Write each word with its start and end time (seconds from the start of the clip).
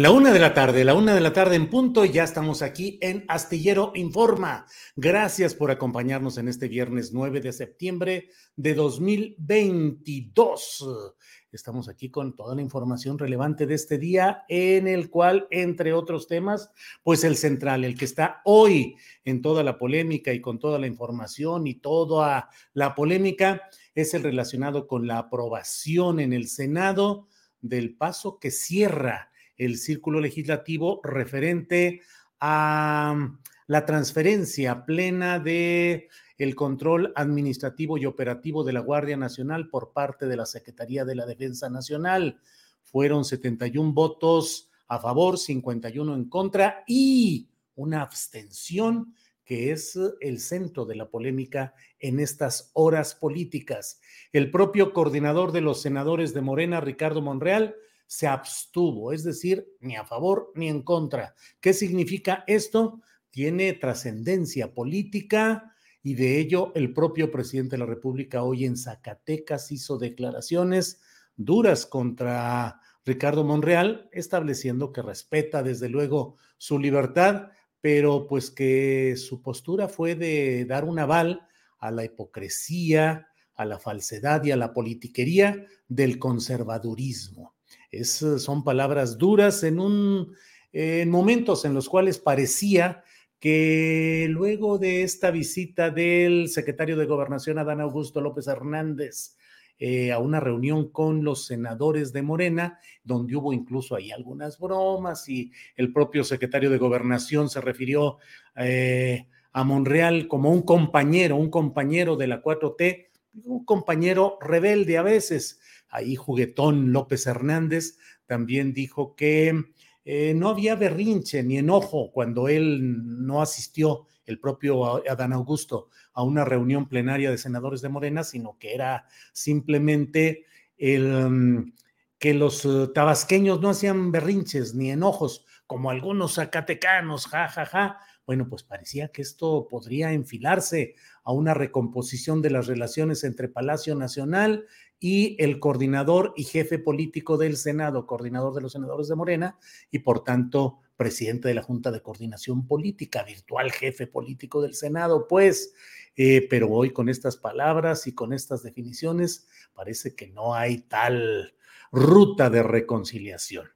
La 0.00 0.12
una 0.12 0.32
de 0.32 0.38
la 0.38 0.54
tarde, 0.54 0.82
la 0.82 0.94
una 0.94 1.14
de 1.14 1.20
la 1.20 1.34
tarde 1.34 1.56
en 1.56 1.68
punto, 1.68 2.06
ya 2.06 2.24
estamos 2.24 2.62
aquí 2.62 2.98
en 3.02 3.26
Astillero 3.28 3.92
Informa. 3.94 4.64
Gracias 4.96 5.54
por 5.54 5.70
acompañarnos 5.70 6.38
en 6.38 6.48
este 6.48 6.68
viernes 6.68 7.12
9 7.12 7.42
de 7.42 7.52
septiembre 7.52 8.30
de 8.56 8.72
2022. 8.72 11.14
Estamos 11.52 11.90
aquí 11.90 12.10
con 12.10 12.34
toda 12.34 12.54
la 12.54 12.62
información 12.62 13.18
relevante 13.18 13.66
de 13.66 13.74
este 13.74 13.98
día, 13.98 14.46
en 14.48 14.88
el 14.88 15.10
cual, 15.10 15.46
entre 15.50 15.92
otros 15.92 16.26
temas, 16.26 16.70
pues 17.02 17.22
el 17.22 17.36
central, 17.36 17.84
el 17.84 17.98
que 17.98 18.06
está 18.06 18.40
hoy 18.46 18.96
en 19.26 19.42
toda 19.42 19.62
la 19.62 19.76
polémica 19.76 20.32
y 20.32 20.40
con 20.40 20.58
toda 20.58 20.78
la 20.78 20.86
información 20.86 21.66
y 21.66 21.74
toda 21.74 22.48
la 22.72 22.94
polémica, 22.94 23.68
es 23.94 24.14
el 24.14 24.22
relacionado 24.22 24.86
con 24.86 25.06
la 25.06 25.18
aprobación 25.18 26.20
en 26.20 26.32
el 26.32 26.48
Senado 26.48 27.28
del 27.60 27.98
paso 27.98 28.38
que 28.38 28.50
cierra 28.50 29.29
el 29.60 29.76
círculo 29.76 30.20
legislativo 30.20 31.02
referente 31.04 32.00
a 32.40 33.14
mm, 33.14 33.38
la 33.66 33.84
transferencia 33.84 34.84
plena 34.84 35.38
de 35.38 36.08
el 36.38 36.54
control 36.54 37.12
administrativo 37.14 37.98
y 37.98 38.06
operativo 38.06 38.64
de 38.64 38.72
la 38.72 38.80
Guardia 38.80 39.18
Nacional 39.18 39.68
por 39.68 39.92
parte 39.92 40.26
de 40.26 40.36
la 40.36 40.46
Secretaría 40.46 41.04
de 41.04 41.14
la 41.14 41.26
Defensa 41.26 41.68
Nacional. 41.68 42.40
Fueron 42.82 43.26
71 43.26 43.92
votos 43.92 44.70
a 44.88 44.98
favor, 44.98 45.38
51 45.38 46.14
en 46.14 46.24
contra 46.30 46.82
y 46.86 47.50
una 47.74 48.00
abstención 48.00 49.14
que 49.44 49.72
es 49.72 49.98
el 50.20 50.40
centro 50.40 50.86
de 50.86 50.94
la 50.96 51.10
polémica 51.10 51.74
en 51.98 52.18
estas 52.18 52.70
horas 52.72 53.14
políticas. 53.14 54.00
El 54.32 54.50
propio 54.50 54.94
coordinador 54.94 55.52
de 55.52 55.60
los 55.60 55.82
senadores 55.82 56.32
de 56.32 56.40
Morena, 56.40 56.80
Ricardo 56.80 57.20
Monreal, 57.20 57.74
se 58.10 58.26
abstuvo, 58.26 59.12
es 59.12 59.22
decir, 59.22 59.68
ni 59.78 59.94
a 59.94 60.04
favor 60.04 60.50
ni 60.56 60.68
en 60.68 60.82
contra. 60.82 61.36
¿Qué 61.60 61.72
significa 61.72 62.42
esto? 62.48 63.02
Tiene 63.30 63.72
trascendencia 63.74 64.74
política 64.74 65.76
y 66.02 66.14
de 66.14 66.40
ello 66.40 66.72
el 66.74 66.92
propio 66.92 67.30
presidente 67.30 67.76
de 67.76 67.78
la 67.78 67.86
República 67.86 68.42
hoy 68.42 68.64
en 68.64 68.76
Zacatecas 68.76 69.70
hizo 69.70 69.96
declaraciones 69.96 71.00
duras 71.36 71.86
contra 71.86 72.80
Ricardo 73.04 73.44
Monreal, 73.44 74.08
estableciendo 74.10 74.92
que 74.92 75.02
respeta 75.02 75.62
desde 75.62 75.88
luego 75.88 76.34
su 76.58 76.80
libertad, 76.80 77.52
pero 77.80 78.26
pues 78.26 78.50
que 78.50 79.14
su 79.16 79.40
postura 79.40 79.86
fue 79.86 80.16
de 80.16 80.64
dar 80.64 80.84
un 80.84 80.98
aval 80.98 81.46
a 81.78 81.92
la 81.92 82.04
hipocresía, 82.04 83.28
a 83.54 83.64
la 83.64 83.78
falsedad 83.78 84.42
y 84.42 84.50
a 84.50 84.56
la 84.56 84.72
politiquería 84.72 85.64
del 85.86 86.18
conservadurismo. 86.18 87.59
Eh, 87.90 88.04
son 88.04 88.64
palabras 88.64 89.18
duras 89.18 89.62
en, 89.62 89.80
un, 89.80 90.34
en 90.72 91.10
momentos 91.10 91.64
en 91.64 91.74
los 91.74 91.88
cuales 91.88 92.18
parecía 92.18 93.02
que 93.38 94.26
luego 94.30 94.78
de 94.78 95.02
esta 95.02 95.30
visita 95.30 95.90
del 95.90 96.48
secretario 96.48 96.96
de 96.96 97.06
Gobernación, 97.06 97.58
Adán 97.58 97.80
Augusto 97.80 98.20
López 98.20 98.46
Hernández, 98.46 99.36
eh, 99.82 100.12
a 100.12 100.18
una 100.18 100.40
reunión 100.40 100.90
con 100.90 101.24
los 101.24 101.46
senadores 101.46 102.12
de 102.12 102.20
Morena, 102.20 102.78
donde 103.02 103.34
hubo 103.34 103.54
incluso 103.54 103.96
ahí 103.96 104.10
algunas 104.10 104.58
bromas 104.58 105.26
y 105.26 105.52
el 105.74 105.90
propio 105.90 106.22
secretario 106.22 106.68
de 106.68 106.76
Gobernación 106.76 107.48
se 107.48 107.62
refirió 107.62 108.18
eh, 108.56 109.26
a 109.52 109.64
Monreal 109.64 110.28
como 110.28 110.52
un 110.52 110.60
compañero, 110.60 111.36
un 111.36 111.48
compañero 111.48 112.16
de 112.16 112.26
la 112.26 112.42
4T, 112.42 113.06
un 113.44 113.64
compañero 113.64 114.36
rebelde 114.42 114.98
a 114.98 115.02
veces, 115.02 115.59
ahí 115.90 116.16
juguetón 116.16 116.92
López 116.92 117.26
Hernández 117.26 117.98
también 118.26 118.72
dijo 118.72 119.16
que 119.16 119.72
eh, 120.04 120.34
no 120.34 120.48
había 120.48 120.76
berrinche 120.76 121.42
ni 121.42 121.58
enojo 121.58 122.10
cuando 122.12 122.48
él 122.48 123.26
no 123.26 123.42
asistió, 123.42 124.06
el 124.26 124.38
propio 124.38 125.02
Adán 125.10 125.32
Augusto, 125.32 125.88
a 126.12 126.22
una 126.22 126.44
reunión 126.44 126.88
plenaria 126.88 127.30
de 127.30 127.38
senadores 127.38 127.80
de 127.80 127.88
Morena, 127.88 128.22
sino 128.22 128.56
que 128.58 128.74
era 128.74 129.06
simplemente 129.32 130.46
el, 130.78 131.30
mm, 131.30 131.72
que 132.18 132.34
los 132.34 132.64
eh, 132.64 132.88
tabasqueños 132.94 133.60
no 133.60 133.70
hacían 133.70 134.12
berrinches 134.12 134.74
ni 134.74 134.90
enojos, 134.90 135.46
como 135.66 135.90
algunos 135.90 136.34
zacatecanos, 136.34 137.26
ja, 137.26 137.48
ja, 137.48 137.66
ja. 137.66 137.98
Bueno, 138.26 138.48
pues 138.48 138.62
parecía 138.62 139.08
que 139.08 139.22
esto 139.22 139.66
podría 139.68 140.12
enfilarse 140.12 140.94
a 141.24 141.32
una 141.32 141.54
recomposición 141.54 142.42
de 142.42 142.50
las 142.50 142.66
relaciones 142.66 143.24
entre 143.24 143.48
Palacio 143.48 143.94
Nacional 143.94 144.66
y 145.00 145.42
el 145.42 145.58
coordinador 145.58 146.34
y 146.36 146.44
jefe 146.44 146.78
político 146.78 147.38
del 147.38 147.56
Senado, 147.56 148.06
coordinador 148.06 148.54
de 148.54 148.60
los 148.60 148.72
senadores 148.72 149.08
de 149.08 149.16
Morena 149.16 149.58
y 149.90 150.00
por 150.00 150.22
tanto 150.22 150.78
presidente 150.96 151.48
de 151.48 151.54
la 151.54 151.62
Junta 151.62 151.90
de 151.90 152.02
Coordinación 152.02 152.66
Política, 152.66 153.24
virtual 153.24 153.72
jefe 153.72 154.06
político 154.06 154.60
del 154.60 154.74
Senado, 154.74 155.26
pues, 155.26 155.72
eh, 156.16 156.46
pero 156.50 156.68
hoy 156.68 156.90
con 156.90 157.08
estas 157.08 157.38
palabras 157.38 158.06
y 158.06 158.14
con 158.14 158.34
estas 158.34 158.62
definiciones 158.62 159.48
parece 159.72 160.14
que 160.14 160.28
no 160.28 160.54
hay 160.54 160.82
tal 160.82 161.54
ruta 161.90 162.50
de 162.50 162.62
reconciliación. 162.62 163.66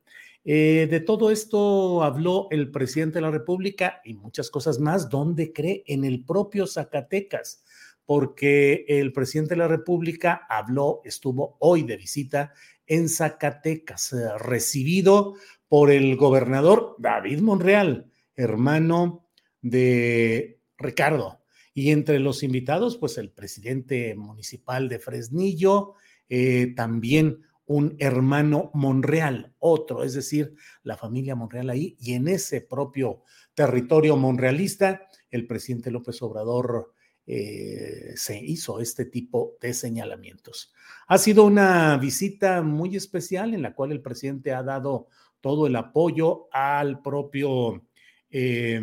Eh, 0.44 0.86
de 0.90 1.00
todo 1.00 1.30
esto 1.30 2.02
habló 2.02 2.48
el 2.50 2.70
presidente 2.70 3.14
de 3.14 3.22
la 3.22 3.30
República 3.30 4.02
y 4.04 4.12
muchas 4.12 4.50
cosas 4.50 4.78
más, 4.78 5.08
donde 5.08 5.54
cree 5.54 5.84
en 5.86 6.04
el 6.04 6.22
propio 6.22 6.66
Zacatecas 6.66 7.64
porque 8.04 8.84
el 8.88 9.12
presidente 9.12 9.54
de 9.54 9.58
la 9.58 9.68
República 9.68 10.46
habló, 10.48 11.00
estuvo 11.04 11.56
hoy 11.60 11.82
de 11.82 11.96
visita 11.96 12.52
en 12.86 13.08
Zacatecas, 13.08 14.12
eh, 14.12 14.38
recibido 14.38 15.34
por 15.68 15.90
el 15.90 16.16
gobernador 16.16 16.96
David 16.98 17.40
Monreal, 17.40 18.10
hermano 18.36 19.28
de 19.60 20.60
Ricardo. 20.76 21.40
Y 21.72 21.90
entre 21.90 22.20
los 22.20 22.42
invitados, 22.42 22.96
pues 22.98 23.18
el 23.18 23.30
presidente 23.30 24.14
municipal 24.14 24.88
de 24.88 24.98
Fresnillo, 24.98 25.94
eh, 26.28 26.72
también 26.76 27.40
un 27.66 27.96
hermano 27.98 28.70
Monreal, 28.74 29.54
otro, 29.58 30.04
es 30.04 30.14
decir, 30.14 30.54
la 30.82 30.96
familia 30.96 31.34
Monreal 31.34 31.70
ahí, 31.70 31.96
y 31.98 32.12
en 32.12 32.28
ese 32.28 32.60
propio 32.60 33.22
territorio 33.54 34.16
monrealista, 34.16 35.08
el 35.30 35.46
presidente 35.46 35.90
López 35.90 36.20
Obrador 36.22 36.93
eh, 37.26 38.12
se 38.16 38.38
hizo 38.38 38.80
este 38.80 39.06
tipo 39.06 39.56
de 39.60 39.72
señalamientos. 39.72 40.72
Ha 41.06 41.18
sido 41.18 41.44
una 41.44 41.96
visita 41.96 42.62
muy 42.62 42.96
especial 42.96 43.54
en 43.54 43.62
la 43.62 43.74
cual 43.74 43.92
el 43.92 44.02
presidente 44.02 44.52
ha 44.52 44.62
dado 44.62 45.08
todo 45.40 45.66
el 45.66 45.76
apoyo 45.76 46.48
al 46.52 47.00
propio 47.02 47.86
eh, 48.30 48.80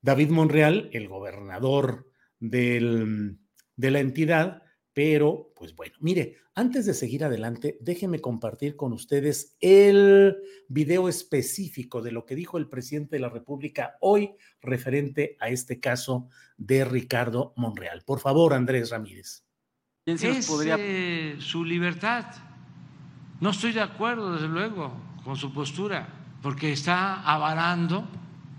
David 0.00 0.30
Monreal, 0.30 0.90
el 0.92 1.08
gobernador 1.08 2.06
de 2.38 2.80
la 3.76 4.00
entidad, 4.00 4.62
pero 4.92 5.47
pues 5.58 5.74
bueno, 5.74 5.96
mire, 5.98 6.36
antes 6.54 6.86
de 6.86 6.94
seguir 6.94 7.24
adelante, 7.24 7.78
déjenme 7.80 8.20
compartir 8.20 8.76
con 8.76 8.92
ustedes 8.92 9.56
el 9.60 10.36
video 10.68 11.08
específico 11.08 12.00
de 12.00 12.12
lo 12.12 12.24
que 12.24 12.36
dijo 12.36 12.58
el 12.58 12.68
presidente 12.68 13.16
de 13.16 13.20
la 13.20 13.28
República 13.28 13.96
hoy 14.00 14.30
referente 14.62 15.36
a 15.40 15.48
este 15.48 15.80
caso 15.80 16.28
de 16.56 16.84
Ricardo 16.84 17.54
Monreal. 17.56 18.04
Por 18.06 18.20
favor, 18.20 18.54
Andrés 18.54 18.90
Ramírez. 18.90 19.44
Es 20.06 20.22
eh, 20.22 21.36
su 21.40 21.64
libertad. 21.64 22.26
No 23.40 23.50
estoy 23.50 23.72
de 23.72 23.82
acuerdo, 23.82 24.34
desde 24.34 24.48
luego, 24.48 24.92
con 25.24 25.36
su 25.36 25.52
postura, 25.52 26.08
porque 26.40 26.72
está 26.72 27.22
avarando 27.22 28.08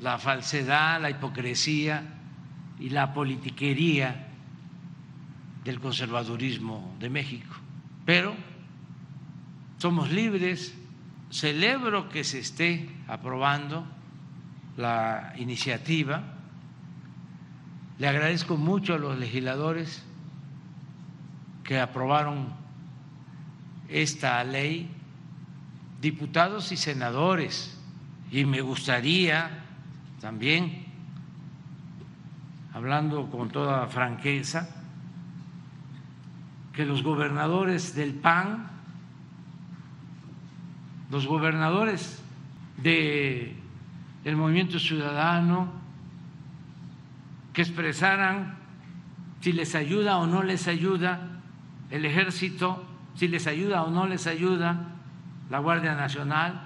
la 0.02 0.20
falsedad, 0.20 1.02
la 1.02 1.10
hipocresía 1.10 2.04
y 2.78 2.90
la 2.90 3.14
politiquería 3.14 4.29
del 5.64 5.80
conservadurismo 5.80 6.96
de 7.00 7.10
México. 7.10 7.56
Pero 8.06 8.36
somos 9.78 10.12
libres, 10.12 10.74
celebro 11.30 12.10
que 12.10 12.24
se 12.24 12.40
esté 12.40 12.90
aprobando 13.08 13.86
la 14.78 15.34
iniciativa, 15.38 16.24
le 17.98 18.08
agradezco 18.08 18.58
mucho 18.58 18.94
a 18.94 18.98
los 18.98 19.18
legisladores 19.20 20.04
que 21.64 21.80
aprobaron 21.80 22.48
esta 23.90 24.44
ley, 24.44 24.90
diputados 26.02 26.72
y 26.72 26.78
senadores, 26.78 27.78
y 28.32 28.46
me 28.46 28.62
gustaría 28.62 29.66
también, 30.22 30.86
hablando 32.74 33.30
con 33.30 33.50
toda 33.50 33.88
franqueza, 33.88 34.79
que 36.80 36.86
los 36.86 37.04
gobernadores 37.04 37.94
del 37.94 38.14
PAN, 38.14 38.70
los 41.12 41.28
gobernadores 41.28 42.24
del 42.78 43.54
movimiento 44.38 44.80
ciudadano, 44.80 45.74
que 47.52 47.64
expresaran 47.64 48.56
si 49.42 49.52
les 49.52 49.76
ayuda 49.76 50.20
o 50.20 50.26
no 50.26 50.42
les 50.42 50.70
ayuda 50.70 51.42
el 51.92 52.06
ejército, 52.06 52.82
si 53.14 53.28
les 53.28 53.46
ayuda 53.46 53.84
o 53.84 53.92
no 53.92 54.08
les 54.08 54.26
ayuda 54.26 54.86
la 55.50 55.60
Guardia 55.60 55.96
Nacional, 55.96 56.62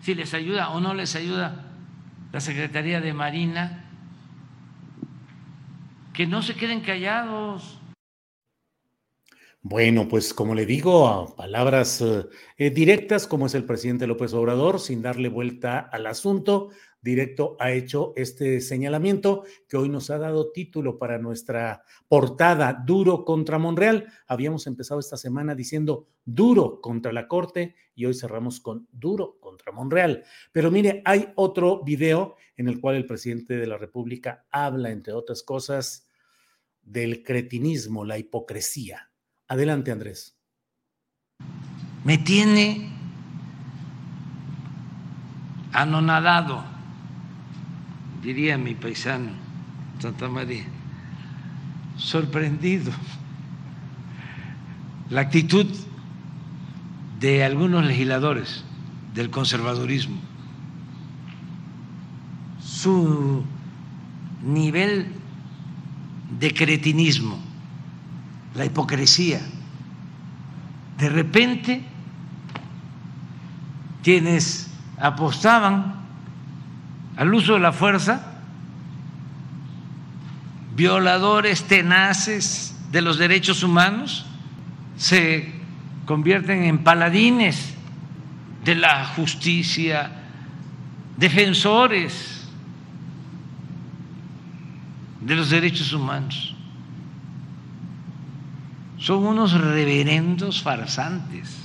si 0.00 0.14
les 0.14 0.32
ayuda 0.32 0.70
o 0.70 0.80
no 0.80 0.94
les 0.94 1.14
ayuda 1.14 1.66
la 2.32 2.40
Secretaría 2.40 3.02
de 3.02 3.12
Marina, 3.12 3.84
que 6.14 6.26
no 6.26 6.40
se 6.40 6.54
queden 6.54 6.80
callados, 6.80 7.77
bueno, 9.68 10.08
pues 10.08 10.32
como 10.32 10.54
le 10.54 10.64
digo, 10.64 11.06
a 11.06 11.36
palabras 11.36 12.00
eh, 12.00 12.24
eh, 12.56 12.70
directas, 12.70 13.26
como 13.26 13.44
es 13.44 13.54
el 13.54 13.64
presidente 13.64 14.06
López 14.06 14.32
Obrador, 14.32 14.80
sin 14.80 15.02
darle 15.02 15.28
vuelta 15.28 15.78
al 15.80 16.06
asunto, 16.06 16.70
directo 17.02 17.54
ha 17.60 17.70
hecho 17.72 18.14
este 18.16 18.62
señalamiento 18.62 19.44
que 19.68 19.76
hoy 19.76 19.90
nos 19.90 20.08
ha 20.08 20.16
dado 20.16 20.52
título 20.52 20.98
para 20.98 21.18
nuestra 21.18 21.82
portada, 22.08 22.82
duro 22.86 23.26
contra 23.26 23.58
Monreal. 23.58 24.10
Habíamos 24.26 24.66
empezado 24.66 25.00
esta 25.00 25.18
semana 25.18 25.54
diciendo 25.54 26.08
duro 26.24 26.80
contra 26.80 27.12
la 27.12 27.28
Corte 27.28 27.74
y 27.94 28.06
hoy 28.06 28.14
cerramos 28.14 28.60
con 28.60 28.88
duro 28.90 29.36
contra 29.38 29.70
Monreal. 29.70 30.24
Pero 30.50 30.70
mire, 30.70 31.02
hay 31.04 31.28
otro 31.34 31.84
video 31.84 32.36
en 32.56 32.68
el 32.68 32.80
cual 32.80 32.96
el 32.96 33.04
presidente 33.04 33.58
de 33.58 33.66
la 33.66 33.76
República 33.76 34.46
habla, 34.50 34.90
entre 34.90 35.12
otras 35.12 35.42
cosas, 35.42 36.08
del 36.80 37.22
cretinismo, 37.22 38.06
la 38.06 38.16
hipocresía 38.16 39.07
Adelante, 39.48 39.90
Andrés. 39.90 40.34
Me 42.04 42.18
tiene 42.18 42.90
anonadado, 45.72 46.62
diría 48.22 48.58
mi 48.58 48.74
paisano, 48.74 49.30
Santa 50.00 50.28
María, 50.28 50.64
sorprendido. 51.96 52.92
La 55.08 55.22
actitud 55.22 55.66
de 57.18 57.42
algunos 57.42 57.86
legisladores 57.86 58.64
del 59.14 59.30
conservadurismo, 59.30 60.20
su 62.60 63.42
nivel 64.42 65.06
de 66.38 66.52
cretinismo 66.52 67.47
la 68.58 68.64
hipocresía. 68.64 69.40
De 70.98 71.08
repente, 71.08 71.80
quienes 74.02 74.68
apostaban 74.98 75.94
al 77.16 77.32
uso 77.32 77.54
de 77.54 77.60
la 77.60 77.72
fuerza, 77.72 78.40
violadores 80.74 81.64
tenaces 81.64 82.76
de 82.90 83.00
los 83.00 83.16
derechos 83.16 83.62
humanos, 83.62 84.26
se 84.96 85.52
convierten 86.04 86.64
en 86.64 86.78
paladines 86.78 87.74
de 88.64 88.74
la 88.74 89.06
justicia, 89.06 90.10
defensores 91.16 92.48
de 95.20 95.34
los 95.36 95.50
derechos 95.50 95.92
humanos 95.92 96.57
son 98.98 99.24
unos 99.24 99.52
reverendos 99.52 100.62
farsantes. 100.62 101.56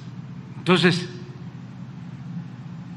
Entonces, 0.57 1.09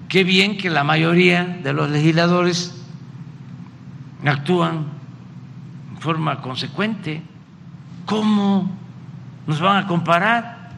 qué 0.08 0.24
bien 0.24 0.58
que 0.58 0.70
la 0.70 0.84
mayoría 0.84 1.44
de 1.44 1.72
los 1.72 1.90
legisladores 1.90 2.84
actúan 4.24 4.86
en 5.94 6.00
forma 6.00 6.40
consecuente. 6.40 7.22
¿Cómo 8.04 8.70
nos 9.46 9.60
van 9.60 9.84
a 9.84 9.86
comparar? 9.86 10.70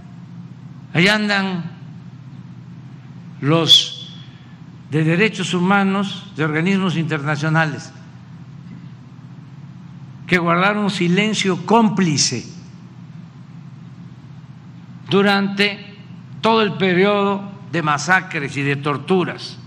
Allá 0.94 1.16
andan 1.16 1.64
los 3.40 4.16
de 4.90 5.04
derechos 5.04 5.52
humanos 5.52 6.32
de 6.36 6.44
organismos 6.44 6.96
internacionales 6.96 7.92
que 10.26 10.38
guardaron 10.38 10.90
silencio 10.90 11.66
cómplice 11.66 12.57
durante 15.10 15.78
todo 16.42 16.62
el 16.62 16.76
periodo 16.76 17.50
de 17.72 17.82
masacres 17.82 18.56
y 18.56 18.62
de 18.62 18.76
torturas. 18.76 19.58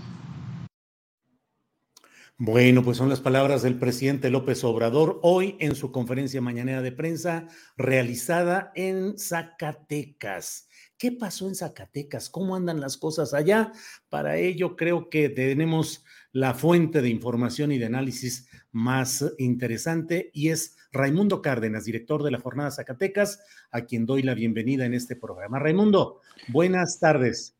Bueno, 2.38 2.82
pues 2.82 2.96
son 2.96 3.08
las 3.08 3.20
palabras 3.20 3.62
del 3.62 3.78
presidente 3.78 4.28
López 4.28 4.64
Obrador 4.64 5.20
hoy 5.22 5.56
en 5.60 5.76
su 5.76 5.92
conferencia 5.92 6.40
mañanera 6.40 6.82
de 6.82 6.90
prensa 6.90 7.46
realizada 7.76 8.72
en 8.74 9.16
Zacatecas. 9.16 10.68
¿Qué 10.98 11.12
pasó 11.12 11.46
en 11.46 11.54
Zacatecas? 11.54 12.30
¿Cómo 12.30 12.56
andan 12.56 12.80
las 12.80 12.96
cosas 12.96 13.32
allá? 13.32 13.72
Para 14.08 14.38
ello 14.38 14.74
creo 14.74 15.08
que 15.08 15.28
tenemos 15.28 16.04
la 16.32 16.54
fuente 16.54 17.00
de 17.00 17.10
información 17.10 17.70
y 17.70 17.78
de 17.78 17.86
análisis 17.86 18.48
más 18.72 19.24
interesante 19.38 20.30
y 20.32 20.48
es 20.48 20.76
Raimundo 20.92 21.40
Cárdenas, 21.40 21.86
director 21.86 22.22
de 22.22 22.30
la 22.30 22.38
Jornada 22.38 22.70
Zacatecas, 22.70 23.42
a 23.70 23.80
quien 23.82 24.04
doy 24.04 24.22
la 24.22 24.34
bienvenida 24.34 24.84
en 24.84 24.92
este 24.92 25.16
programa. 25.16 25.58
Raimundo, 25.58 26.20
buenas 26.48 27.00
tardes. 27.00 27.56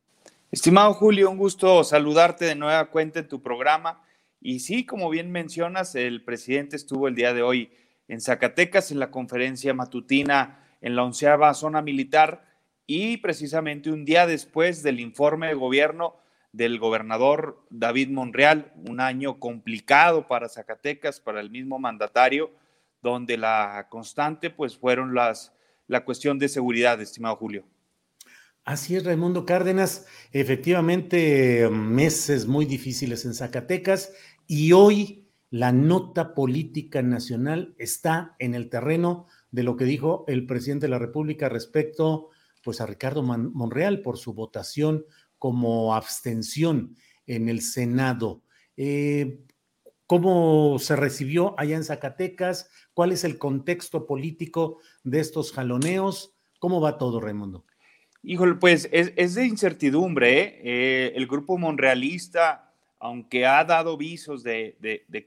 Estimado 0.50 0.92
Julio, 0.92 1.30
un 1.30 1.38
gusto 1.38 1.82
saludarte 1.82 2.44
de 2.44 2.54
nueva 2.54 2.90
cuenta 2.90 3.20
en 3.20 3.28
tu 3.28 3.40
programa. 3.40 4.02
Y 4.38 4.60
sí, 4.60 4.84
como 4.84 5.08
bien 5.08 5.30
mencionas, 5.30 5.94
el 5.94 6.22
presidente 6.24 6.76
estuvo 6.76 7.08
el 7.08 7.14
día 7.14 7.32
de 7.32 7.42
hoy 7.42 7.72
en 8.06 8.20
Zacatecas 8.20 8.92
en 8.92 8.98
la 8.98 9.10
conferencia 9.10 9.72
matutina 9.72 10.58
en 10.82 10.96
la 10.96 11.04
onceava 11.04 11.54
zona 11.54 11.80
militar 11.80 12.44
y 12.86 13.16
precisamente 13.18 13.90
un 13.90 14.04
día 14.04 14.26
después 14.26 14.82
del 14.82 15.00
informe 15.00 15.46
de 15.46 15.54
gobierno 15.54 16.16
del 16.52 16.78
gobernador 16.78 17.64
David 17.70 18.10
Monreal, 18.10 18.72
un 18.74 19.00
año 19.00 19.38
complicado 19.40 20.28
para 20.28 20.50
Zacatecas, 20.50 21.18
para 21.18 21.40
el 21.40 21.48
mismo 21.48 21.78
mandatario, 21.78 22.50
donde 23.02 23.36
la 23.36 23.88
constante 23.90 24.50
pues 24.50 24.76
fueron 24.76 25.14
las 25.14 25.52
la 25.88 26.04
cuestión 26.04 26.38
de 26.38 26.48
seguridad, 26.48 27.00
estimado 27.00 27.36
Julio. 27.36 27.64
Así 28.64 28.96
es, 28.96 29.04
Raimundo 29.04 29.44
Cárdenas. 29.44 30.06
Efectivamente, 30.32 31.68
meses 31.68 32.46
muy 32.46 32.64
difíciles 32.64 33.24
en 33.24 33.34
Zacatecas 33.34 34.12
y 34.46 34.72
hoy 34.72 35.28
la 35.50 35.72
nota 35.72 36.34
política 36.34 37.02
nacional 37.02 37.74
está 37.78 38.36
en 38.38 38.54
el 38.54 38.70
terreno 38.70 39.26
de 39.50 39.64
lo 39.64 39.76
que 39.76 39.84
dijo 39.84 40.24
el 40.28 40.46
presidente 40.46 40.86
de 40.86 40.90
la 40.90 40.98
República 40.98 41.48
respecto 41.48 42.30
pues 42.62 42.80
a 42.80 42.86
Ricardo 42.86 43.22
Monreal 43.22 44.00
por 44.00 44.16
su 44.16 44.32
votación 44.32 45.04
como 45.38 45.94
abstención 45.94 46.96
en 47.26 47.48
el 47.48 47.60
Senado. 47.60 48.42
Eh, 48.76 49.44
¿Cómo 50.06 50.78
se 50.78 50.94
recibió 50.94 51.54
allá 51.58 51.76
en 51.76 51.84
Zacatecas? 51.84 52.70
¿Cuál 52.94 53.12
es 53.12 53.24
el 53.24 53.38
contexto 53.38 54.06
político 54.06 54.78
de 55.02 55.20
estos 55.20 55.52
jaloneos? 55.52 56.34
¿Cómo 56.58 56.80
va 56.80 56.98
todo, 56.98 57.20
Raimundo? 57.20 57.64
Híjole, 58.22 58.54
pues 58.54 58.88
es, 58.92 59.34
de 59.34 59.46
incertidumbre. 59.46 60.40
¿eh? 60.40 60.60
¿eh? 60.62 61.12
el 61.16 61.26
grupo 61.26 61.56
monrealista, 61.58 62.72
aunque 63.00 63.46
ha 63.46 63.64
dado 63.64 63.96
visos 63.96 64.42
de, 64.42 64.76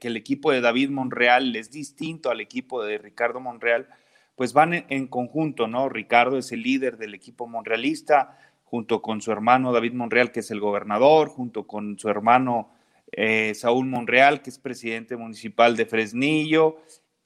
que 0.00 0.08
el 0.08 0.16
equipo 0.16 0.52
de 0.52 0.60
David 0.60 0.90
Monreal 0.90 1.56
es 1.56 1.70
distinto 1.70 2.30
al 2.30 2.40
equipo 2.40 2.84
de 2.84 2.98
Ricardo 2.98 3.40
Monreal, 3.40 3.88
pues 4.36 4.52
van 4.52 4.86
en, 4.88 5.06
conjunto, 5.08 5.66
¿no? 5.66 5.88
Ricardo 5.88 6.38
es 6.38 6.52
el 6.52 6.62
líder 6.62 6.98
del 6.98 7.14
equipo 7.14 7.46
monrealista, 7.46 8.38
junto 8.64 9.02
con 9.02 9.20
su 9.20 9.32
hermano 9.32 9.72
David 9.72 9.92
Monreal, 9.92 10.30
que 10.30 10.40
es 10.40 10.50
el 10.50 10.60
gobernador, 10.60 11.28
junto 11.28 11.66
con 11.66 11.98
su 11.98 12.08
hermano 12.08 12.70
eh, 13.12 13.54
Saúl 13.54 13.86
Monreal, 13.86 14.42
que 14.42 14.50
es 14.50 14.58
presidente 14.58 15.16
municipal 15.16 15.76
de 15.76 15.86
Fresnillo 15.86 16.78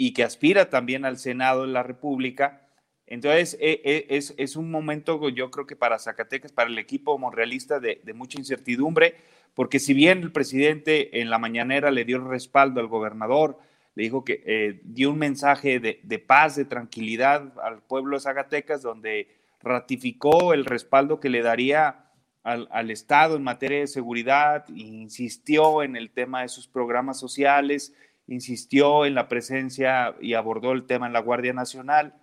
y 0.03 0.15
que 0.15 0.25
aspira 0.25 0.71
también 0.71 1.05
al 1.05 1.19
Senado 1.19 1.67
de 1.67 1.73
la 1.73 1.83
República. 1.83 2.63
Entonces, 3.07 3.59
e, 3.61 3.83
e, 3.85 4.17
es, 4.17 4.57
un 4.57 4.71
momento, 4.71 5.29
yo 5.29 5.51
creo 5.51 5.67
que 5.67 5.77
para 5.77 5.99
Zacatecas, 5.99 6.53
para 6.53 6.71
el 6.71 6.79
equipo 6.79 7.19
monrealista, 7.19 7.81
de, 7.81 8.01
mucha 8.15 8.39
incertidumbre, 8.39 9.17
porque 9.53 9.79
si 9.79 9.93
bien 9.93 10.23
el 10.23 10.33
presidente 10.33 11.21
en 11.21 11.29
la 11.29 11.39
mañanera 11.39 11.91
le 11.91 12.07
dio 12.07 12.27
respaldo 12.27 12.81
al 12.81 12.87
gobernador, 12.87 13.59
le 13.95 14.05
dijo 14.05 14.25
que 14.25 14.43
eh, 14.47 14.81
dio 14.85 15.11
un 15.11 15.19
mensaje 15.19 15.81
de, 15.81 16.19
paz, 16.19 16.57
de 16.57 16.65
tranquilidad 16.65 17.53
al 17.63 17.83
pueblo 17.83 18.17
de 18.17 18.23
Zacatecas, 18.23 18.81
donde 18.81 19.29
ratificó 19.61 20.55
el 20.55 20.65
respaldo 20.65 21.21
que 21.21 21.29
le 21.29 21.43
daría 21.43 22.07
al, 22.43 22.69
al, 22.71 22.91
Estado 22.91 23.37
en 23.37 23.43
materia 23.43 23.81
de 23.81 23.87
seguridad, 23.87 24.67
insistió 24.69 25.83
en 25.83 25.95
el 25.95 26.09
tema 26.09 26.41
de 26.41 26.49
sus 26.49 26.67
programas 26.67 27.21
sociales, 27.21 27.93
insistió 28.35 29.05
en 29.05 29.15
la 29.15 29.29
presencia 29.29 30.15
y 30.21 30.35
abordó 30.35 30.73
el 30.73 30.87
tema 30.87 31.07
en 31.07 31.13
la 31.13 31.21
Guardia 31.21 31.53
Nacional 31.53 32.15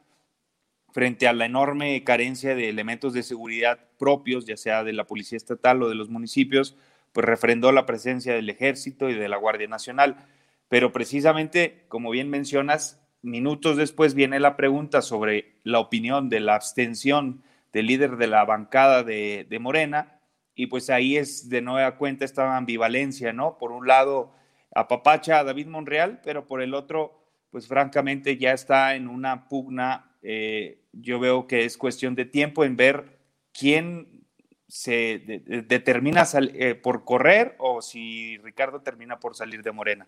frente 0.93 1.27
a 1.27 1.33
la 1.33 1.45
enorme 1.45 2.03
carencia 2.03 2.55
de 2.55 2.69
elementos 2.69 3.13
de 3.13 3.21
seguridad 3.21 3.79
propios, 3.99 4.45
ya 4.45 4.57
sea 4.57 4.83
de 4.83 4.93
la 4.93 5.05
Policía 5.05 5.37
Estatal 5.37 5.83
o 5.83 5.89
de 5.89 5.95
los 5.95 6.09
municipios, 6.09 6.75
pues 7.13 7.25
refrendó 7.25 7.71
la 7.71 7.85
presencia 7.85 8.33
del 8.33 8.49
Ejército 8.49 9.09
y 9.09 9.13
de 9.13 9.29
la 9.29 9.37
Guardia 9.37 9.67
Nacional. 9.67 10.25
Pero 10.69 10.91
precisamente, 10.91 11.85
como 11.87 12.09
bien 12.09 12.29
mencionas, 12.29 12.99
minutos 13.21 13.77
después 13.77 14.13
viene 14.13 14.39
la 14.39 14.55
pregunta 14.55 15.01
sobre 15.01 15.53
la 15.63 15.79
opinión 15.79 16.29
de 16.29 16.39
la 16.39 16.55
abstención 16.55 17.43
del 17.73 17.87
líder 17.87 18.17
de 18.17 18.27
la 18.27 18.43
bancada 18.45 19.03
de, 19.03 19.57
Morena, 19.59 20.19
y 20.55 20.67
pues 20.67 20.89
ahí 20.89 21.17
es 21.17 21.49
de 21.49 21.61
nueva 21.61 21.97
cuenta 21.97 22.25
esta 22.25 22.57
ambivalencia, 22.57 23.33
¿no? 23.33 23.57
Por 23.59 23.71
un 23.71 23.85
lado, 23.87 24.31
apapacha 24.77 25.39
a 25.39 25.43
David 25.43 25.67
Monreal, 25.67 26.21
pero 26.23 26.45
por 26.45 26.61
el 26.61 26.73
otro, 26.73 27.19
pues 27.49 27.67
francamente 27.67 28.37
ya 28.37 28.53
está 28.53 28.95
en 28.95 29.07
una 29.07 29.47
pugna 29.47 30.07
eh, 30.21 30.81
yo 30.93 31.19
veo 31.19 31.47
que 31.47 31.65
es 31.65 31.77
cuestión 31.77 32.13
de 32.15 32.25
tiempo 32.25 32.63
en 32.63 32.75
ver 32.75 33.17
quién 33.57 34.25
se 34.67 35.41
determina 35.67 36.27
eh, 36.33 36.75
por 36.75 37.05
correr 37.05 37.55
o 37.59 37.81
si 37.81 38.37
Ricardo 38.39 38.81
termina 38.81 39.19
por 39.19 39.35
salir 39.35 39.63
de 39.63 39.71
Morena. 39.71 40.07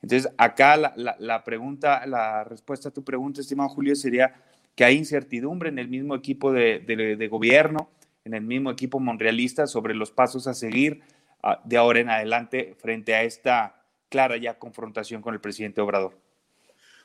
Entonces, 0.00 0.32
acá 0.38 0.76
la, 0.76 1.44
pregunta, 1.44 2.06
la 2.06 2.44
respuesta 2.44 2.90
a 2.90 2.92
tu 2.92 3.02
pregunta, 3.02 3.40
estimado 3.40 3.68
Julio, 3.70 3.96
sería 3.96 4.36
que 4.76 4.84
hay 4.84 4.96
incertidumbre 4.96 5.70
en 5.70 5.80
el 5.80 5.88
mismo 5.88 6.14
equipo 6.14 6.52
de, 6.52 7.28
gobierno, 7.28 7.90
en 8.24 8.34
el 8.34 8.42
mismo 8.42 8.70
equipo 8.70 9.00
monrealista 9.00 9.66
sobre 9.66 9.94
los 9.94 10.12
pasos 10.12 10.46
a 10.46 10.54
seguir 10.54 11.02
ah, 11.42 11.60
de 11.64 11.76
ahora 11.76 11.98
en 11.98 12.10
adelante 12.10 12.76
frente 12.78 13.16
a 13.16 13.24
esta 13.24 13.77
clara 14.08 14.36
ya 14.36 14.58
confrontación 14.58 15.22
con 15.22 15.34
el 15.34 15.40
presidente 15.40 15.80
Obrador. 15.80 16.20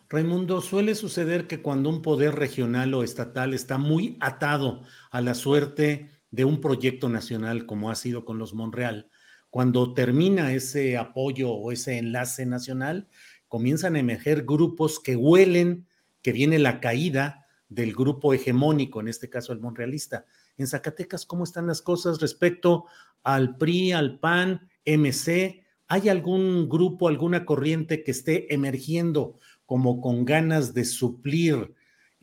Raimundo, 0.10 0.62
suele 0.62 0.96
suceder 0.96 1.48
que 1.48 1.62
cuando 1.62 1.90
un 1.90 2.02
poder 2.02 2.36
regional 2.36 2.94
o 2.94 3.04
estatal 3.04 3.54
está 3.54 3.78
muy 3.78 4.18
atado 4.20 4.84
a 5.12 5.22
la 5.22 5.34
suerte 5.34 6.12
de 6.30 6.46
un 6.46 6.62
proyecto 6.62 7.10
nacional, 7.10 7.66
como 7.66 7.90
ha 7.90 7.96
sido 7.96 8.26
con 8.26 8.38
los 8.38 8.54
Monreal, 8.54 9.10
cuando 9.50 9.94
termina 9.94 10.52
ese 10.54 10.98
apoyo 10.98 11.52
o 11.52 11.72
ese 11.72 11.98
enlace 11.98 12.46
nacional, 12.46 13.08
comienzan 13.48 13.96
a 13.96 14.00
emerger 14.00 14.44
grupos 14.44 15.00
que 15.00 15.16
huelen 15.16 15.88
que 16.22 16.32
viene 16.32 16.58
la 16.58 16.80
caída 16.80 17.46
del 17.70 17.94
grupo 17.94 18.34
hegemónico, 18.34 19.00
en 19.02 19.08
este 19.08 19.30
caso 19.30 19.54
el 19.54 19.60
monrealista. 19.60 20.26
En 20.58 20.68
Zacatecas, 20.68 21.26
¿cómo 21.26 21.44
están 21.44 21.68
las 21.68 21.82
cosas 21.82 22.20
respecto 22.20 22.86
al 23.24 23.58
PRI, 23.58 23.92
al 23.92 24.20
PAN, 24.20 24.70
MC? 24.86 25.63
¿Hay 25.88 26.10
algún 26.10 26.70
grupo, 26.70 27.08
alguna 27.08 27.46
corriente 27.46 28.04
que 28.04 28.12
esté 28.12 28.54
emergiendo 28.54 29.40
como 29.66 30.02
con 30.02 30.26
ganas 30.26 30.74
de 30.74 30.86
suplir 30.86 31.74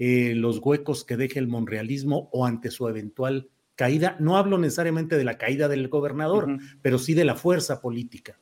eh, 0.02 0.34
los 0.34 0.60
huecos 0.60 1.04
que 1.04 1.18
deje 1.18 1.38
el 1.38 1.46
monrealismo 1.46 2.30
o 2.32 2.46
ante 2.46 2.70
su 2.70 2.88
eventual 2.88 3.50
caída. 3.74 4.16
No 4.18 4.38
hablo 4.38 4.56
necesariamente 4.56 5.18
de 5.18 5.24
la 5.24 5.36
caída 5.36 5.68
del 5.68 5.88
gobernador, 5.88 6.56
pero 6.80 6.98
sí 6.98 7.12
de 7.12 7.26
la 7.26 7.34
fuerza 7.34 7.82
política. 7.82 8.38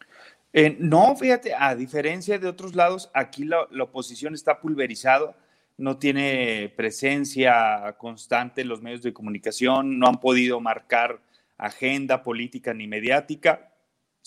Eh, 0.53 0.77
no, 0.79 1.17
fíjate, 1.17 1.55
a 1.59 1.75
diferencia 1.75 2.39
de 2.39 2.47
otros 2.47 2.77
lados, 2.77 3.11
aquí 3.13 3.45
la, 3.45 3.63
oposición 3.83 4.35
está 4.35 4.61
pulverizada, 4.61 5.37
no 5.77 5.99
tiene 5.99 6.73
presencia 6.77 7.97
constante 7.99 8.61
en 8.61 8.69
los 8.69 8.81
medios 8.81 9.03
de 9.03 9.13
comunicación, 9.13 9.99
no 9.99 10.07
han 10.07 10.21
podido 10.21 10.61
marcar 10.61 11.21
agenda 11.57 12.23
política 12.23 12.73
ni 12.73 12.87
mediática. 12.87 13.73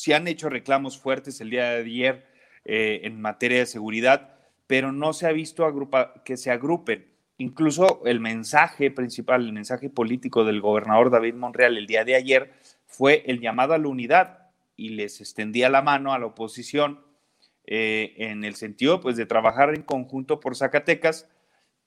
Se 0.02 0.16
han 0.16 0.28
hecho 0.28 0.50
reclamos 0.50 0.98
fuertes 0.98 1.42
el 1.42 1.52
día 1.52 1.70
de 1.70 1.82
ayer 1.84 2.26
eh, 2.66 3.02
en 3.04 3.22
materia 3.22 3.60
de 3.60 3.68
seguridad, 3.68 4.34
pero 4.66 4.92
no 4.92 5.14
se 5.14 5.28
ha 5.28 5.32
visto 5.32 5.64
que 6.26 6.38
se 6.38 6.50
agrupen. 6.50 7.14
Incluso 7.38 8.02
el 8.08 8.20
mensaje 8.20 8.90
principal, 8.90 9.46
el 9.46 9.54
mensaje 9.54 9.92
político 9.92 10.44
del 10.44 10.60
gobernador 10.60 11.12
David 11.12 11.36
Monreal 11.36 11.78
el 11.78 11.86
día 11.86 12.04
de 12.04 12.16
ayer 12.16 12.52
fue 12.88 13.22
el 13.28 13.42
llamado 13.42 13.76
a 13.76 13.78
la 13.78 13.90
unidad 13.90 14.50
y 14.76 14.90
les 14.90 15.22
extendía 15.22 15.70
la 15.70 15.84
mano 15.84 16.14
a 16.14 16.18
la 16.18 16.26
oposición 16.26 17.06
eh, 17.68 18.16
en 18.18 18.44
el 18.44 18.56
sentido 18.56 19.02
pues, 19.02 19.18
de 19.18 19.28
trabajar 19.28 19.72
en 19.76 19.84
conjunto 19.84 20.40
por 20.40 20.56
Zacatecas, 20.56 21.30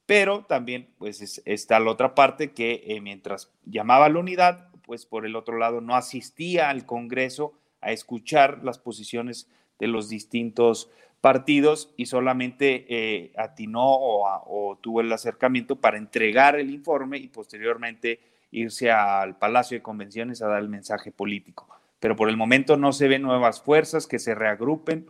pero 0.07 0.45
también 0.45 0.95
pues 0.99 1.43
está 1.45 1.81
la 1.81 1.91
otra 1.91 2.15
parte 2.15 2.53
que 2.53 2.85
eh, 2.87 3.01
mientras 3.01 3.51
llamaba 3.65 4.07
a 4.07 4.09
la 4.09 4.21
unidad, 4.21 4.69
pues 4.85 5.05
por 5.05 5.27
el 5.27 5.35
otro 5.35 5.59
lado 5.59 5.81
no 5.81 5.97
asistía 5.97 6.71
al 6.71 6.87
Congreso 6.87 7.59
a 7.85 7.93
escuchar 7.93 8.65
las 8.65 8.79
posiciones 8.79 9.49
de 9.79 9.87
los 9.87 10.09
distintos 10.09 10.91
partidos 11.21 11.95
y 11.97 12.07
solamente 12.07 12.85
eh, 12.89 13.33
atinó 13.37 13.87
o, 13.87 14.79
tuvo 14.83 15.01
el 15.01 15.11
acercamiento 15.11 15.77
para 15.77 15.97
entregar 15.97 16.57
el 16.57 16.71
informe 16.71 17.17
y 17.17 17.29
posteriormente 17.29 18.21
irse 18.51 18.91
al 18.91 19.39
Palacio 19.39 19.79
de 19.79 19.83
Convenciones 19.83 20.43
a 20.43 20.49
dar 20.49 20.61
el 20.61 20.69
mensaje 20.69 21.13
político. 21.13 21.67
Pero 21.99 22.15
por 22.15 22.29
el 22.29 22.37
momento 22.37 22.77
no 22.77 22.93
se 22.93 23.09
ven 23.09 23.23
nuevas 23.23 23.63
fuerzas 23.63 24.07
que 24.07 24.19
se 24.19 24.35
reagrupen 24.35 25.07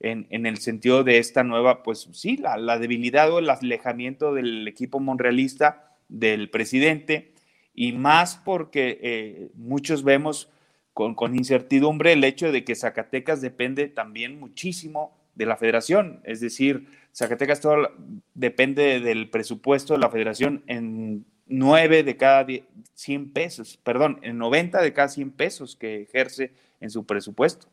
en, 0.00 0.46
el 0.46 0.56
sentido 0.56 1.04
de 1.04 1.18
esta 1.18 1.44
nueva, 1.44 1.82
pues 1.82 2.08
sí, 2.12 2.38
la, 2.38 2.78
debilidad 2.78 3.30
o 3.30 3.38
el 3.38 3.50
alejamiento 3.50 4.32
del 4.32 4.66
equipo 4.66 5.00
monrealista 5.00 5.96
del 6.08 6.48
presidente 6.48 7.34
y 7.74 7.92
más 7.92 8.36
porque 8.36 8.98
eh, 9.02 9.50
muchos 9.54 10.02
vemos 10.02 10.48
con, 11.14 11.36
incertidumbre 11.36 12.12
el 12.12 12.24
hecho 12.24 12.50
de 12.50 12.64
que 12.64 12.74
Zacatecas 12.74 13.40
depende 13.40 13.86
también 13.86 14.40
muchísimo 14.40 15.16
de 15.36 15.46
la 15.46 15.56
federación, 15.56 16.20
es 16.24 16.40
decir, 16.40 16.88
Zacatecas 17.14 17.60
todo 17.60 17.92
depende 18.34 18.98
del 18.98 19.30
presupuesto 19.30 19.94
de 19.94 20.00
la 20.00 20.10
federación 20.10 20.64
en 20.66 21.24
9 21.46 22.02
de 22.02 22.16
cada 22.16 22.44
100 22.94 23.32
pesos, 23.32 23.78
perdón, 23.84 24.18
en 24.22 24.38
90 24.38 24.82
de 24.82 24.92
cada 24.92 25.08
100 25.08 25.30
pesos 25.30 25.76
que 25.76 26.02
ejerce 26.02 26.52
en 26.80 26.90
su 26.90 27.06
presupuesto. 27.06 27.68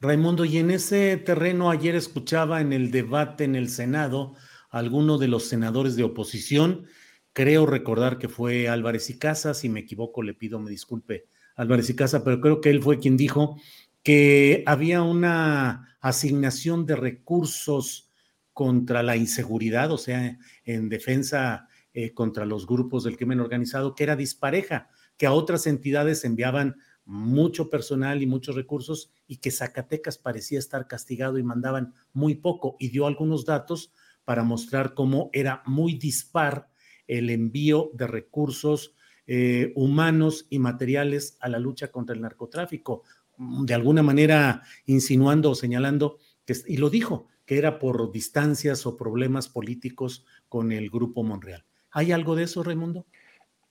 Raimundo, 0.00 0.44
y 0.44 0.58
en 0.58 0.70
ese 0.70 1.16
terreno 1.16 1.70
ayer 1.70 1.94
escuchaba 1.94 2.60
en 2.60 2.74
el 2.74 2.90
debate 2.90 3.44
en 3.44 3.56
el 3.56 3.70
Senado 3.70 4.34
alguno 4.68 5.16
de 5.16 5.28
los 5.28 5.44
senadores 5.44 5.96
de 5.96 6.02
oposición, 6.02 6.86
creo 7.32 7.64
recordar 7.64 8.18
que 8.18 8.28
fue 8.28 8.68
Álvarez 8.68 9.08
y 9.08 9.18
Casa, 9.18 9.54
si 9.54 9.70
me 9.70 9.80
equivoco 9.80 10.22
le 10.22 10.34
pido 10.34 10.58
me 10.58 10.70
disculpe 10.70 11.24
Álvarez 11.56 11.90
y 11.90 11.96
Casa, 11.96 12.24
pero 12.24 12.40
creo 12.40 12.60
que 12.60 12.70
él 12.70 12.82
fue 12.82 12.98
quien 12.98 13.16
dijo 13.16 13.60
que 14.02 14.62
había 14.66 15.02
una 15.02 15.96
asignación 16.00 16.86
de 16.86 16.96
recursos 16.96 18.10
contra 18.52 19.02
la 19.02 19.16
inseguridad, 19.16 19.90
o 19.92 19.98
sea, 19.98 20.38
en 20.64 20.88
defensa 20.88 21.68
eh, 21.94 22.12
contra 22.12 22.44
los 22.44 22.66
grupos 22.66 23.04
del 23.04 23.16
crimen 23.16 23.40
organizado, 23.40 23.94
que 23.94 24.04
era 24.04 24.16
dispareja, 24.16 24.88
que 25.16 25.26
a 25.26 25.32
otras 25.32 25.66
entidades 25.66 26.24
enviaban 26.24 26.76
mucho 27.04 27.68
personal 27.68 28.22
y 28.22 28.26
muchos 28.26 28.54
recursos 28.54 29.10
y 29.26 29.38
que 29.38 29.50
Zacatecas 29.50 30.18
parecía 30.18 30.58
estar 30.58 30.86
castigado 30.86 31.38
y 31.38 31.42
mandaban 31.42 31.94
muy 32.12 32.36
poco 32.36 32.76
y 32.78 32.88
dio 32.90 33.06
algunos 33.06 33.44
datos 33.44 33.92
para 34.24 34.44
mostrar 34.44 34.94
cómo 34.94 35.30
era 35.32 35.62
muy 35.66 35.94
dispar 35.94 36.68
el 37.06 37.30
envío 37.30 37.90
de 37.94 38.06
recursos 38.06 38.94
eh, 39.26 39.72
humanos 39.76 40.46
y 40.50 40.58
materiales 40.58 41.36
a 41.40 41.48
la 41.48 41.58
lucha 41.58 41.90
contra 41.90 42.14
el 42.14 42.22
narcotráfico, 42.22 43.02
de 43.38 43.74
alguna 43.74 44.02
manera 44.02 44.62
insinuando 44.86 45.50
o 45.50 45.54
señalando, 45.54 46.18
que, 46.44 46.54
y 46.66 46.76
lo 46.76 46.90
dijo, 46.90 47.28
que 47.46 47.58
era 47.58 47.78
por 47.78 48.12
distancias 48.12 48.86
o 48.86 48.96
problemas 48.96 49.48
políticos 49.48 50.24
con 50.48 50.72
el 50.72 50.90
Grupo 50.90 51.22
Monreal. 51.22 51.64
¿Hay 51.90 52.12
algo 52.12 52.34
de 52.34 52.44
eso, 52.44 52.62
Raimundo? 52.62 53.06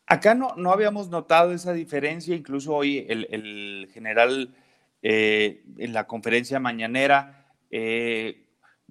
Acá 0.05 0.35
no, 0.35 0.55
no 0.57 0.71
habíamos 0.71 1.09
notado 1.09 1.53
esa 1.53 1.73
diferencia, 1.73 2.35
incluso 2.35 2.73
hoy 2.73 3.05
el, 3.07 3.89
general 3.93 4.53
eh, 5.01 5.63
en 5.77 5.93
la 5.93 6.05
conferencia 6.05 6.59
mañanera 6.59 7.47
eh, 7.69 8.40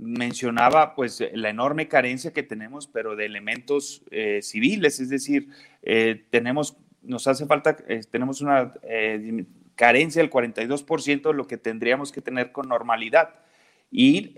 mencionaba 0.01 0.95
pues 0.95 1.23
la 1.33 1.51
enorme 1.51 1.89
carencia 1.89 2.33
que 2.33 2.43
tenemos, 2.43 2.87
pero 2.87 3.17
de 3.17 3.27
elementos 3.27 4.03
eh, 4.11 4.41
civiles, 4.43 5.01
es 5.01 5.11
decir, 5.11 5.49
tenemos, 6.31 6.77
nos 7.03 7.27
hace 7.27 7.47
falta, 7.47 7.77
tenemos 8.11 8.41
una 8.41 8.75
carencia 9.75 10.23
del 10.23 10.31
42% 10.31 11.23
de 11.23 11.35
lo 11.35 11.47
que 11.47 11.57
tendríamos 11.57 12.13
que 12.13 12.23
tener 12.23 12.53
con 12.53 12.69
normalidad. 12.69 13.35
Y 13.91 14.37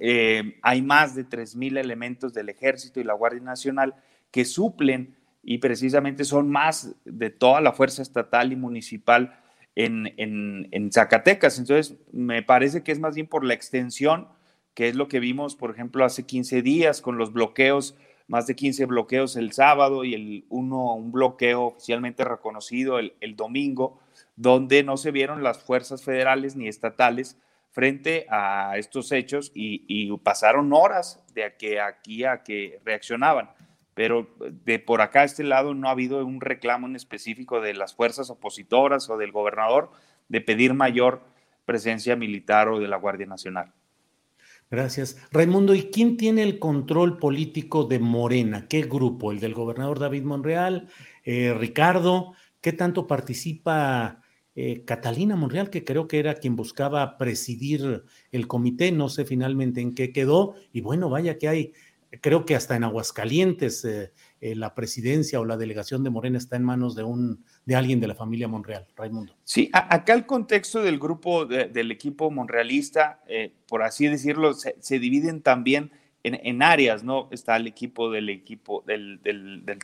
hay 0.63 0.83
más 0.83 1.15
de 1.15 1.27
3.000 1.27 1.79
elementos 1.79 2.33
del 2.33 2.49
ejército 2.49 3.01
y 3.01 3.05
la 3.05 3.15
Guardia 3.15 3.43
Nacional 3.43 3.95
que 4.31 4.45
suplen 4.45 5.17
y 5.43 5.59
precisamente 5.59 6.25
son 6.25 6.51
más 6.51 6.95
de 7.05 7.31
toda 7.31 7.61
la 7.61 7.73
fuerza 7.73 8.03
estatal 8.03 8.53
y 8.53 8.57
municipal 8.57 9.39
en, 9.75 10.13
en, 10.17 10.93
Zacatecas. 10.93 11.59
Entonces, 11.59 11.97
me 12.13 12.43
parece 12.43 12.83
que 12.83 12.93
es 12.93 13.01
más 13.01 13.15
bien 13.15 13.27
por 13.27 13.45
la 13.45 13.55
extensión, 13.55 14.29
que 14.75 14.89
es 14.89 14.95
lo 14.95 15.09
que 15.09 15.21
vimos, 15.21 15.57
por 15.57 15.71
ejemplo, 15.71 16.05
hace 16.05 16.25
15 16.25 16.63
días 16.63 17.01
con 17.01 17.19
los 17.19 17.33
bloqueos, 17.33 17.97
más 18.29 18.47
de 18.47 18.57
15 18.57 18.87
bloqueos 18.87 19.37
el 19.37 19.53
sábado 19.53 20.05
y 20.05 20.15
el 20.15 20.45
uno, 20.49 20.95
un 20.95 21.13
bloqueo 21.13 21.65
oficialmente 21.65 22.25
reconocido 22.25 22.99
el, 22.99 23.37
domingo, 23.37 24.01
donde 24.37 24.83
no 24.83 24.97
se 24.97 25.11
vieron 25.11 25.43
las 25.43 25.63
fuerzas 25.63 26.03
federales 26.03 26.57
ni 26.57 26.69
estatales 26.69 27.39
frente 27.71 28.27
a 28.31 28.75
estos 28.77 29.13
hechos 29.13 29.51
y, 29.55 30.11
pasaron 30.19 30.73
horas 30.73 31.23
de 31.35 31.55
que 31.59 31.81
aquí 31.81 32.25
a 32.25 32.43
que 32.43 32.81
reaccionaban 32.85 33.51
pero 33.95 34.27
de 34.39 34.79
por 34.79 35.01
acá 35.01 35.21
a 35.21 35.25
este 35.25 35.45
lado 35.45 35.75
no 35.75 35.89
ha 35.89 35.93
habido 35.93 36.25
un 36.25 36.41
reclamo 36.41 36.87
en 36.87 36.97
específico 36.97 37.61
de 37.61 37.75
las 37.75 37.95
fuerzas 37.95 38.31
opositoras 38.31 39.11
o 39.11 39.19
del 39.19 39.33
gobernador 39.33 39.91
de 40.29 40.41
pedir 40.41 40.73
mayor 40.75 41.21
presencia 41.67 42.17
militar 42.17 42.69
o 42.69 42.81
de 42.81 42.89
la 42.89 42.97
Guardia 42.97 43.27
Nacional. 43.27 43.73
Gracias. 44.73 45.19
Raimundo, 45.31 45.75
¿y 45.75 45.91
quién 45.91 46.17
tiene 46.17 46.43
el 46.43 46.59
control 46.59 47.19
político 47.19 47.85
de 47.85 47.99
Morena? 47.99 48.69
¿Qué 48.69 48.81
grupo? 48.81 49.31
¿El 49.31 49.39
del 49.39 49.53
gobernador 49.53 49.99
David 49.99 50.23
Monreal? 50.23 50.89
Eh, 51.25 51.53
¿Ricardo? 51.53 52.33
¿Qué 52.63 52.73
tanto 52.73 53.07
participa 53.07 54.23
eh, 54.55 54.83
Catalina 54.87 55.37
Monreal, 55.37 55.69
que 55.69 55.85
creo 55.85 56.09
que 56.09 56.19
era 56.19 56.37
quien 56.37 56.57
buscaba 56.57 57.19
presidir 57.19 58.05
el 58.31 58.49
comité? 58.49 58.93
No 58.93 59.11
sé 59.11 59.27
finalmente 59.27 59.83
en 59.83 59.95
qué 59.95 60.11
quedó. 60.11 60.55
Y 60.73 60.81
bueno, 60.81 61.11
vaya 61.11 61.37
que 61.37 61.49
hay 61.49 61.73
creo 62.21 62.45
que 62.45 62.55
hasta 62.55 62.77
en 62.77 62.85
Aguascalientes 62.85 63.85
eh, 63.85 64.13
eh, 64.45 64.57
la 64.57 64.75
presidencia 64.75 65.39
o 65.39 65.45
la 65.45 65.57
delegación 65.57 66.03
de 66.03 66.11
Morena 66.11 66.37
está 66.37 66.57
en 66.57 66.65
manos 66.65 66.97
de 66.97 67.05
un 67.05 67.45
de 67.65 67.77
alguien 67.77 68.01
de 68.01 68.09
la 68.09 68.17
familia 68.17 68.49
Monreal, 68.49 68.89
Raimundo. 68.97 69.37
Sí, 69.45 69.71
acá 69.73 70.15
el 70.15 70.27
contexto 70.27 70.83
del 70.83 70.99
grupo 70.99 71.47
del 71.47 71.93
equipo 71.93 72.29
monrealista, 72.29 73.23
eh, 73.29 73.53
por 73.69 73.85
así 73.85 74.09
decirlo, 74.09 74.53
se, 74.55 74.99
dividen 74.99 75.43
también 75.43 75.93
en, 76.25 76.61
áreas, 76.61 77.05
¿no? 77.05 77.29
Está 77.31 77.55
el 77.55 77.69
equipo 77.69 78.11
del 78.11 78.31
equipo 78.31 78.83
del, 78.85 79.21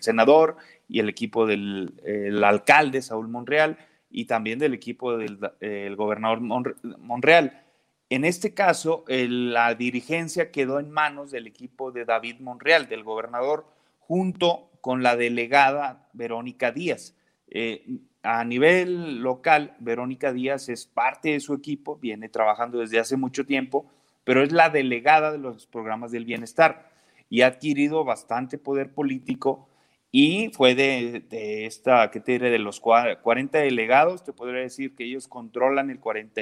senador 0.01 0.57
y 0.89 0.99
el 0.99 1.09
equipo 1.09 1.47
del 1.47 2.43
alcalde 2.43 3.01
Saúl 3.01 3.29
Monreal 3.29 3.79
y 4.11 4.25
también 4.25 4.59
del 4.59 4.75
equipo 4.75 5.17
del 5.17 5.95
gobernador 5.95 6.41
Monreal. 6.41 7.63
En 8.11 8.25
este 8.25 8.55
caso, 8.55 9.05
la 9.07 9.77
dirigencia 9.77 10.51
quedó 10.51 10.81
en 10.81 10.91
manos 10.91 11.31
del 11.31 11.47
equipo 11.47 11.93
de 11.93 12.05
David 12.05 12.41
Monreal, 12.41 12.89
del 12.89 13.05
gobernador, 13.05 13.78
junto 14.09 14.71
con 14.81 15.03
la 15.03 15.17
delegada 15.17 16.09
Verónica 16.15 16.73
Díaz. 16.73 17.15
Eh, 17.47 17.85
a 18.23 18.43
nivel 18.43 19.19
local, 19.19 19.77
Verónica 19.81 20.33
Díaz 20.33 20.71
es 20.71 20.87
parte 20.87 21.33
de 21.33 21.41
su 21.41 21.53
equipo, 21.53 21.99
viene 21.99 22.31
trabajando 22.31 22.79
desde 22.79 22.99
hace 22.99 23.19
mucho 23.19 23.45
tiempo, 23.45 23.93
pero 24.25 24.43
es 24.43 24.51
la 24.51 24.71
delegada 24.71 25.31
de 25.31 25.37
los 25.37 25.67
programas 25.67 26.11
del 26.11 26.25
bienestar 26.25 26.91
y 27.29 27.43
ha 27.43 27.49
adquirido 27.49 28.03
bastante 28.05 28.57
poder 28.57 28.95
político 28.95 29.69
y 30.11 30.51
fue 30.55 30.75
de, 30.75 31.67
esta, 31.67 32.11
¿qué 32.11 32.21
te 32.21 32.33
diré? 32.33 32.51
De 32.51 32.59
los 32.59 32.81
40 32.81 33.59
delegados, 33.59 34.25
te 34.25 34.33
podría 34.33 34.63
decir 34.63 34.97
que 34.97 35.05
ellos 35.05 35.29
controlan 35.29 35.91
el 35.91 36.01
40, 36.01 36.41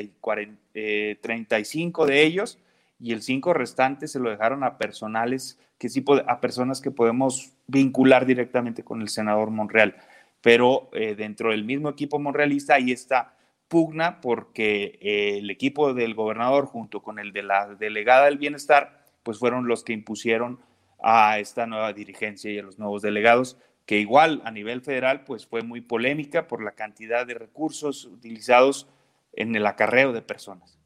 35 1.20 2.04
eh, 2.04 2.10
de 2.12 2.22
ellos 2.22 2.60
y 2.98 3.12
el 3.12 3.22
5 3.22 3.52
restante 3.52 4.08
se 4.08 4.18
lo 4.18 4.30
dejaron 4.30 4.64
a 4.64 4.78
personales, 4.78 5.58
que 5.78 5.88
sí, 5.88 6.04
a 6.26 6.40
personas 6.40 6.80
que 6.80 6.90
podemos 6.90 7.52
vincular 7.66 8.26
directamente 8.26 8.84
con 8.84 9.02
el 9.02 9.08
senador 9.08 9.50
Monreal. 9.50 9.96
Pero 10.40 10.88
eh, 10.92 11.14
dentro 11.14 11.50
del 11.50 11.64
mismo 11.64 11.88
equipo 11.88 12.18
monrealista 12.18 12.74
ahí 12.74 12.92
está 12.92 13.34
pugna 13.68 14.20
porque 14.20 14.98
eh, 15.00 15.38
el 15.38 15.50
equipo 15.50 15.92
del 15.92 16.14
gobernador 16.14 16.66
junto 16.66 17.02
con 17.02 17.18
el 17.18 17.32
de 17.32 17.42
la 17.42 17.74
delegada 17.74 18.26
del 18.26 18.38
bienestar, 18.38 19.04
pues 19.22 19.38
fueron 19.38 19.66
los 19.66 19.82
que 19.82 19.92
impusieron 19.92 20.60
a 21.02 21.38
esta 21.38 21.66
nueva 21.66 21.92
dirigencia 21.92 22.50
y 22.50 22.58
a 22.58 22.62
los 22.62 22.78
nuevos 22.78 23.02
delegados, 23.02 23.58
que 23.84 23.98
igual 23.98 24.40
a 24.44 24.50
nivel 24.50 24.82
federal 24.82 25.24
pues 25.24 25.46
fue 25.46 25.62
muy 25.62 25.80
polémica 25.80 26.46
por 26.46 26.62
la 26.62 26.72
cantidad 26.72 27.26
de 27.26 27.34
recursos 27.34 28.04
utilizados 28.04 28.88
en 29.32 29.54
el 29.54 29.66
acarreo 29.66 30.12
de 30.12 30.22
personas. 30.22 30.78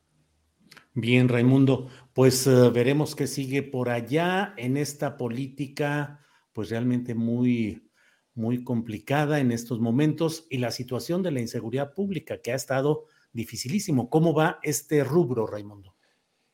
Bien, 0.95 1.29
Raimundo, 1.29 1.89
pues 2.13 2.47
eh, 2.47 2.71
veremos 2.71 3.15
qué 3.15 3.27
sigue 3.27 3.63
por 3.63 3.89
allá 3.89 4.55
en 4.57 4.77
esta 4.77 5.17
política 5.17 6.21
pues 6.53 6.71
realmente 6.71 7.15
muy 7.15 7.91
muy 8.35 8.65
complicada 8.65 9.41
en 9.41 9.53
estos 9.53 9.81
momentos 9.81 10.47
y 10.51 10.59
la 10.59 10.71
situación 10.71 11.23
de 11.23 11.31
la 11.31 11.41
inseguridad 11.41 11.95
pública 11.95 12.41
que 12.41 12.53
ha 12.53 12.57
estado 12.57 13.05
dificilísimo. 13.33 14.09
¿Cómo 14.09 14.35
va 14.35 14.59
este 14.63 15.05
rubro, 15.05 15.47
Raimundo? 15.47 15.95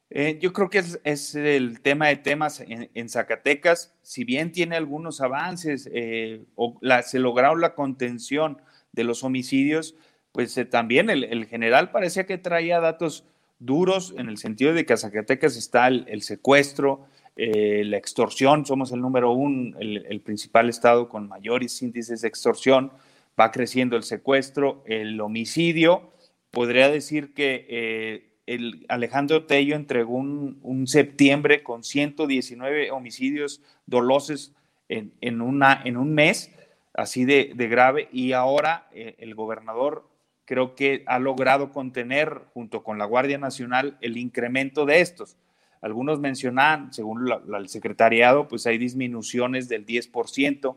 Eh, 0.09 0.38
yo 0.40 0.53
creo 0.53 0.71
que 0.71 0.83
es, 1.03 1.35
el 1.35 1.81
tema 1.81 2.09
de 2.09 2.16
temas 2.16 2.61
en, 2.66 3.09
Zacatecas, 3.09 3.97
si 4.03 4.25
bien 4.25 4.53
tiene 4.53 4.77
algunos 4.77 5.21
avances, 5.21 5.88
eh, 5.92 6.45
o 6.55 6.79
se 7.05 7.19
lograron 7.19 7.61
la 7.61 7.75
contención 7.75 8.62
de 8.92 9.05
los 9.05 9.25
homicidios, 9.25 9.97
pues 10.33 10.59
también 10.71 11.11
el, 11.11 11.47
general 11.47 11.90
parecía 11.90 12.27
que 12.27 12.38
traía 12.38 12.79
datos 12.79 13.25
duros 13.59 14.14
en 14.16 14.29
el 14.29 14.38
sentido 14.38 14.73
de 14.75 14.85
que 14.85 14.92
a 14.92 14.97
Zacatecas 14.97 15.57
está 15.57 15.88
el, 15.88 16.23
secuestro, 16.23 17.07
la 17.37 17.97
extorsión, 17.97 18.66
somos 18.66 18.92
el 18.92 19.01
número 19.01 19.33
uno, 19.33 19.79
el, 19.79 20.21
principal 20.21 20.69
estado 20.69 21.09
con 21.09 21.29
mayores 21.29 21.81
índices 21.83 22.23
de 22.23 22.29
extorsión, 22.29 22.92
va 23.38 23.51
creciendo 23.51 23.97
el 23.97 24.03
secuestro, 24.03 24.83
el 24.87 25.21
homicidio, 25.21 26.11
podría 26.51 26.88
decir 26.88 27.35
que 27.35 28.27
el 28.47 28.87
Alejandro 28.88 29.45
Tello 29.45 29.75
entregó 29.75 30.16
un, 30.16 30.87
septiembre 30.87 31.62
con 31.62 31.83
119 31.83 32.90
homicidios 32.92 33.61
dolosos 33.87 34.53
en, 34.88 35.40
una, 35.40 35.83
en 35.85 35.97
un 35.97 36.14
mes, 36.14 36.53
así 36.95 37.25
de, 37.25 37.53
grave, 37.55 38.09
y 38.12 38.33
ahora 38.33 38.88
eh, 38.92 39.16
el 39.19 39.35
gobernador 39.35 40.09
creo 40.46 40.74
que 40.74 41.04
ha 41.06 41.18
logrado 41.18 41.70
contener, 41.70 42.40
junto 42.54 42.82
con 42.82 42.96
la 42.96 43.04
Guardia 43.04 43.37
Nacional, 43.37 43.98
el 44.00 44.16
incremento 44.16 44.87
de 44.87 45.00
estos. 45.00 45.37
Algunos 45.82 46.20
mencionan, 46.20 46.92
según 46.92 47.28
el 47.54 47.68
secretariado, 47.68 48.48
pues 48.48 48.66
hay 48.66 48.78
disminuciones 48.78 49.68
del 49.68 49.85
10%, 49.85 50.76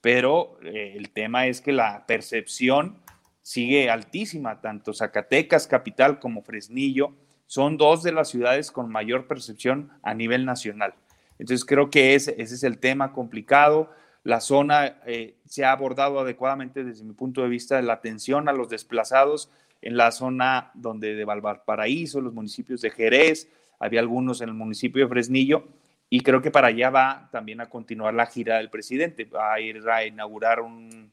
pero 0.00 0.58
eh, 0.64 0.94
el 0.96 1.10
tema 1.10 1.46
es 1.46 1.60
que 1.60 1.72
la 1.72 2.06
percepción 2.06 2.96
sigue 3.42 3.90
altísima, 3.90 4.60
tanto 4.60 4.92
Zacatecas, 4.92 5.66
capital, 5.66 6.18
como 6.18 6.42
Fresnillo, 6.42 7.14
son 7.46 7.76
dos 7.76 8.02
de 8.02 8.12
las 8.12 8.28
ciudades 8.28 8.70
con 8.70 8.90
mayor 8.90 9.26
percepción 9.26 9.90
a 10.02 10.14
nivel 10.14 10.44
nacional. 10.46 10.94
Entonces 11.38 11.64
creo 11.64 11.90
que 11.90 12.14
ese, 12.14 12.40
ese 12.40 12.54
es 12.54 12.62
el 12.64 12.78
tema 12.78 13.12
complicado. 13.12 13.90
La 14.22 14.40
zona 14.40 14.98
eh, 15.06 15.36
se 15.46 15.64
ha 15.64 15.72
abordado 15.72 16.20
adecuadamente 16.20 16.84
desde 16.84 17.04
mi 17.04 17.14
punto 17.14 17.42
de 17.42 17.48
vista 17.48 17.80
la 17.82 17.94
atención 17.94 18.48
a 18.48 18.52
los 18.52 18.68
desplazados 18.68 19.50
en 19.82 19.96
la 19.96 20.12
zona 20.12 20.70
donde 20.74 21.14
de 21.14 21.24
Valparaíso, 21.24 22.20
los 22.20 22.34
municipios 22.34 22.82
de 22.82 22.90
Jerez, 22.90 23.48
había 23.78 24.00
algunos 24.00 24.42
en 24.42 24.50
el 24.50 24.54
municipio 24.54 25.04
de 25.04 25.08
Fresnillo, 25.08 25.68
y 26.10 26.20
creo 26.20 26.42
que 26.42 26.50
para 26.50 26.68
allá 26.68 26.90
va 26.90 27.28
también 27.30 27.60
a 27.60 27.70
continuar 27.70 28.12
la 28.14 28.26
gira 28.26 28.58
del 28.58 28.68
presidente. 28.68 29.24
Va 29.24 29.54
a 29.54 29.60
ir 29.60 29.88
a 29.88 30.04
inaugurar 30.04 30.60
un 30.60 31.12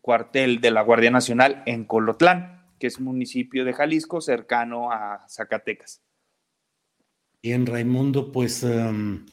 cuartel 0.00 0.60
de 0.62 0.70
la 0.70 0.80
Guardia 0.80 1.10
Nacional 1.10 1.62
en 1.66 1.84
Colotlán, 1.84 2.64
que 2.78 2.86
es 2.86 2.98
un 2.98 3.04
municipio 3.04 3.64
de 3.64 3.74
Jalisco 3.74 4.22
cercano 4.22 4.90
a 4.90 5.26
Zacatecas. 5.28 6.02
Bien, 7.42 7.66
Raimundo, 7.66 8.32
pues 8.32 8.62
em, 8.62 9.26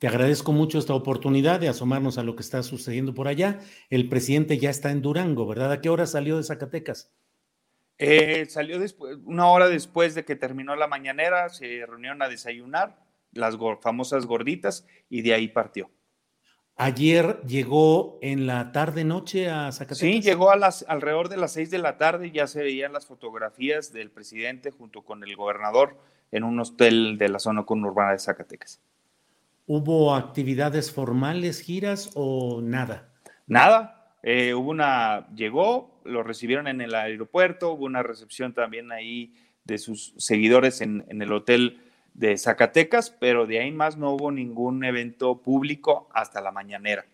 te 0.00 0.08
agradezco 0.08 0.52
mucho 0.52 0.78
esta 0.78 0.94
oportunidad 0.94 1.60
de 1.60 1.68
asomarnos 1.68 2.16
a 2.16 2.22
lo 2.22 2.34
que 2.34 2.40
está 2.40 2.62
sucediendo 2.62 3.12
por 3.12 3.28
allá. 3.28 3.60
El 3.90 4.08
presidente 4.08 4.56
ya 4.56 4.70
está 4.70 4.90
en 4.90 5.02
Durango, 5.02 5.46
¿verdad? 5.46 5.72
¿A 5.72 5.82
qué 5.82 5.90
hora 5.90 6.06
salió 6.06 6.38
de 6.38 6.42
Zacatecas? 6.42 7.12
Eh, 7.98 8.46
salió 8.48 8.78
después, 8.78 9.18
una 9.26 9.48
hora 9.48 9.68
después 9.68 10.14
de 10.14 10.24
que 10.24 10.36
terminó 10.36 10.74
la 10.74 10.86
mañanera, 10.86 11.50
se 11.50 11.84
reunieron 11.84 12.22
a 12.22 12.30
desayunar, 12.30 12.96
las 13.32 13.58
famosas 13.82 14.24
gorditas, 14.24 14.86
y 15.10 15.20
de 15.20 15.34
ahí 15.34 15.48
partió. 15.48 15.90
Ayer 16.76 17.42
llegó 17.42 18.18
en 18.22 18.46
la 18.46 18.72
tarde 18.72 19.04
noche 19.04 19.50
a 19.50 19.70
Zacatecas. 19.70 19.98
Sí, 19.98 20.22
llegó 20.22 20.50
a 20.50 20.56
las 20.56 20.82
alrededor 20.88 21.28
de 21.28 21.36
las 21.36 21.52
seis 21.52 21.70
de 21.70 21.76
la 21.76 21.98
tarde, 21.98 22.30
ya 22.30 22.46
se 22.46 22.62
veían 22.62 22.94
las 22.94 23.04
fotografías 23.04 23.92
del 23.92 24.10
presidente 24.10 24.70
junto 24.70 25.02
con 25.02 25.22
el 25.22 25.36
gobernador 25.36 25.98
en 26.32 26.44
un 26.44 26.58
hotel 26.58 27.18
de 27.18 27.28
la 27.28 27.38
zona 27.38 27.66
conurbana 27.66 28.12
de 28.12 28.18
Zacatecas. 28.18 28.80
¿Hubo 29.72 30.16
actividades 30.16 30.90
formales, 30.90 31.60
giras 31.60 32.10
o 32.14 32.60
nada? 32.60 33.08
Nada. 33.46 34.16
Eh, 34.24 34.52
hubo 34.52 34.68
una, 34.68 35.28
llegó, 35.32 36.02
lo 36.04 36.24
recibieron 36.24 36.66
en 36.66 36.80
el 36.80 36.92
aeropuerto, 36.92 37.74
hubo 37.74 37.84
una 37.84 38.02
recepción 38.02 38.52
también 38.52 38.90
ahí 38.90 39.32
de 39.62 39.78
sus 39.78 40.12
seguidores 40.18 40.80
en, 40.80 41.04
el 41.08 41.32
hotel 41.32 41.80
de 42.14 42.36
Zacatecas, 42.36 43.10
pero 43.12 43.46
de 43.46 43.60
ahí 43.60 43.70
más 43.70 43.96
no 43.96 44.10
hubo 44.10 44.32
ningún 44.32 44.82
evento 44.82 45.40
público 45.40 46.08
hasta 46.12 46.40
la 46.40 46.50
mañanera. 46.50 47.06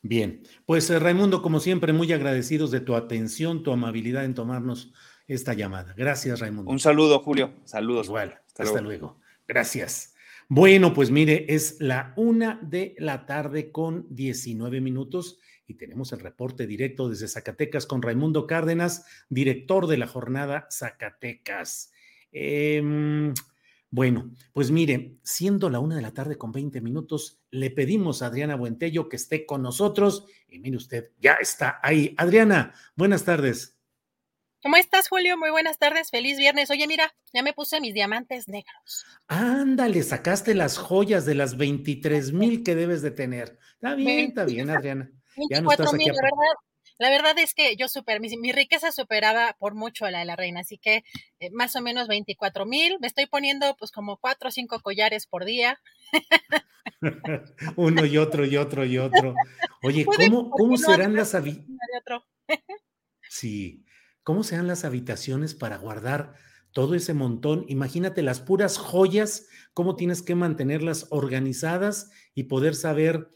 Bien, 0.00 0.42
pues 0.64 0.88
eh, 0.88 0.98
Raimundo, 0.98 1.42
como 1.42 1.60
siempre, 1.60 1.92
muy 1.92 2.10
agradecidos 2.14 2.70
de 2.70 2.80
tu 2.80 2.96
atención, 2.96 3.62
tu 3.62 3.72
amabilidad 3.72 4.24
en 4.24 4.32
tomarnos 4.32 4.94
esta 5.26 5.52
llamada. 5.52 5.92
Gracias, 5.98 6.40
Raimundo. 6.40 6.70
Un 6.70 6.80
saludo, 6.80 7.18
Julio. 7.18 7.52
Saludos. 7.64 8.06
Igual. 8.06 8.40
Hasta, 8.56 8.80
luego. 8.80 9.20
Gracias. 9.46 10.14
Bueno, 10.50 10.94
pues 10.94 11.10
mire, 11.10 11.44
es 11.50 11.76
la 11.78 12.14
una 12.16 12.58
de 12.62 12.94
la 12.98 13.26
tarde 13.26 13.70
con 13.70 14.06
19 14.08 14.80
minutos 14.80 15.38
y 15.66 15.74
tenemos 15.74 16.10
el 16.14 16.20
reporte 16.20 16.66
directo 16.66 17.10
desde 17.10 17.28
Zacatecas 17.28 17.84
con 17.84 18.00
Raimundo 18.00 18.46
Cárdenas, 18.46 19.04
director 19.28 19.86
de 19.86 19.98
la 19.98 20.06
jornada 20.06 20.66
Zacatecas. 20.70 21.92
Em, 22.32 23.34
bueno, 23.90 24.30
pues 24.54 24.70
mire, 24.70 25.18
siendo 25.22 25.68
la 25.68 25.80
una 25.80 25.96
de 25.96 26.02
la 26.02 26.14
tarde 26.14 26.38
con 26.38 26.50
20 26.50 26.80
minutos, 26.80 27.42
le 27.50 27.70
pedimos 27.70 28.22
a 28.22 28.26
Adriana 28.26 28.56
Buentello 28.56 29.10
que 29.10 29.16
esté 29.16 29.44
con 29.44 29.60
nosotros 29.60 30.24
y 30.48 30.60
mire 30.60 30.78
usted, 30.78 31.12
ya 31.20 31.34
está 31.34 31.78
ahí. 31.82 32.14
Adriana, 32.16 32.72
buenas 32.96 33.26
tardes. 33.26 33.77
¿Cómo 34.60 34.76
estás, 34.76 35.08
Julio? 35.08 35.38
Muy 35.38 35.50
buenas 35.50 35.78
tardes, 35.78 36.10
feliz 36.10 36.36
viernes. 36.36 36.68
Oye, 36.70 36.88
mira, 36.88 37.14
ya 37.32 37.44
me 37.44 37.52
puse 37.52 37.80
mis 37.80 37.94
diamantes 37.94 38.48
negros. 38.48 39.06
Ándale, 39.28 40.02
sacaste 40.02 40.54
las 40.54 40.78
joyas 40.78 41.24
de 41.24 41.36
las 41.36 41.56
23 41.56 42.32
mil 42.32 42.64
que 42.64 42.74
debes 42.74 43.00
de 43.00 43.12
tener. 43.12 43.58
Está 43.74 43.94
bien, 43.94 44.30
está 44.30 44.44
bien, 44.44 44.68
Adriana. 44.68 45.10
24 45.36 45.92
mil, 45.92 46.08
la 46.08 46.22
verdad. 46.22 46.54
La 47.00 47.10
verdad 47.10 47.38
es 47.38 47.54
que 47.54 47.76
yo 47.76 47.86
super, 47.86 48.18
mi, 48.20 48.50
riqueza 48.50 48.90
superaba 48.90 49.54
por 49.60 49.76
mucho 49.76 50.04
a 50.04 50.10
la 50.10 50.18
de 50.18 50.24
la 50.24 50.34
reina, 50.34 50.60
así 50.60 50.78
que 50.78 51.04
eh, 51.38 51.50
más 51.52 51.76
o 51.76 51.80
menos 51.80 52.08
24 52.08 52.66
mil. 52.66 52.98
Me 53.00 53.06
estoy 53.06 53.26
poniendo 53.26 53.76
pues 53.78 53.92
como 53.92 54.16
cuatro 54.16 54.48
o 54.48 54.52
cinco 54.52 54.80
collares 54.80 55.28
por 55.28 55.44
día. 55.44 55.80
Uno 57.76 58.04
y 58.04 58.18
otro 58.18 58.44
y 58.44 58.56
otro 58.56 58.84
y 58.84 58.98
otro. 58.98 59.36
Oye, 59.84 60.04
¿cómo, 60.30 60.50
¿cómo 60.50 60.76
serán 60.76 61.14
las 61.14 61.36
Sí, 63.28 63.84
¿Cómo 64.28 64.42
sean 64.42 64.66
las 64.66 64.84
habitaciones 64.84 65.54
para 65.54 65.78
guardar 65.78 66.34
todo 66.72 66.94
ese 66.94 67.14
montón? 67.14 67.64
Imagínate 67.66 68.20
las 68.20 68.40
puras 68.40 68.76
joyas, 68.76 69.48
cómo 69.72 69.96
tienes 69.96 70.20
que 70.20 70.34
mantenerlas 70.34 71.06
organizadas 71.08 72.10
y 72.34 72.42
poder 72.42 72.74
saber 72.74 73.30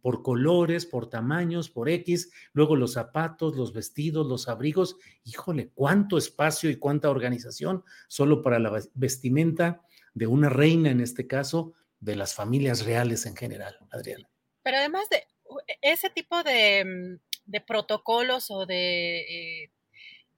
por 0.00 0.22
colores, 0.22 0.86
por 0.86 1.10
tamaños, 1.10 1.68
por 1.68 1.88
X, 1.88 2.30
luego 2.52 2.76
los 2.76 2.92
zapatos, 2.92 3.56
los 3.56 3.72
vestidos, 3.72 4.24
los 4.28 4.46
abrigos. 4.46 4.98
Híjole, 5.24 5.72
cuánto 5.74 6.16
espacio 6.16 6.70
y 6.70 6.76
cuánta 6.76 7.10
organización 7.10 7.82
solo 8.06 8.40
para 8.40 8.60
la 8.60 8.80
vestimenta 8.94 9.82
de 10.14 10.28
una 10.28 10.48
reina, 10.48 10.92
en 10.92 11.00
este 11.00 11.26
caso, 11.26 11.74
de 11.98 12.14
las 12.14 12.34
familias 12.34 12.84
reales 12.84 13.26
en 13.26 13.34
general, 13.34 13.76
Adriana. 13.90 14.30
Pero 14.62 14.76
además 14.76 15.08
de 15.10 15.24
ese 15.82 16.08
tipo 16.08 16.44
de, 16.44 17.18
mm, 17.50 17.64
protocolos 17.66 18.52
o 18.52 18.64
de 18.64 19.64
eh, 19.64 19.70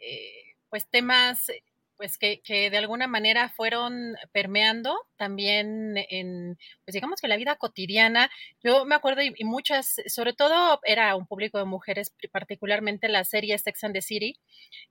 eh, 0.01 0.55
pues 0.71 0.89
temas 0.89 1.51
pues 1.99 2.17
que, 2.17 2.41
que, 2.43 2.71
de 2.71 2.79
alguna 2.79 3.09
manera 3.09 3.49
fueron 3.49 4.15
permeando 4.31 4.97
también 5.17 5.95
en, 5.97 6.57
pues 6.85 6.95
digamos 6.95 7.21
que 7.21 7.27
la 7.27 7.37
vida 7.37 7.57
cotidiana. 7.57 8.31
Yo 8.63 8.85
me 8.85 8.95
acuerdo 8.95 9.21
y, 9.21 9.35
muchas, 9.45 9.97
sobre 10.07 10.33
todo 10.33 10.79
era 10.85 11.17
un 11.17 11.27
público 11.27 11.59
de 11.59 11.65
mujeres, 11.65 12.15
particularmente 12.31 13.09
la 13.09 13.25
serie 13.25 13.59
Sex 13.59 13.83
and 13.83 13.95
the 13.95 14.03
City, 14.03 14.39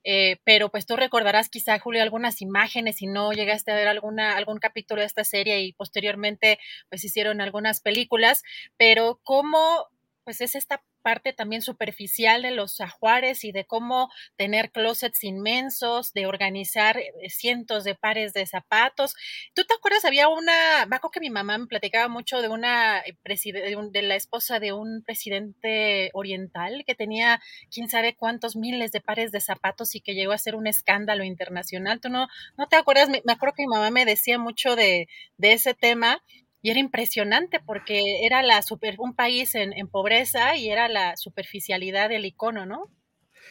eh, 0.04 0.36
pero 0.44 0.68
pues 0.70 0.84
tú 0.84 0.96
recordarás 0.96 1.48
quizá, 1.48 1.78
Julio, 1.78 2.02
algunas 2.02 2.42
imágenes 2.42 2.96
si 2.96 3.06
no 3.06 3.32
llegaste 3.32 3.72
a 3.72 3.76
ver 3.76 3.88
alguna, 3.88 4.36
algún 4.36 4.58
capítulo 4.58 5.00
de 5.00 5.06
esta 5.06 5.24
serie 5.24 5.62
y 5.62 5.72
posteriormente 5.72 6.58
pues 6.90 7.02
hicieron 7.04 7.40
algunas 7.40 7.80
películas, 7.80 8.42
pero 8.76 9.18
cómo 9.24 9.88
pues 10.24 10.42
es 10.42 10.54
esta 10.54 10.82
parte 11.08 11.32
también 11.32 11.62
superficial 11.62 12.42
de 12.42 12.50
los 12.50 12.82
ajuares 12.82 13.42
y 13.42 13.50
de 13.50 13.64
cómo 13.64 14.10
tener 14.36 14.70
closets 14.70 15.24
inmensos, 15.24 16.12
de 16.12 16.26
organizar 16.26 16.98
eh, 16.98 17.30
cientos 17.30 17.84
de 17.84 17.94
pares 17.94 18.34
de 18.34 18.44
zapatos. 18.44 19.14
¿Tú 19.54 19.64
te 19.64 19.72
acuerdas? 19.72 20.04
Había 20.04 20.28
una, 20.28 20.84
me 20.86 20.96
acuerdo 20.96 21.12
que 21.12 21.20
mi 21.20 21.30
mamá 21.30 21.56
me 21.56 21.66
platicaba 21.66 22.08
mucho 22.08 22.42
de 22.42 22.48
una 22.48 22.98
eh, 22.98 23.16
de 23.24 24.02
la 24.02 24.16
esposa 24.16 24.60
de 24.60 24.74
un 24.74 25.02
presidente 25.02 26.10
oriental 26.12 26.84
que 26.86 26.94
tenía 26.94 27.40
quién 27.70 27.88
sabe 27.88 28.14
cuántos 28.14 28.54
miles 28.54 28.92
de 28.92 29.00
pares 29.00 29.32
de 29.32 29.40
zapatos 29.40 29.94
y 29.94 30.02
que 30.02 30.12
llegó 30.12 30.32
a 30.32 30.38
ser 30.38 30.56
un 30.56 30.66
escándalo 30.66 31.24
internacional. 31.24 32.00
¿Tú 32.02 32.10
no, 32.10 32.28
no 32.58 32.68
te 32.68 32.76
acuerdas? 32.76 33.08
Me, 33.08 33.22
acuerdo 33.32 33.54
que 33.56 33.62
mi 33.62 33.68
mamá 33.68 33.90
me 33.90 34.04
decía 34.04 34.38
mucho 34.38 34.76
de, 34.76 35.08
de 35.38 35.54
ese 35.54 35.72
tema 35.72 36.22
y 36.68 36.70
era 36.70 36.80
impresionante 36.80 37.60
porque 37.64 38.26
era 38.26 38.42
la 38.42 38.60
super, 38.60 38.96
un 38.98 39.14
país 39.14 39.54
en, 39.54 39.72
pobreza 39.88 40.54
y 40.54 40.68
era 40.68 40.86
la 40.86 41.16
superficialidad 41.16 42.10
del 42.10 42.26
icono, 42.26 42.66
¿no? 42.66 42.90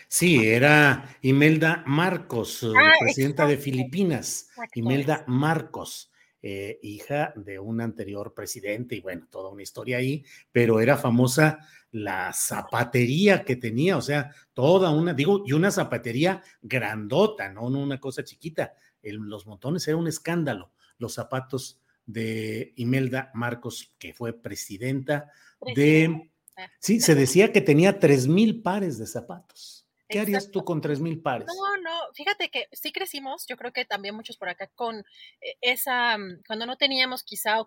Sí, 0.07 0.45
era 0.45 1.17
Imelda 1.23 1.83
Marcos, 1.87 2.61
eh, 2.61 2.67
ah, 2.77 2.93
presidenta 2.99 3.47
de 3.47 3.57
Filipinas. 3.57 4.49
Imelda 4.75 5.23
Marcos, 5.25 6.11
eh, 6.43 6.77
hija 6.83 7.33
de 7.35 7.57
un 7.57 7.81
anterior 7.81 8.35
presidente, 8.35 8.95
y 8.95 9.01
bueno, 9.01 9.25
toda 9.31 9.49
una 9.49 9.63
historia 9.63 9.97
ahí, 9.97 10.23
pero 10.51 10.79
era 10.79 10.95
famosa 10.95 11.57
la 11.89 12.31
zapatería 12.33 13.43
que 13.43 13.55
tenía, 13.55 13.97
o 13.97 14.01
sea, 14.03 14.29
toda 14.53 14.91
una, 14.91 15.15
digo, 15.15 15.41
y 15.43 15.53
una 15.53 15.71
zapatería 15.71 16.43
grandota, 16.61 17.49
no, 17.49 17.67
no 17.71 17.79
una 17.79 17.99
cosa 17.99 18.23
chiquita. 18.23 18.73
los 19.01 19.47
montones 19.47 19.87
era 19.87 19.97
un 19.97 20.07
escándalo, 20.07 20.71
los 20.99 21.15
zapatos 21.15 21.81
de 22.07 22.73
Imelda 22.77 23.29
Marcos, 23.35 23.93
que 23.99 24.13
fue 24.13 24.33
presidenta 24.33 25.31
de... 25.75 26.31
Sí, 26.79 26.99
se 26.99 27.13
decía 27.13 27.53
que 27.53 27.61
tenía 27.61 27.99
tres 27.99 28.27
mil 28.27 28.63
pares 28.63 28.97
de 28.97 29.05
zapatos. 29.05 29.85
¿Qué 30.09 30.19
harías 30.19 30.49
tú 30.49 30.63
con 30.63 30.81
tres 30.81 30.99
mil 30.99 31.21
pares? 31.21 31.47
No, 31.47 31.81
no, 31.81 32.13
fíjate 32.13 32.49
que 32.49 32.67
sí 32.71 32.91
crecimos, 32.91 33.45
yo 33.47 33.57
creo 33.57 33.73
que 33.73 33.85
también 33.85 34.15
muchos 34.15 34.37
por 34.37 34.49
acá, 34.49 34.67
con 34.73 34.99
eh, 35.41 35.57
esa, 35.61 36.17
mm, 36.17 36.43
cuando 36.47 36.65
no 36.65 36.77
teníamos 36.77 37.23
quizá, 37.23 37.57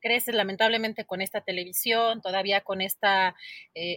creces 0.00 0.34
lamentablemente 0.34 1.04
con 1.04 1.20
esta 1.20 1.40
televisión, 1.40 2.20
todavía 2.20 2.60
con 2.60 2.80
este 2.80 3.08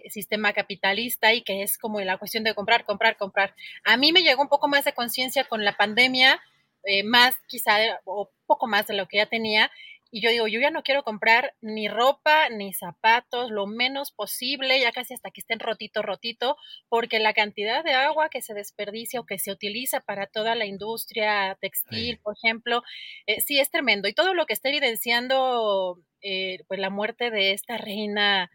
sistema 0.09 0.51
capitalista 0.51 1.31
y 1.31 1.43
que 1.43 1.61
es 1.61 1.77
como 1.77 1.99
la 2.01 2.17
cuestión 2.17 2.43
de 2.43 2.55
comprar, 2.55 2.85
comprar, 2.85 3.17
comprar. 3.17 3.53
A 3.83 3.97
mí 3.97 4.11
me 4.11 4.23
llegó 4.23 4.41
un 4.41 4.49
poco 4.49 4.67
más 4.67 4.83
de 4.83 4.93
conciencia 4.93 5.43
con 5.43 5.63
la 5.63 5.77
pandemia, 5.77 6.41
eh, 6.83 7.03
más 7.03 7.37
quizá 7.47 7.77
o 8.05 8.31
poco 8.45 8.67
más 8.67 8.87
de 8.87 8.95
lo 8.95 9.07
que 9.07 9.17
ya 9.17 9.25
tenía. 9.25 9.71
Y 10.13 10.21
yo 10.21 10.29
digo, 10.29 10.47
yo 10.47 10.59
ya 10.59 10.71
no 10.71 10.83
quiero 10.83 11.03
comprar 11.03 11.53
ni 11.61 11.87
ropa 11.87 12.49
ni 12.49 12.73
zapatos, 12.73 13.49
lo 13.49 13.65
menos 13.65 14.11
posible, 14.11 14.77
ya 14.77 14.91
casi 14.91 15.13
hasta 15.13 15.31
que 15.31 15.39
estén 15.39 15.59
rotito, 15.59 16.01
rotito, 16.01 16.57
porque 16.89 17.19
la 17.19 17.33
cantidad 17.33 17.81
de 17.81 17.93
agua 17.93 18.27
que 18.29 18.41
se 18.41 18.53
desperdicia 18.53 19.21
o 19.21 19.25
que 19.25 19.39
se 19.39 19.53
utiliza 19.53 20.01
para 20.01 20.27
toda 20.27 20.53
la 20.55 20.65
industria 20.65 21.57
textil, 21.61 22.19
por 22.19 22.35
ejemplo, 22.35 22.83
eh, 23.25 23.39
sí 23.39 23.59
es 23.59 23.71
tremendo. 23.71 24.09
Y 24.09 24.13
todo 24.13 24.33
lo 24.33 24.45
que 24.45 24.53
está 24.53 24.67
evidenciando, 24.67 25.97
eh, 26.21 26.57
pues 26.67 26.81
la 26.81 26.89
muerte 26.89 27.31
de 27.31 27.53
esta 27.53 27.77
reina 27.77 28.51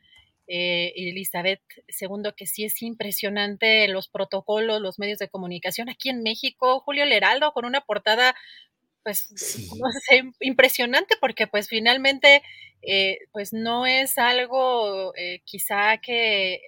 eh, 0.48 0.92
Elizabeth 0.96 1.62
II, 2.00 2.32
que 2.36 2.46
sí 2.46 2.64
es 2.64 2.82
impresionante 2.82 3.88
los 3.88 4.08
protocolos, 4.08 4.80
los 4.80 4.98
medios 4.98 5.18
de 5.18 5.28
comunicación 5.28 5.88
aquí 5.88 6.08
en 6.08 6.22
México, 6.22 6.80
Julio 6.80 7.04
Leraldo 7.04 7.52
con 7.52 7.64
una 7.64 7.80
portada 7.80 8.34
pues, 9.06 9.30
no 9.78 9.88
sé, 10.08 10.24
impresionante 10.40 11.14
porque 11.20 11.46
pues 11.46 11.68
finalmente, 11.68 12.42
eh, 12.82 13.18
pues 13.30 13.52
no 13.52 13.86
es 13.86 14.18
algo 14.18 15.14
eh, 15.14 15.42
quizá 15.44 15.98
que 15.98 16.62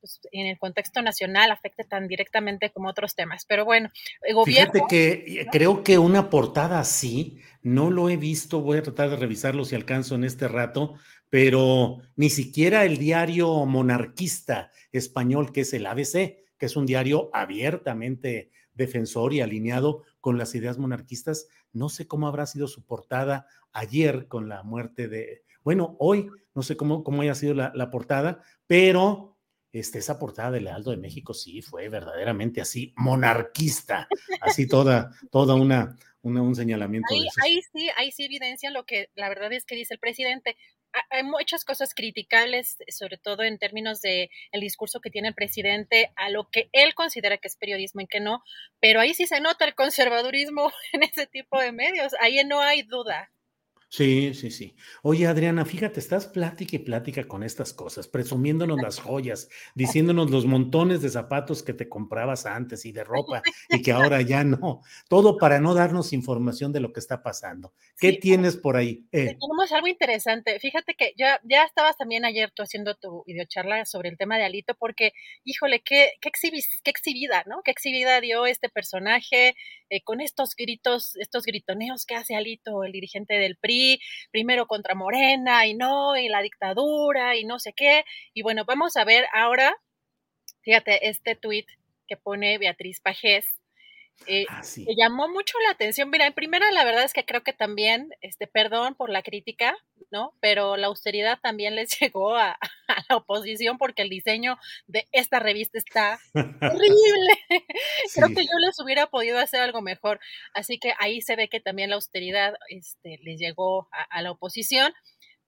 pues, 0.00 0.20
en, 0.32 0.46
el 0.48 0.58
contexto 0.58 1.02
nacional 1.02 1.52
afecte 1.52 1.84
tan 1.84 2.08
directamente 2.08 2.70
como 2.70 2.88
otros 2.88 3.14
temas. 3.14 3.44
Pero 3.46 3.64
bueno, 3.64 3.90
el 4.22 4.34
gobierno... 4.34 4.72
Fíjate 4.72 4.88
que 4.90 5.46
creo 5.52 5.84
que 5.84 5.98
una 5.98 6.30
portada 6.30 6.80
así, 6.80 7.38
no 7.62 7.90
lo 7.90 8.10
he 8.10 8.16
visto, 8.16 8.60
voy 8.60 8.78
a 8.78 8.82
tratar 8.82 9.10
de 9.10 9.16
revisarlo 9.16 9.64
si 9.64 9.76
alcanzo 9.76 10.16
en 10.16 10.24
este 10.24 10.48
rato, 10.48 10.94
pero 11.34 11.98
ni 12.14 12.30
siquiera 12.30 12.84
el 12.84 12.96
diario 12.96 13.66
monarquista 13.66 14.70
español, 14.92 15.50
que 15.50 15.62
es 15.62 15.74
el 15.74 15.84
ABC, 15.84 16.12
que 16.56 16.66
es 16.66 16.76
un 16.76 16.86
diario 16.86 17.28
abiertamente 17.32 18.52
defensor 18.72 19.34
y 19.34 19.40
alineado 19.40 20.04
con 20.20 20.38
las 20.38 20.54
ideas 20.54 20.78
monarquistas, 20.78 21.48
no 21.72 21.88
sé 21.88 22.06
cómo 22.06 22.28
habrá 22.28 22.46
sido 22.46 22.68
su 22.68 22.84
portada 22.86 23.48
ayer 23.72 24.28
con 24.28 24.48
la 24.48 24.62
muerte 24.62 25.08
de, 25.08 25.42
bueno, 25.64 25.96
hoy, 25.98 26.28
no 26.54 26.62
sé 26.62 26.76
cómo, 26.76 27.02
cómo 27.02 27.22
haya 27.22 27.34
sido 27.34 27.52
la, 27.54 27.90
portada, 27.90 28.40
pero 28.68 29.36
este, 29.72 29.98
esa 29.98 30.20
portada 30.20 30.52
del 30.52 30.68
Aldo 30.68 30.92
de 30.92 30.98
México 30.98 31.34
sí 31.34 31.62
fue 31.62 31.88
verdaderamente 31.88 32.60
así, 32.60 32.94
monarquista, 32.96 34.06
así 34.40 34.68
toda, 34.68 35.10
toda 35.32 35.56
una, 35.56 35.96
un 36.22 36.54
señalamiento. 36.54 37.12
Ahí, 37.12 37.26
ahí, 37.42 37.62
sí, 37.72 37.90
ahí 37.96 38.12
sí 38.12 38.24
evidencia 38.24 38.70
lo 38.70 38.86
que 38.86 39.10
la 39.16 39.28
verdad 39.28 39.52
es 39.52 39.64
que 39.64 39.74
dice 39.74 39.94
el 39.94 40.00
presidente 40.00 40.56
hay 41.10 41.22
muchas 41.22 41.64
cosas 41.64 41.94
criticables, 41.94 42.78
sobre 42.88 43.18
todo 43.18 43.42
en 43.42 43.58
términos 43.58 44.00
de 44.00 44.30
el 44.52 44.60
discurso 44.60 45.00
que 45.00 45.10
tiene 45.10 45.28
el 45.28 45.34
presidente 45.34 46.12
a 46.16 46.30
lo 46.30 46.48
que 46.50 46.68
él 46.72 46.94
considera 46.94 47.38
que 47.38 47.48
es 47.48 47.56
periodismo 47.56 48.00
y 48.00 48.06
que 48.06 48.20
no, 48.20 48.42
pero 48.80 49.00
ahí 49.00 49.14
sí 49.14 49.26
se 49.26 49.40
nota 49.40 49.64
el 49.64 49.74
conservadurismo 49.74 50.72
en 50.92 51.02
ese 51.02 51.26
tipo 51.26 51.60
de 51.60 51.72
medios, 51.72 52.14
ahí 52.20 52.42
no 52.44 52.60
hay 52.60 52.82
duda. 52.82 53.30
Sí, 53.96 54.34
sí, 54.34 54.50
sí. 54.50 54.74
Oye, 55.02 55.28
Adriana, 55.28 55.64
fíjate, 55.64 56.00
estás 56.00 56.26
plática 56.26 56.74
y 56.74 56.80
plática 56.80 57.28
con 57.28 57.44
estas 57.44 57.72
cosas, 57.72 58.08
presumiéndonos 58.08 58.82
las 58.82 58.98
joyas, 58.98 59.48
diciéndonos 59.76 60.32
los 60.32 60.46
montones 60.46 61.00
de 61.00 61.10
zapatos 61.10 61.62
que 61.62 61.74
te 61.74 61.88
comprabas 61.88 62.44
antes 62.44 62.86
y 62.86 62.90
de 62.90 63.04
ropa 63.04 63.40
y 63.68 63.82
que 63.82 63.92
ahora 63.92 64.20
ya 64.20 64.42
no. 64.42 64.80
Todo 65.08 65.38
para 65.38 65.60
no 65.60 65.74
darnos 65.74 66.12
información 66.12 66.72
de 66.72 66.80
lo 66.80 66.92
que 66.92 66.98
está 66.98 67.22
pasando. 67.22 67.72
¿Qué 67.96 68.14
tienes 68.14 68.56
por 68.56 68.76
ahí? 68.76 69.06
Eh. 69.12 69.36
Tenemos 69.38 69.70
algo 69.70 69.86
interesante. 69.86 70.58
Fíjate 70.58 70.94
que 70.94 71.14
ya, 71.16 71.38
ya 71.44 71.62
estabas 71.62 71.96
también 71.96 72.24
ayer 72.24 72.50
tú 72.50 72.64
haciendo 72.64 72.96
tu 72.96 73.22
videocharla 73.28 73.84
sobre 73.84 74.08
el 74.08 74.18
tema 74.18 74.38
de 74.38 74.44
Alito, 74.44 74.74
porque, 74.74 75.12
híjole, 75.44 75.82
qué, 75.84 76.14
qué, 76.20 76.32
qué 76.32 76.90
exhibida, 76.90 77.44
¿no? 77.46 77.62
Qué 77.62 77.70
exhibida 77.70 78.20
dio 78.20 78.46
este 78.46 78.68
personaje 78.68 79.54
eh, 79.88 80.00
con 80.02 80.20
estos 80.20 80.56
gritos, 80.56 81.14
estos 81.14 81.44
gritoneos 81.44 82.06
que 82.06 82.16
hace 82.16 82.34
Alito, 82.34 82.82
el 82.82 82.90
dirigente 82.90 83.34
del 83.34 83.56
PRI 83.56 83.83
primero 84.30 84.66
contra 84.66 84.94
Morena 84.94 85.66
y 85.66 85.74
no, 85.74 86.16
y 86.16 86.28
la 86.28 86.42
dictadura 86.42 87.36
y 87.36 87.44
no 87.44 87.58
sé 87.58 87.72
qué. 87.72 88.04
Y 88.34 88.42
bueno, 88.42 88.64
vamos 88.64 88.96
a 88.96 89.04
ver 89.04 89.26
ahora, 89.32 89.76
fíjate, 90.62 91.08
este 91.08 91.36
tuit 91.36 91.66
que 92.06 92.16
pone 92.16 92.58
Beatriz 92.58 93.00
Pajés, 93.00 93.56
eh, 94.26 94.46
ah, 94.48 94.62
llamó 94.96 95.28
mucho 95.28 95.58
la 95.64 95.72
atención. 95.72 96.10
Mira, 96.10 96.26
en 96.26 96.32
primera, 96.32 96.70
la 96.72 96.84
verdad 96.84 97.04
es 97.04 97.12
que 97.12 97.24
creo 97.24 97.42
que 97.42 97.52
también, 97.52 98.10
este, 98.20 98.46
perdón 98.46 98.94
por 98.94 99.10
la 99.10 99.22
crítica, 99.22 99.76
¿no? 100.10 100.32
Pero 100.40 100.76
la 100.76 100.86
austeridad 100.86 101.38
también 101.42 101.74
les 101.74 101.90
llegó 102.00 102.36
a, 102.36 102.58
la 103.08 103.16
oposición 103.16 103.78
porque 103.78 104.02
el 104.02 104.08
diseño 104.08 104.58
de 104.86 105.06
esta 105.12 105.40
revista 105.40 105.78
está 105.78 106.18
horrible. 106.34 107.32
Creo 108.14 108.28
que 108.28 108.44
yo 108.44 108.58
les 108.60 108.78
hubiera 108.80 109.06
podido 109.06 109.38
hacer 109.38 109.60
algo 109.60 109.82
mejor. 109.82 110.20
Así 110.52 110.78
que 110.78 110.92
ahí 110.98 111.20
se 111.20 111.36
ve 111.36 111.48
que 111.48 111.60
también 111.60 111.90
la 111.90 111.96
austeridad 111.96 112.54
este, 112.68 113.18
les 113.22 113.38
llegó 113.38 113.88
a 114.10 114.22
la 114.22 114.30
oposición. 114.30 114.92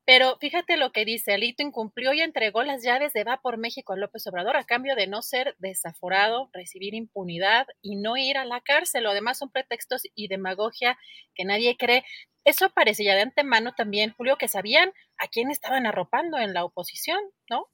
Pero 0.06 0.38
fíjate 0.40 0.76
lo 0.76 0.92
que 0.92 1.04
dice, 1.04 1.34
Alito 1.34 1.64
incumplió 1.64 2.12
y 2.12 2.20
entregó 2.20 2.62
las 2.62 2.84
llaves 2.84 3.12
de 3.12 3.24
Va 3.24 3.40
por 3.42 3.58
México 3.58 3.92
a 3.92 3.96
López 3.96 4.24
Obrador 4.28 4.56
a 4.56 4.62
cambio 4.62 4.94
de 4.94 5.08
no 5.08 5.20
ser 5.20 5.56
desaforado, 5.58 6.48
recibir 6.52 6.94
impunidad 6.94 7.66
y 7.82 7.96
no 7.96 8.16
ir 8.16 8.38
a 8.38 8.44
la 8.44 8.60
cárcel. 8.60 9.02
Lo 9.02 9.14
demás 9.14 9.38
son 9.38 9.50
pretextos 9.50 10.02
y 10.14 10.28
demagogia 10.28 10.96
que 11.34 11.44
nadie 11.44 11.76
cree. 11.76 12.04
Eso 12.44 12.70
parece 12.70 13.02
ya 13.02 13.16
de 13.16 13.22
antemano 13.22 13.74
también, 13.76 14.14
Julio, 14.16 14.36
que 14.38 14.46
sabían 14.46 14.92
a 15.18 15.26
quién 15.26 15.50
estaban 15.50 15.86
arropando 15.86 16.38
en 16.38 16.54
la 16.54 16.64
oposición, 16.64 17.18
¿no? 17.50 17.66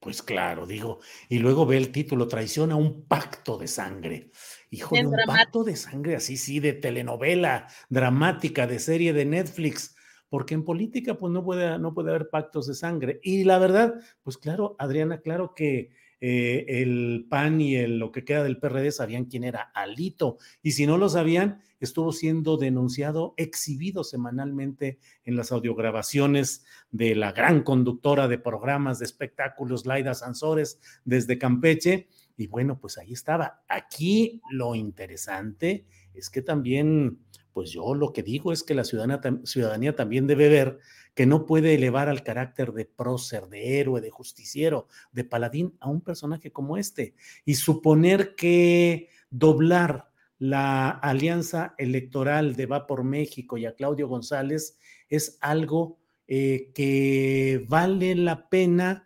Pues 0.00 0.22
claro, 0.22 0.66
digo, 0.66 0.98
y 1.28 1.38
luego 1.38 1.66
ve 1.66 1.76
el 1.76 1.92
título, 1.92 2.26
traición 2.26 2.72
a 2.72 2.76
un 2.76 3.06
pacto 3.06 3.58
de 3.58 3.68
sangre. 3.68 4.32
Hijo 4.70 4.96
de 4.96 5.06
un 5.06 5.14
pacto 5.24 5.62
de 5.62 5.76
sangre 5.76 6.16
así, 6.16 6.36
sí, 6.36 6.58
de 6.58 6.72
telenovela 6.72 7.68
dramática, 7.88 8.66
de 8.66 8.80
serie 8.80 9.12
de 9.12 9.26
Netflix 9.26 9.94
porque 10.30 10.54
en 10.54 10.64
política 10.64 11.18
pues 11.18 11.32
no 11.32 11.44
puede, 11.44 11.78
no 11.78 11.92
puede 11.92 12.10
haber 12.10 12.30
pactos 12.30 12.66
de 12.66 12.74
sangre. 12.74 13.20
Y 13.22 13.44
la 13.44 13.58
verdad, 13.58 13.94
pues 14.22 14.38
claro, 14.38 14.76
Adriana, 14.78 15.20
claro 15.20 15.54
que 15.54 15.90
eh, 16.22 16.66
el 16.68 17.26
PAN 17.28 17.60
y 17.60 17.76
el, 17.76 17.98
lo 17.98 18.12
que 18.12 18.24
queda 18.24 18.44
del 18.44 18.58
PRD 18.58 18.92
sabían 18.92 19.24
quién 19.24 19.42
era 19.42 19.72
Alito. 19.74 20.38
Y 20.62 20.72
si 20.72 20.86
no 20.86 20.98
lo 20.98 21.08
sabían, 21.08 21.62
estuvo 21.80 22.12
siendo 22.12 22.58
denunciado, 22.58 23.34
exhibido 23.38 24.04
semanalmente 24.04 25.00
en 25.24 25.36
las 25.36 25.50
audiograbaciones 25.50 26.64
de 26.90 27.14
la 27.16 27.32
gran 27.32 27.62
conductora 27.62 28.28
de 28.28 28.38
programas 28.38 29.00
de 29.00 29.06
espectáculos, 29.06 29.84
Laida 29.84 30.14
Sansores, 30.14 30.78
desde 31.04 31.38
Campeche. 31.38 32.08
Y 32.36 32.46
bueno, 32.46 32.78
pues 32.78 32.98
ahí 32.98 33.12
estaba. 33.12 33.62
Aquí 33.68 34.42
lo 34.50 34.74
interesante 34.74 35.86
es 36.14 36.30
que 36.30 36.42
también 36.42 37.18
pues 37.52 37.70
yo 37.70 37.94
lo 37.94 38.12
que 38.12 38.22
digo 38.22 38.52
es 38.52 38.62
que 38.62 38.74
la 38.74 38.84
ciudadanía, 38.84 39.94
también 39.96 40.26
debe 40.26 40.48
ver 40.48 40.78
que 41.14 41.26
no 41.26 41.46
puede 41.46 41.74
elevar 41.74 42.08
al 42.08 42.22
carácter 42.22 42.72
de 42.72 42.84
prócer, 42.84 43.48
de 43.48 43.80
héroe, 43.80 44.00
de 44.00 44.10
justiciero, 44.10 44.86
de 45.12 45.24
paladín 45.24 45.76
a 45.80 45.88
un 45.88 46.00
personaje 46.00 46.52
como 46.52 46.76
este 46.76 47.14
y 47.44 47.54
suponer 47.54 48.34
que 48.34 49.08
doblar 49.30 50.10
la 50.38 50.90
alianza 50.90 51.74
electoral 51.76 52.56
de 52.56 52.66
Va 52.66 52.86
por 52.86 53.04
México 53.04 53.58
y 53.58 53.66
a 53.66 53.74
Claudio 53.74 54.08
González 54.08 54.78
es 55.08 55.36
algo 55.40 55.98
eh, 56.28 56.70
que 56.74 57.66
vale 57.68 58.14
la 58.14 58.48
pena 58.48 59.04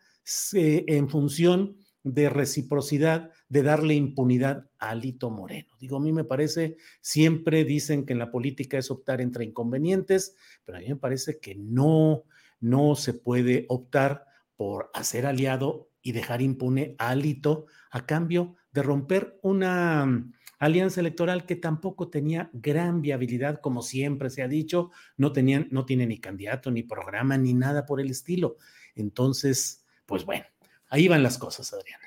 eh, 0.52 0.84
en 0.86 1.08
función 1.08 1.76
de 2.02 2.28
reciprocidad 2.28 3.30
de 3.54 3.62
darle 3.62 3.94
impunidad 3.94 4.68
a 4.80 4.90
Alito 4.90 5.30
Moreno. 5.30 5.76
Digo, 5.78 5.98
a 5.98 6.00
mí 6.00 6.12
me 6.12 6.24
parece, 6.24 6.76
siempre 7.00 7.62
dicen 7.62 8.04
que 8.04 8.12
en 8.12 8.18
la 8.18 8.32
política 8.32 8.78
es 8.78 8.90
optar 8.90 9.20
entre 9.20 9.44
inconvenientes, 9.44 10.34
pero 10.64 10.76
a 10.76 10.80
mí 10.80 10.88
me 10.88 10.96
parece 10.96 11.38
que 11.38 11.54
no, 11.54 12.24
no 12.58 12.96
se 12.96 13.14
puede 13.14 13.64
optar 13.68 14.26
por 14.56 14.90
hacer 14.92 15.24
aliado 15.24 15.88
y 16.02 16.10
dejar 16.10 16.42
impune 16.42 16.96
a 16.98 17.10
Alito 17.10 17.66
a 17.92 18.04
cambio 18.06 18.56
de 18.72 18.82
romper 18.82 19.38
una 19.42 20.04
mm, 20.04 20.32
alianza 20.58 20.98
electoral 20.98 21.46
que 21.46 21.54
tampoco 21.54 22.08
tenía 22.08 22.50
gran 22.52 23.02
viabilidad, 23.02 23.60
como 23.60 23.82
siempre 23.82 24.30
se 24.30 24.42
ha 24.42 24.48
dicho, 24.48 24.90
no, 25.16 25.32
no 25.70 25.86
tiene 25.86 26.06
ni 26.08 26.18
candidato, 26.18 26.72
ni 26.72 26.82
programa, 26.82 27.38
ni 27.38 27.54
nada 27.54 27.86
por 27.86 28.00
el 28.00 28.10
estilo. 28.10 28.56
Entonces, 28.96 29.84
pues 30.06 30.24
bueno, 30.24 30.44
ahí 30.88 31.06
van 31.06 31.22
las 31.22 31.38
cosas, 31.38 31.72
Adriana 31.72 32.03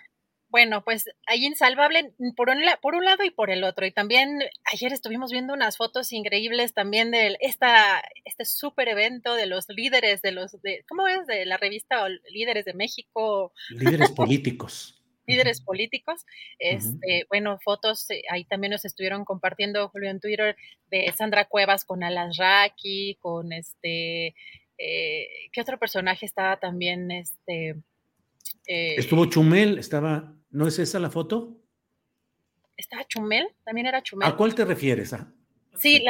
bueno, 0.50 0.84
pues 0.84 1.10
hay 1.26 1.46
insalvable 1.46 2.14
por 2.36 2.50
un, 2.50 2.62
por 2.82 2.96
un 2.96 3.04
lado 3.04 3.24
y 3.24 3.32
por 3.32 3.50
el 3.50 3.64
otro. 3.64 3.86
Y 3.86 3.92
también 3.92 4.40
ayer 4.72 4.94
estuvimos 4.94 5.32
viendo 5.32 5.54
unas 5.54 5.78
fotos 5.78 6.14
increíbles 6.14 6.74
también 6.74 7.12
de 7.12 7.38
esta, 7.42 8.02
este 8.24 8.46
súper 8.46 8.88
evento 8.88 9.36
de 9.36 9.46
los 9.46 9.66
líderes 9.68 10.22
de 10.22 10.32
los, 10.32 10.62
de, 10.62 10.86
¿cómo 10.88 11.08
es? 11.08 11.26
De 11.28 11.46
la 11.46 11.58
revista 11.58 12.08
Líderes 12.32 12.66
de 12.66 12.74
México. 12.74 13.52
Líderes 13.70 14.12
políticos. 14.16 15.04
líderes 15.26 15.62
políticos. 15.62 16.26
Este, 16.60 17.26
bueno, 17.30 17.60
fotos, 17.62 18.10
eh, 18.10 18.22
ahí 18.32 18.46
también 18.46 18.72
nos 18.72 18.86
estuvieron 18.86 19.26
compartiendo, 19.26 19.90
Julio, 19.90 20.10
en 20.10 20.22
Twitter, 20.22 20.56
de 20.90 21.12
Sandra 21.18 21.46
Cuevas 21.46 21.84
con 21.84 22.04
Alan 22.04 22.32
Raki, 22.38 23.18
con 23.20 23.52
este, 23.52 24.34
eh, 24.78 25.28
¿qué 25.52 25.62
otro 25.62 25.78
personaje 25.78 26.26
estaba 26.26 26.58
también? 26.58 27.12
Este, 27.12 27.76
eh, 28.68 28.96
Estuvo 28.98 29.26
Chumel, 29.26 29.78
estaba, 29.78 30.36
¿no 30.50 30.68
es 30.68 30.80
esa 30.80 31.00
la 31.00 31.10
foto? 31.10 31.62
¿Estaba 32.76 33.06
Chumel? 33.08 33.48
También 33.64 33.88
era 33.88 34.04
Chumel. 34.04 34.28
¿A 34.28 34.36
cuál 34.36 34.54
te 34.54 34.66
refieres? 34.66 35.14
Ah, 35.14 35.34
sí, 35.78 36.04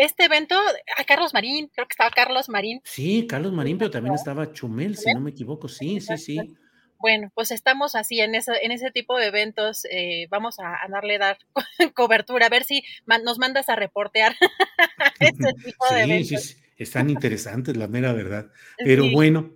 este 0.00 0.24
evento, 0.24 0.56
a 0.96 1.04
Carlos 1.04 1.34
Marín, 1.34 1.70
creo 1.74 1.86
que 1.86 1.92
estaba 1.92 2.10
Carlos 2.10 2.48
Marín. 2.48 2.80
Sí, 2.84 3.26
Carlos 3.26 3.52
Marín, 3.52 3.78
pero 3.78 3.90
también 3.90 4.14
estaba 4.14 4.52
Chumel, 4.52 4.96
si 4.96 5.12
no 5.12 5.20
me 5.20 5.30
equivoco, 5.30 5.68
sí, 5.68 6.00
sí, 6.00 6.16
sí. 6.16 6.56
Bueno, 7.04 7.30
pues 7.34 7.50
estamos 7.50 7.96
así 7.96 8.20
en, 8.20 8.34
en 8.34 8.72
ese 8.72 8.90
tipo 8.90 9.18
de 9.18 9.26
eventos. 9.26 9.84
Eh, 9.90 10.26
vamos 10.30 10.58
a, 10.58 10.78
darle 10.88 11.18
dar 11.18 11.36
cobertura, 11.94 12.46
a 12.46 12.48
ver 12.48 12.64
si 12.64 12.82
nos 13.06 13.38
mandas 13.38 13.68
a 13.68 13.76
reportear 13.76 14.34
este 15.20 15.52
tipo 15.64 15.84
de 15.92 16.02
eventos. 16.04 16.42
Sí, 16.42 16.56
están 16.78 17.10
interesantes, 17.10 17.76
la 17.76 17.88
mera 17.88 18.14
verdad. 18.14 18.50
Pero 18.78 19.10
bueno, 19.12 19.52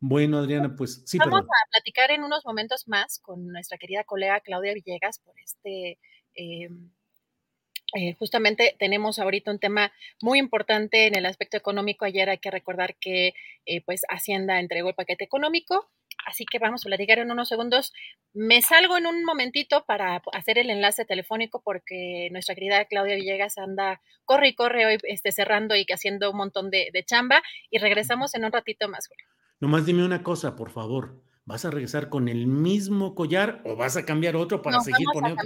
bueno, 0.00 0.38
Adriana, 0.38 0.74
pues 0.76 1.02
sí. 1.06 1.18
Vamos 1.18 1.42
a 1.42 1.70
platicar 1.70 2.10
en 2.10 2.22
unos 2.22 2.44
momentos 2.44 2.86
más 2.88 3.18
con 3.20 3.46
nuestra 3.46 3.78
querida 3.78 4.04
colega 4.04 4.40
Claudia 4.40 4.74
Villegas 4.74 5.18
por 5.20 5.34
este, 5.40 5.98
em, 6.34 6.90
eh, 7.94 8.14
justamente 8.18 8.74
tenemos 8.78 9.18
ahorita 9.18 9.50
un 9.50 9.60
tema 9.60 9.92
muy 10.20 10.38
importante 10.38 11.06
en 11.06 11.16
el 11.16 11.24
aspecto 11.24 11.56
económico. 11.56 12.04
Ayer 12.04 12.28
hay 12.28 12.38
que 12.38 12.50
recordar 12.50 12.96
que 13.00 13.34
eh, 13.64 13.80
pues 13.84 14.02
Hacienda 14.08 14.58
entregó 14.58 14.88
el 14.88 14.94
paquete 14.96 15.24
económico, 15.24 15.88
así 16.26 16.44
que 16.44 16.58
vamos 16.58 16.84
a 16.84 16.88
platicar 16.88 17.20
en 17.20 17.30
unos 17.30 17.48
segundos. 17.48 17.92
Me 18.34 18.60
salgo 18.60 18.98
en 18.98 19.06
un 19.06 19.24
momentito 19.24 19.84
para 19.86 20.20
hacer 20.32 20.58
el 20.58 20.70
enlace 20.70 21.04
telefónico 21.04 21.62
porque 21.64 22.28
nuestra 22.32 22.56
querida 22.56 22.84
Claudia 22.86 23.14
Villegas 23.14 23.56
anda 23.56 24.00
corre 24.24 24.48
y 24.48 24.54
corre 24.54 24.86
hoy 24.86 24.98
este, 25.04 25.30
cerrando 25.30 25.76
y 25.76 25.86
haciendo 25.88 26.32
un 26.32 26.38
montón 26.38 26.70
de, 26.70 26.90
chamba 27.06 27.40
y 27.70 27.78
regresamos 27.78 28.34
en 28.34 28.44
un 28.44 28.52
ratito 28.52 28.88
más. 28.88 29.06
Julio. 29.06 29.35
Nomás 29.60 29.86
dime 29.86 30.04
una 30.04 30.22
cosa, 30.22 30.56
por 30.56 30.70
favor. 30.70 31.22
¿Vas 31.44 31.64
a 31.64 31.70
regresar 31.70 32.08
con 32.08 32.28
el 32.28 32.46
mismo 32.46 33.14
collar 33.14 33.62
o 33.64 33.76
vas 33.76 33.96
a 33.96 34.04
cambiar 34.04 34.36
otro 34.36 34.62
para 34.62 34.80
seguir 34.80 35.06
poniendo? 35.12 35.42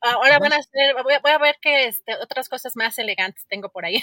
Ahora 0.00 0.38
van 0.38 0.52
a 0.52 0.56
hacer, 0.56 0.94
voy 1.02 1.32
a, 1.32 1.38
ver 1.38 1.56
qué 1.60 1.86
este, 1.86 2.14
otras 2.22 2.48
cosas 2.48 2.76
más 2.76 2.98
elegantes 2.98 3.46
tengo 3.48 3.70
por 3.70 3.84
ahí. 3.84 4.02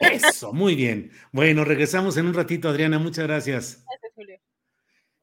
Eso, 0.00 0.52
muy 0.52 0.74
bien. 0.74 1.10
Bueno, 1.32 1.64
regresamos 1.64 2.16
en 2.16 2.26
un 2.26 2.34
ratito, 2.34 2.68
Adriana. 2.68 2.98
Muchas 2.98 3.26
gracias. 3.26 3.84
Gracias, 3.86 4.12
Julio. 4.14 4.40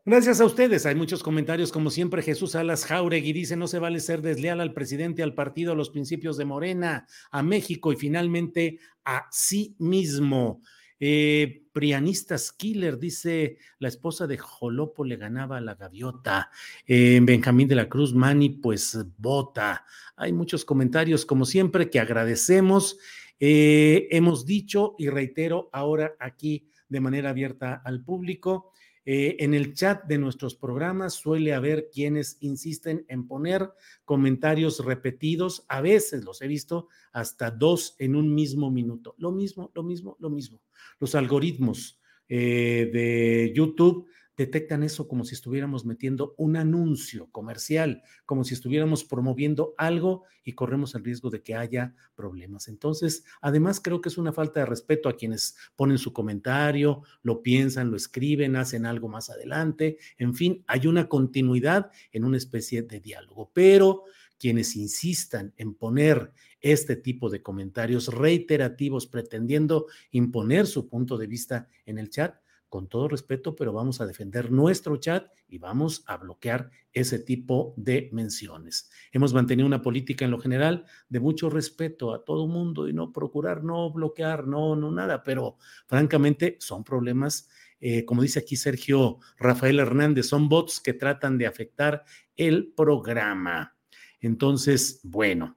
Gracias 0.06 0.39
a 0.39 0.46
ustedes. 0.46 0.86
Hay 0.86 0.96
muchos 0.96 1.24
comentarios, 1.24 1.72
como 1.72 1.89
siempre. 1.89 2.22
Jesús 2.22 2.56
Alas 2.56 2.86
Jauregui 2.86 3.34
dice: 3.34 3.56
No 3.56 3.67
se 3.67 3.80
vale 3.80 4.00
ser 4.00 4.22
desleal 4.22 4.62
al 4.62 4.74
presidente, 4.74 5.24
al 5.24 5.34
partido, 5.34 5.72
a 5.72 5.76
los 5.76 5.89
principios 5.89 6.38
de 6.38 6.46
Morena, 6.46 7.08
a 7.32 7.41
México 7.41 7.91
y 7.91 7.96
finalmente 7.96 8.80
a 9.04 9.28
sí 9.32 9.76
mismo. 9.80 10.62
Eh, 11.00 11.64
Prianistas 11.72 12.52
Killer, 12.52 12.98
dice 12.98 13.58
la 13.78 13.88
esposa 13.88 14.26
de 14.26 14.38
Jolopo 14.38 15.06
le 15.06 15.16
ganaba 15.16 15.58
a 15.58 15.62
la 15.62 15.76
gaviota. 15.76 16.50
Eh, 16.88 17.20
Benjamín 17.22 17.68
de 17.68 17.76
la 17.76 17.88
Cruz 17.88 18.14
Mani, 18.14 18.50
pues 18.50 18.98
vota. 19.18 19.86
Hay 20.16 20.34
muchos 20.34 20.66
comentarios, 20.66 21.26
como 21.26 21.46
siempre, 21.46 21.90
que 21.90 22.00
agradecemos. 22.00 22.98
Eh, 23.40 24.08
hemos 24.10 24.46
dicho 24.46 24.96
y 24.98 25.10
reitero 25.10 25.70
ahora 25.72 26.16
aquí 26.20 26.68
de 26.90 27.00
manera 27.00 27.30
abierta 27.30 27.82
al 27.86 28.04
público 28.04 28.72
eh, 29.10 29.38
en 29.39 29.54
el 29.54 29.74
chat 29.74 30.04
de 30.04 30.17
nuestros 30.17 30.54
programas 30.56 31.13
suele 31.13 31.54
haber 31.54 31.89
quienes 31.89 32.36
insisten 32.41 33.06
en 33.08 33.26
poner 33.26 33.72
comentarios 34.04 34.84
repetidos, 34.84 35.63
a 35.70 35.80
veces 35.80 36.26
los 36.26 36.41
he 36.41 36.48
visto 36.48 36.89
hasta 37.13 37.50
dos 37.50 37.96
en 38.00 38.17
un 38.17 38.36
mismo 38.36 38.70
minuto. 38.70 39.15
Lo 39.17 39.32
mismo, 39.32 39.72
lo 39.74 39.84
mismo, 39.84 40.17
lo 40.20 40.30
mismo. 40.30 40.62
Los 41.00 41.15
algoritmos 41.15 42.02
eh, 42.28 42.89
de 42.91 43.54
YouTube 43.56 44.10
detectan 44.38 44.84
eso 44.84 45.08
como 45.08 45.26
si 45.26 45.34
estuviéramos 45.34 45.84
metiendo 45.84 46.36
un 46.38 46.56
anuncio 46.56 47.28
comercial, 47.32 48.04
como 48.26 48.43
si 48.43 48.54
estuviéramos 48.54 49.04
promoviendo 49.04 49.73
algo 49.78 50.23
y 50.43 50.54
corremos 50.54 50.93
el 50.95 51.04
riesgo 51.04 51.30
de 51.32 51.41
que 51.41 51.56
haya 51.56 51.95
problemas. 52.15 52.67
Entonces, 52.67 53.23
además 53.41 53.82
creo 53.82 54.00
que 54.00 54.10
es 54.10 54.17
una 54.17 54.32
falta 54.32 54.60
de 54.60 54.67
respeto 54.67 55.10
a 55.10 55.17
quienes 55.17 55.58
ponen 55.76 55.97
su 55.97 56.13
comentario, 56.13 57.02
lo 57.23 57.41
piensan, 57.41 57.89
lo 57.89 57.97
escriben, 57.97 58.56
hacen 58.56 58.86
algo 58.86 59.10
más 59.10 59.30
adelante, 59.32 59.97
en 60.17 60.36
fin, 60.36 60.63
hay 60.67 60.86
una 60.86 61.10
continuidad 61.10 61.91
en 62.12 62.23
una 62.23 62.38
especie 62.38 62.84
de 62.84 63.00
diálogo, 63.00 63.50
pero 63.54 64.04
quienes 64.38 64.76
insistan 64.76 65.52
en 65.58 65.73
poner 65.73 66.32
este 66.62 66.95
tipo 66.95 67.30
de 67.30 67.41
comentarios 67.41 68.13
reiterativos 68.13 69.08
pretendiendo 69.08 69.88
imponer 70.12 70.67
su 70.67 70.88
punto 70.88 71.17
de 71.17 71.26
vista 71.26 71.67
en 71.86 71.97
el 71.97 72.12
chat, 72.12 72.36
con 72.70 72.88
todo 72.88 73.08
respeto, 73.08 73.56
pero 73.56 73.74
vamos 73.74 74.02
a 74.02 74.06
defender 74.06 74.52
nuestro 74.52 74.98
chat 74.98 75.28
y 75.48 75.58
vamos 75.58 76.04
a 76.08 76.18
bloquear 76.18 76.70
ese 76.92 77.20
tipo 77.20 77.74
de 77.78 78.10
menciones. 78.12 78.90
Hemos 79.12 79.34
mantenido 79.34 79.66
una 79.66 79.82
política 79.82 80.26
en 80.26 80.32
lo 80.32 80.40
general 80.40 80.86
de 81.10 81.20
mucho 81.20 81.50
respeto 81.50 82.14
a 82.14 82.24
todo 82.24 82.48
mundo 82.48 82.88
y 82.88 82.94
no 82.94 83.12
procurar 83.12 83.64
no 83.64 83.92
bloquear, 83.92 84.48
no, 84.48 84.76
no 84.76 84.92
nada, 84.92 85.24
pero 85.24 85.58
francamente 85.86 86.58
son 86.60 86.84
problemas, 86.84 87.50
eh, 87.80 88.06
como 88.06 88.22
dice 88.22 88.40
aquí 88.40 88.56
Sergio 88.56 89.20
Rafael 89.38 89.80
Hernández, 89.80 90.28
son 90.28 90.50
bots 90.50 90.80
que 90.80 90.94
tratan 90.94 91.38
de 91.38 91.48
afectar 91.48 92.04
el 92.36 92.74
programa. 92.76 93.76
Entonces, 94.20 95.00
bueno. 95.04 95.57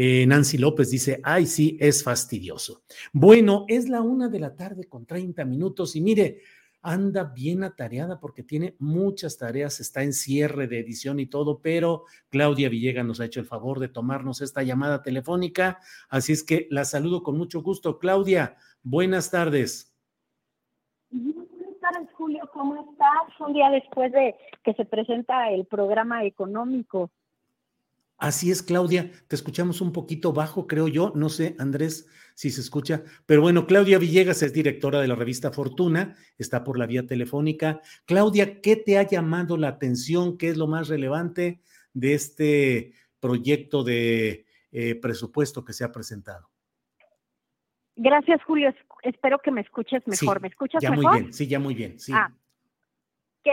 Eh, 0.00 0.24
Nancy 0.28 0.58
López 0.58 0.90
dice, 0.90 1.20
ay, 1.24 1.44
sí, 1.44 1.76
es 1.80 2.04
fastidioso. 2.04 2.84
Bueno, 3.12 3.64
es 3.66 3.88
la 3.88 4.00
una 4.00 4.28
de 4.28 4.38
la 4.38 4.54
tarde 4.54 4.84
con 4.84 5.04
30 5.04 5.44
minutos 5.44 5.96
y 5.96 6.00
mire, 6.00 6.42
anda 6.82 7.24
bien 7.24 7.64
atareada 7.64 8.20
porque 8.20 8.44
tiene 8.44 8.76
muchas 8.78 9.38
tareas, 9.38 9.80
está 9.80 10.04
en 10.04 10.12
cierre 10.12 10.68
de 10.68 10.78
edición 10.78 11.18
y 11.18 11.26
todo, 11.26 11.60
pero 11.60 12.04
Claudia 12.28 12.68
Villegas 12.68 13.04
nos 13.04 13.18
ha 13.18 13.24
hecho 13.24 13.40
el 13.40 13.46
favor 13.46 13.80
de 13.80 13.88
tomarnos 13.88 14.40
esta 14.40 14.62
llamada 14.62 15.02
telefónica, 15.02 15.80
así 16.08 16.32
es 16.32 16.44
que 16.44 16.68
la 16.70 16.84
saludo 16.84 17.24
con 17.24 17.36
mucho 17.36 17.60
gusto. 17.60 17.98
Claudia, 17.98 18.54
buenas 18.84 19.32
tardes. 19.32 19.92
Buenas 21.10 21.80
tardes, 21.80 22.08
Julio, 22.12 22.48
¿cómo 22.52 22.76
estás? 22.88 23.40
Un 23.40 23.52
día 23.52 23.68
después 23.70 24.12
de 24.12 24.36
que 24.62 24.74
se 24.74 24.84
presenta 24.84 25.50
el 25.50 25.66
programa 25.66 26.24
económico. 26.24 27.10
Así 28.18 28.50
es, 28.50 28.64
Claudia, 28.64 29.12
te 29.28 29.36
escuchamos 29.36 29.80
un 29.80 29.92
poquito 29.92 30.32
bajo, 30.32 30.66
creo 30.66 30.88
yo, 30.88 31.12
no 31.14 31.28
sé, 31.28 31.54
Andrés, 31.58 32.08
si 32.34 32.50
se 32.50 32.60
escucha, 32.60 33.04
pero 33.26 33.42
bueno, 33.42 33.66
Claudia 33.66 33.98
Villegas 33.98 34.42
es 34.42 34.52
directora 34.52 35.00
de 35.00 35.06
la 35.06 35.14
revista 35.14 35.52
Fortuna, 35.52 36.16
está 36.36 36.64
por 36.64 36.78
la 36.78 36.86
vía 36.86 37.06
telefónica. 37.06 37.80
Claudia, 38.06 38.60
¿qué 38.60 38.74
te 38.74 38.98
ha 38.98 39.02
llamado 39.04 39.56
la 39.56 39.68
atención? 39.68 40.36
¿Qué 40.36 40.48
es 40.48 40.56
lo 40.56 40.66
más 40.66 40.88
relevante 40.88 41.60
de 41.94 42.14
este 42.14 42.92
proyecto 43.20 43.84
de 43.84 44.46
eh, 44.72 44.94
presupuesto 44.96 45.64
que 45.64 45.72
se 45.72 45.84
ha 45.84 45.92
presentado? 45.92 46.48
Gracias, 47.94 48.42
Julio. 48.44 48.74
Espero 49.02 49.38
que 49.38 49.50
me 49.52 49.60
escuches 49.60 50.02
mejor. 50.06 50.40
¿Me 50.40 50.48
escuchas 50.48 50.82
ya 50.82 50.90
mejor? 50.90 51.12
muy 51.12 51.20
bien, 51.20 51.32
sí, 51.32 51.46
ya 51.46 51.58
muy 51.58 51.74
bien. 51.74 51.98
Sí. 51.98 52.12
Ah, 52.14 52.32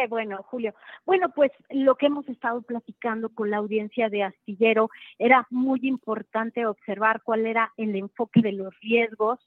Bueno, 0.09 0.43
Julio. 0.43 0.73
Bueno, 1.05 1.29
pues 1.29 1.51
lo 1.69 1.95
que 1.95 2.07
hemos 2.07 2.27
estado 2.27 2.61
platicando 2.61 3.29
con 3.29 3.49
la 3.49 3.57
audiencia 3.57 4.09
de 4.09 4.23
Astillero 4.23 4.89
era 5.17 5.47
muy 5.49 5.79
importante 5.83 6.65
observar 6.65 7.21
cuál 7.23 7.45
era 7.45 7.71
el 7.77 7.95
enfoque 7.95 8.41
de 8.41 8.51
los 8.51 8.77
riesgos 8.81 9.39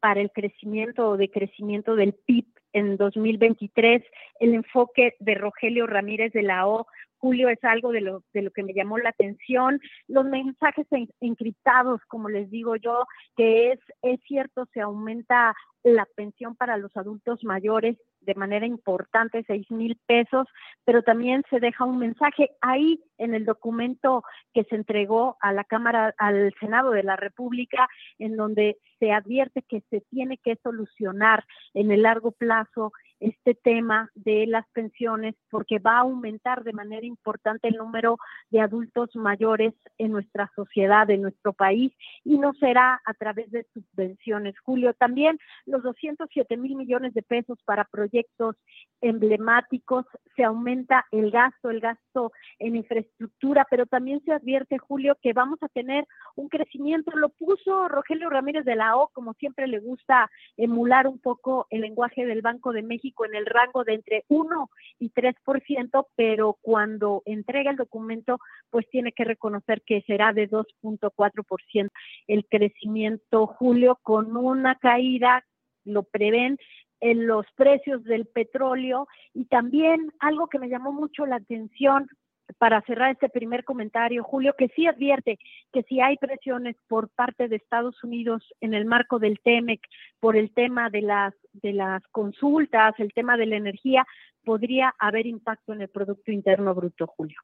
para 0.00 0.20
el 0.20 0.30
crecimiento 0.30 1.08
o 1.08 1.16
decrecimiento 1.16 1.96
del 1.96 2.12
PIB 2.12 2.46
en 2.72 2.96
2023, 2.96 4.02
el 4.40 4.54
enfoque 4.54 5.16
de 5.18 5.34
Rogelio 5.34 5.86
Ramírez 5.86 6.32
de 6.32 6.42
la 6.42 6.68
O 6.68 6.86
Julio, 7.18 7.48
es 7.48 7.62
algo 7.64 7.90
de 7.90 8.00
lo, 8.00 8.22
de 8.32 8.42
lo 8.42 8.52
que 8.52 8.62
me 8.62 8.72
llamó 8.72 8.96
la 8.98 9.10
atención. 9.10 9.80
Los 10.06 10.24
mensajes 10.24 10.86
encriptados, 11.20 12.00
como 12.06 12.28
les 12.28 12.48
digo 12.50 12.76
yo, 12.76 13.06
que 13.36 13.72
es, 13.72 13.80
es 14.02 14.20
cierto, 14.26 14.66
se 14.72 14.80
aumenta 14.80 15.54
la 15.82 16.06
pensión 16.14 16.54
para 16.54 16.76
los 16.76 16.96
adultos 16.96 17.42
mayores 17.42 17.96
de 18.20 18.34
manera 18.34 18.66
importante, 18.66 19.44
seis 19.46 19.70
mil 19.70 19.98
pesos, 20.06 20.46
pero 20.84 21.02
también 21.02 21.42
se 21.50 21.60
deja 21.60 21.84
un 21.84 21.98
mensaje 21.98 22.50
ahí 22.60 23.00
en 23.18 23.34
el 23.34 23.44
documento 23.44 24.22
que 24.52 24.64
se 24.64 24.76
entregó 24.76 25.36
a 25.40 25.52
la 25.52 25.64
Cámara, 25.64 26.14
al 26.18 26.52
Senado 26.60 26.90
de 26.90 27.02
la 27.02 27.16
República, 27.16 27.88
en 28.18 28.36
donde 28.36 28.78
se 28.98 29.12
advierte 29.12 29.62
que 29.62 29.82
se 29.90 30.00
tiene 30.10 30.38
que 30.38 30.56
solucionar 30.62 31.44
en 31.74 31.90
el 31.90 32.02
largo 32.02 32.32
plazo 32.32 32.92
este 33.20 33.54
tema 33.54 34.10
de 34.14 34.46
las 34.46 34.66
pensiones 34.72 35.34
porque 35.50 35.78
va 35.78 35.96
a 35.96 36.00
aumentar 36.00 36.62
de 36.62 36.72
manera 36.72 37.06
importante 37.06 37.68
el 37.68 37.76
número 37.76 38.18
de 38.50 38.60
adultos 38.60 39.14
mayores 39.14 39.74
en 39.98 40.12
nuestra 40.12 40.50
sociedad, 40.54 41.10
en 41.10 41.22
nuestro 41.22 41.52
país, 41.52 41.92
y 42.24 42.38
no 42.38 42.52
será 42.54 43.00
a 43.04 43.14
través 43.14 43.50
de 43.50 43.66
subvenciones. 43.72 44.58
Julio, 44.60 44.94
también 44.94 45.38
los 45.66 45.82
207 45.82 46.56
mil 46.56 46.76
millones 46.76 47.14
de 47.14 47.22
pesos 47.22 47.58
para 47.64 47.84
proyectos 47.84 48.56
emblemáticos, 49.00 50.06
se 50.36 50.44
aumenta 50.44 51.06
el 51.12 51.30
gasto, 51.30 51.70
el 51.70 51.80
gasto 51.80 52.32
en 52.58 52.76
infraestructura, 52.76 53.66
pero 53.70 53.86
también 53.86 54.20
se 54.24 54.32
advierte, 54.32 54.78
Julio, 54.78 55.16
que 55.22 55.32
vamos 55.32 55.58
a 55.62 55.68
tener 55.68 56.06
un 56.36 56.48
crecimiento, 56.48 57.10
lo 57.16 57.28
puso 57.30 57.88
Rogelio 57.88 58.30
Ramírez 58.30 58.64
de 58.64 58.76
la 58.76 58.96
O, 58.96 59.08
como 59.08 59.34
siempre 59.34 59.66
le 59.66 59.80
gusta 59.80 60.30
emular 60.56 61.06
un 61.06 61.18
poco 61.18 61.66
el 61.70 61.82
lenguaje 61.82 62.26
del 62.26 62.42
Banco 62.42 62.72
de 62.72 62.82
México, 62.82 63.07
en 63.24 63.34
el 63.34 63.46
rango 63.46 63.84
de 63.84 63.94
entre 63.94 64.24
1 64.28 64.70
y 64.98 65.10
3%, 65.10 66.06
pero 66.16 66.56
cuando 66.60 67.22
entrega 67.24 67.70
el 67.70 67.76
documento, 67.76 68.38
pues 68.70 68.88
tiene 68.90 69.12
que 69.12 69.24
reconocer 69.24 69.82
que 69.82 70.02
será 70.02 70.32
de 70.32 70.48
2.4% 70.48 71.88
el 72.26 72.46
crecimiento, 72.46 73.46
Julio, 73.46 73.98
con 74.02 74.36
una 74.36 74.74
caída, 74.76 75.44
lo 75.84 76.02
prevén, 76.02 76.58
en 77.00 77.26
los 77.26 77.46
precios 77.54 78.02
del 78.04 78.26
petróleo. 78.26 79.06
Y 79.34 79.46
también 79.46 80.12
algo 80.20 80.48
que 80.48 80.58
me 80.58 80.68
llamó 80.68 80.92
mucho 80.92 81.26
la 81.26 81.36
atención 81.36 82.08
para 82.56 82.80
cerrar 82.82 83.12
este 83.12 83.28
primer 83.28 83.64
comentario, 83.64 84.24
Julio, 84.24 84.54
que 84.56 84.68
sí 84.68 84.86
advierte 84.86 85.38
que 85.72 85.82
si 85.82 86.00
hay 86.00 86.16
presiones 86.16 86.76
por 86.88 87.10
parte 87.10 87.48
de 87.48 87.56
Estados 87.56 88.02
Unidos 88.02 88.42
en 88.60 88.72
el 88.72 88.86
marco 88.86 89.18
del 89.18 89.38
TEMEC 89.40 89.80
por 90.18 90.36
el 90.36 90.52
tema 90.54 90.88
de 90.88 91.02
las 91.02 91.34
de 91.62 91.72
las 91.72 92.02
consultas, 92.10 92.94
el 92.98 93.12
tema 93.12 93.36
de 93.36 93.46
la 93.46 93.56
energía, 93.56 94.06
podría 94.44 94.94
haber 94.98 95.26
impacto 95.26 95.72
en 95.72 95.82
el 95.82 95.88
producto 95.88 96.32
interno 96.32 96.74
bruto, 96.74 97.06
Julio. 97.06 97.38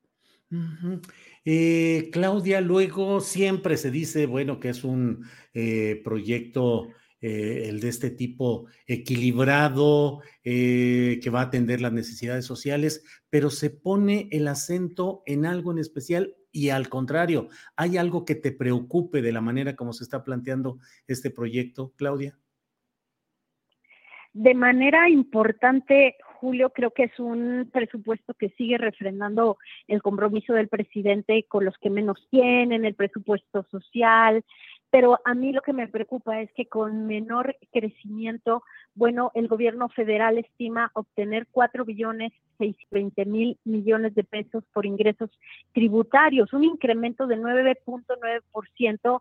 Eh, 1.44 2.10
Claudia, 2.12 2.60
luego 2.60 3.20
siempre 3.20 3.76
se 3.76 3.90
dice, 3.90 4.26
bueno, 4.26 4.60
que 4.60 4.70
es 4.70 4.84
un 4.84 5.24
eh, 5.52 6.00
proyecto, 6.04 6.88
eh, 7.20 7.68
el 7.68 7.80
de 7.80 7.88
este 7.88 8.10
tipo 8.10 8.66
equilibrado, 8.86 10.20
que 10.42 11.30
va 11.32 11.40
a 11.40 11.44
atender 11.44 11.80
las 11.80 11.92
necesidades 11.92 12.44
sociales, 12.44 13.02
pero 13.30 13.50
se 13.50 13.70
pone 13.70 14.28
el 14.30 14.46
acento 14.46 15.22
en 15.26 15.46
algo 15.46 15.72
en 15.72 15.78
especial 15.78 16.34
y 16.52 16.68
al 16.68 16.88
contrario, 16.88 17.48
¿hay 17.74 17.96
algo 17.96 18.24
que 18.24 18.36
te 18.36 18.52
preocupe 18.52 19.22
de 19.22 19.32
la 19.32 19.40
manera 19.40 19.74
como 19.74 19.92
se 19.92 20.04
está 20.04 20.22
planteando 20.22 20.78
este 21.08 21.30
proyecto, 21.30 21.92
Claudia? 21.96 22.38
De 24.34 24.52
manera 24.52 25.08
importante, 25.08 26.16
Julio, 26.40 26.70
creo 26.70 26.90
que 26.90 27.04
es 27.04 27.20
un 27.20 27.70
presupuesto 27.72 28.34
que 28.34 28.50
sigue 28.50 28.78
refrendando 28.78 29.58
el 29.86 30.02
compromiso 30.02 30.52
del 30.54 30.66
presidente 30.66 31.44
con 31.44 31.64
los 31.64 31.78
que 31.78 31.88
menos 31.88 32.18
tienen, 32.30 32.84
el 32.84 32.96
presupuesto 32.96 33.64
social, 33.70 34.44
pero 34.90 35.20
a 35.24 35.34
mí 35.34 35.52
lo 35.52 35.62
que 35.62 35.72
me 35.72 35.86
preocupa 35.86 36.40
es 36.40 36.52
que 36.52 36.66
con 36.66 37.06
menor 37.06 37.56
crecimiento, 37.72 38.64
bueno, 38.96 39.30
el 39.34 39.46
gobierno 39.46 39.88
federal 39.88 40.36
estima 40.36 40.90
obtener 40.94 41.46
4 41.52 41.84
billones 41.84 42.32
620 42.58 43.24
mil 43.26 43.58
millones 43.64 44.16
de 44.16 44.24
pesos 44.24 44.64
por 44.72 44.84
ingresos 44.84 45.30
tributarios, 45.72 46.52
un 46.52 46.64
incremento 46.64 47.28
de 47.28 47.38
9.9% 47.38 49.20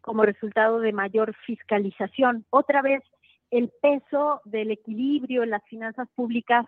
como 0.00 0.24
resultado 0.24 0.80
de 0.80 0.92
mayor 0.92 1.34
fiscalización. 1.46 2.44
Otra 2.50 2.82
vez, 2.82 3.02
el 3.50 3.70
peso 3.80 4.40
del 4.44 4.70
equilibrio 4.70 5.42
en 5.42 5.50
las 5.50 5.64
finanzas 5.64 6.08
públicas 6.14 6.66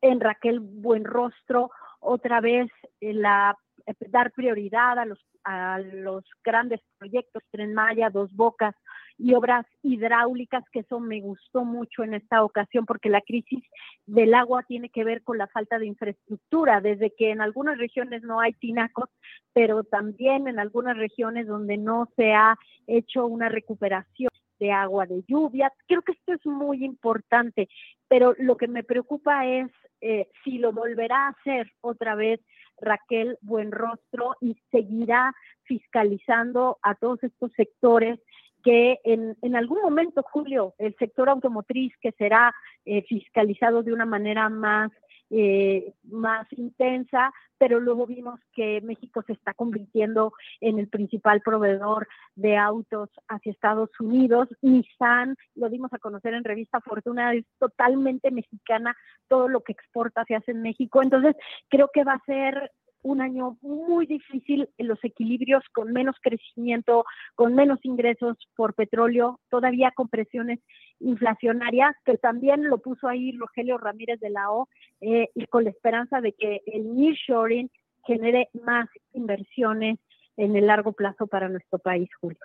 en 0.00 0.20
Raquel 0.20 0.60
Buenrostro, 0.60 1.70
otra 2.00 2.40
vez 2.40 2.70
eh, 3.00 3.12
la 3.12 3.56
eh, 3.86 3.94
dar 4.08 4.32
prioridad 4.32 4.98
a 4.98 5.04
los 5.04 5.18
a 5.44 5.78
los 5.78 6.24
grandes 6.44 6.80
proyectos 6.98 7.42
Tren 7.50 7.72
Maya, 7.72 8.10
Dos 8.10 8.34
Bocas 8.34 8.74
y 9.16 9.34
obras 9.34 9.66
hidráulicas, 9.82 10.62
que 10.70 10.80
eso 10.80 11.00
me 11.00 11.20
gustó 11.20 11.64
mucho 11.64 12.04
en 12.04 12.14
esta 12.14 12.44
ocasión 12.44 12.84
porque 12.84 13.08
la 13.08 13.22
crisis 13.22 13.64
del 14.06 14.34
agua 14.34 14.62
tiene 14.62 14.90
que 14.90 15.04
ver 15.04 15.22
con 15.22 15.38
la 15.38 15.48
falta 15.48 15.78
de 15.78 15.86
infraestructura, 15.86 16.80
desde 16.80 17.14
que 17.16 17.30
en 17.30 17.40
algunas 17.40 17.78
regiones 17.78 18.22
no 18.22 18.40
hay 18.40 18.52
tinacos, 18.52 19.08
pero 19.54 19.84
también 19.84 20.48
en 20.48 20.58
algunas 20.58 20.96
regiones 20.96 21.46
donde 21.46 21.78
no 21.78 22.08
se 22.14 22.32
ha 22.32 22.56
hecho 22.86 23.26
una 23.26 23.48
recuperación 23.48 24.30
de 24.58 24.72
agua 24.72 25.06
de 25.06 25.22
lluvia. 25.26 25.72
Creo 25.86 26.02
que 26.02 26.12
esto 26.12 26.32
es 26.32 26.46
muy 26.46 26.84
importante, 26.84 27.68
pero 28.08 28.34
lo 28.38 28.56
que 28.56 28.68
me 28.68 28.84
preocupa 28.84 29.46
es 29.46 29.70
eh, 30.00 30.28
si 30.44 30.58
lo 30.58 30.72
volverá 30.72 31.26
a 31.26 31.30
hacer 31.30 31.72
otra 31.80 32.14
vez 32.14 32.40
Raquel 32.80 33.36
Buenrostro 33.40 34.36
y 34.40 34.56
seguirá 34.70 35.32
fiscalizando 35.64 36.78
a 36.82 36.94
todos 36.94 37.22
estos 37.22 37.52
sectores 37.52 38.20
que 38.64 38.98
en, 39.04 39.36
en 39.42 39.56
algún 39.56 39.80
momento, 39.82 40.22
Julio, 40.22 40.74
el 40.78 40.94
sector 40.96 41.28
automotriz 41.28 41.92
que 42.00 42.12
será 42.12 42.54
eh, 42.84 43.02
fiscalizado 43.02 43.82
de 43.82 43.92
una 43.92 44.06
manera 44.06 44.48
más 44.48 44.90
eh, 45.30 45.92
más 46.04 46.46
intensa, 46.52 47.32
pero 47.58 47.80
luego 47.80 48.06
vimos 48.06 48.40
que 48.54 48.80
México 48.80 49.22
se 49.26 49.32
está 49.32 49.52
convirtiendo 49.52 50.32
en 50.60 50.78
el 50.78 50.88
principal 50.88 51.40
proveedor 51.42 52.08
de 52.34 52.56
autos 52.56 53.10
hacia 53.28 53.52
Estados 53.52 53.90
Unidos. 54.00 54.48
Nissan, 54.62 55.36
lo 55.54 55.68
dimos 55.68 55.92
a 55.92 55.98
conocer 55.98 56.34
en 56.34 56.44
revista 56.44 56.80
Fortuna, 56.80 57.34
es 57.34 57.44
totalmente 57.58 58.30
mexicana, 58.30 58.96
todo 59.28 59.48
lo 59.48 59.60
que 59.62 59.72
exporta 59.72 60.24
se 60.24 60.36
hace 60.36 60.52
en 60.52 60.62
México. 60.62 61.02
Entonces, 61.02 61.36
creo 61.68 61.90
que 61.92 62.04
va 62.04 62.14
a 62.14 62.24
ser 62.24 62.70
un 63.02 63.20
año 63.20 63.56
muy 63.62 64.06
difícil 64.06 64.68
en 64.76 64.88
los 64.88 65.02
equilibrios, 65.02 65.62
con 65.72 65.92
menos 65.92 66.16
crecimiento, 66.20 67.04
con 67.34 67.54
menos 67.54 67.78
ingresos 67.82 68.36
por 68.56 68.74
petróleo, 68.74 69.40
todavía 69.50 69.92
con 69.94 70.08
presiones 70.08 70.60
inflacionarias, 71.00 71.94
que 72.04 72.18
también 72.18 72.68
lo 72.68 72.78
puso 72.78 73.08
ahí 73.08 73.32
Rogelio 73.32 73.78
Ramírez 73.78 74.20
de 74.20 74.30
la 74.30 74.50
O, 74.50 74.68
eh, 75.00 75.28
y 75.34 75.46
con 75.46 75.64
la 75.64 75.70
esperanza 75.70 76.20
de 76.20 76.32
que 76.32 76.62
el 76.66 76.94
nearshoring 76.96 77.70
genere 78.06 78.48
más 78.64 78.88
inversiones 79.12 79.98
en 80.36 80.56
el 80.56 80.66
largo 80.66 80.92
plazo 80.92 81.26
para 81.26 81.48
nuestro 81.48 81.78
país, 81.78 82.08
Julio. 82.20 82.38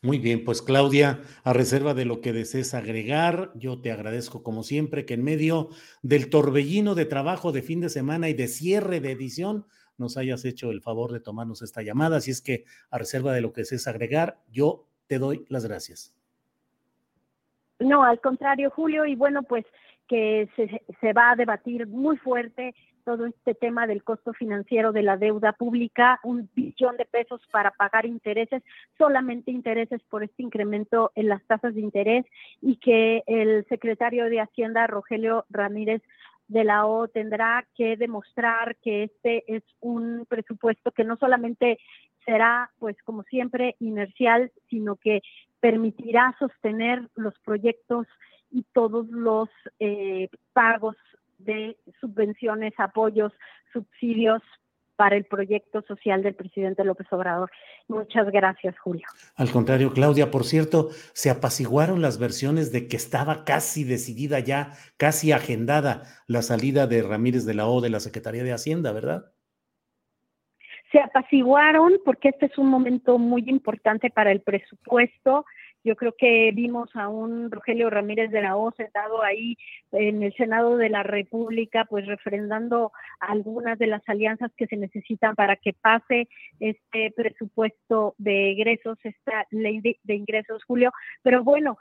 Muy 0.00 0.18
bien, 0.18 0.44
pues 0.44 0.62
Claudia, 0.62 1.20
a 1.42 1.52
reserva 1.52 1.92
de 1.92 2.04
lo 2.04 2.20
que 2.20 2.32
desees 2.32 2.72
agregar, 2.72 3.50
yo 3.56 3.80
te 3.80 3.90
agradezco 3.90 4.44
como 4.44 4.62
siempre 4.62 5.04
que 5.04 5.14
en 5.14 5.24
medio 5.24 5.70
del 6.02 6.30
torbellino 6.30 6.94
de 6.94 7.04
trabajo 7.04 7.50
de 7.50 7.62
fin 7.62 7.80
de 7.80 7.88
semana 7.88 8.28
y 8.28 8.34
de 8.34 8.46
cierre 8.46 9.00
de 9.00 9.10
edición 9.10 9.66
nos 9.98 10.16
hayas 10.16 10.44
hecho 10.44 10.70
el 10.70 10.80
favor 10.80 11.12
de 11.12 11.20
tomarnos 11.20 11.62
esta 11.62 11.82
llamada. 11.82 12.16
Así 12.16 12.30
es 12.30 12.40
que 12.40 12.64
a 12.90 12.98
reserva 12.98 13.32
de 13.32 13.40
lo 13.40 13.52
que 13.52 13.62
desees 13.62 13.86
agregar, 13.88 14.38
yo 14.50 14.86
te 15.06 15.18
doy 15.18 15.44
las 15.48 15.66
gracias. 15.66 16.14
No, 17.80 18.02
al 18.02 18.20
contrario, 18.20 18.70
Julio, 18.70 19.06
y 19.06 19.14
bueno, 19.14 19.42
pues 19.42 19.64
que 20.08 20.48
se, 20.56 20.82
se 21.00 21.12
va 21.12 21.32
a 21.32 21.36
debatir 21.36 21.86
muy 21.86 22.16
fuerte 22.16 22.74
todo 23.08 23.24
este 23.24 23.54
tema 23.54 23.86
del 23.86 24.04
costo 24.04 24.34
financiero 24.34 24.92
de 24.92 25.02
la 25.02 25.16
deuda 25.16 25.54
pública, 25.54 26.20
un 26.24 26.50
billón 26.54 26.98
de 26.98 27.06
pesos 27.06 27.40
para 27.50 27.70
pagar 27.70 28.04
intereses, 28.04 28.62
solamente 28.98 29.50
intereses 29.50 30.02
por 30.10 30.22
este 30.22 30.42
incremento 30.42 31.10
en 31.14 31.28
las 31.28 31.42
tasas 31.44 31.74
de 31.74 31.80
interés 31.80 32.26
y 32.60 32.76
que 32.76 33.22
el 33.26 33.64
secretario 33.70 34.26
de 34.26 34.40
Hacienda, 34.40 34.86
Rogelio 34.86 35.46
Ramírez 35.48 36.02
de 36.48 36.64
la 36.64 36.86
O, 36.86 37.08
tendrá 37.08 37.66
que 37.76 37.96
demostrar 37.96 38.76
que 38.76 39.04
este 39.04 39.44
es 39.54 39.62
un 39.80 40.26
presupuesto 40.28 40.90
que 40.90 41.04
no 41.04 41.16
solamente 41.16 41.78
será, 42.24 42.70
pues 42.78 42.96
como 43.04 43.22
siempre, 43.24 43.76
inercial, 43.80 44.50
sino 44.68 44.96
que 44.96 45.22
permitirá 45.60 46.34
sostener 46.38 47.08
los 47.14 47.38
proyectos 47.40 48.06
y 48.50 48.64
todos 48.72 49.08
los 49.08 49.48
eh, 49.78 50.28
pagos 50.52 50.96
de 51.38 51.76
subvenciones, 52.00 52.72
apoyos, 52.78 53.32
subsidios 53.72 54.42
para 54.98 55.14
el 55.16 55.26
proyecto 55.26 55.80
social 55.82 56.24
del 56.24 56.34
presidente 56.34 56.82
López 56.82 57.06
Obrador. 57.12 57.48
Muchas 57.86 58.28
gracias, 58.32 58.76
Julio. 58.80 59.06
Al 59.36 59.48
contrario, 59.52 59.92
Claudia, 59.92 60.32
por 60.32 60.42
cierto, 60.42 60.88
se 61.12 61.30
apaciguaron 61.30 62.02
las 62.02 62.18
versiones 62.18 62.72
de 62.72 62.88
que 62.88 62.96
estaba 62.96 63.44
casi 63.44 63.84
decidida 63.84 64.40
ya, 64.40 64.72
casi 64.96 65.30
agendada 65.30 66.02
la 66.26 66.42
salida 66.42 66.88
de 66.88 67.02
Ramírez 67.02 67.46
de 67.46 67.54
la 67.54 67.68
O 67.68 67.80
de 67.80 67.90
la 67.90 68.00
Secretaría 68.00 68.42
de 68.42 68.52
Hacienda, 68.52 68.90
¿verdad? 68.90 69.30
Se 70.90 70.98
apaciguaron 70.98 72.00
porque 72.04 72.30
este 72.30 72.46
es 72.46 72.58
un 72.58 72.66
momento 72.66 73.18
muy 73.18 73.44
importante 73.46 74.10
para 74.10 74.32
el 74.32 74.40
presupuesto 74.40 75.44
yo 75.88 75.96
creo 75.96 76.12
que 76.12 76.52
vimos 76.52 76.94
a 76.94 77.08
un 77.08 77.50
Rogelio 77.50 77.88
Ramírez 77.88 78.30
de 78.30 78.42
la 78.42 78.56
O 78.58 78.70
sentado 78.72 79.22
ahí 79.22 79.56
en 79.92 80.22
el 80.22 80.34
Senado 80.34 80.76
de 80.76 80.90
la 80.90 81.02
República, 81.02 81.86
pues 81.86 82.06
refrendando 82.06 82.92
algunas 83.20 83.78
de 83.78 83.86
las 83.86 84.06
alianzas 84.06 84.52
que 84.54 84.66
se 84.66 84.76
necesitan 84.76 85.34
para 85.34 85.56
que 85.56 85.72
pase 85.72 86.28
este 86.60 87.10
presupuesto 87.12 88.14
de 88.18 88.50
ingresos, 88.50 88.98
esta 89.02 89.46
ley 89.50 89.80
de, 89.80 90.14
ingresos, 90.14 90.62
Julio. 90.64 90.92
Pero 91.22 91.42
bueno, 91.42 91.78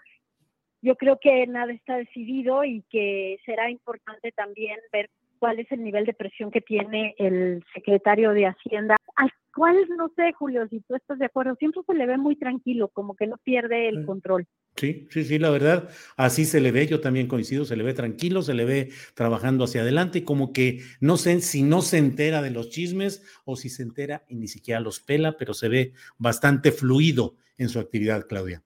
yo 0.81 0.95
creo 0.95 1.19
que 1.19 1.45
nada 1.45 1.73
está 1.73 1.97
decidido 1.97 2.63
y 2.63 2.83
que 2.89 3.39
será 3.45 3.69
importante 3.69 4.31
también 4.31 4.79
ver 4.93 5.09
cuál 5.37 5.59
es 5.59 5.71
el 5.71 5.83
nivel 5.83 6.05
de 6.05 6.13
presión 6.13 6.51
que 6.51 6.61
tiene 6.61 7.15
el 7.17 7.63
secretario 7.73 8.31
de 8.31 8.47
Hacienda, 8.47 8.95
al 9.15 9.31
cual 9.53 9.75
no 9.97 10.09
sé, 10.15 10.33
Julio, 10.33 10.67
si 10.69 10.81
tú 10.81 10.95
estás 10.95 11.17
de 11.19 11.25
acuerdo, 11.25 11.55
siempre 11.55 11.81
se 11.85 11.93
le 11.93 12.05
ve 12.05 12.17
muy 12.17 12.35
tranquilo, 12.35 12.89
como 12.89 13.15
que 13.15 13.27
no 13.27 13.37
pierde 13.37 13.89
el 13.89 14.05
control. 14.05 14.45
Sí, 14.75 15.07
sí, 15.09 15.23
sí, 15.23 15.39
la 15.39 15.49
verdad, 15.49 15.89
así 16.15 16.45
se 16.45 16.61
le 16.61 16.71
ve, 16.71 16.85
yo 16.85 17.01
también 17.01 17.27
coincido, 17.27 17.65
se 17.65 17.75
le 17.75 17.83
ve 17.83 17.95
tranquilo, 17.95 18.43
se 18.43 18.53
le 18.53 18.65
ve 18.65 18.89
trabajando 19.15 19.63
hacia 19.63 19.81
adelante 19.81 20.19
y 20.19 20.23
como 20.23 20.53
que 20.53 20.81
no 21.01 21.17
sé 21.17 21.39
si 21.41 21.63
no 21.63 21.81
se 21.81 21.97
entera 21.97 22.43
de 22.43 22.51
los 22.51 22.69
chismes 22.69 23.23
o 23.45 23.55
si 23.55 23.69
se 23.69 23.81
entera 23.81 24.23
y 24.27 24.35
ni 24.35 24.47
siquiera 24.47 24.79
los 24.79 24.99
pela, 24.99 25.35
pero 25.37 25.55
se 25.55 25.67
ve 25.67 25.93
bastante 26.19 26.71
fluido 26.71 27.35
en 27.57 27.69
su 27.69 27.79
actividad, 27.79 28.27
Claudia. 28.27 28.61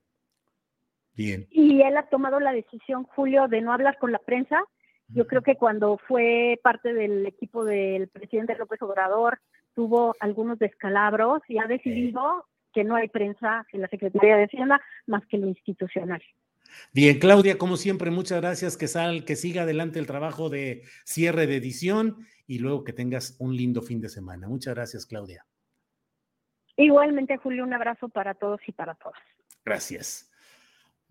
Bien. 1.14 1.46
Y 1.50 1.80
él 1.80 1.96
ha 1.96 2.08
tomado 2.08 2.40
la 2.40 2.52
decisión, 2.52 3.04
Julio, 3.04 3.48
de 3.48 3.60
no 3.60 3.72
hablar 3.72 3.98
con 3.98 4.12
la 4.12 4.18
prensa, 4.18 4.62
yo 5.08 5.26
creo 5.26 5.42
que 5.42 5.56
cuando 5.56 5.98
fue 6.08 6.58
parte 6.62 6.92
del 6.94 7.26
equipo 7.26 7.64
del 7.64 8.08
presidente 8.08 8.56
López 8.56 8.80
Obrador, 8.82 9.38
tuvo 9.74 10.14
algunos 10.20 10.58
descalabros 10.58 11.42
y 11.48 11.58
ha 11.58 11.66
decidido 11.66 12.46
que 12.72 12.84
no 12.84 12.96
hay 12.96 13.08
prensa 13.08 13.66
en 13.72 13.82
la 13.82 13.88
Secretaría 13.88 14.36
de 14.36 14.44
Hacienda 14.44 14.80
más 15.06 15.26
que 15.26 15.38
lo 15.38 15.46
institucional. 15.46 16.22
Bien, 16.92 17.18
Claudia, 17.18 17.58
como 17.58 17.76
siempre, 17.76 18.10
muchas 18.10 18.40
gracias. 18.40 18.76
Que, 18.76 18.88
sal, 18.88 19.24
que 19.24 19.36
siga 19.36 19.62
adelante 19.62 19.98
el 19.98 20.06
trabajo 20.06 20.48
de 20.48 20.82
cierre 21.04 21.46
de 21.46 21.56
edición 21.56 22.26
y 22.46 22.58
luego 22.58 22.84
que 22.84 22.92
tengas 22.92 23.36
un 23.38 23.56
lindo 23.56 23.82
fin 23.82 24.00
de 24.00 24.08
semana. 24.08 24.48
Muchas 24.48 24.74
gracias, 24.74 25.06
Claudia. 25.06 25.44
Igualmente, 26.76 27.36
Julio, 27.36 27.64
un 27.64 27.74
abrazo 27.74 28.08
para 28.08 28.34
todos 28.34 28.60
y 28.66 28.72
para 28.72 28.94
todas. 28.94 29.20
Gracias. 29.64 30.31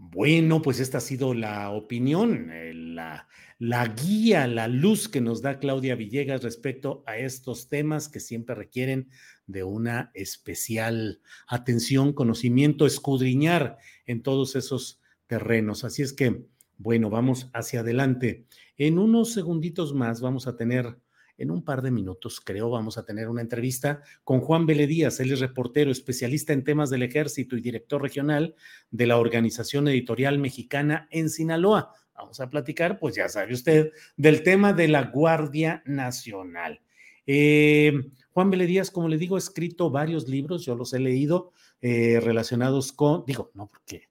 Bueno, 0.04 0.64
pues 0.64 0.80
esta 0.80 0.98
ha 0.98 1.02
sido 1.02 1.36
la 1.36 1.70
opinión, 1.70 2.50
eh, 2.52 2.74
la, 2.74 3.28
la, 3.60 3.88
guía, 3.88 4.48
la 4.48 4.68
luz 4.68 5.08
que 5.08 5.22
nos 5.22 5.44
da 5.44 5.60
Claudia 5.60 5.94
Villegas 5.94 6.42
respecto 6.42 7.04
a 7.06 7.18
estos 7.18 7.70
temas 7.70 8.10
que 8.10 8.20
siempre 8.20 8.56
requieren 8.56 9.10
de 9.46 9.64
una 9.64 10.10
especial 10.16 11.22
atención, 11.48 12.14
conocimiento, 12.14 12.88
escudriñar 12.88 13.78
en 14.08 14.24
todos 14.24 14.56
esos 14.56 15.00
terrenos. 15.28 15.84
Así 15.84 16.02
es 16.02 16.14
que, 16.14 16.48
bueno, 16.80 17.12
vamos 17.12 17.52
hacia 17.54 17.82
adelante. 17.82 18.48
En 18.78 18.98
unos 18.98 19.34
segunditos 19.34 19.94
más 19.94 20.20
vamos 20.20 20.48
a 20.48 20.56
tener 20.56 20.98
en 21.42 21.52
un 21.52 21.64
par 21.64 21.82
de 21.82 21.92
minutos, 21.92 22.40
creo, 22.40 22.70
vamos 22.70 22.98
a 22.98 23.06
tener 23.06 23.28
una 23.28 23.42
entrevista 23.42 24.02
con 24.24 24.42
Juan 24.42 24.66
Díaz. 24.66 25.20
Él 25.20 25.32
es 25.32 25.40
reportero, 25.40 25.92
especialista 25.92 26.54
en 26.54 26.64
temas 26.64 26.90
del 26.90 27.04
ejército 27.04 27.58
y 27.58 27.62
director 27.62 28.02
regional 28.02 28.56
de 28.92 29.08
la 29.08 29.18
Organización 29.18 29.88
Editorial 29.88 30.38
Mexicana 30.38 31.08
en 31.10 31.30
Sinaloa. 31.30 31.94
Vamos 32.16 32.40
a 32.40 32.50
platicar, 32.50 33.00
pues 33.00 33.16
ya 33.16 33.28
sabe 33.28 33.54
usted, 33.54 33.92
del 34.16 34.44
tema 34.44 34.74
de 34.74 34.88
la 34.88 35.04
Guardia 35.06 35.82
Nacional. 35.86 36.80
Eh, 37.26 37.94
Juan 38.34 38.52
Díaz, 38.52 38.92
como 38.92 39.08
le 39.08 39.18
digo, 39.18 39.36
ha 39.36 39.40
escrito 39.40 39.90
varios 39.90 40.28
libros, 40.28 40.64
yo 40.64 40.76
los 40.76 40.94
he 40.94 41.00
leído 41.00 41.52
eh, 41.82 42.20
relacionados 42.22 42.92
con, 42.92 43.26
digo, 43.26 43.52
no 43.56 43.68
porque 43.68 44.11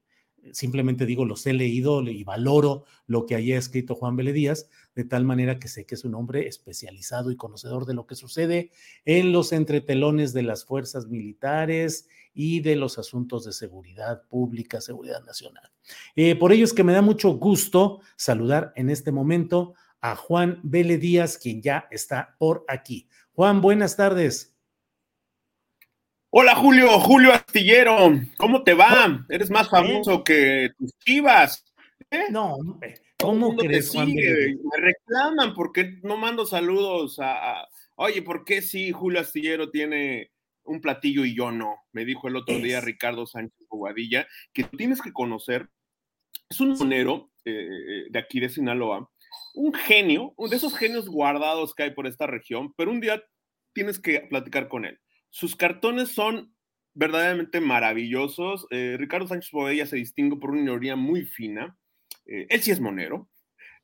simplemente 0.52 1.06
digo, 1.06 1.24
los 1.24 1.46
he 1.46 1.52
leído 1.52 2.02
y 2.02 2.24
valoro 2.24 2.84
lo 3.06 3.26
que 3.26 3.34
haya 3.34 3.58
escrito 3.58 3.94
Juan 3.94 4.16
Vélez 4.16 4.34
Díaz, 4.34 4.68
de 4.94 5.04
tal 5.04 5.24
manera 5.24 5.58
que 5.58 5.68
sé 5.68 5.86
que 5.86 5.94
es 5.94 6.04
un 6.04 6.14
hombre 6.14 6.46
especializado 6.46 7.30
y 7.30 7.36
conocedor 7.36 7.86
de 7.86 7.94
lo 7.94 8.06
que 8.06 8.14
sucede 8.14 8.70
en 9.04 9.32
los 9.32 9.52
entretelones 9.52 10.32
de 10.32 10.42
las 10.42 10.64
fuerzas 10.64 11.06
militares 11.06 12.08
y 12.34 12.60
de 12.60 12.76
los 12.76 12.98
asuntos 12.98 13.44
de 13.44 13.52
seguridad 13.52 14.22
pública, 14.28 14.80
seguridad 14.80 15.24
nacional. 15.24 15.70
Eh, 16.16 16.36
por 16.36 16.52
ello 16.52 16.64
es 16.64 16.72
que 16.72 16.84
me 16.84 16.92
da 16.92 17.02
mucho 17.02 17.30
gusto 17.30 18.00
saludar 18.16 18.72
en 18.76 18.90
este 18.90 19.12
momento 19.12 19.74
a 20.00 20.16
Juan 20.16 20.60
Vélez 20.62 21.00
Díaz, 21.00 21.38
quien 21.38 21.62
ya 21.62 21.86
está 21.90 22.36
por 22.38 22.64
aquí. 22.68 23.08
Juan, 23.32 23.60
buenas 23.60 23.96
tardes. 23.96 24.49
Hola 26.32 26.54
Julio, 26.54 27.00
Julio 27.00 27.32
Astillero, 27.32 28.12
¿cómo 28.38 28.62
te 28.62 28.72
va? 28.72 29.26
Eres 29.28 29.50
más 29.50 29.68
famoso 29.68 30.22
que 30.22 30.70
tus 30.78 30.92
chivas. 31.00 31.64
¿eh? 32.08 32.26
No, 32.30 32.56
¿cómo 33.18 33.56
crees, 33.56 33.90
Juan 33.90 34.14
Me 34.14 34.54
reclaman 34.76 35.54
porque 35.54 35.98
no 36.04 36.16
mando 36.16 36.46
saludos 36.46 37.18
a, 37.20 37.66
Oye, 37.96 38.22
¿por 38.22 38.44
qué 38.44 38.62
si 38.62 38.92
Julio 38.92 39.18
Astillero 39.18 39.70
tiene 39.70 40.30
un 40.62 40.80
platillo 40.80 41.24
y 41.24 41.34
yo 41.34 41.50
no? 41.50 41.74
Me 41.90 42.04
dijo 42.04 42.28
el 42.28 42.36
otro 42.36 42.60
día 42.60 42.80
Ricardo 42.80 43.26
Sánchez 43.26 43.66
Bobadilla, 43.68 44.28
que 44.52 44.62
tú 44.62 44.76
tienes 44.76 45.02
que 45.02 45.12
conocer. 45.12 45.68
Es 46.48 46.60
un 46.60 46.78
monero 46.78 47.32
eh, 47.44 48.04
de 48.08 48.18
aquí 48.20 48.38
de 48.38 48.50
Sinaloa, 48.50 49.10
un 49.54 49.74
genio, 49.74 50.32
de 50.48 50.54
esos 50.54 50.76
genios 50.76 51.08
guardados 51.08 51.74
que 51.74 51.82
hay 51.82 51.90
por 51.90 52.06
esta 52.06 52.28
región, 52.28 52.72
pero 52.76 52.92
un 52.92 53.00
día 53.00 53.20
tienes 53.72 53.98
que 53.98 54.20
platicar 54.20 54.68
con 54.68 54.84
él 54.84 55.00
sus 55.30 55.56
cartones 55.56 56.10
son 56.10 56.54
verdaderamente 56.94 57.60
maravillosos. 57.60 58.66
Eh, 58.70 58.96
Ricardo 58.98 59.28
Sánchez 59.28 59.50
Bobella 59.52 59.86
se 59.86 59.96
distingue 59.96 60.36
por 60.36 60.50
una 60.50 60.62
ironía 60.62 60.96
muy 60.96 61.22
fina. 61.22 61.78
Eh, 62.26 62.46
él 62.50 62.60
sí 62.60 62.70
es 62.70 62.80
monero. 62.80 63.28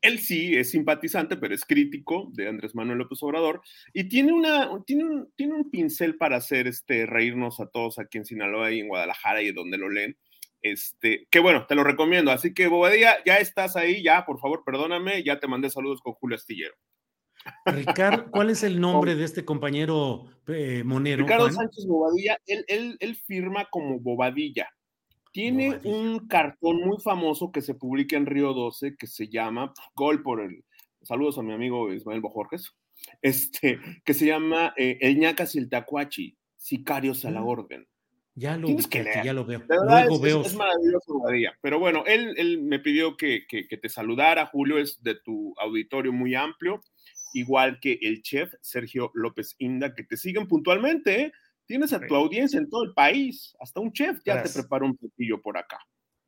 Él 0.03 0.19
sí 0.19 0.55
es 0.57 0.71
simpatizante, 0.71 1.37
pero 1.37 1.55
es 1.55 1.65
crítico 1.65 2.31
de 2.35 2.49
Andrés 2.49 2.75
Manuel 2.75 2.99
López 2.99 3.23
Obrador 3.23 3.63
y 3.95 4.09
tiene, 4.09 4.33
una, 4.33 4.71
tiene, 4.85 5.05
un, 5.05 5.33
tiene 5.35 5.55
un 5.55 5.71
pincel 5.71 6.17
para 6.17 6.37
hacer 6.37 6.67
este, 6.67 7.07
reírnos 7.07 7.61
a 7.61 7.67
todos 7.67 7.99
aquí 7.99 8.19
en 8.19 8.27
Sinaloa 8.27 8.71
y 8.73 8.81
en 8.81 8.89
Guadalajara 8.89 9.43
y 9.43 9.53
donde 9.53 9.79
lo 9.79 9.89
leen. 9.89 10.17
Este, 10.61 11.27
que 11.31 11.39
bueno, 11.39 11.67
te 11.67 11.75
lo 11.75 11.83
recomiendo. 11.83 12.31
Así 12.31 12.53
que 12.53 12.67
Bobadilla, 12.67 13.17
ya 13.25 13.37
estás 13.39 13.77
ahí, 13.77 14.03
ya, 14.03 14.27
por 14.27 14.39
favor, 14.39 14.63
perdóname, 14.65 15.23
ya 15.25 15.41
te 15.41 15.49
mandé 15.49 15.71
saludos 15.71 16.01
con 16.01 16.13
Julio 16.15 16.37
Astillero. 16.37 16.75
Ricardo, 17.67 18.31
¿cuál 18.31 18.51
es 18.51 18.63
el 18.63 18.81
nombre 18.81 19.15
de 19.15 19.25
este 19.25 19.45
compañero 19.45 20.27
eh, 20.47 20.83
monero? 20.85 21.25
Ricardo 21.25 21.51
Sánchez 21.51 21.87
Bobadilla, 21.87 22.39
él, 22.47 23.17
firma 23.27 23.67
como 23.71 23.99
Bobadilla. 24.01 24.69
Tiene 25.33 25.81
un 25.85 26.27
cartón 26.29 26.81
muy 26.81 26.99
famoso 27.03 27.53
que 27.53 27.61
se 27.61 27.75
publica 27.75 28.17
en 28.17 28.27
Río 28.27 28.55
12 28.55 28.97
que 28.97 29.07
se 29.07 29.29
llama 29.29 29.73
Gol 29.95 30.23
por 30.23 30.41
el. 30.41 30.65
Saludos 31.03 31.39
a 31.39 31.43
mi 31.43 31.53
amigo 31.53 31.93
Ismael 31.93 32.21
Bojorges. 32.21 32.75
Este, 33.21 33.79
que 34.05 34.15
se 34.15 34.27
llama 34.27 34.73
eh, 34.77 34.97
El 35.03 35.19
ñaca 35.19 35.45
Siltacuachi, 35.45 36.37
Sicarios 36.57 37.27
a 37.27 37.31
la 37.31 37.43
mm. 37.43 37.47
Orden. 37.47 37.87
Ya 38.35 38.57
lo, 38.57 38.69
ya 38.69 39.33
lo 39.33 39.45
veo. 39.45 39.63
Luego 39.69 40.15
es, 40.17 40.21
veo. 40.21 40.43
Es, 40.43 40.55
maravilloso, 40.55 41.15
Bobadilla. 41.15 41.53
Pero 41.61 41.79
bueno, 41.79 42.05
él, 42.07 42.35
él 42.39 42.63
me 42.63 42.79
pidió 42.79 43.17
que, 43.17 43.47
que, 43.47 43.67
que, 43.69 43.77
te 43.77 43.89
saludara, 43.89 44.47
Julio, 44.47 44.79
es 44.79 45.03
de 45.03 45.15
tu 45.15 45.55
auditorio 45.59 46.13
muy 46.13 46.35
amplio 46.35 46.81
igual 47.37 47.79
que 47.81 47.99
el 48.01 48.23
chef 48.23 48.53
Sergio 48.61 49.11
López 49.15 49.55
Inda, 49.59 49.95
que 49.95 50.05
te 50.05 50.17
siguen 50.17 50.49
puntualmente. 50.49 51.21
¿eh? 51.21 51.33
Tienes 51.67 51.93
a 51.93 52.01
tu 52.01 52.15
audiencia 52.15 52.59
en 52.59 52.71
todo 52.71 52.85
el 52.85 52.95
país, 52.95 53.55
hasta 53.61 53.81
un 53.81 53.93
chef 53.93 54.21
ya 54.25 54.43
te 54.43 54.49
prepara 54.49 54.85
un 54.85 54.97
platillo 54.97 55.41
por 55.43 55.59
acá. 55.59 55.79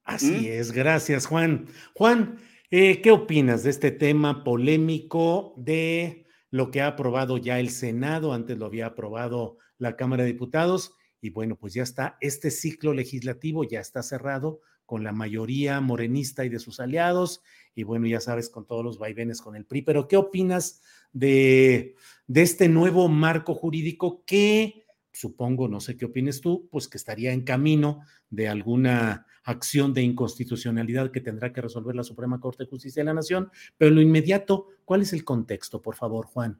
Así 0.04 0.32
¿Mm? 0.32 0.46
es, 0.46 0.72
gracias 0.72 1.26
Juan. 1.26 1.66
Juan, 1.94 2.38
eh, 2.70 3.00
¿qué 3.00 3.10
opinas 3.10 3.62
de 3.62 3.70
este 3.70 3.90
tema 3.90 4.44
polémico 4.44 5.54
de 5.56 6.26
lo 6.50 6.70
que 6.70 6.80
ha 6.80 6.88
aprobado 6.88 7.38
ya 7.38 7.58
el 7.60 7.70
Senado? 7.70 8.32
Antes 8.32 8.58
lo 8.58 8.66
había 8.66 8.86
aprobado 8.86 9.58
la 9.78 9.96
Cámara 9.96 10.24
de 10.24 10.32
Diputados 10.32 10.92
y 11.20 11.30
bueno, 11.30 11.56
pues 11.56 11.74
ya 11.74 11.82
está, 11.82 12.16
este 12.20 12.50
ciclo 12.50 12.92
legislativo 12.92 13.64
ya 13.64 13.80
está 13.80 14.02
cerrado 14.02 14.60
con 14.88 15.04
la 15.04 15.12
mayoría 15.12 15.82
morenista 15.82 16.46
y 16.46 16.48
de 16.48 16.58
sus 16.58 16.80
aliados, 16.80 17.42
y 17.74 17.82
bueno, 17.82 18.06
ya 18.06 18.20
sabes, 18.20 18.48
con 18.48 18.66
todos 18.66 18.82
los 18.82 18.98
vaivenes 18.98 19.42
con 19.42 19.54
el 19.54 19.66
PRI, 19.66 19.82
pero 19.82 20.08
¿qué 20.08 20.16
opinas 20.16 20.80
de, 21.12 21.94
de 22.26 22.40
este 22.40 22.70
nuevo 22.70 23.06
marco 23.08 23.54
jurídico 23.54 24.24
que 24.24 24.86
supongo, 25.12 25.68
no 25.68 25.80
sé 25.80 25.98
qué 25.98 26.06
opines 26.06 26.40
tú, 26.40 26.68
pues 26.70 26.88
que 26.88 26.96
estaría 26.96 27.32
en 27.32 27.42
camino 27.42 28.00
de 28.30 28.48
alguna 28.48 29.26
acción 29.44 29.92
de 29.92 30.02
inconstitucionalidad 30.02 31.10
que 31.10 31.20
tendrá 31.20 31.52
que 31.52 31.60
resolver 31.60 31.94
la 31.94 32.02
Suprema 32.02 32.40
Corte 32.40 32.64
de 32.64 32.70
Justicia 32.70 33.02
de 33.02 33.06
la 33.06 33.14
Nación, 33.14 33.50
pero 33.76 33.90
en 33.90 33.96
lo 33.96 34.00
inmediato, 34.00 34.68
¿cuál 34.86 35.02
es 35.02 35.12
el 35.12 35.22
contexto, 35.22 35.82
por 35.82 35.96
favor, 35.96 36.24
Juan? 36.24 36.58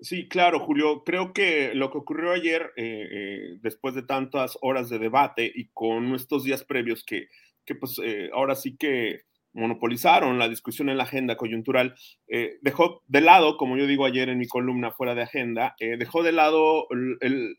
Sí, 0.00 0.28
claro, 0.28 0.60
Julio. 0.60 1.04
Creo 1.04 1.32
que 1.32 1.74
lo 1.74 1.90
que 1.90 1.98
ocurrió 1.98 2.32
ayer, 2.32 2.72
eh, 2.76 3.08
eh, 3.10 3.58
después 3.60 3.94
de 3.94 4.02
tantas 4.02 4.58
horas 4.62 4.88
de 4.88 4.98
debate 4.98 5.50
y 5.54 5.68
con 5.72 6.14
estos 6.14 6.44
días 6.44 6.64
previos 6.64 7.04
que 7.04 7.28
que 7.70 7.76
pues 7.76 8.00
eh, 8.02 8.30
ahora 8.32 8.56
sí 8.56 8.76
que 8.76 9.20
monopolizaron 9.52 10.40
la 10.40 10.48
discusión 10.48 10.88
en 10.88 10.96
la 10.96 11.04
agenda 11.04 11.36
coyuntural, 11.36 11.94
eh, 12.26 12.58
dejó 12.62 13.04
de 13.06 13.20
lado, 13.20 13.56
como 13.56 13.76
yo 13.76 13.86
digo 13.86 14.04
ayer 14.06 14.28
en 14.28 14.38
mi 14.38 14.48
columna 14.48 14.90
fuera 14.90 15.14
de 15.14 15.22
agenda, 15.22 15.76
eh, 15.78 15.96
dejó 15.96 16.24
de 16.24 16.32
lado 16.32 16.88
el, 16.90 17.56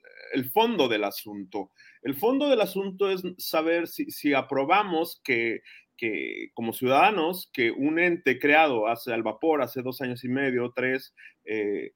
fondo 0.51 0.89
del 0.89 1.05
asunto. 1.05 1.71
El 2.01 2.15
fondo 2.15 2.49
del 2.49 2.59
asunto 2.59 3.09
es 3.09 3.21
saber 3.37 3.87
si, 3.87 4.33
aprobamos 4.33 5.21
que, 5.23 5.61
que, 5.95 6.49
como 6.55 6.73
ciudadanos, 6.73 7.49
que 7.53 7.71
un 7.71 7.97
ente 7.97 8.37
creado 8.37 8.87
hace 8.87 9.13
al 9.13 9.23
vapor, 9.23 9.61
hace 9.61 9.81
dos 9.81 10.01
años 10.01 10.25
y 10.25 10.27
medio, 10.27 10.73
tres, 10.75 11.13
que 11.45 11.93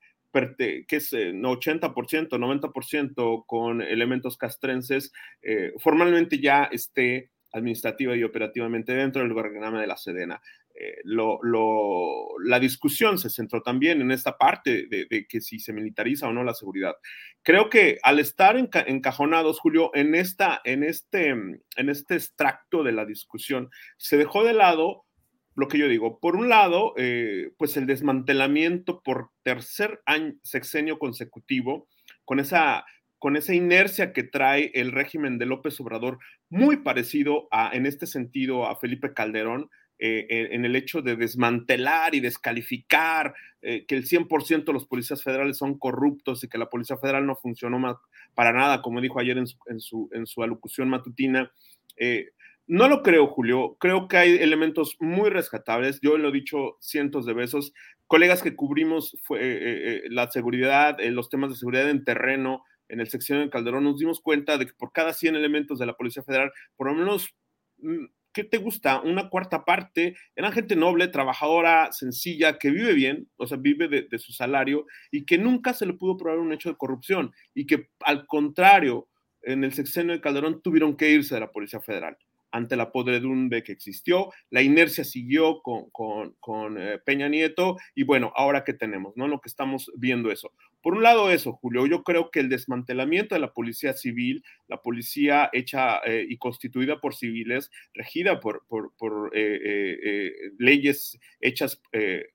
es 0.88 1.12
80%, 1.14 2.30
90% 2.30 3.44
con 3.46 3.82
elementos 3.82 4.38
castrenses, 4.38 5.12
formalmente 5.80 6.40
ya 6.40 6.66
esté 6.66 7.32
administrativa 7.56 8.16
y 8.16 8.24
operativamente 8.24 8.94
dentro 8.94 9.22
del 9.22 9.32
organigrama 9.32 9.80
de 9.80 9.88
la 9.88 9.98
Sedena. 9.98 10.42
Eh, 10.78 10.98
la 11.06 12.60
discusión 12.60 13.18
se 13.18 13.30
centró 13.30 13.62
también 13.62 14.02
en 14.02 14.12
esta 14.12 14.38
parte 14.38 14.88
de, 14.88 15.26
que 15.28 15.40
si 15.40 15.60
se 15.60 15.72
militariza 15.72 16.28
o 16.28 16.34
no 16.34 16.44
la 16.44 16.54
seguridad. 16.54 16.96
Creo 17.44 17.70
que 17.70 17.98
al 18.04 18.20
estar 18.20 18.58
encajonados, 18.58 19.60
Julio, 19.60 19.92
en, 19.94 20.16
esta, 20.16 20.62
en, 20.66 20.84
este, 20.84 21.30
en 21.30 21.90
este 21.90 22.16
extracto 22.16 22.84
de 22.84 22.92
la 22.92 23.06
discusión, 23.06 23.70
se 23.98 24.18
dejó 24.18 24.44
de 24.44 24.54
lado 24.54 25.06
lo 25.56 25.70
que 25.70 25.78
yo 25.78 25.88
digo. 25.88 26.20
Por 26.20 26.36
un 26.36 26.50
lado, 26.50 26.94
eh, 26.98 27.52
pues 27.58 27.78
el 27.78 27.86
desmantelamiento 27.86 29.02
por 29.02 29.30
tercer 29.44 30.02
sexenio 30.44 31.00
consecutivo, 31.00 31.88
con 32.26 32.42
esa 32.42 32.86
con 33.26 33.38
esa 33.38 33.56
inercia 33.56 34.14
que 34.14 34.22
trae 34.22 34.70
el 34.76 34.92
régimen 34.92 35.40
de 35.40 35.48
López 35.48 35.82
Obrador, 35.82 36.20
muy 36.48 36.78
parecido 36.78 37.48
a, 37.50 37.76
en 37.76 37.88
este 37.88 38.06
sentido 38.06 38.68
a 38.68 38.76
Felipe 38.80 39.16
Calderón, 39.16 39.72
eh, 39.98 40.28
en 40.52 40.64
el 40.64 40.76
hecho 40.76 41.02
de 41.02 41.16
desmantelar 41.16 42.14
y 42.14 42.20
descalificar 42.20 43.34
eh, 43.64 43.84
que 43.88 43.96
el 43.96 44.06
100% 44.06 44.66
de 44.66 44.74
los 44.74 44.86
policías 44.86 45.24
federales 45.24 45.58
son 45.58 45.80
corruptos 45.80 46.44
y 46.44 46.48
que 46.48 46.60
la 46.60 46.70
Policía 46.70 46.98
Federal 46.98 47.26
no 47.26 47.36
funcionó 47.36 48.00
para 48.36 48.54
nada, 48.54 48.84
como 48.84 49.02
dijo 49.02 49.20
ayer 49.20 49.40
en 49.40 49.48
su, 49.48 50.08
en 50.12 50.28
su, 50.28 50.44
alocución 50.44 50.90
matutina. 50.90 51.52
Eh, 51.98 52.28
no 52.68 52.88
lo 52.88 53.02
creo, 53.02 53.26
Julio. 53.26 53.76
Creo 53.80 54.08
que 54.08 54.18
hay 54.18 54.36
elementos 54.36 54.98
muy 55.00 55.32
rescatables. 55.32 56.00
Yo 56.00 56.20
lo 56.20 56.30
he 56.30 56.32
dicho 56.32 56.78
cientos 56.80 57.26
de 57.26 57.34
veces. 57.34 57.74
Colegas 58.06 58.44
que 58.44 58.56
cubrimos 58.56 59.18
fue, 59.24 60.04
la 60.10 60.30
seguridad, 60.30 61.00
los 61.00 61.32
temas 61.32 61.50
de 61.50 61.56
seguridad 61.56 61.90
en 61.90 62.04
terreno, 62.04 62.64
en 62.90 63.00
el 63.00 63.08
sección 63.08 63.40
de 63.40 63.50
Calderón, 63.50 63.84
nos 63.84 64.00
dimos 64.00 64.22
cuenta 64.22 64.58
de 64.58 64.66
que 64.68 64.74
por 64.74 64.92
cada 64.92 65.14
100 65.14 65.36
elementos 65.36 65.80
de 65.80 65.86
la 65.86 65.96
Policía 65.96 66.24
Federal, 66.24 66.52
por 66.76 66.88
lo 66.88 66.96
menos 66.96 67.34
¿qué 68.36 68.44
te 68.44 68.58
gusta? 68.58 69.02
Una 69.02 69.30
cuarta 69.30 69.64
parte, 69.64 70.16
eran 70.36 70.52
gente 70.52 70.76
noble, 70.76 71.08
trabajadora, 71.08 71.92
sencilla, 71.94 72.60
que 72.60 72.70
vive 72.70 72.94
bien, 72.94 73.30
o 73.38 73.48
sea, 73.48 73.58
vive 73.58 73.88
de 73.88 74.20
su 74.20 74.34
salario 74.34 74.86
y 75.10 75.26
que 75.26 75.38
nunca 75.38 75.74
se 75.74 75.86
le 75.86 75.94
pudo 75.94 76.18
probar 76.18 76.40
un 76.40 76.52
hecho 76.52 76.70
de 76.70 76.76
corrupción 76.76 77.32
y 77.54 77.66
que 77.66 77.90
al 78.02 78.28
contrario, 78.28 79.08
en 79.42 79.64
el 79.64 79.74
sexenio 79.74 80.14
de 80.14 80.22
Calderón 80.22 80.62
tuvieron 80.62 80.98
que 80.98 81.12
irse 81.12 81.36
de 81.36 81.42
la 81.42 81.52
Policía 81.52 81.80
Federal 81.80 82.18
ante 82.56 82.78
la 82.78 82.94
podredumbre 82.94 83.64
que 83.64 83.74
existió, 83.74 84.32
la 84.50 84.62
inercia 84.62 85.04
siguió 85.04 85.62
con, 85.62 85.90
con, 86.40 86.78
eh, 86.78 87.00
Peña 87.06 87.28
Nieto 87.28 87.76
y 87.94 88.04
bueno, 88.04 88.32
ahora 88.34 88.64
que 88.64 88.74
tenemos, 88.74 89.18
¿no? 89.18 89.28
Lo 89.28 89.42
que 89.42 89.50
estamos 89.50 89.92
viendo 89.98 90.32
eso. 90.32 90.54
Por 90.82 90.94
un 90.94 91.04
lado 91.04 91.32
eso, 91.32 91.52
Julio, 91.52 91.86
yo 91.86 92.04
creo 92.04 92.32
que 92.32 92.40
el 92.40 92.48
desmantelamiento 92.48 93.36
de 93.36 93.42
la 93.42 93.52
policía 93.52 93.92
civil, 93.92 94.42
la 94.70 94.82
policía 94.82 95.50
hecha 95.52 95.98
eh, 96.06 96.26
y 96.30 96.38
constituida 96.38 97.02
por 97.02 97.14
civiles, 97.14 97.72
regida 97.94 98.40
por, 98.40 98.66
por, 98.70 98.94
por 98.98 99.32
eh, 99.34 100.32
leyes 100.58 101.20
hechas 101.42 101.82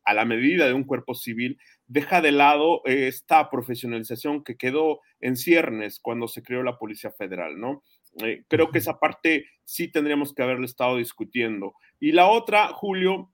a 0.04 0.12
la 0.12 0.26
medida 0.26 0.66
de 0.66 0.74
un 0.74 0.84
cuerpo 0.84 1.14
civil, 1.14 1.58
deja 1.86 2.20
de 2.20 2.32
lado 2.32 2.82
esta 2.84 3.48
profesionalización 3.48 4.44
que 4.44 4.56
quedó 4.56 5.00
en 5.20 5.36
ciernes 5.36 5.98
cuando 5.98 6.28
se 6.28 6.42
creó 6.42 6.62
la 6.62 6.78
Policía 6.78 7.10
Federal, 7.10 7.58
¿no? 7.58 7.82
Eh, 8.18 8.44
creo 8.48 8.70
que 8.70 8.78
esa 8.78 8.98
parte 8.98 9.46
sí 9.64 9.88
tendríamos 9.88 10.34
que 10.34 10.42
haberle 10.42 10.66
estado 10.66 10.96
discutiendo. 10.96 11.74
Y 11.98 12.12
la 12.12 12.28
otra, 12.28 12.68
Julio, 12.68 13.30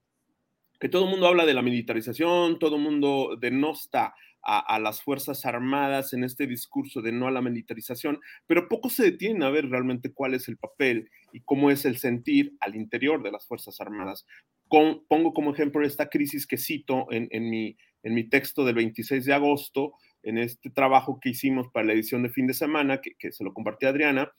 que 0.78 0.88
todo 0.88 1.04
el 1.04 1.10
mundo 1.10 1.26
habla 1.26 1.46
de 1.46 1.54
la 1.54 1.62
militarización, 1.62 2.58
todo 2.58 2.76
el 2.76 2.82
mundo 2.82 3.36
denosta 3.40 4.14
a, 4.42 4.58
a, 4.58 4.78
las 4.78 5.02
Fuerzas 5.02 5.44
Armadas 5.46 6.12
en 6.12 6.22
este 6.22 6.46
discurso 6.46 7.00
de 7.02 7.10
no 7.10 7.26
a 7.26 7.30
la 7.30 7.40
militarización, 7.40 8.20
pero 8.46 8.68
poco 8.68 8.90
se 8.90 9.02
detienen 9.04 9.42
a 9.42 9.50
ver 9.50 9.68
realmente 9.68 10.12
cuál 10.12 10.34
es 10.34 10.46
el 10.48 10.56
papel 10.56 11.10
y 11.32 11.40
cómo 11.40 11.70
es 11.70 11.84
el 11.84 11.96
sentir 11.96 12.54
al 12.60 12.76
interior 12.76 13.22
de 13.22 13.32
las 13.32 13.46
Fuerzas 13.46 13.80
Armadas. 13.80 14.26
Con, 14.68 15.04
pongo 15.06 15.32
como 15.32 15.52
ejemplo 15.52 15.84
esta 15.84 16.08
crisis 16.08 16.46
que 16.46 16.58
cito 16.58 17.06
en, 17.10 17.28
en, 17.30 17.50
mi, 17.50 17.76
en 18.02 18.14
mi 18.14 18.24
texto 18.24 18.64
del 18.64 18.74
26 18.74 19.24
de 19.24 19.34
agosto, 19.34 19.94
en 20.22 20.38
este 20.38 20.70
trabajo 20.70 21.18
que 21.20 21.30
hicimos 21.30 21.68
para 21.72 21.86
la 21.86 21.92
edición 21.92 22.22
de 22.22 22.30
fin 22.30 22.46
de 22.46 22.54
semana, 22.54 23.00
que, 23.00 23.14
que 23.14 23.32
se 23.32 23.44
lo 23.44 23.54
compartí 23.54 23.86
a 23.86 23.90
Adriana, 23.90 24.30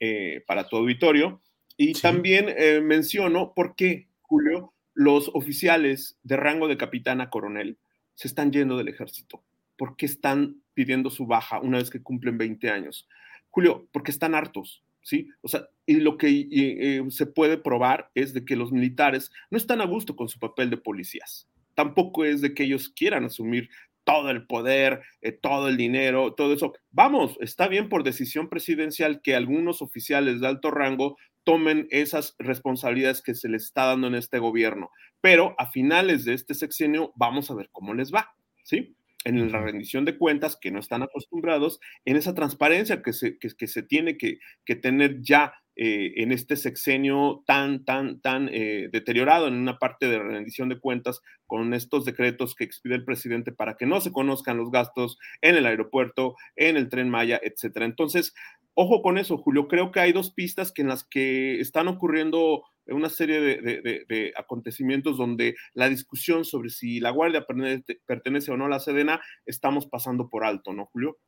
eh, 0.00 0.42
para 0.46 0.68
tu 0.68 0.76
auditorio. 0.76 1.40
Y 1.76 1.92
también 1.94 2.46
eh, 2.48 2.80
menciono 2.80 3.52
por 3.54 3.74
qué, 3.76 4.08
Julio, 4.22 4.72
los 4.94 5.30
oficiales 5.34 6.18
de 6.22 6.36
rango 6.36 6.68
de 6.68 6.78
capitán 6.78 7.20
a 7.20 7.30
coronel 7.30 7.78
se 8.14 8.28
están 8.28 8.50
yendo 8.50 8.78
del 8.78 8.88
ejército. 8.88 9.44
¿Por 9.76 9.96
qué 9.96 10.06
están 10.06 10.62
pidiendo 10.72 11.10
su 11.10 11.26
baja 11.26 11.60
una 11.60 11.78
vez 11.78 11.90
que 11.90 12.02
cumplen 12.02 12.38
20 12.38 12.70
años? 12.70 13.06
Julio, 13.50 13.88
porque 13.92 14.10
están 14.10 14.34
hartos, 14.34 14.82
¿sí? 15.02 15.28
O 15.42 15.48
sea, 15.48 15.68
y 15.84 15.96
lo 15.96 16.16
que 16.16 16.48
eh, 16.50 17.04
se 17.10 17.26
puede 17.26 17.58
probar 17.58 18.10
es 18.14 18.32
de 18.32 18.44
que 18.44 18.56
los 18.56 18.72
militares 18.72 19.30
no 19.50 19.58
están 19.58 19.80
a 19.80 19.86
gusto 19.86 20.16
con 20.16 20.28
su 20.28 20.38
papel 20.38 20.70
de 20.70 20.78
policías. 20.78 21.48
Tampoco 21.74 22.24
es 22.24 22.40
de 22.40 22.54
que 22.54 22.64
ellos 22.64 22.88
quieran 22.88 23.24
asumir 23.24 23.68
todo 24.06 24.30
el 24.30 24.46
poder, 24.46 25.02
eh, 25.20 25.32
todo 25.32 25.68
el 25.68 25.76
dinero, 25.76 26.32
todo 26.32 26.54
eso. 26.54 26.74
Vamos, 26.92 27.36
está 27.40 27.66
bien 27.66 27.88
por 27.88 28.04
decisión 28.04 28.48
presidencial 28.48 29.20
que 29.20 29.34
algunos 29.34 29.82
oficiales 29.82 30.40
de 30.40 30.46
alto 30.46 30.70
rango 30.70 31.16
tomen 31.42 31.88
esas 31.90 32.36
responsabilidades 32.38 33.20
que 33.20 33.34
se 33.34 33.48
les 33.48 33.64
está 33.64 33.86
dando 33.86 34.06
en 34.06 34.14
este 34.14 34.38
gobierno, 34.38 34.90
pero 35.20 35.56
a 35.58 35.66
finales 35.66 36.24
de 36.24 36.34
este 36.34 36.54
sexenio 36.54 37.12
vamos 37.16 37.50
a 37.50 37.54
ver 37.54 37.68
cómo 37.72 37.94
les 37.94 38.14
va, 38.14 38.34
¿sí? 38.62 38.96
En 39.24 39.50
la 39.50 39.60
rendición 39.60 40.04
de 40.04 40.16
cuentas, 40.16 40.56
que 40.56 40.70
no 40.70 40.78
están 40.78 41.02
acostumbrados, 41.02 41.80
en 42.04 42.16
esa 42.16 42.32
transparencia 42.32 43.02
que 43.02 43.12
se, 43.12 43.38
que, 43.38 43.48
que 43.48 43.66
se 43.66 43.82
tiene 43.82 44.16
que, 44.16 44.38
que 44.64 44.76
tener 44.76 45.20
ya 45.20 45.52
eh, 45.76 46.14
en 46.16 46.32
este 46.32 46.56
sexenio 46.56 47.42
tan, 47.46 47.84
tan, 47.84 48.20
tan 48.20 48.48
eh, 48.50 48.88
deteriorado 48.90 49.46
en 49.46 49.54
una 49.54 49.78
parte 49.78 50.08
de 50.08 50.18
rendición 50.18 50.70
de 50.70 50.80
cuentas 50.80 51.20
con 51.46 51.74
estos 51.74 52.04
decretos 52.04 52.54
que 52.54 52.64
expide 52.64 52.94
el 52.94 53.04
presidente 53.04 53.52
para 53.52 53.76
que 53.76 53.84
no 53.84 54.00
se 54.00 54.10
conozcan 54.10 54.56
los 54.56 54.70
gastos 54.70 55.18
en 55.42 55.54
el 55.54 55.66
aeropuerto, 55.66 56.34
en 56.56 56.76
el 56.76 56.88
tren 56.88 57.10
Maya, 57.10 57.38
etcétera. 57.42 57.84
Entonces, 57.84 58.34
ojo 58.72 59.02
con 59.02 59.18
eso, 59.18 59.36
Julio. 59.36 59.68
Creo 59.68 59.92
que 59.92 60.00
hay 60.00 60.12
dos 60.12 60.32
pistas 60.32 60.72
que 60.72 60.82
en 60.82 60.88
las 60.88 61.04
que 61.04 61.60
están 61.60 61.88
ocurriendo 61.88 62.64
una 62.86 63.08
serie 63.08 63.40
de, 63.40 64.32
acontecimientos 64.36 65.16
donde 65.16 65.56
la 65.74 65.88
discusión 65.88 66.44
sobre 66.44 66.70
si 66.70 67.00
la 67.00 67.10
Guardia 67.10 67.44
pertenece, 67.44 68.00
pertenece, 68.06 68.52
o 68.52 68.56
no 68.56 68.66
a 68.66 68.68
la 68.68 68.80
Sedena 68.80 69.20
estamos 69.44 69.86
pasando 69.86 70.28
por 70.28 70.44
alto, 70.44 70.72
¿no, 70.72 70.86
Julio? 70.86 71.18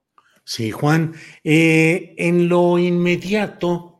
Sí, 0.44 0.70
Juan. 0.70 1.12
Eh, 1.44 2.14
en 2.16 2.48
lo 2.48 2.78
inmediato, 2.78 3.97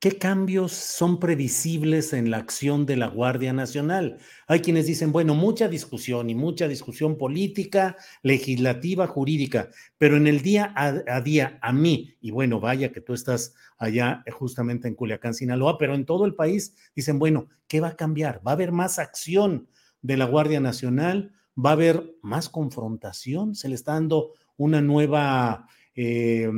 ¿Qué 0.00 0.16
cambios 0.16 0.72
son 0.72 1.20
previsibles 1.20 2.14
en 2.14 2.30
la 2.30 2.38
acción 2.38 2.86
de 2.86 2.96
la 2.96 3.08
Guardia 3.08 3.52
Nacional? 3.52 4.16
Hay 4.46 4.60
quienes 4.60 4.86
dicen, 4.86 5.12
bueno, 5.12 5.34
mucha 5.34 5.68
discusión 5.68 6.30
y 6.30 6.34
mucha 6.34 6.68
discusión 6.68 7.18
política, 7.18 7.98
legislativa, 8.22 9.06
jurídica, 9.06 9.68
pero 9.98 10.16
en 10.16 10.26
el 10.26 10.40
día 10.40 10.72
a, 10.74 11.20
día, 11.20 11.58
a 11.60 11.74
mí, 11.74 12.16
y 12.22 12.30
bueno, 12.30 12.60
vaya 12.60 12.92
que 12.92 13.02
tú 13.02 13.12
estás 13.12 13.52
allá 13.76 14.22
eh, 14.24 14.30
justamente 14.30 14.88
en 14.88 14.94
Culiacán, 14.94 15.34
Sinaloa, 15.34 15.76
pero 15.76 15.94
en 15.94 16.06
todo 16.06 16.24
el 16.24 16.34
país, 16.34 16.74
dicen, 16.96 17.18
bueno, 17.18 17.48
¿qué 17.68 17.80
va 17.80 17.88
a 17.88 17.96
cambiar? 17.96 18.40
¿Va 18.46 18.52
a 18.52 18.54
haber 18.54 18.72
más 18.72 18.98
acción 18.98 19.68
de 20.00 20.16
la 20.16 20.24
Guardia 20.24 20.60
Nacional? 20.60 21.30
¿Va 21.62 21.70
a 21.70 21.74
haber 21.74 22.14
más 22.22 22.48
confrontación? 22.48 23.54
¿Se 23.54 23.68
le 23.68 23.74
está 23.74 23.92
dando 23.92 24.32
una 24.56 24.80
nueva 24.80 25.66
eh, 25.94 26.50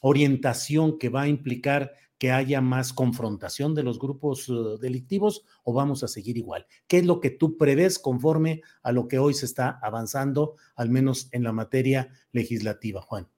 orientación 0.00 0.98
que 0.98 1.10
va 1.10 1.22
a 1.22 1.28
implicar 1.28 1.92
que 2.18 2.32
haya 2.32 2.60
más 2.60 2.92
confrontación 2.92 3.74
de 3.74 3.82
los 3.82 3.98
grupos 3.98 4.48
uh, 4.48 4.78
delictivos 4.78 5.44
o 5.64 5.72
vamos 5.72 6.02
a 6.02 6.08
seguir 6.08 6.36
igual? 6.36 6.66
¿Qué 6.86 6.98
es 6.98 7.06
lo 7.06 7.20
que 7.20 7.30
tú 7.30 7.56
prevés 7.56 7.98
conforme 7.98 8.62
a 8.82 8.92
lo 8.92 9.08
que 9.08 9.18
hoy 9.18 9.34
se 9.34 9.46
está 9.46 9.78
avanzando, 9.82 10.56
al 10.74 10.90
menos 10.90 11.28
en 11.32 11.42
la 11.42 11.52
materia 11.52 12.08
legislativa, 12.32 13.02
Juan? 13.02 13.28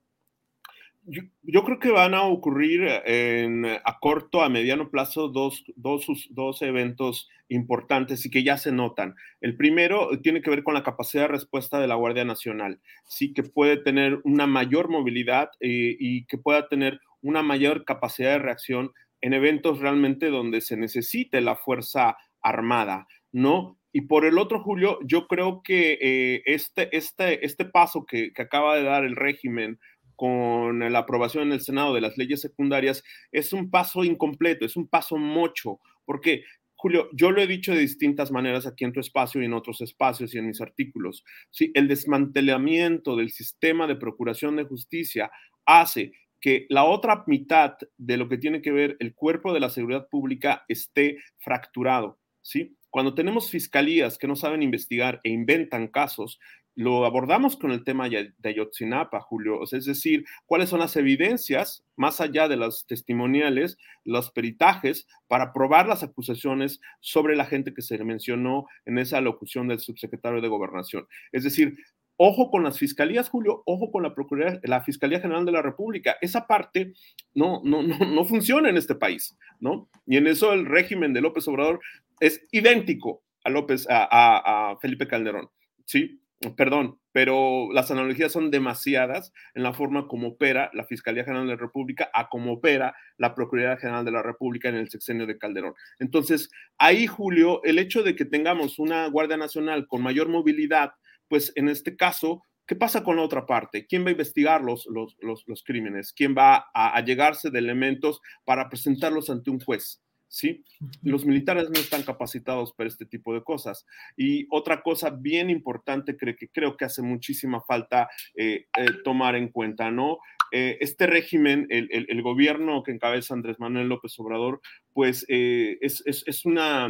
Yo, 1.43 1.65
creo 1.65 1.79
que 1.79 1.91
van 1.91 2.13
a 2.13 2.25
ocurrir 2.25 2.87
en, 3.07 3.65
a 3.65 3.99
corto, 3.99 4.43
a 4.43 4.51
mediano 4.51 4.91
plazo, 4.91 5.29
dos, 5.29 5.65
dos, 5.75 6.07
dos, 6.29 6.61
eventos 6.61 7.31
importantes 7.49 8.27
y 8.27 8.31
que 8.31 8.43
ya 8.43 8.59
se 8.59 8.73
notan. 8.73 9.15
El 9.41 9.57
primero 9.57 10.11
tiene 10.23 10.43
que 10.43 10.51
ver 10.51 10.63
con 10.63 10.75
la 10.75 10.83
capacidad 10.83 11.23
de 11.23 11.29
respuesta 11.29 11.81
de 11.81 11.87
la 11.87 11.95
Guardia 11.95 12.27
Nacional. 12.27 12.81
Sí 13.07 13.33
que 13.33 13.43
puede 13.43 13.79
tener 13.79 14.21
una 14.25 14.47
mayor 14.47 14.91
movilidad 14.91 15.49
eh, 15.61 15.97
y 15.99 16.27
que 16.27 16.37
pueda 16.37 16.69
tener 16.69 17.01
una 17.23 17.43
mayor 17.43 17.85
capacidad 17.85 18.33
de 18.33 18.39
reacción 18.39 18.93
en 19.21 19.33
eventos 19.33 19.81
realmente 19.81 20.31
donde 20.31 20.61
se 20.61 20.77
necesite 20.77 21.41
la 21.41 21.57
fuerza 21.57 22.17
armada, 22.43 23.07
¿no? 23.33 23.79
Y 23.93 24.03
por 24.03 24.25
el 24.25 24.39
otro, 24.39 24.63
Julio, 24.63 24.99
yo 25.05 25.27
creo 25.27 25.63
que 25.63 25.99
eh, 26.01 26.43
este, 26.45 26.95
este, 26.97 27.45
este 27.45 27.65
paso 27.65 28.05
que, 28.07 28.33
que 28.33 28.43
acaba 28.43 28.77
de 28.77 28.85
dar 28.85 29.05
el 29.05 29.17
régimen 29.17 29.81
con 30.15 30.81
la 30.81 30.99
aprobación 30.99 31.45
en 31.45 31.53
el 31.53 31.61
Senado 31.61 31.95
de 31.95 32.01
las 32.01 32.19
leyes 32.19 32.41
secundarias 32.41 33.03
es 33.31 33.53
un 33.53 33.71
paso 33.71 34.05
incompleto, 34.05 34.65
es 34.65 34.77
un 34.77 34.89
paso 34.89 35.17
mocho, 35.17 35.79
porque 36.05 36.43
Julio, 36.81 37.09
yo 37.13 37.33
lo 37.33 37.43
he 37.43 37.47
dicho 37.49 37.73
de 37.73 37.81
distintas 37.81 38.31
maneras 38.31 38.65
aquí 38.65 38.85
en 38.85 38.93
tu 38.93 39.01
espacio 39.01 39.43
y 39.43 39.47
en 39.47 39.53
otros 39.53 39.81
espacios 39.81 40.33
y 40.33 40.39
en 40.39 40.47
mis 40.47 40.61
artículos. 40.61 41.25
Sí, 41.51 41.73
el 41.75 41.89
desmantelamiento 41.89 43.17
del 43.17 43.31
sistema 43.31 43.89
de 43.89 43.97
procuración 43.97 44.55
de 44.55 44.63
justicia 44.63 45.29
hace 45.67 46.13
que 46.41 46.67
la 46.69 46.85
otra 46.85 47.25
mitad 47.27 47.77
de 47.97 48.17
lo 48.17 48.29
que 48.29 48.39
tiene 48.39 48.63
que 48.63 48.73
ver 48.73 48.97
el 49.01 49.15
cuerpo 49.15 49.53
de 49.53 49.61
la 49.61 49.71
seguridad 49.71 50.09
pública 50.09 50.65
esté 50.69 51.19
fracturado, 51.39 52.19
¿sí? 52.43 52.77
Cuando 52.91 53.15
tenemos 53.15 53.51
fiscalías 53.51 54.17
que 54.17 54.27
no 54.27 54.35
saben 54.35 54.63
investigar 54.63 55.21
e 55.23 55.31
inventan 55.31 55.89
casos, 55.89 56.39
lo 56.79 57.05
abordamos 57.05 57.57
con 57.57 57.73
el 57.73 57.83
tema 57.83 58.09
de 58.09 58.33
Ayotzinapa, 58.45 59.21
Julio, 59.21 59.65
es 59.65 59.85
decir, 59.85 60.25
cuáles 60.47 60.69
son 60.69 60.79
las 60.79 60.95
evidencias, 60.95 61.85
más 61.97 62.21
allá 62.21 62.47
de 62.47 62.57
las 62.57 62.87
testimoniales, 62.87 63.77
los 64.05 64.31
peritajes, 64.31 65.09
para 65.27 65.53
probar 65.53 65.89
las 65.89 66.05
acusaciones 66.05 66.81
sobre 67.01 67.35
la 67.35 67.47
gente 67.47 67.75
que 67.75 67.83
se 67.83 68.03
mencionó 68.05 68.69
en 68.87 68.99
esa 68.99 69.21
locución 69.21 69.67
del 69.67 69.81
subsecretario 69.81 70.41
de 70.41 70.47
Gobernación. 70.47 71.09
Es 71.33 71.43
decir, 71.43 71.77
Ojo 72.21 72.51
con 72.51 72.65
las 72.65 72.79
fiscalías, 72.79 73.29
Julio, 73.29 73.63
ojo 73.65 73.93
con 73.93 74.03
la 74.03 74.13
Procuraduría, 74.13 74.61
la 74.65 74.83
Fiscalía 74.83 75.21
General 75.21 75.45
de 75.45 75.53
la 75.53 75.63
República. 75.63 76.17
Esa 76.21 76.47
parte 76.49 76.93
no, 77.33 77.63
no, 77.65 77.83
no, 77.83 77.97
no 77.99 78.25
funciona 78.25 78.69
en 78.69 78.77
este 78.77 78.97
país, 78.97 79.39
¿no? 79.61 79.89
Y 80.05 80.17
en 80.17 80.27
eso 80.27 80.53
el 80.53 80.67
régimen 80.67 81.13
de 81.13 81.21
López 81.21 81.47
Obrador 81.47 81.81
es 82.19 82.45
idéntico 82.51 83.23
a 83.45 83.51
López, 83.51 83.87
a, 83.89 84.09
a 84.11 84.77
Felipe 84.79 85.07
Calderón, 85.07 85.49
¿sí? 85.85 86.21
Perdón, 86.57 87.01
pero 87.11 87.69
las 87.73 87.91
analogías 87.91 88.31
son 88.31 88.53
demasiadas 88.53 89.33
en 89.55 89.65
la 89.65 89.73
forma 89.73 90.07
como 90.07 90.29
opera 90.29 90.71
la 90.73 90.85
Fiscalía 90.85 91.25
General 91.25 91.47
de 91.47 91.55
la 91.55 91.61
República 91.61 92.11
a 92.15 92.29
cómo 92.29 92.53
opera 92.53 92.95
la 93.17 93.35
Procuraduría 93.35 93.77
General 93.77 94.05
de 94.05 94.13
la 94.13 94.23
República 94.23 94.69
en 94.69 94.77
el 94.77 94.89
sexenio 94.89 95.27
de 95.27 95.37
Calderón. 95.37 95.75
Entonces, 95.99 96.49
ahí, 96.79 97.09
Julio, 97.09 97.61
el 97.65 97.81
hecho 97.81 98.05
de 98.05 98.15
que 98.15 98.25
tengamos 98.25 98.79
una 98.79 99.09
Guardia 99.09 99.37
Nacional 99.37 99.89
con 99.89 100.01
mayor 100.01 100.29
movilidad, 100.29 100.93
pues 101.29 101.53
en 101.57 101.69
este 101.69 101.97
caso, 101.97 102.43
¿qué 102.67 102.77
pasa 102.77 103.03
con 103.03 103.17
la 103.17 103.23
otra 103.23 103.47
parte? 103.47 103.87
¿Quién 103.87 104.05
va 104.05 104.09
a 104.09 104.13
investigar 104.13 104.63
los, 104.63 104.87
los, 104.87 105.65
crímenes? 105.65 106.13
¿Quién 106.13 106.35
va 106.37 106.67
a, 106.75 107.01
llegarse 107.05 107.51
de 107.51 107.59
elementos 107.59 108.21
para 108.45 108.69
presentarlos 108.69 109.31
ante 109.31 109.51
un 109.51 109.61
juez? 109.61 110.03
¿sí? 110.29 110.63
Los 111.03 111.25
militares 111.25 111.71
no 111.71 111.81
están 111.81 112.03
capacitados 112.03 112.73
para 112.73 112.89
este 112.89 113.07
tipo 113.07 113.35
de 113.35 113.43
cosas. 113.43 113.87
Y 114.17 114.47
otra 114.51 114.83
cosa 114.83 115.11
bien 115.11 115.51
importante 115.51 116.17
que, 116.17 116.37
que 116.37 116.49
creo 116.49 116.77
que 116.77 116.85
hace 116.85 117.03
muchísima 117.03 117.61
falta 117.63 118.09
eh, 118.37 118.67
eh, 118.77 118.87
tomar 119.05 119.35
en 119.35 119.49
cuenta, 119.49 119.91
¿no? 119.91 120.19
Eh, 120.53 120.79
este 120.81 121.07
régimen, 121.07 121.67
el, 121.71 121.89
el, 121.91 122.23
gobierno 122.23 122.83
que 122.83 122.93
encabeza 122.93 123.35
Andrés 123.35 123.59
Manuel 123.59 123.89
López 123.89 124.19
Obrador, 124.19 124.61
pues 124.93 125.25
es, 125.29 126.03
es, 126.07 126.25
es, 126.27 126.45
una... 126.45 126.89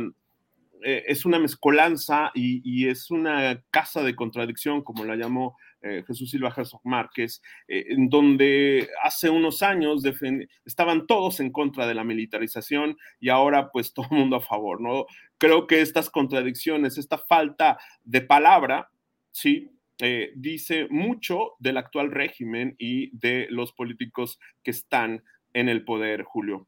es 0.82 1.24
una 1.24 1.38
mezcolanza 1.38 2.30
y, 2.34 2.88
es 2.88 3.10
una 3.10 3.62
casa 3.70 4.02
de 4.02 4.14
contradicción, 4.14 4.82
como 4.82 5.04
la 5.04 5.16
llamó 5.16 5.56
eh, 5.80 6.02
Jesús 6.06 6.30
Silva 6.30 6.52
Herzog 6.56 6.80
Márquez, 6.84 7.40
eh, 7.68 7.86
en 7.90 8.08
donde 8.08 8.88
hace 9.02 9.30
unos 9.30 9.62
años 9.62 10.02
estaban 10.64 11.06
todos 11.06 11.38
en 11.38 11.52
contra 11.52 11.86
de 11.86 11.94
la 11.94 12.02
militarización 12.02 12.96
y 13.20 13.28
ahora 13.28 13.70
pues 13.70 13.92
todo 13.94 14.06
el 14.10 14.18
mundo 14.18 14.36
a 14.36 14.40
favor, 14.40 14.80
¿no? 14.80 15.06
Creo 15.38 15.66
que 15.66 15.80
estas 15.80 16.10
contradicciones, 16.10 16.98
esta 16.98 17.18
falta 17.18 17.78
de 18.02 18.22
palabra, 18.22 18.90
sí, 19.30 19.70
eh, 20.00 20.32
dice 20.34 20.86
mucho 20.90 21.54
del 21.58 21.76
actual 21.76 22.10
régimen 22.10 22.74
y 22.78 23.16
de 23.16 23.46
los 23.50 23.72
políticos 23.72 24.38
que 24.62 24.70
están 24.70 25.22
en 25.52 25.68
el 25.68 25.84
poder, 25.84 26.22
Julio. 26.22 26.66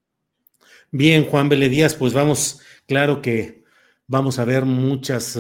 Bien, 0.91 1.25
Juan 1.25 1.49
Díaz, 1.49 1.95
pues 1.95 2.13
vamos, 2.13 2.61
claro 2.87 3.23
que 3.23 3.60
vamos 4.11 4.41
a 4.41 4.45
ver 4.45 4.65
muchas 4.65 5.39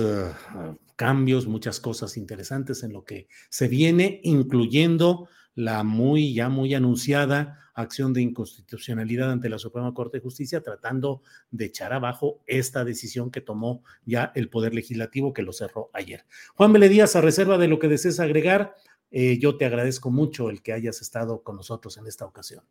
cambios, 0.95 1.49
muchas 1.49 1.81
cosas 1.81 2.17
interesantes 2.17 2.85
en 2.85 2.93
lo 2.93 3.05
que 3.05 3.27
se 3.49 3.67
viene, 3.67 4.21
incluyendo 4.23 5.29
la 5.57 5.83
muy 5.83 6.35
ya 6.35 6.49
muy 6.49 6.73
anunciada 6.75 7.59
acción 7.75 8.13
de 8.13 8.23
inconstitucionalidad 8.23 9.33
ante 9.33 9.49
la 9.49 9.59
Suprema 9.59 9.93
Corte 9.93 10.19
de 10.19 10.23
Justicia, 10.23 10.63
tratando 10.63 11.23
de 11.51 11.65
echar 11.65 11.93
abajo 11.93 12.45
esta 12.47 12.85
decisión 12.85 13.33
que 13.33 13.41
tomó 13.41 13.83
ya 14.05 14.31
el 14.37 14.49
Poder 14.49 14.73
Legislativo, 14.73 15.33
que 15.33 15.43
lo 15.43 15.53
cerró 15.53 15.91
ayer. 15.93 16.25
Juan 16.55 16.73
Díaz, 16.73 17.17
a 17.17 17.21
reserva 17.21 17.59
de 17.59 17.67
lo 17.67 17.81
que 17.81 17.89
desees 17.89 18.21
agregar, 18.21 18.77
eh, 19.11 19.39
yo 19.41 19.57
te 19.57 19.65
agradezco 19.65 20.11
mucho 20.11 20.49
el 20.49 20.63
que 20.63 20.73
hayas 20.73 21.01
estado 21.01 21.43
con 21.43 21.57
nosotros 21.57 21.97
en 21.97 22.07
esta 22.07 22.25
ocasión. 22.25 22.63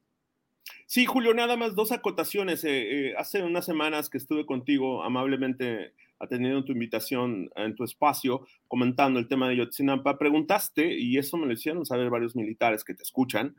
Sí, 0.92 1.06
Julio, 1.06 1.36
nada 1.36 1.56
más 1.56 1.76
dos 1.76 1.92
acotaciones. 1.92 2.64
Eh, 2.64 3.10
eh, 3.10 3.14
hace 3.16 3.44
unas 3.44 3.64
semanas 3.64 4.10
que 4.10 4.18
estuve 4.18 4.48
contigo 4.48 5.04
amablemente 5.04 5.94
atendiendo 6.18 6.66
tu 6.66 6.72
invitación 6.72 7.48
en 7.56 7.76
tu 7.76 7.84
espacio, 7.84 8.48
comentando 8.68 9.20
el 9.20 9.28
tema 9.28 9.48
de 9.48 9.58
Yotzinapa, 9.58 10.18
preguntaste, 10.18 10.98
y 10.98 11.20
eso 11.20 11.38
me 11.38 11.46
lo 11.46 11.54
hicieron 11.54 11.86
saber 11.86 12.10
varios 12.10 12.36
militares 12.36 12.84
que 12.84 12.96
te 12.96 13.04
escuchan, 13.04 13.56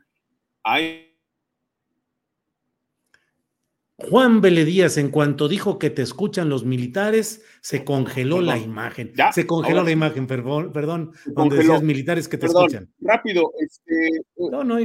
hay 0.61 1.10
Juan 4.09 4.41
Díaz, 4.41 4.97
en 4.97 5.09
cuanto 5.09 5.47
dijo 5.47 5.79
que 5.79 5.89
te 5.89 6.01
escuchan 6.01 6.49
los 6.49 6.65
militares, 6.65 7.43
se 7.61 7.83
congeló 7.83 8.41
la 8.41 8.57
imagen. 8.57 9.13
Se 9.33 9.45
congeló 9.45 9.83
la 9.83 9.91
imagen, 9.91 10.27
perdón, 10.27 10.71
perdón 10.71 11.11
donde 11.25 11.57
decías 11.57 11.83
militares 11.83 12.27
que 12.27 12.37
te 12.37 12.47
escuchan. 12.47 12.89
Rápido, 12.99 13.51
este, 13.59 14.21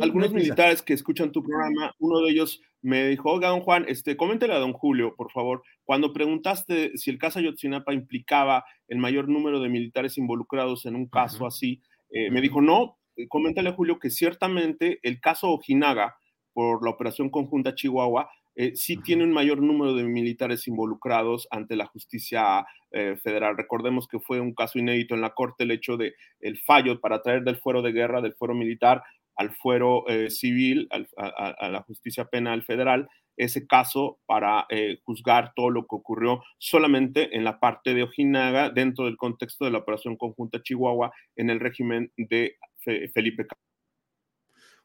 algunos 0.01 0.33
militares 0.33 0.83
que 0.83 0.95
escuchan 0.95 1.33
tu 1.33 1.43
programa, 1.43 1.95
uno 1.99 2.21
de 2.21 2.31
ellos 2.31 2.61
me 2.83 3.09
dijo, 3.09 3.33
oiga, 3.33 3.49
don 3.49 3.61
Juan, 3.61 3.85
este, 3.89 4.17
coméntele 4.17 4.55
a 4.55 4.59
don 4.59 4.73
Julio, 4.73 5.14
por 5.17 5.33
favor, 5.33 5.62
cuando 5.85 6.12
preguntaste 6.12 6.97
si 6.97 7.11
el 7.11 7.19
caso 7.19 7.39
Ayotzinapa 7.39 7.93
implicaba 7.93 8.64
el 8.89 8.99
mayor 8.99 9.29
número 9.29 9.61
de 9.61 9.69
militares 9.69 10.19
involucrados 10.19 10.87
en 10.87 10.95
un 10.95 11.09
caso 11.09 11.47
así, 11.47 11.83
eh, 12.11 12.31
me 12.31 12.41
dijo, 12.41 12.61
no, 12.61 12.99
eh, 13.17 13.27
coméntale 13.29 13.71
a 13.71 13.73
Julio 13.73 13.99
que 13.99 14.11
ciertamente 14.11 15.01
el 15.03 15.21
caso 15.21 15.51
Ojinaga, 15.51 16.17
por 16.53 16.83
la 16.85 16.91
operación 16.91 17.29
conjunta 17.29 17.75
Chihuahua, 17.75 18.31
eh, 18.59 18.75
sí 18.75 18.97
tiene 18.97 19.23
un 19.23 19.33
mayor 19.33 19.61
número 19.61 19.95
de 19.95 20.05
militares 20.05 20.67
involucrados 20.67 21.47
ante 21.51 21.77
la 21.77 21.85
justicia 21.87 22.67
eh, 22.91 23.17
federal. 23.23 23.55
Recordemos 23.55 24.09
que 24.09 24.19
fue 24.19 24.41
un 24.41 24.55
caso 24.55 24.79
inédito 24.79 25.15
en 25.15 25.21
la 25.21 25.35
Corte 25.35 25.65
el 25.65 25.71
hecho 25.71 25.99
de 25.99 26.15
el 26.41 26.59
fallo 26.59 26.99
para 27.01 27.21
traer 27.21 27.45
del 27.45 27.59
fuero 27.59 27.83
de 27.83 27.93
guerra, 27.93 28.23
del 28.23 28.35
fuero 28.35 28.55
militar 28.55 29.03
al 29.37 29.55
fuero 29.55 30.09
eh, 30.09 30.31
civil, 30.31 30.89
a, 31.19 31.69
la 31.69 31.83
justicia 31.83 32.25
penal 32.25 32.63
federal, 32.63 33.07
ese 33.37 33.67
caso 33.67 34.19
para 34.25 34.67
juzgar 35.05 35.53
todo 35.55 35.69
lo 35.69 35.83
que 35.83 35.95
ocurrió 35.95 36.43
solamente 36.57 37.37
en 37.37 37.45
la 37.45 37.61
parte 37.61 37.93
de 37.93 38.05
Ojinaga 38.05 38.71
dentro 38.71 39.05
del 39.05 39.19
contexto 39.19 39.67
de 39.67 39.73
la 39.73 39.79
operación 39.79 40.17
conjunta 40.17 40.63
Chihuahua 40.63 41.13
en 41.37 41.51
el 41.51 41.61
régimen 41.61 42.11
de 42.17 42.57
Felipe 43.13 43.47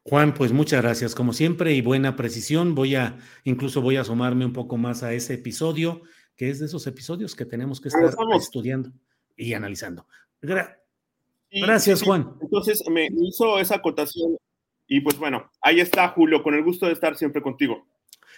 Juan, 0.04 0.34
pues 0.34 0.52
muchas 0.52 0.82
gracias, 0.82 1.14
como 1.14 1.32
siempre, 1.32 1.74
y 1.74 1.80
buena 1.80 2.16
precisión. 2.16 2.74
Voy 2.74 2.96
a, 2.96 3.18
incluso 3.44 3.80
voy 3.80 3.96
a 3.96 4.00
asomarme 4.00 4.44
un 4.44 4.52
poco 4.52 4.76
más 4.76 5.02
a 5.02 5.12
ese 5.12 5.34
episodio, 5.34 6.02
que 6.36 6.50
es 6.50 6.58
de 6.58 6.66
esos 6.66 6.86
episodios 6.86 7.36
que 7.36 7.44
tenemos 7.44 7.80
que 7.80 7.88
estar 7.88 8.12
estudiando 8.36 8.90
y 9.36 9.54
analizando. 9.54 10.06
gracias, 11.50 12.02
Juan. 12.02 12.34
Entonces 12.40 12.82
me 12.90 13.08
hizo 13.16 13.58
esa 13.60 13.76
acotación 13.76 14.36
y 14.88 15.00
pues 15.00 15.16
bueno, 15.18 15.50
ahí 15.60 15.80
está 15.80 16.08
Julio, 16.08 16.42
con 16.42 16.54
el 16.54 16.64
gusto 16.64 16.86
de 16.86 16.92
estar 16.92 17.16
siempre 17.16 17.40
contigo. 17.40 17.86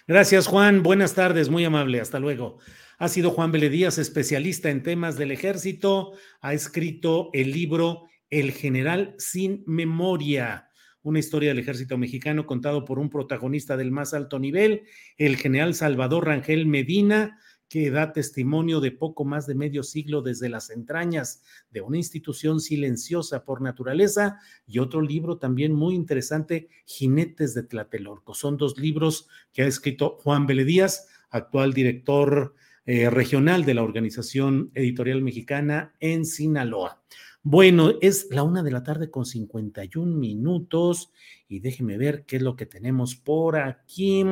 Gracias, 0.07 0.47
Juan. 0.47 0.83
Buenas 0.83 1.15
tardes, 1.15 1.49
muy 1.49 1.65
amable. 1.65 2.01
Hasta 2.01 2.19
luego. 2.19 2.59
Ha 2.99 3.09
sido 3.09 3.31
Juan 3.31 3.51
Díaz, 3.53 3.97
especialista 3.97 4.71
en 4.71 4.83
temas 4.83 5.17
del 5.17 5.33
ejército. 5.33 6.13
Ha 6.43 6.53
escrito 6.53 7.31
el 7.33 7.53
libro 7.53 8.05
El 8.29 8.53
general 8.53 9.15
sin 9.19 9.65
memoria 9.67 10.69
una 11.05 11.21
historia 11.21 11.51
del 11.51 11.61
ejército 11.61 11.97
mexicano 11.97 12.47
contado 12.47 12.85
por 12.85 12.99
un 12.99 13.11
protagonista 13.11 13.77
del 13.77 13.93
más 13.93 14.15
alto 14.15 14.39
nivel, 14.39 14.83
el 15.17 15.37
general 15.37 15.75
Salvador 15.75 16.27
Rangel 16.27 16.67
Medina, 16.67 17.39
que 17.69 17.91
da 17.91 18.13
testimonio 18.13 18.81
de 18.81 18.91
poco 18.91 19.25
más 19.25 19.47
de 19.47 19.55
medio 19.55 19.83
siglo 19.83 20.23
desde 20.23 20.49
las 20.49 20.71
entrañas 20.71 21.43
de 21.71 21.83
una 21.83 21.99
institución 21.99 22.61
silenciosa 22.61 23.45
por 23.45 23.61
naturaleza, 23.61 24.39
y 24.67 24.79
otro 24.79 25.03
libro 25.03 25.39
también 25.39 25.73
muy 25.73 25.95
interesante, 25.95 26.69
Jinetes 26.87 27.55
de 27.55 27.65
Tlatelorco. 27.65 28.35
Son 28.35 28.57
dos 28.57 28.79
libros 28.79 29.29
que 29.53 29.63
ha 29.63 29.67
escrito 29.67 30.19
Juan 30.23 30.47
Díaz, 30.47 31.09
actual 31.31 31.73
director 31.75 32.55
eh, 32.87 33.11
regional 33.11 33.65
de 33.65 33.75
la 33.75 33.83
Organización 33.83 34.71
Editorial 34.75 35.21
Mexicana 35.21 35.95
en 36.01 36.25
Sinaloa. 36.25 37.03
Bueno, 37.47 37.93
es 38.01 38.29
la 38.31 38.43
una 38.43 38.63
de 38.63 38.71
la 38.71 38.83
tarde 38.83 39.11
con 39.11 39.27
51 39.27 40.17
minutos 40.17 41.13
y 41.47 41.61
déjeme 41.61 41.99
ver 41.99 42.25
qué 42.25 42.37
es 42.37 42.43
lo 42.43 42.57
que 42.57 42.65
tenemos 42.65 43.17
por 43.17 43.59
aquí. 43.59 44.25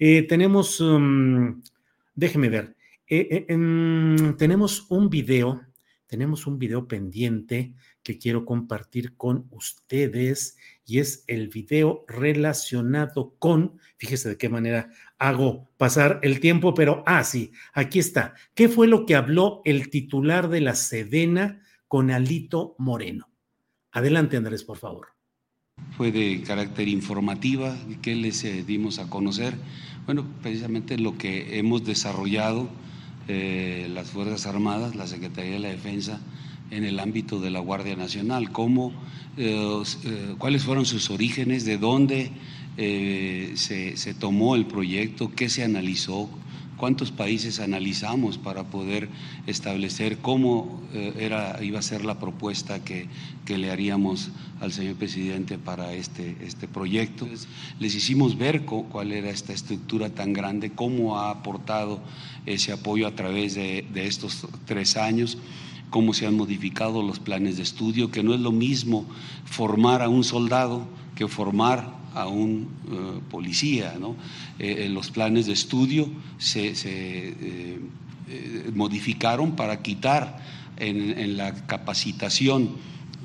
Eh, 0.00 0.22
tenemos, 0.22 0.80
um, 0.80 1.62
déjeme 2.12 2.48
ver, 2.48 2.74
eh, 3.06 3.46
eh, 3.48 4.34
tenemos 4.36 4.90
un 4.90 5.10
video, 5.10 5.60
tenemos 6.08 6.48
un 6.48 6.58
video 6.58 6.88
pendiente 6.88 7.72
que 8.02 8.18
quiero 8.18 8.44
compartir 8.44 9.16
con 9.16 9.46
ustedes 9.52 10.56
y 10.84 10.98
es 10.98 11.22
el 11.28 11.50
video 11.50 12.04
relacionado 12.08 13.36
con, 13.38 13.78
fíjese 13.96 14.30
de 14.30 14.38
qué 14.38 14.48
manera 14.48 14.90
hago 15.18 15.70
pasar 15.76 16.18
el 16.24 16.40
tiempo, 16.40 16.74
pero, 16.74 17.04
ah, 17.06 17.22
sí, 17.22 17.52
aquí 17.74 18.00
está. 18.00 18.34
¿Qué 18.56 18.68
fue 18.68 18.88
lo 18.88 19.06
que 19.06 19.14
habló 19.14 19.62
el 19.64 19.88
titular 19.88 20.48
de 20.48 20.62
la 20.62 20.74
Sedena? 20.74 21.60
Con 21.94 22.10
Alito 22.10 22.74
Moreno. 22.78 23.28
Adelante, 23.92 24.36
Andrés, 24.36 24.64
por 24.64 24.78
favor. 24.78 25.06
Fue 25.96 26.10
de 26.10 26.42
carácter 26.42 26.88
informativa 26.88 27.72
que 28.02 28.16
les 28.16 28.42
eh, 28.42 28.64
dimos 28.66 28.98
a 28.98 29.08
conocer. 29.08 29.54
Bueno, 30.04 30.26
precisamente 30.42 30.98
lo 30.98 31.16
que 31.16 31.56
hemos 31.56 31.84
desarrollado 31.84 32.68
eh, 33.28 33.88
las 33.94 34.10
Fuerzas 34.10 34.44
Armadas, 34.46 34.96
la 34.96 35.06
Secretaría 35.06 35.52
de 35.52 35.60
la 35.60 35.68
Defensa, 35.68 36.18
en 36.72 36.82
el 36.82 36.98
ámbito 36.98 37.38
de 37.38 37.50
la 37.50 37.60
Guardia 37.60 37.94
Nacional, 37.94 38.50
cómo, 38.50 38.92
eh, 39.36 39.84
cuáles 40.38 40.64
fueron 40.64 40.86
sus 40.86 41.10
orígenes, 41.10 41.64
de 41.64 41.78
dónde 41.78 42.32
se, 42.76 43.96
se 43.96 44.14
tomó 44.14 44.56
el 44.56 44.66
proyecto, 44.66 45.30
qué 45.32 45.48
se 45.48 45.62
analizó, 45.62 46.28
cuántos 46.84 47.12
países 47.12 47.60
analizamos 47.60 48.36
para 48.36 48.64
poder 48.64 49.08
establecer 49.46 50.18
cómo 50.18 50.82
eh, 50.92 51.14
era, 51.18 51.58
iba 51.64 51.78
a 51.78 51.82
ser 51.82 52.04
la 52.04 52.18
propuesta 52.18 52.84
que, 52.84 53.08
le 53.48 53.70
haríamos 53.70 54.28
al 54.60 54.70
señor 54.70 54.96
presidente 54.96 55.56
para 55.56 55.94
este, 55.94 56.36
este 56.42 56.68
proyecto. 56.68 57.26
Les 57.80 57.94
hicimos 57.94 58.36
ver 58.36 58.66
cuál 58.66 59.12
era 59.12 59.30
esta 59.30 59.54
estructura 59.54 60.10
tan 60.10 60.34
grande, 60.34 60.72
cómo 60.72 61.18
ha 61.18 61.30
aportado 61.30 62.02
ese 62.44 62.72
apoyo 62.72 63.06
a 63.06 63.12
través 63.12 63.54
de, 63.54 63.86
de 63.94 64.06
estos 64.06 64.46
tres 64.66 64.98
años 64.98 65.38
cómo 65.88 66.12
se 66.12 66.26
han 66.26 66.36
modificado 66.36 67.02
los 67.02 67.18
planes 67.18 67.56
de 67.56 67.62
estudio, 67.62 68.10
que 68.10 68.22
no 68.22 68.34
es 68.34 68.40
lo 68.40 68.52
mismo 68.52 69.06
formar 69.46 70.02
a 70.02 70.10
un 70.10 70.22
soldado 70.22 70.86
que 71.14 71.28
formar 71.28 72.03
a 72.14 72.28
un 72.28 72.68
eh, 72.90 73.20
policía. 73.30 73.96
¿no? 73.98 74.16
Eh, 74.58 74.88
los 74.90 75.10
planes 75.10 75.46
de 75.46 75.52
estudio 75.52 76.10
se, 76.38 76.72
eh, 76.84 77.78
modificaron 78.72 79.56
para 79.56 79.82
quitar 79.82 80.38
en, 80.78 81.36
la 81.36 81.66
capacitación 81.66 82.70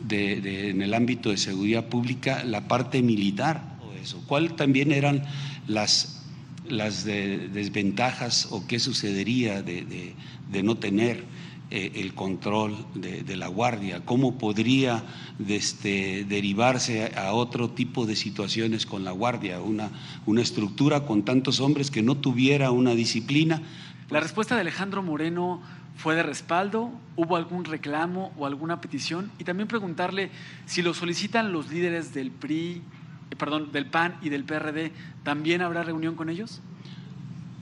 en 0.10 0.82
el 0.82 0.94
ámbito 0.94 1.30
de 1.30 1.38
seguridad 1.38 1.88
pública 1.88 2.44
la 2.44 2.68
parte 2.68 3.02
militar. 3.02 3.78
Eso. 4.02 4.24
¿Cuál 4.28 4.56
también 4.56 4.92
eran 4.92 5.24
las 5.68 6.20
desventajas 6.68 8.48
o 8.52 8.66
qué 8.66 8.80
sucedería 8.80 9.62
de, 9.62 10.16
no 10.64 10.78
tener 10.78 11.24
eh, 11.72 11.92
el 11.96 12.16
control 12.16 12.76
de, 12.96 13.36
la 13.36 13.48
guardia, 13.48 14.04
cómo 14.04 14.38
podría 14.38 15.04
este, 15.48 16.26
derivarse 16.28 17.12
a 17.16 17.34
otro 17.34 17.70
tipo 17.70 18.06
de 18.08 18.16
situaciones 18.16 18.86
con 18.86 19.04
la 19.04 19.12
guardia, 19.12 19.62
una, 19.62 19.92
una 20.26 20.42
estructura 20.42 21.06
con 21.06 21.24
tantos 21.24 21.60
hombres 21.60 21.92
que 21.92 22.02
no 22.02 22.16
tuviera 22.16 22.72
una 22.72 22.96
disciplina. 22.96 23.62
La 24.10 24.20
respuesta 24.20 24.56
de 24.56 24.62
Alejandro 24.62 25.04
Moreno 25.04 25.62
fue 26.00 26.16
de 26.16 26.24
respaldo, 26.24 26.92
hubo 27.18 27.36
algún 27.36 27.66
reclamo 27.66 28.32
o 28.38 28.46
alguna 28.46 28.80
petición 28.80 29.30
y 29.38 29.44
también 29.44 29.68
preguntarle 29.68 30.32
si 30.66 30.82
lo 30.82 30.94
solicitan 30.94 31.52
los 31.52 31.70
líderes 31.72 32.14
del 32.14 32.32
PRI, 32.32 32.82
eh, 33.30 33.36
perdón, 33.38 33.72
del 33.72 33.86
PAN 33.86 34.16
y 34.22 34.30
del 34.30 34.46
PRD, 34.46 34.92
¿también 35.24 35.62
habrá 35.62 35.84
reunión 35.84 36.16
con 36.16 36.30
ellos? 36.30 36.62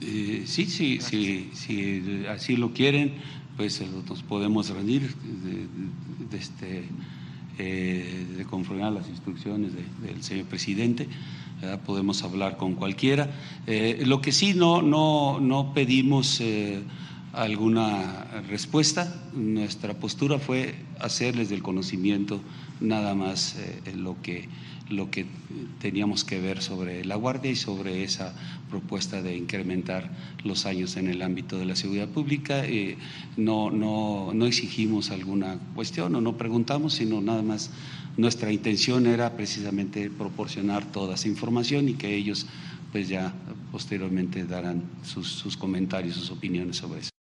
Eh, 0.00 0.44
sí, 0.46 0.66
sí, 0.66 1.00
sí, 1.00 1.50
sí, 1.52 2.24
así 2.28 2.56
lo 2.56 2.72
quieren, 2.72 3.16
pues 3.58 3.82
eh, 3.82 3.88
nos 4.08 4.22
podemos 4.22 4.70
reunir 4.70 5.14
de, 6.30 6.38
este, 6.38 6.84
de 7.58 8.46
conformar 8.48 8.92
las 8.92 9.08
instrucciones 9.08 9.72
del 10.00 10.22
señor 10.22 10.46
presidente. 10.46 11.06
podemos 11.84 12.22
hablar 12.22 12.56
con 12.56 12.74
cualquiera. 12.74 13.28
lo 13.66 14.20
que 14.22 14.32
sí 14.32 14.54
no, 14.54 14.80
no, 14.80 15.40
no 15.40 15.74
pedimos 15.74 16.40
alguna 17.32 18.42
respuesta. 18.48 19.12
Nuestra 19.34 19.94
postura 19.94 20.38
fue 20.38 20.74
hacerles 21.00 21.48
del 21.48 21.62
conocimiento 21.62 22.40
nada 22.80 23.14
más 23.14 23.56
eh, 23.56 23.92
lo, 23.94 24.20
que, 24.22 24.48
lo 24.90 25.10
que 25.10 25.26
teníamos 25.80 26.24
que 26.24 26.40
ver 26.40 26.62
sobre 26.62 27.04
la 27.04 27.16
Guardia 27.16 27.50
y 27.50 27.56
sobre 27.56 28.04
esa 28.04 28.34
propuesta 28.70 29.22
de 29.22 29.36
incrementar 29.36 30.10
los 30.44 30.66
años 30.66 30.96
en 30.96 31.08
el 31.08 31.22
ámbito 31.22 31.58
de 31.58 31.66
la 31.66 31.76
seguridad 31.76 32.08
pública. 32.08 32.64
Eh, 32.64 32.96
no, 33.36 33.70
no, 33.70 34.32
no 34.34 34.46
exigimos 34.46 35.10
alguna 35.10 35.58
cuestión 35.74 36.14
o 36.14 36.20
no 36.20 36.36
preguntamos, 36.36 36.94
sino 36.94 37.20
nada 37.20 37.42
más 37.42 37.70
nuestra 38.16 38.52
intención 38.52 39.06
era 39.06 39.36
precisamente 39.36 40.10
proporcionar 40.10 40.84
toda 40.90 41.14
esa 41.14 41.28
información 41.28 41.88
y 41.88 41.94
que 41.94 42.14
ellos 42.14 42.46
pues 42.92 43.08
ya 43.08 43.34
posteriormente 43.70 44.44
darán 44.44 44.82
sus, 45.02 45.28
sus 45.28 45.56
comentarios, 45.56 46.16
sus 46.16 46.30
opiniones 46.30 46.76
sobre 46.76 47.00
eso. 47.00 47.17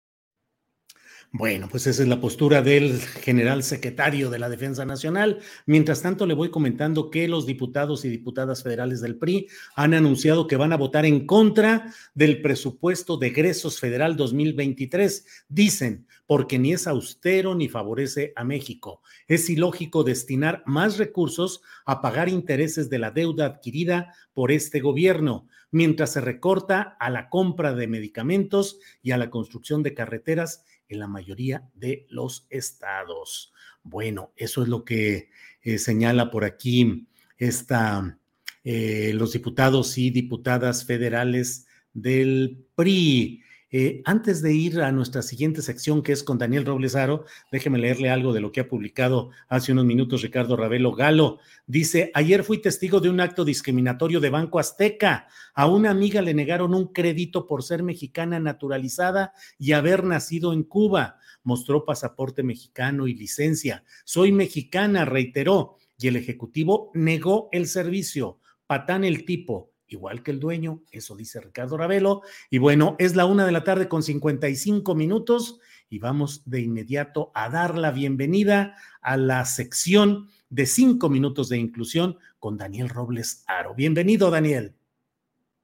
Bueno, 1.36 1.68
pues 1.68 1.88
esa 1.88 2.04
es 2.04 2.08
la 2.08 2.22
postura 2.22 2.62
del 2.62 3.00
general 3.02 3.64
secretario 3.64 4.30
de 4.30 4.38
la 4.38 4.50
Defensa 4.50 4.86
Nacional. 4.86 5.40
Mientras 5.66 6.04
tanto, 6.04 6.28
le 6.28 6.36
voy 6.36 6.52
comentando 6.52 7.10
que 7.10 7.28
los 7.28 7.48
diputados 7.48 8.06
y 8.06 8.10
diputadas 8.10 8.62
federales 8.62 9.02
del 9.02 9.18
PRI 9.18 9.48
han 9.76 9.96
anunciado 9.96 10.46
que 10.46 10.58
van 10.58 10.74
a 10.74 10.78
votar 10.78 11.08
en 11.08 11.26
contra 11.26 11.92
del 12.14 12.40
presupuesto 12.44 13.18
de 13.18 13.30
egresos 13.30 13.80
federal 13.80 14.16
2023. 14.16 15.26
Dicen, 15.50 16.06
porque 16.28 16.60
ni 16.60 16.74
es 16.74 16.86
austero 16.86 17.56
ni 17.56 17.68
favorece 17.68 18.32
a 18.36 18.44
México. 18.44 19.02
Es 19.28 19.50
ilógico 19.50 20.04
destinar 20.04 20.62
más 20.68 21.00
recursos 21.00 21.64
a 21.86 22.00
pagar 22.00 22.30
intereses 22.30 22.92
de 22.92 23.00
la 23.00 23.10
deuda 23.10 23.48
adquirida 23.48 24.14
por 24.36 24.52
este 24.52 24.82
gobierno, 24.82 25.48
mientras 25.72 26.14
se 26.14 26.22
recorta 26.22 26.96
a 27.00 27.10
la 27.10 27.30
compra 27.30 27.74
de 27.74 27.88
medicamentos 27.88 28.78
y 29.02 29.12
a 29.12 29.18
la 29.18 29.32
construcción 29.32 29.82
de 29.82 29.96
carreteras 29.96 30.64
en 30.90 31.00
la 31.00 31.08
mayoría 31.08 31.70
de 31.74 32.06
los 32.10 32.48
estados. 32.50 33.54
Bueno, 33.84 34.32
eso 34.36 34.64
es 34.64 34.70
lo 34.70 34.86
que 34.86 35.30
eh, 35.62 35.78
señala 35.78 36.32
por 36.32 36.46
aquí 36.46 37.08
esta, 37.38 38.20
eh, 38.64 39.12
los 39.14 39.34
diputados 39.34 39.98
y 39.98 40.10
diputadas 40.10 40.86
federales 40.86 41.68
del 41.94 42.66
PRI. 42.76 43.42
Eh, 43.76 44.04
antes 44.06 44.44
de 44.44 44.54
ir 44.54 44.82
a 44.82 44.92
nuestra 44.92 45.24
siguiente 45.24 45.64
sección, 45.64 46.04
que 46.04 46.12
es 46.12 46.22
con 46.22 46.38
Daniel 46.38 46.64
Robles 46.64 46.96
Aro, 46.96 47.26
déjeme 47.52 47.80
leerle 47.80 48.12
algo 48.12 48.32
de 48.32 48.40
lo 48.40 48.52
que 48.52 48.60
ha 48.62 48.68
publicado 48.68 49.32
hace 49.48 49.72
unos 49.72 49.86
minutos 49.86 50.22
Ricardo 50.22 50.56
Ravelo 50.56 50.92
Galo. 50.92 51.40
Dice, 51.66 52.12
ayer 52.14 52.44
fui 52.44 52.60
testigo 52.60 53.00
de 53.00 53.10
un 53.10 53.20
acto 53.20 53.44
discriminatorio 53.44 54.20
de 54.20 54.30
Banco 54.30 54.60
Azteca. 54.60 55.28
A 55.56 55.66
una 55.66 55.90
amiga 55.90 56.22
le 56.22 56.36
negaron 56.36 56.76
un 56.76 56.94
crédito 56.94 57.48
por 57.48 57.64
ser 57.64 57.82
mexicana 57.82 58.40
naturalizada 58.40 59.34
y 59.58 59.72
haber 59.72 60.04
nacido 60.04 60.54
en 60.54 60.62
Cuba. 60.62 61.18
Mostró 61.42 61.84
pasaporte 61.84 62.44
mexicano 62.44 63.08
y 63.08 63.16
licencia. 63.16 63.84
Soy 64.06 64.32
mexicana, 64.32 65.04
reiteró, 65.04 65.78
y 65.98 66.10
el 66.10 66.16
ejecutivo 66.16 66.92
negó 66.94 67.50
el 67.52 67.66
servicio. 67.66 68.38
Patán 68.68 69.04
el 69.04 69.26
tipo 69.26 69.73
igual 69.94 70.24
que 70.24 70.32
el 70.32 70.40
dueño, 70.40 70.82
eso 70.92 71.16
dice 71.16 71.40
Ricardo 71.40 71.78
Ravelo. 71.78 72.22
Y 72.50 72.58
bueno, 72.58 72.96
es 73.00 73.16
la 73.16 73.26
una 73.26 73.46
de 73.46 73.52
la 73.52 73.64
tarde 73.64 73.88
con 73.88 74.04
55 74.04 74.96
minutos 74.96 75.60
y 75.90 76.00
vamos 76.00 76.42
de 76.46 76.62
inmediato 76.62 77.32
a 77.36 77.50
dar 77.50 77.78
la 77.78 77.92
bienvenida 77.92 78.76
a 79.02 79.16
la 79.18 79.46
sección 79.46 80.30
de 80.50 80.66
cinco 80.66 81.10
minutos 81.10 81.50
de 81.50 81.58
inclusión 81.58 82.18
con 82.40 82.58
Daniel 82.58 82.90
Robles 82.90 83.44
Aro. 83.48 83.74
Bienvenido, 83.76 84.30
Daniel. 84.32 84.76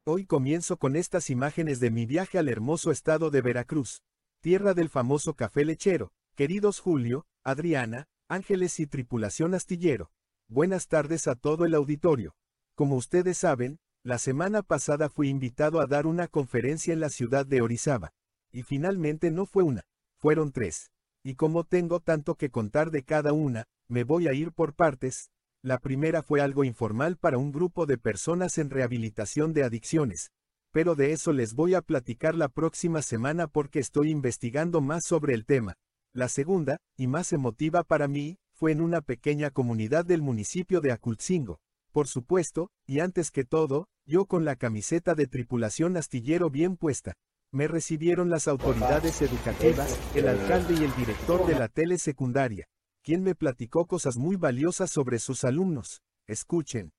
Hoy 0.04 0.26
comienzo 0.26 0.78
con 0.78 0.96
estas 0.96 1.30
imágenes 1.30 1.80
de 1.80 1.92
mi 1.92 2.06
viaje 2.06 2.40
al 2.40 2.48
hermoso 2.50 2.92
estado 2.92 3.30
de 3.30 3.42
Veracruz, 3.42 4.04
tierra 4.40 4.74
del 4.74 4.90
famoso 4.90 5.36
café 5.36 5.66
lechero. 5.66 6.14
Queridos 6.36 6.80
Julio, 6.80 7.28
Adriana, 7.44 8.08
Ángeles 8.28 8.80
y 8.80 8.88
tripulación 8.88 9.56
astillero. 9.56 10.12
Buenas 10.48 10.88
tardes 10.88 11.28
a 11.28 11.36
todo 11.36 11.66
el 11.66 11.74
auditorio. 11.74 12.36
Como 12.76 12.96
ustedes 12.96 13.38
saben, 13.38 13.80
la 14.04 14.18
semana 14.18 14.64
pasada 14.64 15.10
fui 15.10 15.28
invitado 15.28 15.82
a 15.82 15.86
dar 15.86 16.08
una 16.08 16.28
conferencia 16.28 16.94
en 16.94 17.02
la 17.02 17.10
ciudad 17.10 17.46
de 17.46 17.62
Orizaba. 17.62 18.12
Y 18.52 18.64
finalmente 18.64 19.30
no 19.30 19.46
fue 19.46 19.64
una, 19.64 19.84
fueron 20.18 20.52
tres. 20.52 20.92
Y 21.24 21.36
como 21.36 21.66
tengo 21.66 22.00
tanto 22.00 22.36
que 22.36 22.50
contar 22.50 22.92
de 22.92 23.04
cada 23.04 23.34
una, 23.34 23.66
me 23.88 24.04
voy 24.04 24.28
a 24.28 24.34
ir 24.34 24.54
por 24.54 24.74
partes. 24.74 25.32
La 25.62 25.80
primera 25.80 26.24
fue 26.24 26.40
algo 26.40 26.64
informal 26.64 27.18
para 27.18 27.38
un 27.38 27.52
grupo 27.52 27.86
de 27.86 27.98
personas 27.98 28.58
en 28.58 28.70
rehabilitación 28.70 29.54
de 29.54 29.64
adicciones. 29.64 30.32
Pero 30.72 30.96
de 30.96 31.12
eso 31.12 31.34
les 31.34 31.54
voy 31.54 31.74
a 31.74 31.82
platicar 31.82 32.36
la 32.36 32.48
próxima 32.48 33.02
semana 33.02 33.48
porque 33.48 33.80
estoy 33.80 34.12
investigando 34.12 34.80
más 34.80 35.04
sobre 35.04 35.34
el 35.34 35.46
tema. 35.46 35.74
La 36.14 36.30
segunda, 36.30 36.78
y 36.96 37.08
más 37.08 37.34
emotiva 37.34 37.84
para 37.84 38.08
mí, 38.08 38.38
fue 38.54 38.72
en 38.72 38.82
una 38.82 39.02
pequeña 39.02 39.50
comunidad 39.52 40.06
del 40.06 40.22
municipio 40.22 40.80
de 40.80 40.92
Acultzingo. 40.92 41.60
Por 41.92 42.08
supuesto, 42.08 42.70
y 42.86 43.00
antes 43.00 43.32
que 43.32 43.44
todo, 43.44 43.88
yo 44.06 44.26
con 44.26 44.46
la 44.46 44.56
camiseta 44.56 45.16
de 45.16 45.28
tripulación 45.28 45.98
astillero 45.98 46.50
bien 46.50 46.78
puesta. 46.78 47.14
Me 47.52 47.68
recibieron 47.68 48.30
las 48.30 48.48
autoridades 48.48 49.24
educativas, 49.24 49.98
el 50.14 50.28
alcalde 50.28 50.76
y 50.76 50.84
el 50.84 50.96
director 50.96 51.48
de 51.48 51.58
la 51.58 51.68
tele 51.68 51.98
secundaria, 51.98 52.68
quien 53.04 53.24
me 53.24 53.34
platicó 53.34 53.88
cosas 53.88 54.18
muy 54.18 54.36
valiosas 54.36 54.92
sobre 54.92 55.18
sus 55.18 55.44
alumnos. 55.44 56.04
Escuchen. 56.28 56.92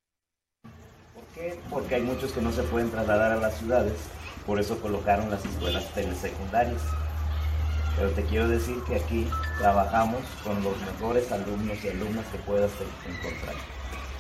¿Por 1.14 1.24
qué? 1.34 1.60
Porque 1.70 1.94
hay 1.94 2.02
muchos 2.02 2.32
que 2.32 2.42
no 2.42 2.50
se 2.50 2.64
pueden 2.64 2.90
trasladar 2.90 3.30
a 3.30 3.36
las 3.36 3.58
ciudades, 3.58 3.94
por 4.44 4.58
eso 4.58 4.80
colocaron 4.80 5.30
las 5.30 5.44
escuelas 5.44 5.94
telesecundarias. 5.94 6.82
Pero 7.96 8.10
te 8.10 8.24
quiero 8.24 8.48
decir 8.48 8.76
que 8.88 8.96
aquí 8.96 9.28
trabajamos 9.58 10.24
con 10.42 10.60
los 10.64 10.76
mejores 10.80 11.30
alumnos 11.30 11.84
y 11.84 11.88
alumnas 11.90 12.26
que 12.26 12.38
puedas 12.38 12.72
encontrar. 13.06 13.54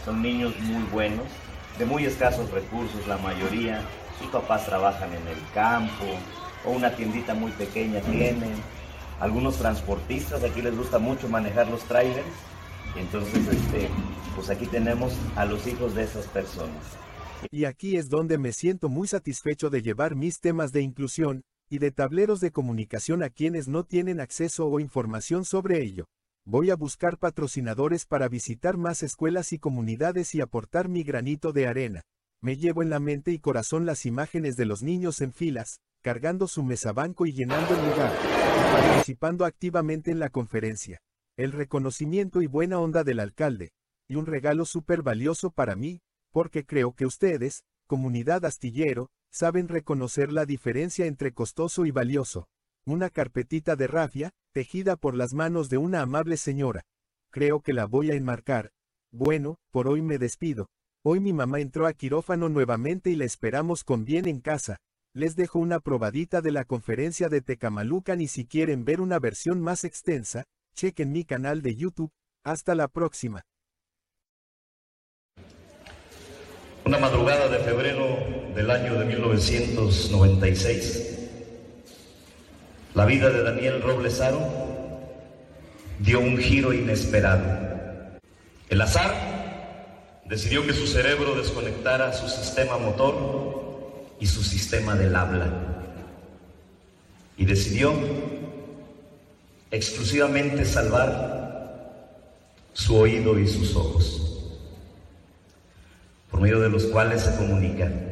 Son 0.04 0.22
niños 0.22 0.58
muy 0.60 0.82
buenos, 0.84 1.26
de 1.78 1.84
muy 1.84 2.04
escasos 2.04 2.50
recursos 2.50 3.06
la 3.06 3.18
mayoría. 3.18 3.82
Sus 4.18 4.28
papás 4.28 4.66
trabajan 4.66 5.12
en 5.12 5.26
el 5.28 5.38
campo 5.54 6.04
o 6.64 6.72
una 6.72 6.94
tiendita 6.94 7.34
muy 7.34 7.52
pequeña 7.52 8.00
tienen. 8.00 8.54
Algunos 9.18 9.56
transportistas, 9.56 10.42
aquí 10.42 10.62
les 10.62 10.76
gusta 10.76 10.98
mucho 10.98 11.28
manejar 11.28 11.68
los 11.68 11.82
trailers. 11.84 12.26
entonces, 12.96 13.46
este, 13.46 13.88
pues 14.34 14.48
aquí 14.48 14.66
tenemos 14.66 15.12
a 15.36 15.44
los 15.44 15.66
hijos 15.66 15.94
de 15.94 16.04
esas 16.04 16.26
personas. 16.26 16.82
Y 17.50 17.64
aquí 17.64 17.96
es 17.96 18.08
donde 18.08 18.38
me 18.38 18.52
siento 18.52 18.88
muy 18.88 19.08
satisfecho 19.08 19.70
de 19.70 19.82
llevar 19.82 20.14
mis 20.14 20.40
temas 20.40 20.72
de 20.72 20.82
inclusión 20.82 21.42
y 21.68 21.78
de 21.78 21.90
tableros 21.90 22.40
de 22.40 22.50
comunicación 22.50 23.22
a 23.22 23.30
quienes 23.30 23.68
no 23.68 23.84
tienen 23.84 24.20
acceso 24.20 24.66
o 24.66 24.80
información 24.80 25.44
sobre 25.44 25.82
ello. 25.82 26.06
Voy 26.52 26.70
a 26.70 26.74
buscar 26.74 27.16
patrocinadores 27.16 28.06
para 28.06 28.26
visitar 28.26 28.76
más 28.76 29.04
escuelas 29.04 29.52
y 29.52 29.60
comunidades 29.60 30.34
y 30.34 30.40
aportar 30.40 30.88
mi 30.88 31.04
granito 31.04 31.52
de 31.52 31.68
arena. 31.68 32.02
Me 32.42 32.56
llevo 32.56 32.82
en 32.82 32.90
la 32.90 32.98
mente 32.98 33.30
y 33.30 33.38
corazón 33.38 33.86
las 33.86 34.04
imágenes 34.04 34.56
de 34.56 34.64
los 34.64 34.82
niños 34.82 35.20
en 35.20 35.32
filas, 35.32 35.78
cargando 36.02 36.48
su 36.48 36.64
mesabanco 36.64 37.24
y 37.24 37.34
llenando 37.34 37.72
el 37.76 37.88
lugar, 37.88 38.12
participando 38.72 39.44
activamente 39.44 40.10
en 40.10 40.18
la 40.18 40.28
conferencia. 40.28 40.98
El 41.36 41.52
reconocimiento 41.52 42.42
y 42.42 42.48
buena 42.48 42.80
onda 42.80 43.04
del 43.04 43.20
alcalde, 43.20 43.70
y 44.08 44.16
un 44.16 44.26
regalo 44.26 44.64
súper 44.64 45.02
valioso 45.02 45.52
para 45.52 45.76
mí, 45.76 46.00
porque 46.32 46.66
creo 46.66 46.94
que 46.94 47.06
ustedes, 47.06 47.62
comunidad 47.86 48.44
astillero, 48.44 49.08
saben 49.30 49.68
reconocer 49.68 50.32
la 50.32 50.46
diferencia 50.46 51.06
entre 51.06 51.32
costoso 51.32 51.86
y 51.86 51.92
valioso. 51.92 52.48
Una 52.86 53.10
carpetita 53.10 53.76
de 53.76 53.86
rafia, 53.86 54.30
tejida 54.52 54.96
por 54.96 55.14
las 55.14 55.34
manos 55.34 55.68
de 55.68 55.78
una 55.78 56.00
amable 56.00 56.36
señora. 56.36 56.82
Creo 57.30 57.60
que 57.60 57.72
la 57.72 57.86
voy 57.86 58.10
a 58.10 58.14
enmarcar. 58.14 58.72
Bueno, 59.12 59.58
por 59.70 59.88
hoy 59.88 60.02
me 60.02 60.18
despido. 60.18 60.68
Hoy 61.02 61.20
mi 61.20 61.32
mamá 61.32 61.60
entró 61.60 61.86
a 61.86 61.92
quirófano 61.92 62.48
nuevamente 62.48 63.10
y 63.10 63.16
la 63.16 63.24
esperamos 63.24 63.84
con 63.84 64.04
bien 64.04 64.26
en 64.26 64.40
casa. 64.40 64.78
Les 65.14 65.36
dejo 65.36 65.58
una 65.58 65.80
probadita 65.80 66.40
de 66.40 66.52
la 66.52 66.64
conferencia 66.64 67.28
de 67.28 67.40
Tecamalucan 67.40 68.20
y 68.20 68.28
si 68.28 68.46
quieren 68.46 68.84
ver 68.84 69.00
una 69.00 69.18
versión 69.18 69.60
más 69.60 69.84
extensa, 69.84 70.44
chequen 70.74 71.12
mi 71.12 71.24
canal 71.24 71.62
de 71.62 71.74
YouTube. 71.74 72.10
Hasta 72.44 72.74
la 72.74 72.88
próxima. 72.88 73.42
Una 76.84 76.98
madrugada 76.98 77.48
de 77.48 77.58
febrero 77.58 78.54
del 78.54 78.70
año 78.70 78.98
de 78.98 79.04
1996, 79.04 81.19
la 82.94 83.04
vida 83.04 83.30
de 83.30 83.42
Daniel 83.42 83.82
Robles 83.82 84.20
Aro 84.20 84.40
dio 86.00 86.20
un 86.20 86.36
giro 86.38 86.72
inesperado. 86.72 87.44
El 88.68 88.80
azar 88.80 90.22
decidió 90.24 90.66
que 90.66 90.72
su 90.72 90.86
cerebro 90.86 91.34
desconectara 91.34 92.12
su 92.12 92.28
sistema 92.28 92.78
motor 92.78 94.10
y 94.18 94.26
su 94.26 94.42
sistema 94.42 94.94
del 94.94 95.14
habla. 95.14 95.50
Y 97.36 97.44
decidió 97.44 97.94
exclusivamente 99.70 100.64
salvar 100.64 101.40
su 102.72 102.96
oído 102.96 103.38
y 103.38 103.46
sus 103.46 103.74
ojos 103.76 104.26
por 106.30 106.40
medio 106.40 106.60
de 106.60 106.70
los 106.70 106.84
cuales 106.86 107.22
se 107.22 107.36
comunican. 107.36 108.08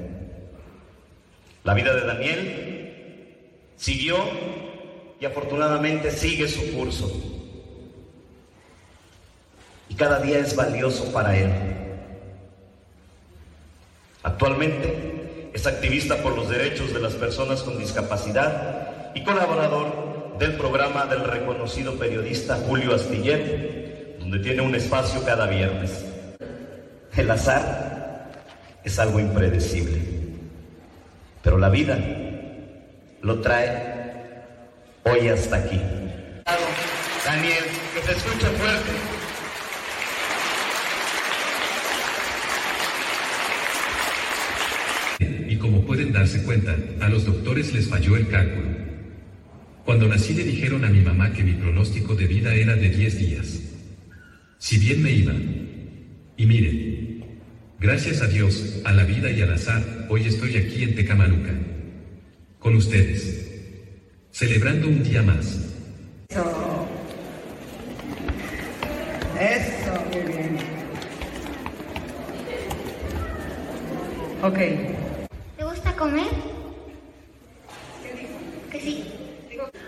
La 1.64 1.74
vida 1.74 1.94
de 1.94 2.06
Daniel 2.06 3.72
siguió 3.76 4.16
y 5.20 5.24
afortunadamente 5.24 6.10
sigue 6.10 6.48
su 6.48 6.72
curso. 6.72 7.10
Y 9.88 9.94
cada 9.94 10.20
día 10.20 10.38
es 10.38 10.54
valioso 10.54 11.10
para 11.12 11.36
él. 11.36 11.50
Actualmente 14.22 15.50
es 15.52 15.66
activista 15.66 16.16
por 16.18 16.36
los 16.36 16.48
derechos 16.48 16.92
de 16.92 17.00
las 17.00 17.14
personas 17.14 17.62
con 17.62 17.78
discapacidad 17.78 19.12
y 19.14 19.24
colaborador 19.24 20.36
del 20.38 20.56
programa 20.56 21.06
del 21.06 21.24
reconocido 21.24 21.94
periodista 21.94 22.56
Julio 22.66 22.94
Astiller, 22.94 24.16
donde 24.20 24.38
tiene 24.38 24.62
un 24.62 24.74
espacio 24.74 25.24
cada 25.24 25.46
viernes. 25.46 26.04
El 27.16 27.30
azar 27.30 28.30
es 28.84 28.98
algo 28.98 29.18
impredecible. 29.18 30.00
Pero 31.42 31.58
la 31.58 31.70
vida 31.70 31.98
lo 33.22 33.40
trae 33.40 33.97
hoy 35.10 35.28
hasta 35.28 35.56
aquí. 35.56 35.80
Daniel, 37.24 37.64
que 37.94 38.00
te 38.00 38.12
escuche 38.12 38.46
fuerte. 38.46 38.90
Y 45.48 45.56
como 45.56 45.84
pueden 45.84 46.12
darse 46.12 46.42
cuenta, 46.42 46.76
a 47.00 47.08
los 47.08 47.24
doctores 47.24 47.72
les 47.72 47.88
falló 47.88 48.16
el 48.16 48.28
cálculo. 48.28 48.68
Cuando 49.84 50.08
nací 50.08 50.34
le 50.34 50.44
dijeron 50.44 50.84
a 50.84 50.88
mi 50.88 51.00
mamá 51.00 51.32
que 51.32 51.42
mi 51.42 51.52
pronóstico 51.52 52.14
de 52.14 52.26
vida 52.26 52.54
era 52.54 52.74
de 52.74 52.88
10 52.88 53.18
días. 53.18 53.60
Si 54.58 54.78
bien 54.78 55.02
me 55.02 55.10
iba. 55.12 55.34
Y 56.36 56.46
miren, 56.46 56.98
Gracias 57.80 58.22
a 58.22 58.26
Dios, 58.26 58.80
a 58.84 58.92
la 58.92 59.04
vida 59.04 59.30
y 59.30 59.40
al 59.40 59.52
azar, 59.52 60.06
hoy 60.08 60.24
estoy 60.24 60.56
aquí 60.56 60.82
en 60.82 60.96
Tecamaluca, 60.96 61.52
con 62.58 62.74
ustedes, 62.74 63.47
celebrando 64.32 64.88
un 64.88 65.02
día 65.02 65.22
más. 65.22 65.58
Eso. 66.28 66.86
Eso, 69.40 69.92
muy 70.12 70.22
bien. 70.22 70.58
Ok. 74.42 74.58
¿Te 75.56 75.64
gusta 75.64 75.96
comer? 75.96 76.26
Que 78.70 78.80
sí. 78.80 79.12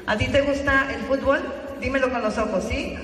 ¿A 0.07 0.17
ti 0.17 0.27
te 0.27 0.41
gusta 0.43 0.93
el 0.95 1.03
fútbol? 1.03 1.41
Dímelo 1.81 2.11
con 2.11 2.23
los 2.23 2.37
ojos, 2.39 2.65
¿sí? 2.69 2.97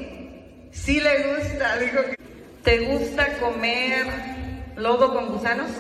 Sí 0.73 1.01
le 1.01 1.37
gusta, 1.37 1.79
dijo 1.79 1.99
que... 2.03 2.17
¿Te 2.63 2.81
gusta 2.81 3.39
comer 3.39 4.07
¿Lodo 4.77 5.15
con 5.15 5.33
gusanos? 5.33 5.71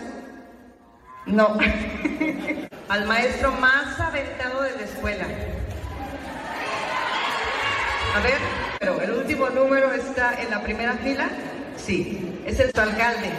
No. 1.27 1.59
Al 2.89 3.07
maestro 3.07 3.51
más 3.53 3.99
aventado 3.99 4.63
de 4.63 4.71
la 4.77 4.83
escuela. 4.83 5.27
A 8.15 8.21
ver, 8.21 8.39
pero 8.79 9.03
el 9.03 9.11
último 9.11 9.51
número 9.51 9.93
está 9.93 10.41
en 10.41 10.51
la 10.51 10.63
primera 10.63 10.93
fila. 10.99 11.29
Sí, 11.77 12.41
es 12.47 12.61
el 12.61 12.71
alcalde. 12.75 13.31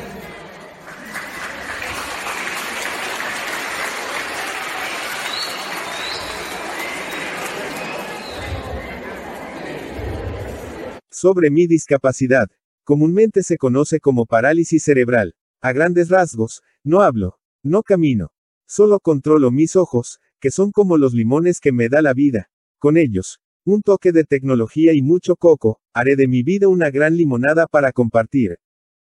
Sobre 11.10 11.50
mi 11.50 11.68
discapacidad. 11.68 12.48
Comúnmente 12.84 13.44
se 13.44 13.58
conoce 13.58 14.02
como 14.02 14.26
parálisis 14.26 14.84
cerebral. 14.84 15.36
A 15.62 15.72
grandes 15.72 16.10
rasgos, 16.10 16.62
no 16.84 17.02
hablo, 17.02 17.37
no 17.68 17.84
camino. 17.84 18.32
Solo 18.68 19.00
controlo 19.00 19.52
mis 19.52 19.76
ojos, 19.76 20.20
que 20.40 20.52
son 20.52 20.72
como 20.72 20.98
los 20.98 21.14
limones 21.14 21.60
que 21.60 21.72
me 21.72 21.90
da 21.90 22.02
la 22.02 22.14
vida. 22.14 22.50
Con 22.80 22.98
ellos, 22.98 23.40
un 23.66 23.82
toque 23.82 24.12
de 24.12 24.24
tecnología 24.24 24.94
y 24.94 25.02
mucho 25.02 25.36
coco, 25.36 25.82
haré 25.94 26.16
de 26.16 26.28
mi 26.28 26.44
vida 26.44 26.68
una 26.68 26.90
gran 26.90 27.18
limonada 27.18 27.68
para 27.68 27.92
compartir. 27.92 28.58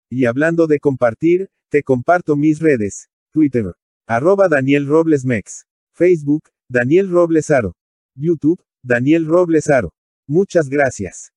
Y 0.09 0.25
hablando 0.25 0.67
de 0.67 0.79
compartir, 0.79 1.49
te 1.69 1.83
comparto 1.83 2.35
mis 2.35 2.59
redes. 2.59 3.09
Twitter. 3.31 3.73
Arroba 4.07 4.47
Daniel 4.47 4.87
Robles 4.87 5.25
Mex. 5.25 5.65
Facebook, 5.93 6.43
Daniel 6.69 7.09
Robles 7.09 7.51
Aro. 7.51 7.75
YouTube, 8.15 8.61
Daniel 8.83 9.25
Robles 9.25 9.69
Aro. 9.69 9.93
Muchas 10.27 10.69
gracias. 10.69 11.33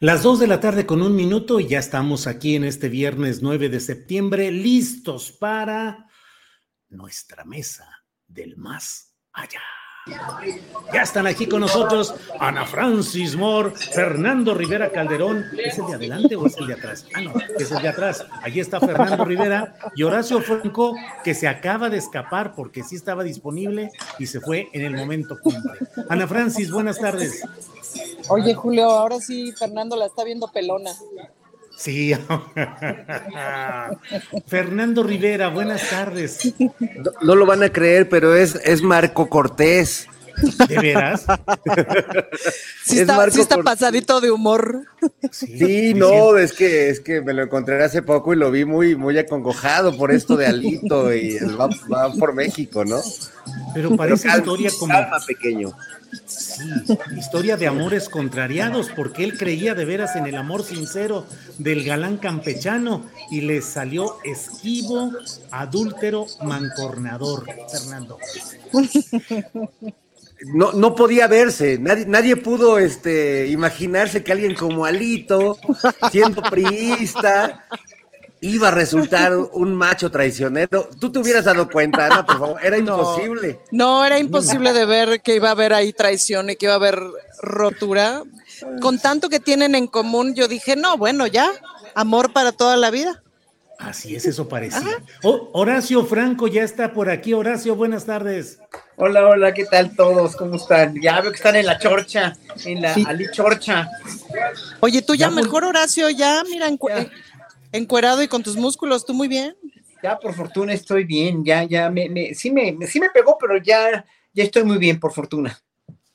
Las 0.00 0.22
dos 0.22 0.38
de 0.38 0.46
la 0.46 0.60
tarde 0.60 0.86
con 0.86 1.02
un 1.02 1.16
minuto 1.16 1.58
y 1.58 1.66
ya 1.66 1.80
estamos 1.80 2.28
aquí 2.28 2.54
en 2.54 2.62
este 2.62 2.88
viernes 2.88 3.42
9 3.42 3.68
de 3.68 3.80
septiembre, 3.80 4.52
listos 4.52 5.32
para 5.32 6.06
nuestra 6.88 7.44
mesa 7.44 7.84
del 8.28 8.56
más 8.56 9.16
allá. 9.32 9.60
Ya 10.94 11.02
están 11.02 11.26
aquí 11.26 11.46
con 11.48 11.62
nosotros 11.62 12.14
Ana 12.38 12.64
Francis 12.64 13.34
Moore, 13.34 13.72
Fernando 13.72 14.54
Rivera 14.54 14.92
Calderón. 14.92 15.44
¿Es 15.58 15.80
el 15.80 15.86
de 15.86 15.94
adelante 15.94 16.36
o 16.36 16.46
es 16.46 16.56
el 16.58 16.68
de 16.68 16.74
atrás? 16.74 17.04
Ah, 17.14 17.20
no, 17.20 17.32
es 17.58 17.72
el 17.72 17.82
de 17.82 17.88
atrás. 17.88 18.24
Allí 18.40 18.60
está 18.60 18.78
Fernando 18.78 19.24
Rivera 19.24 19.74
y 19.96 20.04
Horacio 20.04 20.40
Franco, 20.40 20.94
que 21.24 21.34
se 21.34 21.48
acaba 21.48 21.90
de 21.90 21.98
escapar 21.98 22.54
porque 22.54 22.84
sí 22.84 22.94
estaba 22.94 23.24
disponible 23.24 23.90
y 24.20 24.26
se 24.26 24.40
fue 24.40 24.68
en 24.72 24.82
el 24.82 24.94
momento. 24.94 25.36
Ana 26.08 26.28
Francis, 26.28 26.70
buenas 26.70 27.00
tardes. 27.00 27.42
Oye, 28.28 28.54
Julio, 28.54 28.90
ahora 28.90 29.20
sí 29.20 29.52
Fernando 29.52 29.96
la 29.96 30.06
está 30.06 30.24
viendo 30.24 30.50
pelona. 30.50 30.92
Sí. 31.76 32.12
Fernando 34.46 35.02
Rivera, 35.02 35.48
buenas 35.48 35.88
tardes. 35.88 36.54
No, 37.22 37.36
lo 37.36 37.46
van 37.46 37.62
a 37.62 37.72
creer, 37.72 38.08
pero 38.08 38.34
es, 38.34 38.56
es 38.64 38.82
Marco 38.82 39.28
Cortés. 39.28 40.08
¿De 40.68 40.78
veras? 40.78 41.24
sí, 42.84 43.00
está, 43.00 43.30
sí 43.30 43.40
está 43.40 43.62
pasadito 43.62 44.20
de 44.20 44.30
humor. 44.30 44.84
Sí, 45.30 45.94
no, 45.94 46.36
es 46.36 46.52
que, 46.52 46.90
es 46.90 47.00
que 47.00 47.20
me 47.20 47.32
lo 47.32 47.42
encontré 47.42 47.82
hace 47.82 48.02
poco 48.02 48.32
y 48.32 48.36
lo 48.36 48.50
vi 48.50 48.64
muy, 48.64 48.96
muy 48.96 49.18
acongojado 49.18 49.96
por 49.96 50.12
esto 50.12 50.36
de 50.36 50.46
Alito 50.46 51.12
y 51.12 51.38
va, 51.38 52.12
por 52.12 52.34
México, 52.34 52.84
¿no? 52.84 53.00
Pero 53.74 53.96
parece 53.96 54.28
historia 54.28 54.70
como. 54.78 54.92
Calma, 54.92 55.18
pequeño. 55.26 55.72
Sí, 56.26 56.62
historia 57.16 57.56
de 57.56 57.66
amores 57.66 58.08
contrariados, 58.08 58.90
porque 58.94 59.24
él 59.24 59.36
creía 59.36 59.74
de 59.74 59.84
veras 59.84 60.16
en 60.16 60.26
el 60.26 60.36
amor 60.36 60.64
sincero 60.64 61.26
del 61.58 61.84
galán 61.84 62.16
campechano 62.16 63.04
y 63.30 63.42
le 63.42 63.60
salió 63.60 64.16
esquivo, 64.24 65.12
adúltero, 65.50 66.26
mancornador, 66.42 67.46
Fernando. 67.70 68.18
No, 70.46 70.72
no 70.72 70.94
podía 70.94 71.26
verse, 71.26 71.78
nadie, 71.78 72.06
nadie 72.06 72.36
pudo 72.36 72.78
este, 72.78 73.48
imaginarse 73.48 74.22
que 74.22 74.32
alguien 74.32 74.54
como 74.54 74.84
Alito, 74.84 75.58
siendo 76.12 76.42
priista, 76.42 77.66
iba 78.40 78.68
a 78.68 78.70
resultar 78.70 79.36
un 79.36 79.74
macho 79.74 80.10
traicionero. 80.10 80.88
Tú 80.98 81.10
te 81.10 81.18
hubieras 81.18 81.44
dado 81.44 81.68
cuenta, 81.68 82.06
Ana, 82.06 82.24
por 82.24 82.38
favor, 82.38 82.60
era 82.64 82.78
imposible. 82.78 83.60
No, 83.70 84.04
era 84.04 84.18
imposible 84.18 84.72
de 84.72 84.86
ver 84.86 85.20
que 85.22 85.34
iba 85.34 85.48
a 85.48 85.52
haber 85.52 85.74
ahí 85.74 85.92
traición 85.92 86.50
y 86.50 86.56
que 86.56 86.66
iba 86.66 86.74
a 86.74 86.76
haber 86.76 87.00
rotura. 87.42 88.22
Con 88.80 88.98
tanto 88.98 89.28
que 89.28 89.40
tienen 89.40 89.74
en 89.74 89.86
común, 89.86 90.34
yo 90.34 90.48
dije, 90.48 90.76
no, 90.76 90.96
bueno, 90.96 91.26
ya, 91.26 91.50
amor 91.94 92.32
para 92.32 92.52
toda 92.52 92.76
la 92.76 92.90
vida. 92.90 93.22
Así 93.78 94.16
es, 94.16 94.26
eso 94.26 94.48
parecía. 94.48 95.02
Oh, 95.22 95.50
Horacio 95.52 96.04
Franco 96.04 96.48
ya 96.48 96.64
está 96.64 96.92
por 96.92 97.08
aquí. 97.08 97.32
Horacio, 97.32 97.76
buenas 97.76 98.06
tardes. 98.06 98.58
Hola, 99.00 99.28
hola, 99.28 99.54
¿qué 99.54 99.64
tal 99.64 99.94
todos? 99.94 100.34
¿Cómo 100.34 100.56
están? 100.56 101.00
Ya 101.00 101.20
veo 101.20 101.30
que 101.30 101.36
están 101.36 101.54
en 101.54 101.66
la 101.66 101.78
chorcha, 101.78 102.36
en 102.64 102.82
la 102.82 102.94
Ali 102.94 103.30
Chorcha. 103.30 103.88
Oye, 104.80 105.02
tú 105.02 105.14
ya, 105.14 105.30
mejor, 105.30 105.62
Horacio, 105.62 106.10
ya, 106.10 106.42
mira, 106.42 106.68
encuerado 107.70 108.22
y 108.24 108.26
con 108.26 108.42
tus 108.42 108.56
músculos, 108.56 109.06
tú 109.06 109.14
muy 109.14 109.28
bien. 109.28 109.56
Ya, 110.02 110.18
por 110.18 110.34
fortuna, 110.34 110.72
estoy 110.72 111.04
bien, 111.04 111.44
ya, 111.44 111.62
ya, 111.62 111.88
me, 111.90 112.08
me, 112.08 112.34
sí, 112.34 112.50
me, 112.50 112.76
sí 112.88 112.98
me 112.98 113.08
pegó, 113.10 113.38
pero 113.38 113.62
ya, 113.62 114.04
ya 114.32 114.42
estoy 114.42 114.64
muy 114.64 114.78
bien, 114.78 114.98
por 114.98 115.12
fortuna. 115.12 115.56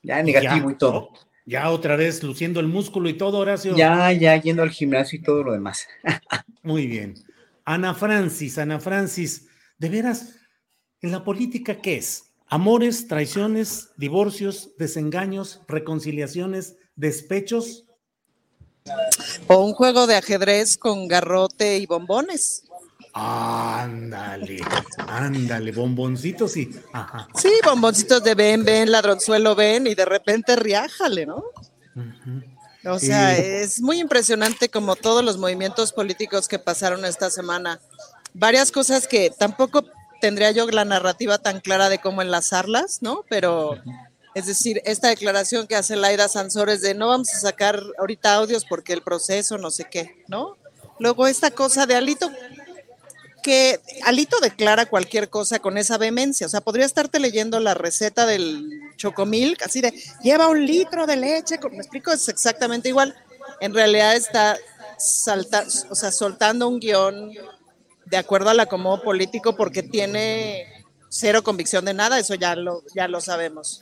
Ya 0.01 0.21
negativo 0.21 0.69
y 0.69 0.75
todo. 0.75 1.09
Ya 1.45 1.69
otra 1.69 1.95
vez 1.95 2.21
luciendo 2.21 2.59
el 2.59 2.67
músculo 2.67 3.07
y 3.07 3.13
todo, 3.13 3.37
Horacio. 3.37 3.77
Ya, 3.77 4.11
ya, 4.11 4.35
yendo 4.35 4.61
al 4.61 4.71
gimnasio 4.71 5.19
y 5.19 5.21
todo 5.21 5.41
lo 5.41 5.53
demás. 5.53 5.87
muy 6.63 6.87
bien. 6.87 7.13
Ana 7.63 7.93
Francis, 7.93 8.57
Ana 8.57 8.81
Francis, 8.81 9.47
de 9.77 9.87
veras, 9.87 10.35
en 11.01 11.11
la 11.11 11.23
política, 11.23 11.79
¿qué 11.81 11.95
es? 11.95 12.32
Amores, 12.53 13.07
traiciones, 13.07 13.89
divorcios, 13.97 14.77
desengaños, 14.77 15.61
reconciliaciones, 15.67 16.75
despechos. 16.95 17.85
O 19.47 19.65
un 19.65 19.73
juego 19.73 20.05
de 20.05 20.17
ajedrez 20.17 20.77
con 20.77 21.07
garrote 21.07 21.79
y 21.79 21.87
bombones. 21.87 22.65
Ándale, 23.11 24.61
ándale, 25.07 25.71
bomboncitos 25.71 26.55
y. 26.55 26.69
Ajá. 26.93 27.27
Sí, 27.33 27.51
bomboncitos 27.65 28.23
de 28.23 28.35
ven, 28.35 28.63
ven, 28.63 28.91
ladronzuelo, 28.91 29.55
ven, 29.55 29.87
y 29.87 29.95
de 29.95 30.05
repente 30.05 30.55
riájale, 30.55 31.25
¿no? 31.25 31.43
O 32.85 32.99
sea, 32.99 33.35
es 33.35 33.81
muy 33.81 33.99
impresionante 33.99 34.69
como 34.69 34.95
todos 34.95 35.25
los 35.25 35.39
movimientos 35.39 35.91
políticos 35.91 36.47
que 36.47 36.59
pasaron 36.59 37.03
esta 37.03 37.31
semana. 37.31 37.79
Varias 38.35 38.71
cosas 38.71 39.07
que 39.07 39.31
tampoco 39.31 39.85
tendría 40.23 40.51
yo 40.51 40.65
la 40.67 40.85
narrativa 40.85 41.37
tan 41.37 41.59
clara 41.59 41.89
de 41.89 41.99
cómo 41.99 42.21
enlazarlas, 42.21 43.01
¿no? 43.01 43.25
Pero, 43.27 43.75
es 44.33 44.45
decir, 44.45 44.81
esta 44.85 45.09
declaración 45.09 45.67
que 45.67 45.75
hace 45.75 45.97
Laida 45.97 46.29
Sansores 46.29 46.79
de 46.79 46.93
no 46.93 47.09
vamos 47.09 47.33
a 47.33 47.39
sacar 47.41 47.83
ahorita 47.99 48.33
audios 48.33 48.63
porque 48.63 48.93
el 48.93 49.01
proceso, 49.01 49.57
no 49.57 49.69
sé 49.69 49.83
qué, 49.91 50.23
¿no? 50.29 50.55
Luego 50.97 51.27
esta 51.27 51.51
cosa 51.51 51.85
de 51.85 51.95
Alito, 51.95 52.31
que 53.43 53.81
Alito 54.05 54.39
declara 54.39 54.85
cualquier 54.85 55.27
cosa 55.29 55.59
con 55.59 55.77
esa 55.77 55.97
vehemencia. 55.97 56.47
O 56.47 56.49
sea, 56.49 56.61
podría 56.61 56.85
estarte 56.85 57.19
leyendo 57.19 57.59
la 57.59 57.73
receta 57.73 58.25
del 58.25 58.65
chocomilk, 58.95 59.61
así 59.63 59.81
de 59.81 59.93
lleva 60.23 60.47
un 60.47 60.65
litro 60.65 61.05
de 61.05 61.17
leche. 61.17 61.59
¿Me 61.69 61.79
explico? 61.79 62.13
Es 62.13 62.29
exactamente 62.29 62.87
igual. 62.87 63.13
En 63.59 63.73
realidad 63.73 64.15
está 64.15 64.57
salta, 64.97 65.65
o 65.89 65.95
sea, 65.95 66.13
soltando 66.13 66.69
un 66.69 66.79
guion 66.79 67.33
de 68.05 68.17
acuerdo 68.17 68.49
al 68.49 68.59
acomodo 68.59 69.01
político 69.01 69.55
porque 69.55 69.83
tiene 69.83 70.67
cero 71.09 71.43
convicción 71.43 71.85
de 71.85 71.93
nada, 71.93 72.19
eso 72.19 72.35
ya 72.35 72.55
lo, 72.55 72.83
ya 72.95 73.07
lo 73.07 73.21
sabemos. 73.21 73.81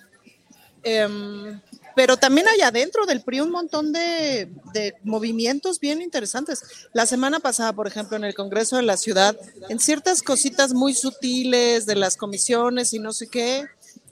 Em, 0.83 1.61
pero 1.95 2.17
también 2.17 2.47
hay 2.47 2.61
adentro 2.61 3.05
del 3.05 3.21
PRI 3.21 3.41
un 3.41 3.51
montón 3.51 3.91
de, 3.91 4.49
de, 4.73 4.95
movimientos 5.03 5.79
bien 5.79 6.01
interesantes. 6.01 6.63
La 6.93 7.05
semana 7.05 7.39
pasada, 7.39 7.73
por 7.73 7.87
ejemplo, 7.87 8.17
en 8.17 8.23
el 8.23 8.33
Congreso 8.33 8.77
de 8.77 8.83
la 8.83 8.97
Ciudad, 8.97 9.37
en 9.69 9.79
ciertas 9.79 10.21
cositas 10.21 10.73
muy 10.73 10.93
sutiles 10.93 11.85
de 11.85 11.95
las 11.95 12.17
comisiones 12.17 12.93
y 12.93 12.99
no 12.99 13.13
sé 13.13 13.27
qué, 13.27 13.65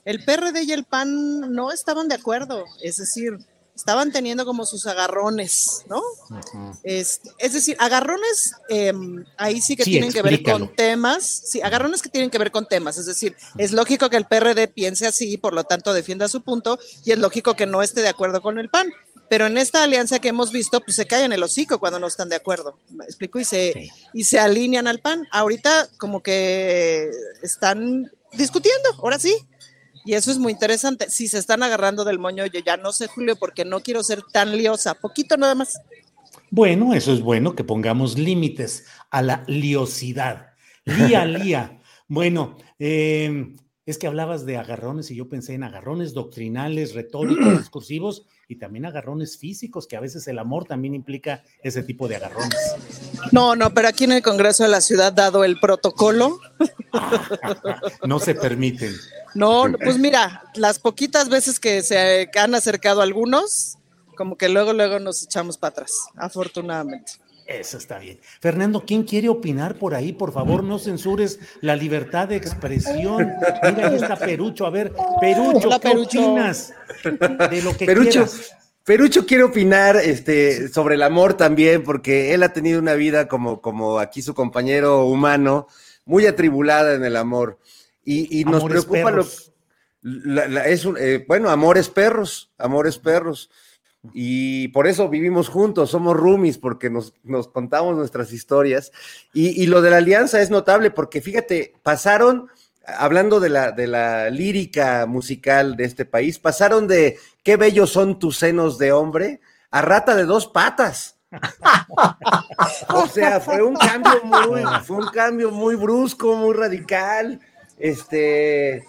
el 0.04 0.24
PRD 0.24 0.62
y 0.62 0.72
el 0.72 0.84
PAN 0.84 1.52
no 1.52 1.72
estaban 1.72 2.08
de 2.08 2.14
acuerdo. 2.14 2.64
Es 2.82 2.96
decir, 2.96 3.38
estaban 3.80 4.12
teniendo 4.12 4.44
como 4.44 4.66
sus 4.66 4.86
agarrones, 4.86 5.84
¿no? 5.88 6.02
es, 6.82 7.22
es, 7.38 7.52
decir, 7.54 7.76
agarrones 7.78 8.52
eh, 8.68 8.92
ahí 9.38 9.62
sí 9.62 9.74
que 9.74 9.84
Sí, 9.84 9.92
tienen 9.92 10.12
que 10.12 10.20
ver 10.20 10.42
con 10.42 10.74
temas, 10.74 11.24
sí, 11.24 11.62
agarrones 11.62 12.02
que 12.02 12.10
tienen 12.10 12.28
que 12.28 12.38
ver 12.38 12.50
con 12.50 12.66
temas, 12.66 12.98
es 12.98 13.06
decir, 13.06 13.34
es 13.56 13.72
lógico 13.72 14.10
que 14.10 14.18
el 14.18 14.26
PRD 14.26 14.68
piense 14.68 15.06
así, 15.06 15.38
por 15.38 15.54
lo 15.54 15.64
tanto 15.64 15.94
defienda 15.94 16.28
su 16.28 16.42
punto, 16.42 16.78
y 17.06 17.12
es 17.12 17.18
lógico 17.18 17.54
que 17.54 17.64
no 17.64 17.82
esté 17.82 18.02
de 18.02 18.08
acuerdo 18.08 18.42
con 18.42 18.58
el 18.58 18.68
PAN. 18.68 18.92
Pero 19.30 19.46
en 19.46 19.58
esta 19.58 19.84
alianza 19.84 20.18
que 20.18 20.28
hemos 20.28 20.50
visto, 20.50 20.80
pues 20.80 20.96
se 20.96 21.06
callan 21.06 21.32
el 21.32 21.42
hocico 21.44 21.78
cuando 21.78 22.00
no 22.00 22.08
están 22.08 22.28
de 22.28 22.34
acuerdo. 22.34 22.76
¿Me 22.90 23.04
explico? 23.04 23.38
Y 23.38 23.44
se, 23.44 23.88
y 24.12 24.24
se 24.24 24.40
alinean 24.40 24.88
al 24.88 24.98
PAN. 24.98 25.28
Ahorita 25.30 25.88
como 25.98 26.20
que 26.20 27.08
están 27.40 28.10
discutiendo, 28.32 28.88
ahora 28.98 29.20
sí. 29.20 29.36
Y 30.04 30.14
eso 30.14 30.30
es 30.30 30.38
muy 30.38 30.52
interesante. 30.52 31.10
Si 31.10 31.28
se 31.28 31.38
están 31.38 31.62
agarrando 31.62 32.04
del 32.04 32.18
moño, 32.18 32.46
yo 32.46 32.60
ya 32.60 32.76
no 32.76 32.92
sé, 32.92 33.06
Julio, 33.06 33.36
porque 33.36 33.64
no 33.64 33.80
quiero 33.80 34.02
ser 34.02 34.22
tan 34.22 34.56
liosa. 34.56 34.94
Poquito 34.94 35.36
nada 35.36 35.54
más. 35.54 35.80
Bueno, 36.50 36.94
eso 36.94 37.12
es 37.12 37.20
bueno, 37.20 37.54
que 37.54 37.64
pongamos 37.64 38.18
límites 38.18 38.86
a 39.10 39.22
la 39.22 39.44
liosidad. 39.46 40.54
Lía, 40.84 41.24
lía. 41.26 41.80
Bueno, 42.08 42.56
eh, 42.78 43.54
es 43.86 43.98
que 43.98 44.06
hablabas 44.06 44.46
de 44.46 44.56
agarrones 44.56 45.10
y 45.10 45.16
yo 45.16 45.28
pensé 45.28 45.54
en 45.54 45.62
agarrones 45.62 46.14
doctrinales, 46.14 46.94
retóricos, 46.94 47.58
discursivos 47.58 48.26
y 48.50 48.56
también 48.56 48.84
agarrones 48.84 49.38
físicos, 49.38 49.86
que 49.86 49.96
a 49.96 50.00
veces 50.00 50.26
el 50.26 50.36
amor 50.40 50.64
también 50.64 50.92
implica 50.92 51.44
ese 51.62 51.84
tipo 51.84 52.08
de 52.08 52.16
agarrones. 52.16 52.58
No, 53.30 53.54
no, 53.54 53.72
pero 53.72 53.86
aquí 53.86 54.04
en 54.04 54.12
el 54.12 54.22
Congreso 54.22 54.64
de 54.64 54.70
la 54.70 54.80
Ciudad, 54.80 55.12
dado 55.12 55.44
el 55.44 55.60
protocolo, 55.60 56.40
No 58.04 58.18
se 58.18 58.34
permiten. 58.34 58.92
no, 59.34 59.68
no, 59.68 59.78
pues 59.78 59.98
mira, 59.98 60.42
las 60.56 60.80
poquitas 60.80 61.28
veces 61.28 61.60
que 61.60 61.82
se 61.82 62.28
han 62.34 62.56
acercado 62.56 63.02
algunos, 63.02 63.78
como 64.16 64.36
que 64.36 64.48
luego, 64.48 64.72
luego 64.72 64.98
nos 64.98 65.22
echamos 65.22 65.56
para 65.56 65.70
atrás, 65.70 65.92
afortunadamente. 66.16 67.12
Eso 67.50 67.78
está 67.78 67.98
bien. 67.98 68.20
Fernando, 68.40 68.84
¿quién 68.86 69.02
quiere 69.02 69.28
opinar 69.28 69.74
por 69.76 69.96
ahí? 69.96 70.12
Por 70.12 70.32
favor, 70.32 70.62
no 70.62 70.78
censures 70.78 71.40
la 71.60 71.74
libertad 71.74 72.28
de 72.28 72.36
expresión. 72.36 73.32
Mira, 73.64 73.88
ahí 73.88 73.96
está 73.96 74.14
Perucho. 74.16 74.66
A 74.66 74.70
ver, 74.70 74.92
Perucho, 75.20 75.66
Hola, 75.66 75.80
¿qué 75.80 75.88
Perucho. 75.88 76.30
opinas 76.32 76.72
de 77.50 77.62
lo 77.62 77.76
que 77.76 77.86
Perucho, 77.86 78.10
quieras? 78.10 78.52
Perucho 78.84 79.26
quiere 79.26 79.42
opinar 79.42 79.96
este, 79.96 80.68
sobre 80.68 80.94
el 80.94 81.02
amor 81.02 81.34
también, 81.34 81.82
porque 81.82 82.34
él 82.34 82.44
ha 82.44 82.52
tenido 82.52 82.78
una 82.78 82.94
vida 82.94 83.26
como, 83.26 83.60
como 83.60 83.98
aquí 83.98 84.22
su 84.22 84.32
compañero 84.32 85.04
humano, 85.06 85.66
muy 86.04 86.26
atribulada 86.26 86.94
en 86.94 87.04
el 87.04 87.16
amor. 87.16 87.58
Y, 88.04 88.40
y 88.40 88.44
nos 88.44 88.62
Amores 88.62 88.84
preocupa 88.84 89.10
lo, 89.10 89.22
perros. 89.24 89.52
la- 90.02 90.46
la- 90.46 90.66
es 90.68 90.84
un, 90.84 90.96
eh, 91.00 91.24
bueno, 91.26 91.50
amores 91.50 91.88
perros, 91.88 92.52
amores 92.58 92.96
perros. 92.98 93.50
Y 94.12 94.68
por 94.68 94.86
eso 94.86 95.08
vivimos 95.08 95.48
juntos, 95.48 95.90
somos 95.90 96.16
roomies, 96.16 96.58
porque 96.58 96.88
nos, 96.88 97.14
nos 97.22 97.48
contamos 97.48 97.96
nuestras 97.96 98.32
historias. 98.32 98.92
Y, 99.34 99.62
y 99.62 99.66
lo 99.66 99.82
de 99.82 99.90
la 99.90 99.98
alianza 99.98 100.40
es 100.40 100.50
notable, 100.50 100.90
porque 100.90 101.20
fíjate, 101.20 101.74
pasaron, 101.82 102.48
hablando 102.86 103.40
de 103.40 103.50
la, 103.50 103.72
de 103.72 103.86
la 103.86 104.30
lírica 104.30 105.04
musical 105.06 105.76
de 105.76 105.84
este 105.84 106.06
país, 106.06 106.38
pasaron 106.38 106.88
de 106.88 107.18
qué 107.42 107.56
bellos 107.56 107.90
son 107.90 108.18
tus 108.18 108.38
senos 108.38 108.78
de 108.78 108.92
hombre 108.92 109.40
a 109.70 109.82
rata 109.82 110.14
de 110.14 110.24
dos 110.24 110.46
patas. 110.46 111.16
o 112.88 113.06
sea, 113.06 113.38
fue 113.38 113.62
un 113.62 113.76
cambio 113.76 114.24
muy, 114.24 114.62
fue 114.82 114.96
un 114.96 115.08
cambio 115.08 115.50
muy 115.50 115.76
brusco, 115.76 116.36
muy 116.36 116.54
radical. 116.54 117.38
Este, 117.78 118.82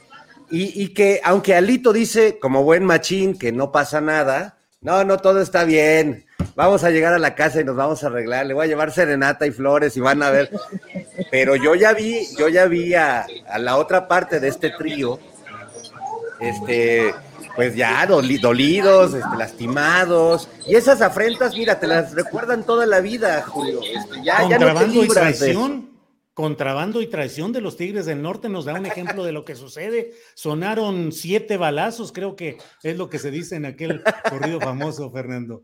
y, 0.50 0.84
y 0.84 0.94
que 0.94 1.20
aunque 1.24 1.54
Alito 1.54 1.92
dice, 1.92 2.40
como 2.40 2.64
buen 2.64 2.86
machín, 2.86 3.38
que 3.38 3.52
no 3.52 3.74
pasa 3.74 4.00
nada, 4.00 4.58
no, 4.82 5.04
no, 5.04 5.18
todo 5.18 5.42
está 5.42 5.64
bien. 5.64 6.26
Vamos 6.56 6.84
a 6.84 6.90
llegar 6.90 7.14
a 7.14 7.20
la 7.20 7.36
casa 7.36 7.62
y 7.62 7.64
nos 7.64 7.76
vamos 7.76 8.04
a 8.04 8.08
arreglar. 8.08 8.46
Le 8.46 8.54
voy 8.54 8.66
a 8.66 8.68
llevar 8.68 8.92
serenata 8.92 9.46
y 9.46 9.52
flores 9.52 9.96
y 9.96 10.00
van 10.00 10.22
a 10.24 10.32
ver. 10.32 10.50
Pero 11.30 11.56
yo 11.56 11.76
ya 11.76 11.94
vi, 11.94 12.28
yo 12.38 12.50
ya 12.50 12.66
vi 12.66 12.94
a, 12.96 13.26
a 13.48 13.60
la 13.60 13.78
otra 13.78 14.08
parte 14.08 14.40
de 14.40 14.48
este 14.50 14.72
trío, 14.72 15.20
este, 16.40 17.14
pues 17.56 17.76
ya 17.76 18.06
doli- 18.08 18.40
dolidos, 18.42 19.14
este, 19.14 19.38
lastimados. 19.38 20.50
Y 20.68 20.76
esas 20.76 21.02
afrentas, 21.02 21.54
mira, 21.56 21.80
te 21.80 21.88
las 21.88 22.14
recuerdan 22.14 22.64
toda 22.64 22.86
la 22.86 23.00
vida, 23.00 23.44
Julio. 23.48 23.80
Este, 23.84 24.24
ya, 24.24 24.40
ya 24.40 24.42
no 24.42 24.50
te 24.50 24.56
Contrabando 24.58 24.94
y 24.94 25.02
libras 25.04 25.40
de 25.40 25.52
eso. 25.52 25.82
Contrabando 26.34 27.02
y 27.02 27.08
traición 27.08 27.52
de 27.52 27.60
los 27.60 27.76
Tigres 27.76 28.06
del 28.06 28.22
Norte 28.22 28.48
nos 28.48 28.66
da 28.66 28.74
un 28.74 28.86
ejemplo 28.86 29.26
de 29.26 29.34
lo 29.34 29.44
que 29.44 29.56
sucede. 29.56 30.14
Sonaron 30.34 31.12
siete 31.12 31.58
balazos, 31.58 32.14
creo 32.14 32.38
que 32.38 32.58
es 32.84 32.98
lo 32.98 33.10
que 33.10 33.20
se 33.20 33.32
dice 33.32 33.58
en 33.58 33.66
aquel 33.66 34.02
corrido 34.30 34.62
famoso, 34.62 35.12
Fernando. 35.12 35.64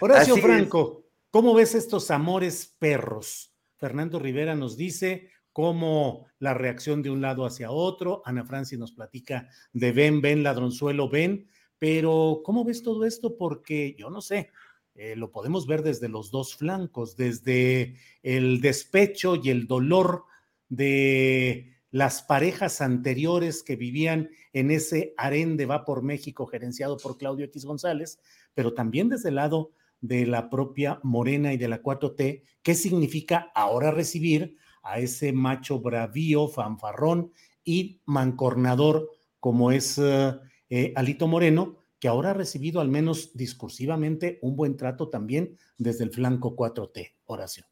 Horacio 0.00 0.34
Así 0.34 0.40
es. 0.40 0.46
Franco, 0.46 1.04
¿cómo 1.30 1.52
ves 1.52 1.74
estos 1.74 2.12
amores 2.12 2.76
perros? 2.78 3.52
Fernando 3.76 4.20
Rivera 4.20 4.54
nos 4.54 4.76
dice 4.76 5.30
cómo 5.52 6.26
la 6.38 6.54
reacción 6.54 7.02
de 7.02 7.10
un 7.10 7.20
lado 7.20 7.44
hacia 7.44 7.70
otro. 7.70 8.22
Ana 8.24 8.44
Franci 8.44 8.76
nos 8.76 8.92
platica 8.92 9.48
de 9.72 9.92
ven, 9.92 10.20
ven, 10.20 10.42
ladronzuelo, 10.42 11.08
ven. 11.08 11.48
Pero, 11.78 12.40
¿cómo 12.44 12.64
ves 12.64 12.82
todo 12.82 13.04
esto? 13.04 13.36
Porque 13.36 13.94
yo 13.98 14.10
no 14.10 14.20
sé, 14.20 14.50
eh, 14.94 15.16
lo 15.16 15.32
podemos 15.32 15.66
ver 15.66 15.82
desde 15.82 16.08
los 16.08 16.30
dos 16.30 16.54
flancos, 16.54 17.16
desde 17.16 17.96
el 18.22 18.60
despecho 18.60 19.36
y 19.36 19.50
el 19.50 19.66
dolor 19.66 20.24
de 20.68 21.74
las 21.90 22.22
parejas 22.22 22.80
anteriores 22.80 23.62
que 23.62 23.76
vivían 23.76 24.30
en 24.52 24.70
ese 24.70 25.14
harén 25.16 25.56
de 25.56 25.66
Va 25.66 25.84
por 25.84 26.02
México 26.02 26.46
gerenciado 26.46 26.96
por 26.96 27.18
Claudio 27.18 27.44
X 27.46 27.64
González, 27.64 28.20
pero 28.54 28.74
también 28.74 29.08
desde 29.08 29.30
el 29.30 29.36
lado 29.36 29.72
de 30.00 30.26
la 30.26 30.48
propia 30.48 31.00
Morena 31.02 31.52
y 31.52 31.56
de 31.56 31.68
la 31.68 31.82
4T, 31.82 32.42
¿qué 32.62 32.74
significa 32.74 33.50
ahora 33.54 33.90
recibir 33.90 34.56
a 34.82 34.98
ese 34.98 35.32
macho 35.32 35.80
bravío, 35.80 36.46
fanfarrón 36.46 37.32
y 37.64 38.00
mancornador 38.04 39.10
como 39.40 39.72
es 39.72 39.98
eh, 39.98 40.92
Alito 40.94 41.26
Moreno, 41.26 41.83
que 42.04 42.08
ahora 42.08 42.32
ha 42.32 42.34
recibido 42.34 42.82
al 42.82 42.90
menos 42.90 43.30
discursivamente 43.32 44.38
un 44.42 44.56
buen 44.56 44.76
trato 44.76 45.08
también 45.08 45.56
desde 45.78 46.04
el 46.04 46.10
flanco 46.10 46.54
4T. 46.54 47.14
Oración. 47.24 47.66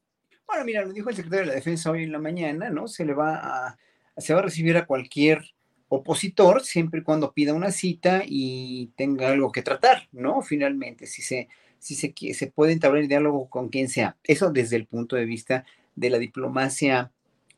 Bueno, 0.47 0.65
mira, 0.65 0.83
lo 0.87 0.91
dijo 0.95 1.11
el 1.11 1.17
secretario 1.17 1.45
de 1.45 1.49
la 1.49 1.55
Defensa 1.57 1.91
hoy 1.91 2.05
en 2.05 2.13
la 2.13 2.19
mañana, 2.19 2.71
¿no? 2.71 2.89
Se 2.89 3.05
le 3.05 3.13
va 3.13 3.35
a, 3.35 3.79
se 4.17 4.33
va 4.33 4.39
a 4.41 4.45
recibir 4.45 4.79
a 4.79 4.87
cualquier 4.87 5.43
opositor 5.89 6.63
siempre 6.63 7.01
y 7.01 7.03
cuando 7.03 7.35
pida 7.35 7.53
una 7.53 7.73
cita 7.73 8.23
y 8.25 8.87
tenga 8.97 9.29
algo 9.29 9.53
que 9.53 9.61
tratar, 9.61 10.09
¿no? 10.13 10.41
Finalmente, 10.41 11.07
si 11.07 11.21
se, 11.21 11.49
si 11.79 11.95
se, 11.95 12.15
se 12.33 12.47
puede 12.47 12.73
entablar 12.73 13.03
el 13.03 13.09
diálogo 13.09 13.51
con 13.51 13.69
quien 13.69 13.91
sea. 13.91 14.17
Eso 14.25 14.51
desde 14.51 14.77
el 14.77 14.87
punto 14.87 15.15
de 15.15 15.27
vista 15.27 15.67
de 15.95 16.09
la 16.09 16.19
diplomacia 16.19 17.13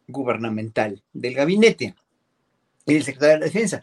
gubernamental, 0.09 1.05
del 1.13 1.35
gabinete 1.35 1.95
y 2.85 2.95
del 2.95 3.05
secretario 3.05 3.35
de 3.35 3.41
la 3.43 3.47
Defensa. 3.47 3.81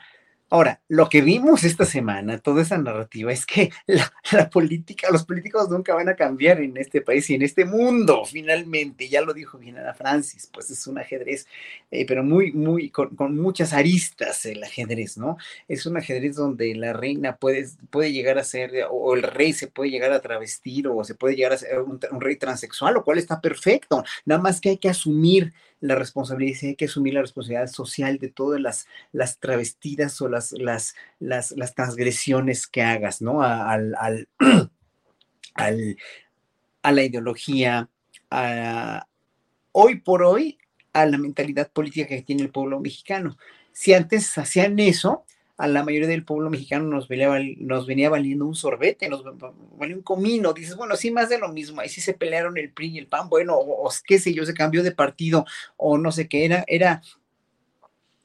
Ahora, 0.54 0.82
lo 0.90 1.08
que 1.08 1.22
vimos 1.22 1.64
esta 1.64 1.86
semana, 1.86 2.38
toda 2.38 2.62
esa 2.62 2.78
narrativa, 2.78 3.32
es 3.32 3.46
que 3.46 3.72
la, 3.88 4.50
política, 4.50 5.08
los 5.10 5.24
políticos 5.24 5.70
nunca 5.70 5.96
van 5.96 6.10
a 6.10 6.18
cambiar 6.18 6.60
en 6.60 6.76
este 6.76 7.00
país 7.00 7.30
y 7.30 7.36
en 7.36 7.42
este 7.42 7.64
mundo, 7.64 8.26
finalmente. 8.26 9.08
Ya 9.08 9.22
lo 9.22 9.34
dijo 9.34 9.58
bien 9.58 9.78
Ana 9.78 9.94
Francis, 9.94 10.50
pues 10.52 10.70
es 10.70 10.86
un 10.88 10.98
ajedrez, 10.98 11.48
eh, 11.90 12.06
pero 12.06 12.26
muy, 12.26 12.52
muy, 12.52 12.90
con, 12.90 13.16
muchas 13.38 13.72
aristas 13.72 14.46
el 14.46 14.62
ajedrez, 14.62 15.18
¿no? 15.18 15.38
Es 15.70 15.86
un 15.86 15.96
ajedrez 15.96 16.36
donde 16.36 16.76
la 16.76 16.92
reina 16.92 17.38
puede, 17.38 17.70
puede 17.90 18.12
llegar 18.12 18.38
a 18.38 18.44
ser, 18.44 18.74
o 18.90 19.16
el 19.16 19.24
rey 19.24 19.54
se 19.54 19.68
puede 19.68 19.90
llegar 19.90 20.12
a 20.12 20.20
travestir, 20.20 20.90
o 20.90 21.02
se 21.06 21.16
puede 21.16 21.38
llegar 21.38 21.54
a 21.54 21.58
ser 21.60 21.80
un, 21.80 21.98
un 22.12 22.20
rey 22.20 22.36
transexual, 22.36 22.94
lo 22.94 23.06
cual 23.06 23.20
está 23.20 23.40
perfecto. 23.40 24.04
Nada 24.26 24.42
más 24.42 24.60
que 24.60 24.72
hay 24.72 24.78
que 24.78 24.90
asumir 24.90 25.54
la 25.82 25.96
responsabilidad, 25.96 26.60
hay 26.62 26.76
que 26.76 26.86
asumir 26.86 27.16
la 27.16 27.22
responsabilidad 27.22 27.68
social 27.68 28.18
de 28.20 28.30
todas 28.30 28.62
las, 28.62 28.88
las 29.12 29.40
travestidas 29.40 30.22
o 30.22 30.30
las, 30.30 30.54
las, 30.54 30.96
las, 31.20 31.76
transgresiones 31.76 32.68
que 32.68 32.84
hagas, 32.84 33.22
¿no? 33.22 33.42
Al, 33.44 33.96
al, 35.56 35.98
a 36.84 36.92
la 36.92 37.04
ideología, 37.04 37.90
hoy 39.72 40.00
por 40.02 40.24
hoy, 40.24 40.58
a 40.94 41.06
la 41.06 41.18
mentalidad 41.18 41.72
política 41.72 42.08
que 42.08 42.22
tiene 42.22 42.44
el 42.44 42.52
pueblo 42.52 42.80
mexicano. 42.80 43.38
Si 43.72 43.94
antes 43.94 44.38
hacían 44.38 44.78
eso, 44.80 45.26
a 45.62 45.68
la 45.68 45.84
mayoría 45.84 46.08
del 46.08 46.26
pueblo 46.26 46.50
mexicano 46.50 46.86
nos 46.86 47.08
venía, 47.08 48.10
valiendo 48.10 48.48
un 48.48 48.56
sorbete, 48.56 49.08
nos 49.08 49.24
valía 49.78 49.96
un 49.96 50.02
comino. 50.02 50.54
Dices, 50.54 50.76
bueno, 50.76 50.96
sí, 50.96 51.12
más 51.12 51.30
de 51.30 51.38
lo 51.38 51.50
mismo. 51.50 51.82
Ahí 51.82 51.90
sí 51.90 52.02
se 52.02 52.16
pelearon 52.16 52.58
el 52.58 52.72
PRI 52.72 52.88
y 52.88 52.98
el 52.98 53.06
PAN, 53.06 53.30
bueno, 53.30 53.54
o, 53.56 53.88
qué 54.08 54.18
sé 54.18 54.34
yo, 54.34 54.44
se 54.44 54.56
cambió 54.56 54.82
de 54.82 54.92
partido 54.92 55.46
o 55.78 56.00
no 56.00 56.12
sé 56.12 56.28
qué 56.28 56.46
era. 56.46 56.66
Era 56.68 57.04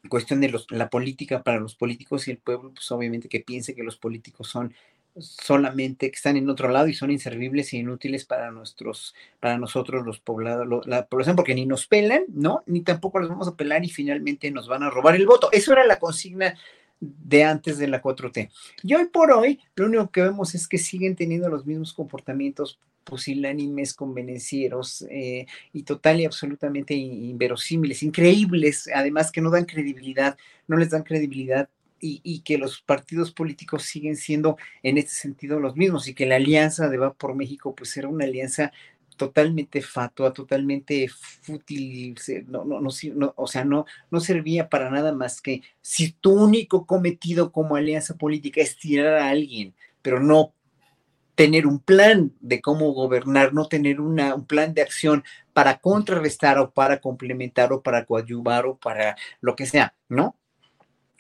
cuestión 0.09 0.41
de 0.41 0.59
la 0.71 0.89
política 0.89 1.43
para 1.43 1.61
los 1.61 1.75
políticos 1.75 2.27
y 2.27 2.31
el 2.31 2.39
pueblo, 2.39 2.73
pues 2.73 2.91
obviamente 2.91 3.29
que 3.29 3.41
piense 3.41 3.75
que 3.75 3.83
los 3.83 3.99
políticos 3.99 4.49
son 4.49 4.73
solamente 5.21 6.11
que 6.11 6.17
están 6.17 6.39
en 6.39 6.49
otro 6.49 6.71
lado 6.71 6.89
y 6.89 6.95
son 6.95 7.11
inservibles 7.11 7.71
e 7.75 7.79
inútiles 7.79 8.25
para 8.25 8.51
nuestros, 8.51 9.15
para 9.41 9.59
nosotros 9.59 10.07
los 10.07 10.21
poblados, 10.21 10.87
la 10.87 11.05
población, 11.05 11.37
porque 11.37 11.55
ni 11.55 11.67
nos 11.67 11.87
pelan, 11.87 12.25
¿no? 12.29 12.63
Ni 12.65 12.81
tampoco 12.81 13.19
los 13.19 13.29
vamos 13.29 13.47
a 13.49 13.57
pelar 13.57 13.85
y 13.85 13.91
finalmente 13.91 14.51
nos 14.51 14.69
van 14.69 14.83
a 14.83 14.91
robar 14.91 15.17
el 15.17 15.27
voto. 15.27 15.51
Eso 15.53 15.73
era 15.73 15.85
la 15.85 15.99
consigna 15.99 16.57
de 17.01 17.45
antes 17.45 17.79
de 17.79 17.89
la 17.89 18.03
4T. 18.03 18.51
Y 18.83 18.95
hoy 18.95 19.07
por 19.07 19.31
hoy, 19.33 19.61
lo 19.75 19.87
único 19.87 20.11
que 20.11 20.23
vemos 20.23 20.55
es 20.55 20.67
que 20.67 20.79
siguen 20.79 21.17
teniendo 21.17 21.49
los 21.49 21.67
mismos 21.67 21.93
comportamientos 21.93 22.79
pusilánimes, 23.05 23.95
convenencieros 23.95 25.07
eh, 25.11 25.47
y 25.73 25.85
total 25.85 26.21
y 26.21 26.25
absolutamente 26.25 26.95
inverosímiles, 26.95 28.03
increíbles, 28.03 28.91
además 28.93 29.31
que 29.31 29.41
no 29.41 29.51
dan 29.51 29.65
credibilidad, 29.65 30.37
no 30.67 30.77
les 30.77 30.91
dan 30.91 31.05
credibilidad 31.05 31.69
y, 32.01 32.21
y, 32.25 32.41
que 32.41 32.59
los 32.59 32.83
partidos 32.83 33.33
políticos 33.33 33.85
siguen 33.85 34.17
siendo 34.17 34.59
en 34.83 34.99
este 34.99 35.13
sentido 35.13 35.61
los 35.61 35.77
mismos 35.77 36.09
y 36.09 36.15
que 36.15 36.27
la 36.27 36.37
alianza 36.37 36.89
de 36.89 36.99
Va 36.99 37.15
por 37.15 37.35
México 37.35 37.75
pues 37.75 37.97
era 37.97 38.09
una 38.09 38.27
alianza 38.27 38.73
totalmente 39.17 39.83
fatua, 39.83 40.33
totalmente 40.33 41.09
fútil, 41.09 42.17
no, 42.47 42.65
no, 42.65 42.81
no, 42.81 43.35
o 43.37 43.47
sea, 43.47 43.65
no, 43.65 43.87
no 44.11 44.21
servía 44.21 44.69
para 44.69 44.91
nada 44.91 45.13
más 45.13 45.41
que 45.41 45.63
si 45.81 46.13
tu 46.13 46.33
único 46.33 46.87
cometido 46.87 47.53
como 47.53 47.77
alianza 47.77 48.15
política 48.15 48.61
es 48.61 48.77
tirar 48.77 49.15
a 49.15 49.31
alguien, 49.31 49.75
pero 50.03 50.21
no 50.21 50.53
tener 51.35 51.67
un 51.67 51.79
plan 51.79 52.33
de 52.41 52.61
cómo 52.61 52.93
gobernar, 52.93 53.53
no 53.53 53.69
tener 53.69 54.01
una, 54.01 54.35
un 54.35 54.47
plan 54.47 54.75
de 54.75 54.83
acción 54.83 55.23
para 55.53 55.79
contrarrestar 55.79 56.59
o 56.59 56.71
para 56.71 57.01
complementar 57.01 57.73
o 57.73 57.83
para 57.83 58.07
coadyuvar 58.07 58.67
o 58.67 58.77
para 58.77 59.17
lo 59.41 59.55
que 59.55 59.67
sea, 59.67 59.95
¿no? 60.09 60.37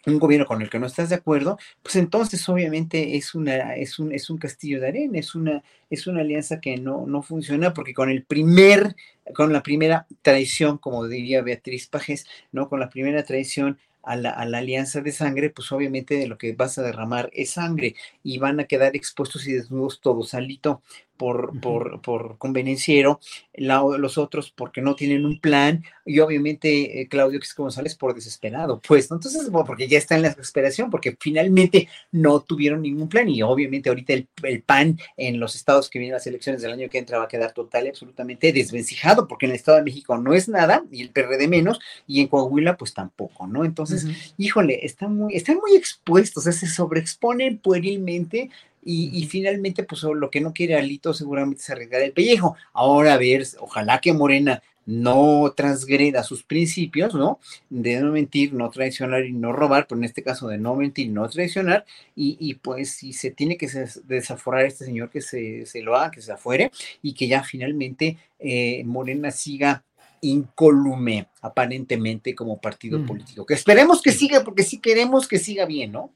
Un 0.06 0.18
gobierno 0.18 0.46
con 0.46 0.62
el 0.62 0.70
que 0.70 0.78
no 0.78 0.86
estás 0.86 1.08
de 1.08 1.16
acuerdo, 1.16 1.58
pues 1.82 1.96
entonces 1.96 2.48
obviamente 2.48 3.16
es, 3.16 3.34
una, 3.34 3.74
es, 3.76 3.98
un, 3.98 4.12
es 4.12 4.30
un 4.30 4.38
castillo 4.38 4.80
de 4.80 4.88
arena, 4.88 5.18
es 5.18 5.34
una, 5.34 5.62
es 5.90 6.06
una 6.06 6.20
alianza 6.20 6.60
que 6.60 6.76
no, 6.76 7.06
no 7.06 7.22
funciona 7.22 7.74
porque 7.74 7.94
con 7.94 8.10
el 8.10 8.24
primer, 8.24 8.94
con 9.34 9.52
la 9.52 9.62
primera 9.62 10.06
traición, 10.22 10.78
como 10.78 11.06
diría 11.06 11.42
Beatriz 11.42 11.88
Pajes, 11.88 12.26
¿no? 12.52 12.68
Con 12.68 12.80
la 12.80 12.88
primera 12.88 13.24
traición 13.24 13.78
a 14.02 14.14
la, 14.14 14.30
a 14.30 14.46
la, 14.46 14.58
alianza 14.58 15.00
de 15.00 15.10
sangre, 15.10 15.50
pues 15.50 15.72
obviamente 15.72 16.14
de 16.14 16.28
lo 16.28 16.38
que 16.38 16.52
vas 16.52 16.78
a 16.78 16.82
derramar 16.82 17.28
es 17.32 17.50
sangre 17.50 17.96
y 18.22 18.38
van 18.38 18.60
a 18.60 18.64
quedar 18.64 18.94
expuestos 18.94 19.48
y 19.48 19.52
desnudos 19.52 20.00
todos. 20.00 20.32
Alito 20.32 20.82
por, 21.16 21.58
por, 21.60 22.00
por 22.00 22.38
convenenciero, 22.38 23.20
los 23.54 24.18
otros 24.18 24.50
porque 24.50 24.82
no 24.82 24.94
tienen 24.94 25.24
un 25.24 25.40
plan, 25.40 25.84
y 26.04 26.20
obviamente 26.20 27.00
eh, 27.00 27.08
Claudio 27.08 27.38
X 27.38 27.54
González 27.56 27.94
por 27.94 28.14
desesperado, 28.14 28.80
pues, 28.86 29.10
entonces, 29.10 29.50
porque 29.50 29.88
ya 29.88 29.98
está 29.98 30.16
en 30.16 30.22
la 30.22 30.28
desesperación, 30.30 30.90
porque 30.90 31.16
finalmente 31.18 31.88
no 32.12 32.40
tuvieron 32.40 32.82
ningún 32.82 33.08
plan, 33.08 33.28
y 33.28 33.42
obviamente 33.42 33.88
ahorita 33.88 34.12
el, 34.12 34.28
el, 34.42 34.62
PAN 34.62 34.98
en 35.16 35.40
los 35.40 35.54
estados 35.54 35.88
que 35.88 35.98
vienen 35.98 36.14
las 36.14 36.26
elecciones 36.26 36.62
del 36.62 36.72
año 36.72 36.88
que 36.88 36.98
entra 36.98 37.18
va 37.18 37.24
a 37.24 37.28
quedar 37.28 37.52
total 37.52 37.86
y 37.86 37.88
absolutamente 37.88 38.52
desvencijado, 38.52 39.26
porque 39.26 39.46
en 39.46 39.52
el 39.52 39.56
Estado 39.56 39.78
de 39.78 39.84
México 39.84 40.16
no 40.18 40.34
es 40.34 40.48
nada, 40.48 40.84
y 40.90 41.02
el 41.02 41.10
PRD 41.10 41.48
menos, 41.48 41.80
y 42.06 42.20
en 42.20 42.28
Coahuila 42.28 42.76
pues 42.76 42.94
tampoco, 42.94 43.46
¿no? 43.46 43.64
Entonces, 43.64 44.06
híjole, 44.36 44.84
están 44.84 45.16
muy, 45.16 45.34
están 45.34 45.56
muy 45.56 45.76
expuestos, 45.76 46.44
se 46.44 46.66
sobreexponen 46.66 47.58
puerilmente 47.58 48.50
y, 48.88 49.26
finalmente, 49.26 49.82
pues 49.82 50.02
lo 50.04 50.30
que 50.30 50.40
no 50.40 50.52
quiere 50.52 50.76
Alito 50.76 51.12
seguramente 51.12 51.60
es 51.60 51.70
arriesgar 51.70 52.02
el 52.02 52.12
pellejo. 52.12 52.54
Ahora, 52.72 53.14
a 53.14 53.18
ver, 53.18 53.44
ojalá 53.58 54.00
que 54.00 54.12
Morena 54.12 54.62
no 54.86 55.52
transgreda 55.56 56.22
sus 56.22 56.44
principios, 56.44 57.12
¿no? 57.12 57.40
De 57.68 58.00
no 58.00 58.12
mentir, 58.12 58.52
no 58.52 58.70
traicionar 58.70 59.24
y 59.24 59.32
no 59.32 59.52
robar, 59.52 59.88
pero 59.88 59.98
en 59.98 60.04
este 60.04 60.22
caso 60.22 60.46
de 60.46 60.58
no 60.58 60.76
mentir, 60.76 61.10
no 61.10 61.28
traicionar, 61.28 61.84
y, 62.14 62.54
pues 62.54 62.92
si 62.92 63.12
se 63.12 63.32
tiene 63.32 63.56
que 63.56 63.68
desaforar 64.04 64.64
a 64.64 64.68
este 64.68 64.84
señor, 64.84 65.10
que 65.10 65.20
se, 65.20 65.66
se, 65.66 65.82
lo 65.82 65.96
haga, 65.96 66.12
que 66.12 66.22
se 66.22 66.32
afuere, 66.32 66.70
y 67.02 67.14
que 67.14 67.26
ya 67.26 67.42
finalmente 67.42 68.16
eh, 68.38 68.84
Morena 68.84 69.32
siga 69.32 69.82
incolume, 70.20 71.26
aparentemente, 71.42 72.34
como 72.36 72.60
partido 72.60 73.04
político. 73.04 73.44
Que 73.44 73.54
esperemos 73.54 74.00
que 74.00 74.12
siga, 74.12 74.44
porque 74.44 74.62
sí 74.62 74.78
queremos 74.78 75.26
que 75.26 75.38
siga 75.38 75.66
bien, 75.66 75.92
¿no? 75.92 76.12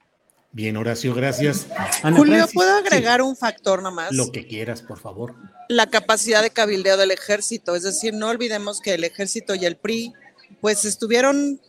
Bien, 0.52 0.76
Horacio, 0.76 1.14
gracias. 1.14 1.68
Julio, 2.16 2.46
¿puedo 2.52 2.76
agregar 2.76 3.22
un 3.22 3.36
factor 3.36 3.82
nomás? 3.82 4.12
Lo 4.12 4.32
que 4.32 4.46
quieras, 4.46 4.82
por 4.82 4.98
favor. 4.98 5.36
La 5.68 5.86
capacidad 5.86 6.42
de 6.42 6.50
cabildeo 6.50 6.96
del 6.96 7.12
ejército, 7.12 7.76
es 7.76 7.84
decir, 7.84 8.14
no 8.14 8.28
olvidemos 8.28 8.80
que 8.80 8.94
el 8.94 9.04
ejército 9.04 9.54
y 9.54 9.64
el 9.64 9.76
PRI, 9.76 10.12
pues 10.60 10.84
estuvieron 10.84 11.60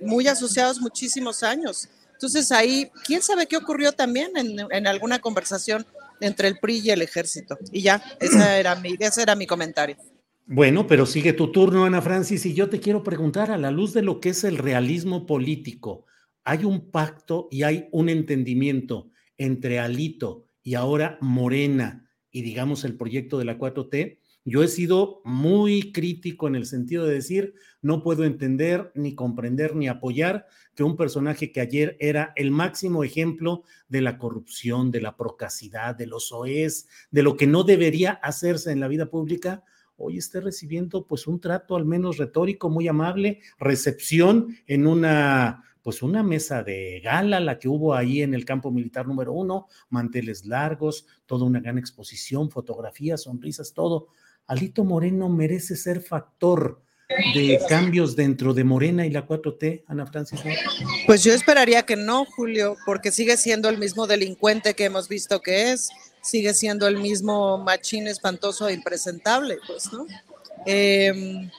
muy 0.00 0.26
asociados 0.26 0.80
muchísimos 0.80 1.42
años. 1.42 1.88
Entonces 2.12 2.50
ahí, 2.50 2.90
¿quién 3.04 3.20
sabe 3.20 3.46
qué 3.46 3.58
ocurrió 3.58 3.92
también 3.92 4.30
en, 4.36 4.56
en 4.70 4.86
alguna 4.86 5.18
conversación 5.18 5.86
entre 6.20 6.48
el 6.48 6.58
PRI 6.58 6.78
y 6.78 6.90
el 6.90 7.02
ejército? 7.02 7.58
Y 7.72 7.82
ya, 7.82 8.02
esa 8.20 8.56
era 8.58 8.74
mi, 8.74 8.96
ese 8.98 9.22
era 9.22 9.34
mi 9.34 9.46
comentario. 9.46 9.96
Bueno, 10.46 10.86
pero 10.86 11.06
sigue 11.06 11.32
tu 11.32 11.52
turno, 11.52 11.84
Ana 11.84 12.02
Francis, 12.02 12.44
y 12.44 12.54
yo 12.54 12.68
te 12.68 12.80
quiero 12.80 13.04
preguntar, 13.04 13.50
a 13.50 13.58
la 13.58 13.70
luz 13.70 13.92
de 13.92 14.02
lo 14.02 14.18
que 14.18 14.30
es 14.30 14.42
el 14.42 14.58
realismo 14.58 15.24
político, 15.24 16.06
hay 16.44 16.64
un 16.64 16.90
pacto 16.90 17.48
y 17.50 17.62
hay 17.62 17.88
un 17.92 18.08
entendimiento 18.08 19.10
entre 19.38 19.78
Alito 19.78 20.46
y 20.62 20.74
ahora 20.74 21.18
Morena 21.20 22.06
y 22.30 22.42
digamos 22.42 22.84
el 22.84 22.96
proyecto 22.96 23.38
de 23.38 23.44
la 23.44 23.58
4T 23.58 24.18
Yo 24.44 24.62
he 24.62 24.68
sido 24.68 25.20
muy 25.24 25.92
crítico 25.92 26.48
en 26.48 26.54
el 26.54 26.64
sentido 26.64 27.04
de 27.04 27.14
decir, 27.14 27.54
no 27.82 28.02
puedo 28.02 28.24
entender, 28.24 28.90
ni 28.94 29.14
comprender, 29.14 29.76
ni 29.76 29.88
apoyar 29.88 30.46
que 30.74 30.82
un 30.82 30.96
personaje 30.96 31.52
que 31.52 31.60
ayer 31.60 31.96
era 32.00 32.32
el 32.36 32.50
máximo 32.50 33.04
ejemplo 33.04 33.64
de 33.88 34.00
la 34.00 34.16
corrupción, 34.18 34.90
de 34.90 35.02
la 35.02 35.16
procacidad, 35.16 35.94
de 35.94 36.06
los 36.06 36.32
OES, 36.32 36.88
de 37.10 37.22
lo 37.22 37.36
que 37.36 37.46
no 37.46 37.64
debería 37.64 38.12
hacerse 38.12 38.72
en 38.72 38.80
la 38.80 38.88
vida 38.88 39.10
pública, 39.10 39.64
hoy 39.96 40.16
esté 40.16 40.40
recibiendo 40.40 41.06
pues 41.06 41.26
un 41.26 41.40
trato 41.40 41.76
al 41.76 41.84
menos 41.84 42.16
retórico 42.16 42.70
muy 42.70 42.88
amable, 42.88 43.40
recepción 43.58 44.56
en 44.66 44.86
una 44.86 45.64
pues 45.82 46.02
una 46.02 46.22
mesa 46.22 46.62
de 46.62 47.00
gala, 47.00 47.40
la 47.40 47.58
que 47.58 47.68
hubo 47.68 47.94
ahí 47.94 48.22
en 48.22 48.34
el 48.34 48.44
campo 48.44 48.70
militar 48.70 49.06
número 49.06 49.32
uno, 49.32 49.68
manteles 49.88 50.46
largos, 50.46 51.06
toda 51.26 51.44
una 51.44 51.60
gran 51.60 51.78
exposición, 51.78 52.50
fotografías, 52.50 53.22
sonrisas, 53.22 53.72
todo. 53.72 54.08
Alito 54.46 54.84
Moreno 54.84 55.28
merece 55.28 55.76
ser 55.76 56.00
factor 56.00 56.82
de 57.34 57.60
cambios 57.68 58.14
dentro 58.14 58.54
de 58.54 58.64
Morena 58.64 59.04
y 59.04 59.10
la 59.10 59.26
4T, 59.26 59.84
Ana 59.86 60.06
Francis. 60.06 60.40
Pues 61.06 61.24
yo 61.24 61.32
esperaría 61.32 61.82
que 61.82 61.96
no, 61.96 62.24
Julio, 62.24 62.76
porque 62.86 63.10
sigue 63.10 63.36
siendo 63.36 63.68
el 63.68 63.78
mismo 63.78 64.06
delincuente 64.06 64.74
que 64.74 64.84
hemos 64.84 65.08
visto 65.08 65.40
que 65.40 65.72
es, 65.72 65.90
sigue 66.22 66.54
siendo 66.54 66.86
el 66.86 66.98
mismo 66.98 67.58
machín 67.58 68.06
espantoso 68.06 68.68
e 68.68 68.74
impresentable, 68.74 69.58
pues, 69.66 69.92
¿no? 69.92 70.06
Em, 70.66 71.50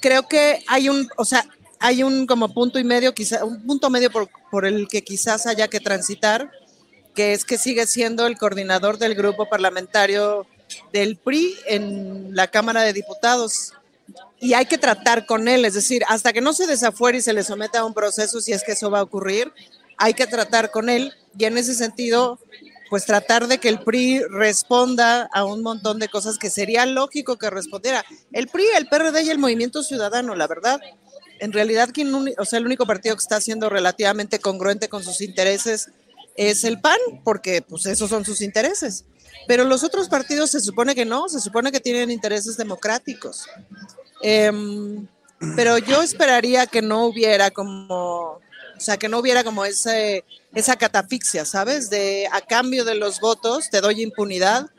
creo 0.00 0.28
que 0.28 0.62
hay 0.68 0.88
un, 0.88 1.08
o 1.16 1.24
sea, 1.24 1.44
hay 1.82 2.04
un 2.04 2.26
como 2.26 2.54
punto 2.54 2.78
y 2.78 2.84
medio, 2.84 3.12
quizá, 3.12 3.44
un 3.44 3.66
punto 3.66 3.90
medio 3.90 4.10
por, 4.10 4.28
por 4.52 4.64
el 4.64 4.86
que 4.86 5.02
quizás 5.02 5.46
haya 5.46 5.66
que 5.66 5.80
transitar, 5.80 6.48
que 7.12 7.32
es 7.32 7.44
que 7.44 7.58
sigue 7.58 7.88
siendo 7.88 8.24
el 8.26 8.38
coordinador 8.38 8.98
del 8.98 9.16
grupo 9.16 9.48
parlamentario 9.48 10.46
del 10.92 11.16
PRI 11.16 11.56
en 11.66 12.36
la 12.36 12.46
Cámara 12.46 12.82
de 12.82 12.92
Diputados 12.92 13.72
y 14.38 14.54
hay 14.54 14.66
que 14.66 14.78
tratar 14.78 15.26
con 15.26 15.48
él, 15.48 15.64
es 15.64 15.74
decir, 15.74 16.02
hasta 16.06 16.32
que 16.32 16.40
no 16.40 16.52
se 16.52 16.68
desafuere 16.68 17.18
y 17.18 17.22
se 17.22 17.32
le 17.32 17.42
someta 17.42 17.80
a 17.80 17.84
un 17.84 17.94
proceso, 17.94 18.40
si 18.40 18.52
es 18.52 18.62
que 18.62 18.72
eso 18.72 18.88
va 18.88 19.00
a 19.00 19.02
ocurrir, 19.02 19.52
hay 19.98 20.14
que 20.14 20.28
tratar 20.28 20.70
con 20.70 20.88
él 20.88 21.12
y 21.36 21.46
en 21.46 21.58
ese 21.58 21.74
sentido, 21.74 22.38
pues 22.90 23.06
tratar 23.06 23.48
de 23.48 23.58
que 23.58 23.68
el 23.68 23.80
PRI 23.80 24.20
responda 24.30 25.28
a 25.32 25.44
un 25.44 25.62
montón 25.62 25.98
de 25.98 26.08
cosas 26.08 26.38
que 26.38 26.48
sería 26.48 26.86
lógico 26.86 27.38
que 27.38 27.50
respondiera. 27.50 28.04
El 28.30 28.46
PRI, 28.46 28.66
el 28.76 28.86
PRD 28.86 29.22
y 29.22 29.30
el 29.30 29.38
Movimiento 29.38 29.82
Ciudadano, 29.82 30.36
la 30.36 30.46
verdad, 30.46 30.80
en 31.42 31.52
realidad, 31.52 31.90
quien, 31.92 32.14
o 32.14 32.44
sea, 32.44 32.60
el 32.60 32.66
único 32.66 32.86
partido 32.86 33.16
que 33.16 33.20
está 33.20 33.40
siendo 33.40 33.68
relativamente 33.68 34.38
congruente 34.38 34.88
con 34.88 35.02
sus 35.02 35.20
intereses 35.20 35.90
es 36.36 36.62
el 36.62 36.80
PAN, 36.80 37.00
porque 37.24 37.62
pues 37.62 37.84
esos 37.86 38.10
son 38.10 38.24
sus 38.24 38.40
intereses. 38.42 39.04
Pero 39.48 39.64
los 39.64 39.82
otros 39.82 40.08
partidos 40.08 40.52
se 40.52 40.60
supone 40.60 40.94
que 40.94 41.04
no, 41.04 41.28
se 41.28 41.40
supone 41.40 41.72
que 41.72 41.80
tienen 41.80 42.12
intereses 42.12 42.56
democráticos. 42.56 43.48
Em, 44.22 45.08
pero 45.56 45.78
yo 45.78 46.00
esperaría 46.00 46.68
que 46.68 46.80
no 46.80 47.06
hubiera 47.06 47.50
como, 47.50 47.88
o 47.88 48.40
sea, 48.78 48.96
que 48.96 49.08
no 49.08 49.18
hubiera 49.18 49.42
como 49.42 49.64
ese, 49.64 50.24
esa 50.54 50.76
catafixia, 50.76 51.44
¿sabes? 51.44 51.90
De 51.90 52.28
a 52.30 52.40
cambio 52.40 52.84
de 52.84 52.94
los 52.94 53.18
votos 53.18 53.68
te 53.68 53.80
doy 53.80 54.00
impunidad. 54.00 54.70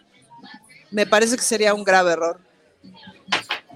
Me 0.91 1.05
parece 1.05 1.35
que 1.35 1.43
sería 1.43 1.73
un 1.73 1.83
grave 1.83 2.13
error. 2.13 2.39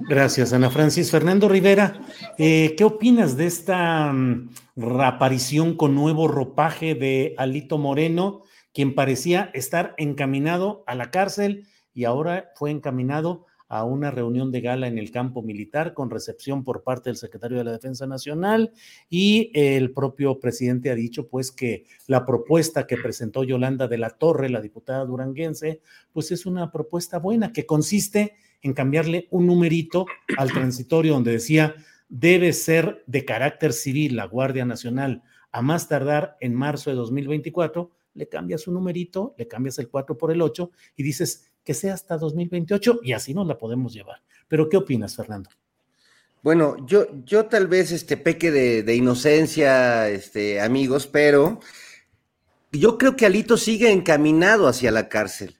Gracias, 0.01 0.53
Ana 0.53 0.69
Francis. 0.69 1.09
Fernando 1.11 1.49
Rivera, 1.49 1.99
eh, 2.37 2.75
¿qué 2.77 2.83
opinas 2.83 3.35
de 3.35 3.47
esta 3.47 4.13
mm, 4.13 4.49
reaparición 4.75 5.75
con 5.75 5.95
nuevo 5.95 6.27
ropaje 6.27 6.93
de 6.93 7.33
Alito 7.37 7.77
Moreno, 7.77 8.43
quien 8.73 8.93
parecía 8.93 9.49
estar 9.53 9.95
encaminado 9.97 10.83
a 10.85 10.93
la 10.93 11.09
cárcel 11.09 11.67
y 11.93 12.05
ahora 12.05 12.51
fue 12.55 12.69
encaminado 12.69 13.47
a 13.69 13.83
una 13.83 14.11
reunión 14.11 14.51
de 14.51 14.61
gala 14.61 14.87
en 14.87 14.97
el 14.97 15.11
campo 15.11 15.41
militar 15.41 15.93
con 15.93 16.09
recepción 16.09 16.63
por 16.63 16.83
parte 16.83 17.09
del 17.09 17.17
secretario 17.17 17.57
de 17.57 17.63
la 17.65 17.71
Defensa 17.71 18.07
Nacional 18.07 18.71
y 19.09 19.51
el 19.53 19.91
propio 19.91 20.39
presidente 20.39 20.89
ha 20.89 20.95
dicho 20.95 21.27
pues 21.27 21.51
que 21.51 21.85
la 22.05 22.25
propuesta 22.25 22.87
que 22.87 22.97
presentó 22.97 23.43
Yolanda 23.43 23.87
de 23.87 23.97
la 23.97 24.11
Torre, 24.11 24.49
la 24.49 24.61
diputada 24.61 25.03
duranguense, 25.05 25.81
pues 26.13 26.31
es 26.31 26.45
una 26.45 26.71
propuesta 26.71 27.19
buena 27.19 27.51
que 27.51 27.65
consiste 27.65 28.35
en 28.67 28.73
cambiarle 28.73 29.27
un 29.31 29.47
numerito 29.47 30.05
al 30.37 30.51
transitorio 30.51 31.13
donde 31.13 31.31
decía 31.31 31.75
debe 32.09 32.53
ser 32.53 33.03
de 33.07 33.25
carácter 33.25 33.73
civil 33.73 34.15
la 34.15 34.25
Guardia 34.25 34.65
Nacional 34.65 35.23
a 35.51 35.61
más 35.61 35.87
tardar 35.87 36.37
en 36.39 36.53
marzo 36.53 36.89
de 36.89 36.95
2024, 36.95 37.89
le 38.13 38.29
cambias 38.29 38.67
un 38.67 38.75
numerito, 38.75 39.33
le 39.37 39.47
cambias 39.47 39.79
el 39.79 39.89
4 39.89 40.17
por 40.17 40.31
el 40.31 40.41
8 40.41 40.71
y 40.95 41.03
dices 41.03 41.49
que 41.63 41.73
sea 41.73 41.93
hasta 41.93 42.17
2028 42.17 42.99
y 43.03 43.13
así 43.13 43.33
nos 43.33 43.47
la 43.47 43.57
podemos 43.57 43.93
llevar. 43.93 44.21
Pero 44.47 44.69
¿qué 44.69 44.77
opinas, 44.77 45.15
Fernando? 45.15 45.49
Bueno, 46.43 46.85
yo, 46.85 47.07
yo 47.25 47.45
tal 47.45 47.67
vez 47.67 47.91
este 47.91 48.15
peque 48.17 48.51
de, 48.51 48.83
de 48.83 48.95
inocencia, 48.95 50.09
este, 50.09 50.61
amigos, 50.61 51.07
pero 51.07 51.59
yo 52.71 52.97
creo 52.97 53.15
que 53.15 53.25
Alito 53.25 53.57
sigue 53.57 53.91
encaminado 53.91 54.67
hacia 54.67 54.91
la 54.91 55.09
cárcel. 55.09 55.57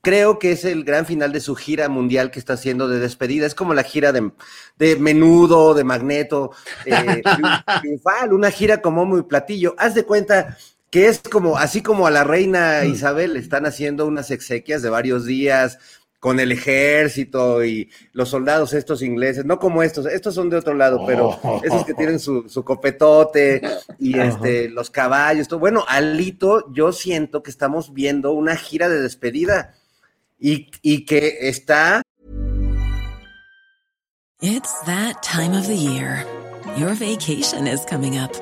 Creo 0.00 0.38
que 0.38 0.52
es 0.52 0.64
el 0.64 0.84
gran 0.84 1.06
final 1.06 1.32
de 1.32 1.40
su 1.40 1.54
gira 1.54 1.88
mundial 1.88 2.30
que 2.30 2.38
está 2.38 2.54
haciendo 2.54 2.88
de 2.88 2.98
despedida. 2.98 3.46
Es 3.46 3.54
como 3.54 3.74
la 3.74 3.82
gira 3.82 4.12
de, 4.12 4.30
de 4.78 4.96
menudo, 4.96 5.74
de 5.74 5.84
magneto, 5.84 6.52
eh, 6.84 7.22
triunfal, 7.80 8.32
una 8.32 8.50
gira 8.50 8.80
como 8.80 9.04
muy 9.04 9.22
platillo. 9.22 9.74
Haz 9.78 9.94
de 9.94 10.04
cuenta, 10.04 10.56
que 10.90 11.08
es 11.08 11.20
como, 11.20 11.58
así 11.58 11.82
como 11.82 12.06
a 12.06 12.10
la 12.10 12.24
reina 12.24 12.82
mm. 12.84 12.90
Isabel 12.90 13.34
le 13.34 13.40
están 13.40 13.66
haciendo 13.66 14.06
unas 14.06 14.30
exequias 14.30 14.82
de 14.82 14.90
varios 14.90 15.24
días 15.26 15.78
con 16.26 16.40
el 16.40 16.50
ejército 16.50 17.64
y 17.64 17.88
los 18.12 18.30
soldados 18.30 18.72
estos 18.72 19.00
ingleses, 19.00 19.44
no 19.44 19.60
como 19.60 19.84
estos, 19.84 20.06
estos 20.06 20.34
son 20.34 20.50
de 20.50 20.56
otro 20.56 20.74
lado, 20.74 21.04
pero 21.06 21.38
esos 21.62 21.84
que 21.84 21.94
tienen 21.94 22.18
su, 22.18 22.64
copetote 22.64 23.62
y 24.00 24.18
este, 24.18 24.68
los 24.68 24.90
caballos, 24.90 25.46
todo. 25.46 25.60
bueno, 25.60 25.84
Alito, 25.86 26.64
yo 26.72 26.90
siento 26.90 27.44
que 27.44 27.50
estamos 27.52 27.94
viendo 27.94 28.32
una 28.32 28.56
gira 28.56 28.88
de 28.88 29.02
despedida 29.02 29.74
y, 30.36 30.68
y 30.82 31.04
que 31.04 31.38
está... 31.42 32.02
It's 34.40 34.80
that 34.84 35.22
time 35.22 35.56
of 35.56 35.68
the 35.68 35.76
year. 35.76 36.26
Your 36.76 36.94
vacation 36.94 37.68
is 37.68 37.84
coming 37.88 38.18
up. 38.18 38.32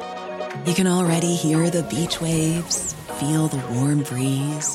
You 0.64 0.72
can 0.72 0.86
already 0.86 1.34
hear 1.34 1.68
the 1.68 1.82
beach 1.82 2.18
waves, 2.22 2.94
feel 3.20 3.46
the 3.48 3.60
warm 3.74 4.04
breeze, 4.04 4.74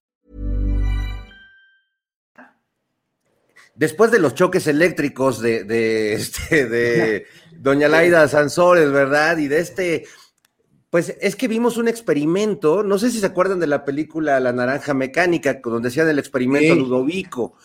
Después 3.75 4.11
de 4.11 4.19
los 4.19 4.35
choques 4.35 4.67
eléctricos 4.67 5.41
de, 5.41 5.63
de, 5.63 6.13
este, 6.15 6.67
de 6.67 7.25
doña 7.57 7.87
Laida 7.87 8.27
Sansores, 8.27 8.91
¿verdad? 8.91 9.37
Y 9.37 9.47
de 9.47 9.59
este, 9.59 10.05
pues 10.89 11.15
es 11.21 11.35
que 11.35 11.47
vimos 11.47 11.77
un 11.77 11.87
experimento, 11.87 12.83
no 12.83 12.99
sé 12.99 13.11
si 13.11 13.19
se 13.19 13.25
acuerdan 13.25 13.59
de 13.59 13.67
la 13.67 13.85
película 13.85 14.39
La 14.39 14.51
Naranja 14.51 14.93
Mecánica, 14.93 15.61
donde 15.63 15.89
decían 15.89 16.09
el 16.09 16.19
experimento 16.19 16.75
Ludovico. 16.75 17.55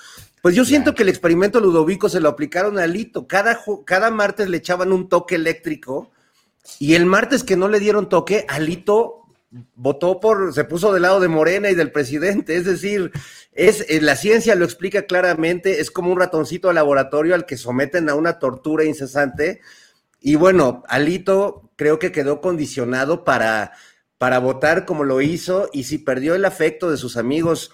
Pues 0.41 0.55
yo 0.55 0.65
siento 0.65 0.95
que 0.95 1.03
el 1.03 1.09
experimento 1.09 1.59
Ludovico 1.59 2.09
se 2.09 2.21
lo 2.21 2.29
aplicaron 2.29 2.79
a 2.79 2.87
Lito. 2.87 3.27
Cada, 3.27 3.59
cada 3.85 4.13
martes 4.13 4.49
le 4.49 4.59
echaban 4.59 4.93
un 4.93 5.09
toque 5.09 5.35
eléctrico 5.35 6.13
y 6.79 6.95
el 6.95 7.05
martes 7.05 7.43
que 7.43 7.57
no 7.57 7.69
le 7.69 7.81
dieron 7.81 8.09
toque, 8.09 8.45
Alito 8.49 9.25
votó 9.75 10.21
por, 10.21 10.53
se 10.55 10.65
puso 10.65 10.93
del 10.93 11.03
lado 11.03 11.19
de 11.19 11.29
Morena 11.29 11.71
y 11.71 11.75
del 11.75 11.91
presidente, 11.91 12.57
es 12.57 12.65
decir, 12.65 13.11
es 13.57 13.85
eh, 13.89 14.01
la 14.01 14.17
ciencia 14.17 14.55
lo 14.55 14.65
explica 14.65 15.07
claramente, 15.07 15.81
es 15.81 15.91
como 15.91 16.13
un 16.13 16.21
ratoncito 16.21 16.69
de 16.69 16.75
laboratorio 16.75 17.35
al 17.35 17.47
que 17.47 17.57
someten 17.57 18.09
a 18.09 18.15
una 18.15 18.39
tortura 18.39 18.85
incesante. 18.85 19.61
Y 20.21 20.37
bueno, 20.37 20.85
Alito 20.89 21.71
creo 21.77 21.99
que 21.99 22.13
quedó 22.13 22.41
condicionado 22.41 23.25
para 23.25 23.73
para 24.19 24.39
votar 24.39 24.87
como 24.87 25.05
lo 25.05 25.21
hizo 25.21 25.69
y 25.73 25.85
si 25.85 25.99
perdió 25.99 26.35
el 26.35 26.45
afecto 26.45 26.91
de 26.91 26.97
sus 26.97 27.17
amigos 27.17 27.73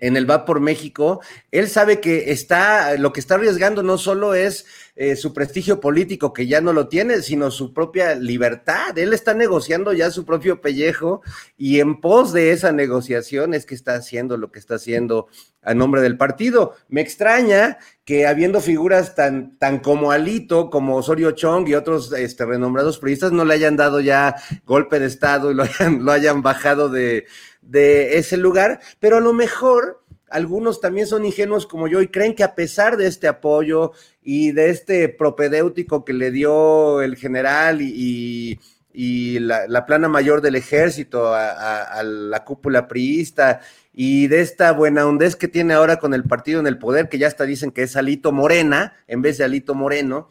en, 0.00 0.16
el 0.16 0.30
Va 0.30 0.44
por 0.44 0.60
México, 0.60 1.20
él 1.50 1.68
sabe 1.68 2.00
que 2.00 2.32
está, 2.32 2.96
lo 2.96 3.12
que 3.12 3.20
está 3.20 3.34
arriesgando 3.34 3.82
no 3.82 3.98
solo 3.98 4.34
es 4.34 4.66
eh, 4.94 5.16
su 5.16 5.32
prestigio 5.32 5.80
político, 5.80 6.32
que 6.32 6.46
ya 6.46 6.60
no 6.60 6.72
lo 6.72 6.88
tiene, 6.88 7.22
sino 7.22 7.50
su 7.50 7.72
propia 7.72 8.14
libertad. 8.14 8.96
Él 8.98 9.12
está 9.12 9.32
negociando 9.32 9.92
ya 9.92 10.10
su 10.10 10.24
propio 10.24 10.60
pellejo 10.60 11.22
y 11.56 11.80
en 11.80 12.00
pos 12.00 12.32
de 12.32 12.52
esa 12.52 12.72
negociación 12.72 13.54
es 13.54 13.64
que 13.64 13.74
está 13.74 13.94
haciendo 13.94 14.36
lo 14.36 14.52
que 14.52 14.58
está 14.58 14.74
haciendo 14.74 15.28
a 15.62 15.74
nombre 15.74 16.02
del 16.02 16.18
partido. 16.18 16.74
Me 16.88 17.00
extraña 17.00 17.78
que 18.04 18.26
habiendo 18.26 18.60
figuras 18.60 19.14
tan, 19.14 19.56
tan 19.58 19.78
como 19.78 20.12
Alito, 20.12 20.68
como 20.70 20.96
Osorio 20.96 21.30
Chong 21.30 21.68
y 21.68 21.74
otros 21.74 22.12
este, 22.12 22.44
renombrados 22.44 22.98
periodistas 22.98 23.32
no 23.32 23.44
le 23.44 23.54
hayan 23.54 23.76
dado 23.76 24.00
ya 24.00 24.36
golpe 24.66 24.98
de 24.98 25.06
Estado 25.06 25.50
y 25.50 25.54
lo 25.54 25.62
hayan, 25.62 26.04
lo 26.04 26.12
hayan 26.12 26.42
bajado 26.42 26.88
de 26.88 27.26
de 27.62 28.18
ese 28.18 28.36
lugar, 28.36 28.80
pero 29.00 29.16
a 29.16 29.20
lo 29.20 29.32
mejor 29.32 30.02
algunos 30.32 30.80
también 30.80 31.06
son 31.06 31.24
ingenuos 31.24 31.66
como 31.66 31.88
yo 31.88 32.00
y 32.00 32.08
creen 32.08 32.34
que 32.34 32.42
a 32.42 32.54
pesar 32.54 32.96
de 32.96 33.06
este 33.06 33.28
apoyo 33.28 33.92
y 34.22 34.52
de 34.52 34.70
este 34.70 35.08
propedéutico 35.08 36.04
que 36.04 36.12
le 36.12 36.30
dio 36.30 37.02
el 37.02 37.16
general 37.16 37.80
y, 37.82 38.58
la, 38.94 39.86
plana 39.86 40.08
mayor 40.08 40.40
del 40.40 40.56
ejército 40.56 41.34
a, 41.34 42.02
la 42.02 42.44
cúpula 42.44 42.88
priista 42.88 43.60
y 43.92 44.26
de 44.26 44.40
esta 44.40 44.72
buena 44.72 45.06
hondez 45.06 45.36
que 45.36 45.48
tiene 45.48 45.74
ahora 45.74 45.98
con 45.98 46.14
el 46.14 46.24
partido 46.24 46.60
en 46.60 46.66
el 46.66 46.78
poder, 46.78 47.08
que 47.08 47.18
ya 47.18 47.26
hasta 47.26 47.44
dicen 47.44 47.70
que 47.70 47.82
es 47.82 47.96
Alito 47.96 48.32
Morena 48.32 48.94
en 49.06 49.22
vez 49.22 49.38
de 49.38 49.44
Alito 49.44 49.74
Moreno, 49.74 50.28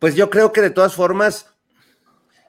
pues 0.00 0.16
yo 0.16 0.28
creo 0.28 0.52
que 0.52 0.60
de 0.60 0.70
todas 0.70 0.94
formas 0.94 1.54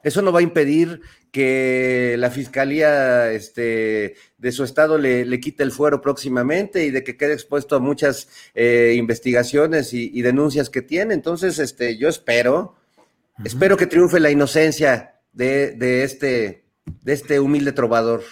eso 0.02 0.22
no 0.22 0.32
va 0.32 0.40
a 0.40 0.42
impedir 0.42 1.00
que 1.36 2.16
la 2.16 2.30
fiscalía 2.30 3.30
este, 3.30 4.14
de 4.38 4.52
su 4.52 4.64
estado 4.64 4.96
le, 4.96 5.38
quite 5.38 5.64
el 5.64 5.70
fuero 5.70 6.00
próximamente 6.00 6.86
y 6.86 6.90
de 6.90 7.04
que 7.04 7.18
quede 7.18 7.34
expuesto 7.34 7.76
a 7.76 7.78
muchas 7.78 8.30
eh, 8.54 8.94
investigaciones 8.96 9.92
y, 9.92 10.22
denuncias 10.22 10.70
que 10.70 10.80
tiene. 10.80 11.12
Entonces, 11.12 11.58
este, 11.58 11.98
yo 11.98 12.08
espero, 12.08 12.76
espero 13.44 13.76
que 13.76 13.86
triunfe 13.86 14.18
la 14.18 14.30
inocencia 14.30 15.16
de, 15.34 15.76
este, 16.02 16.64
de 17.02 17.12
este 17.12 17.38
humilde 17.38 17.72
trovador. 17.72 18.22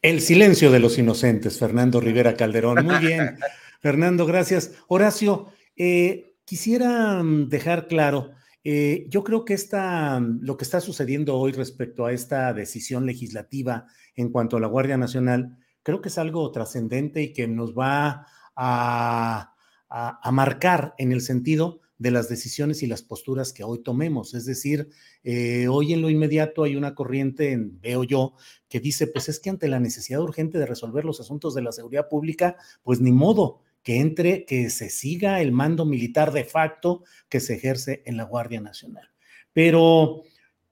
El 0.00 0.22
silencio 0.22 0.70
de 0.70 0.80
los 0.80 0.96
inocentes, 0.96 1.58
Fernando 1.58 2.00
Rivera 2.00 2.34
Calderón. 2.34 2.82
Muy 2.82 2.96
bien, 2.96 3.36
Fernando, 3.82 4.24
gracias. 4.24 4.70
Horacio, 4.88 5.52
eh, 5.76 6.32
quisiera 6.46 7.22
mm, 7.22 7.50
dejar 7.50 7.88
claro 7.88 8.30
eh, 8.64 9.06
yo 9.08 9.24
creo 9.24 9.44
que 9.44 9.54
esta, 9.54 10.20
lo 10.20 10.56
que 10.56 10.64
está 10.64 10.80
sucediendo 10.80 11.36
hoy 11.36 11.52
respecto 11.52 12.06
a 12.06 12.12
esta 12.12 12.52
decisión 12.52 13.06
legislativa 13.06 13.86
en 14.14 14.30
cuanto 14.30 14.56
a 14.56 14.60
la 14.60 14.68
Guardia 14.68 14.96
Nacional, 14.96 15.58
creo 15.82 16.00
que 16.00 16.08
es 16.08 16.18
algo 16.18 16.50
trascendente 16.52 17.22
y 17.22 17.32
que 17.32 17.48
nos 17.48 17.74
va 17.76 18.26
a, 18.56 19.48
marcar 20.32 20.94
en 20.96 21.12
el 21.12 21.20
sentido 21.20 21.80
de 21.98 22.10
las 22.10 22.28
decisiones 22.28 22.82
y 22.82 22.86
las 22.86 23.02
posturas 23.02 23.52
que 23.52 23.62
hoy 23.62 23.82
tomemos. 23.82 24.34
Es 24.34 24.46
decir, 24.46 24.88
eh, 25.22 25.68
hoy 25.68 25.92
en 25.92 26.00
lo 26.00 26.08
inmediato 26.08 26.64
hay 26.64 26.76
una 26.76 26.94
corriente, 26.94 27.56
veo 27.58 28.02
yo, 28.04 28.34
que 28.68 28.80
dice, 28.80 29.06
pues 29.06 29.28
es 29.28 29.38
que 29.38 29.50
ante 29.50 29.68
la 29.68 29.80
necesidad 29.80 30.20
urgente 30.20 30.58
de 30.58 30.66
resolver 30.66 31.04
los 31.04 31.20
asuntos 31.20 31.54
de 31.54 31.62
la 31.62 31.72
seguridad 31.72 32.08
pública, 32.08 32.56
pues 32.82 33.00
ni 33.00 33.12
modo, 33.12 33.60
que 33.82 33.98
entre, 33.98 34.44
que 34.44 34.70
se 34.70 34.90
siga 34.90 35.40
el 35.40 35.52
mando 35.52 35.84
militar 35.84 36.32
de 36.32 36.44
facto 36.44 37.04
que 37.28 37.40
se 37.40 37.54
ejerce 37.54 38.02
en 38.06 38.16
la 38.16 38.24
Guardia 38.24 38.60
Nacional. 38.60 39.08
Pero 39.52 40.22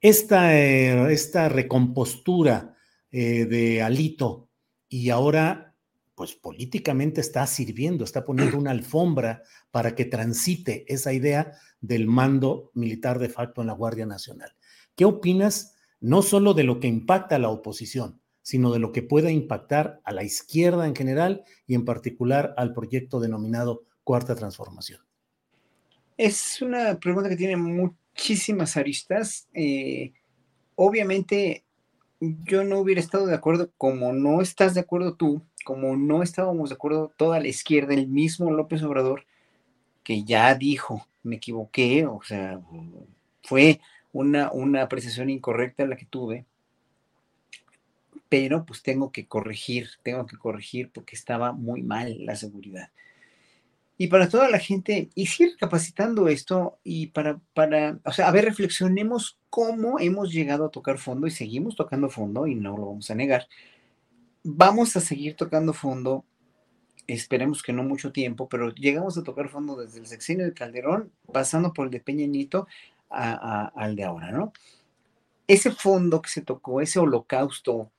esta, 0.00 0.56
eh, 0.56 1.12
esta 1.12 1.48
recompostura 1.48 2.76
eh, 3.10 3.44
de 3.46 3.82
Alito 3.82 4.48
y 4.88 5.10
ahora, 5.10 5.74
pues 6.14 6.34
políticamente 6.34 7.20
está 7.20 7.46
sirviendo, 7.46 8.04
está 8.04 8.24
poniendo 8.24 8.58
una 8.58 8.70
alfombra 8.70 9.42
para 9.70 9.94
que 9.94 10.04
transite 10.04 10.84
esa 10.92 11.12
idea 11.12 11.52
del 11.80 12.06
mando 12.06 12.70
militar 12.74 13.18
de 13.18 13.28
facto 13.28 13.60
en 13.60 13.68
la 13.68 13.72
Guardia 13.72 14.06
Nacional. 14.06 14.54
¿Qué 14.96 15.04
opinas 15.04 15.76
no 16.00 16.22
solo 16.22 16.54
de 16.54 16.64
lo 16.64 16.80
que 16.80 16.88
impacta 16.88 17.36
a 17.36 17.38
la 17.38 17.50
oposición, 17.50 18.20
sino 18.42 18.72
de 18.72 18.78
lo 18.78 18.92
que 18.92 19.02
pueda 19.02 19.30
impactar 19.30 20.00
a 20.04 20.12
la 20.12 20.24
izquierda 20.24 20.86
en 20.86 20.96
general 20.96 21.44
y 21.66 21.74
en 21.74 21.84
particular 21.84 22.54
al 22.56 22.72
proyecto 22.72 23.20
denominado 23.20 23.84
Cuarta 24.04 24.34
Transformación? 24.34 25.00
Es 26.16 26.60
una 26.60 26.98
pregunta 26.98 27.28
que 27.28 27.36
tiene 27.36 27.56
muchísimas 27.56 28.76
aristas. 28.76 29.48
Eh, 29.54 30.12
obviamente, 30.74 31.64
yo 32.20 32.64
no 32.64 32.80
hubiera 32.80 33.00
estado 33.00 33.26
de 33.26 33.34
acuerdo 33.34 33.70
como 33.78 34.12
no 34.12 34.42
estás 34.42 34.74
de 34.74 34.80
acuerdo 34.80 35.14
tú, 35.14 35.42
como 35.64 35.96
no 35.96 36.22
estábamos 36.22 36.70
de 36.70 36.74
acuerdo 36.74 37.12
toda 37.16 37.40
la 37.40 37.48
izquierda, 37.48 37.94
el 37.94 38.08
mismo 38.08 38.50
López 38.50 38.82
Obrador, 38.82 39.24
que 40.02 40.24
ya 40.24 40.54
dijo, 40.54 41.06
me 41.22 41.36
equivoqué, 41.36 42.06
o 42.06 42.20
sea, 42.22 42.60
fue 43.42 43.80
una, 44.12 44.50
una 44.52 44.82
apreciación 44.82 45.30
incorrecta 45.30 45.86
la 45.86 45.96
que 45.96 46.06
tuve 46.06 46.46
pero 48.30 48.64
pues 48.64 48.82
tengo 48.82 49.10
que 49.12 49.26
corregir, 49.26 49.90
tengo 50.02 50.24
que 50.24 50.38
corregir 50.38 50.90
porque 50.90 51.16
estaba 51.16 51.52
muy 51.52 51.82
mal 51.82 52.24
la 52.24 52.36
seguridad. 52.36 52.90
Y 53.98 54.06
para 54.06 54.30
toda 54.30 54.48
la 54.48 54.60
gente, 54.60 55.10
y 55.14 55.26
seguir 55.26 55.56
capacitando 55.58 56.28
esto 56.28 56.78
y 56.84 57.08
para, 57.08 57.38
para, 57.52 57.98
o 58.04 58.12
sea, 58.12 58.28
a 58.28 58.30
ver, 58.30 58.46
reflexionemos 58.46 59.38
cómo 59.50 59.98
hemos 59.98 60.32
llegado 60.32 60.64
a 60.64 60.70
tocar 60.70 60.96
fondo 60.96 61.26
y 61.26 61.32
seguimos 61.32 61.76
tocando 61.76 62.08
fondo 62.08 62.46
y 62.46 62.54
no 62.54 62.78
lo 62.78 62.86
vamos 62.86 63.10
a 63.10 63.14
negar. 63.16 63.46
Vamos 64.44 64.96
a 64.96 65.00
seguir 65.00 65.34
tocando 65.34 65.74
fondo, 65.74 66.24
esperemos 67.08 67.62
que 67.62 67.74
no 67.74 67.82
mucho 67.82 68.12
tiempo, 68.12 68.48
pero 68.48 68.72
llegamos 68.72 69.18
a 69.18 69.24
tocar 69.24 69.48
fondo 69.50 69.76
desde 69.76 69.98
el 69.98 70.06
sexenio 70.06 70.46
de 70.46 70.54
Calderón, 70.54 71.12
pasando 71.32 71.72
por 71.72 71.86
el 71.86 71.90
de 71.90 72.00
Peña 72.00 72.26
Nieto 72.26 72.68
al 73.10 73.96
de 73.96 74.04
ahora, 74.04 74.30
¿no? 74.30 74.52
Ese 75.48 75.72
fondo 75.72 76.22
que 76.22 76.30
se 76.30 76.42
tocó, 76.42 76.80
ese 76.80 77.00
holocausto 77.00 77.90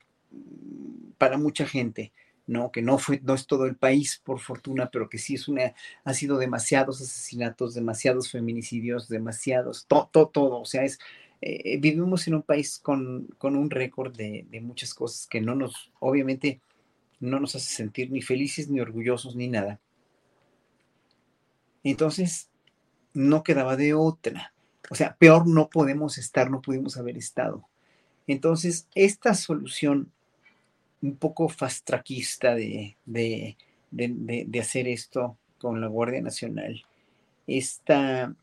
para 1.17 1.37
mucha 1.37 1.65
gente, 1.65 2.11
¿no? 2.47 2.71
Que 2.71 2.81
no 2.81 2.97
fue, 2.97 3.19
no 3.23 3.33
es 3.33 3.47
todo 3.47 3.65
el 3.65 3.75
país, 3.75 4.21
por 4.23 4.39
fortuna, 4.39 4.89
pero 4.91 5.09
que 5.09 5.17
sí 5.17 5.35
es 5.35 5.47
una, 5.47 5.73
ha 6.03 6.13
sido 6.13 6.37
demasiados 6.37 7.01
asesinatos, 7.01 7.73
demasiados 7.73 8.31
feminicidios, 8.31 9.07
demasiados, 9.07 9.85
todo, 9.87 10.09
todo, 10.11 10.27
todo. 10.29 10.59
O 10.61 10.65
sea, 10.65 10.83
es, 10.83 10.99
eh, 11.41 11.77
vivimos 11.79 12.27
en 12.27 12.35
un 12.35 12.43
país 12.43 12.79
con, 12.79 13.27
con 13.37 13.55
un 13.55 13.69
récord 13.69 14.15
de, 14.15 14.45
de, 14.49 14.61
muchas 14.61 14.93
cosas 14.93 15.27
que 15.27 15.41
no 15.41 15.55
nos, 15.55 15.91
obviamente, 15.99 16.61
no 17.19 17.39
nos 17.39 17.55
hace 17.55 17.73
sentir 17.73 18.11
ni 18.11 18.21
felices, 18.21 18.69
ni 18.69 18.79
orgullosos, 18.79 19.35
ni 19.35 19.47
nada. 19.47 19.79
Entonces, 21.83 22.49
no 23.13 23.43
quedaba 23.43 23.75
de 23.75 23.93
otra. 23.93 24.53
O 24.89 24.95
sea, 24.95 25.15
peor 25.15 25.47
no 25.47 25.69
podemos 25.69 26.17
estar, 26.17 26.49
no 26.51 26.61
pudimos 26.61 26.97
haber 26.97 27.17
estado. 27.17 27.67
Entonces, 28.27 28.87
esta 28.95 29.33
solución 29.33 30.11
un 31.01 31.15
poco 31.15 31.49
fastraquista 31.49 32.55
de, 32.55 32.97
de, 33.05 33.57
de, 33.91 34.59
hacer 34.59 34.87
esto 34.87 35.37
con 35.57 35.81
la 35.81 35.87
Guardia 35.87 36.21
Nacional. 36.21 36.83
Esta, 37.47 38.33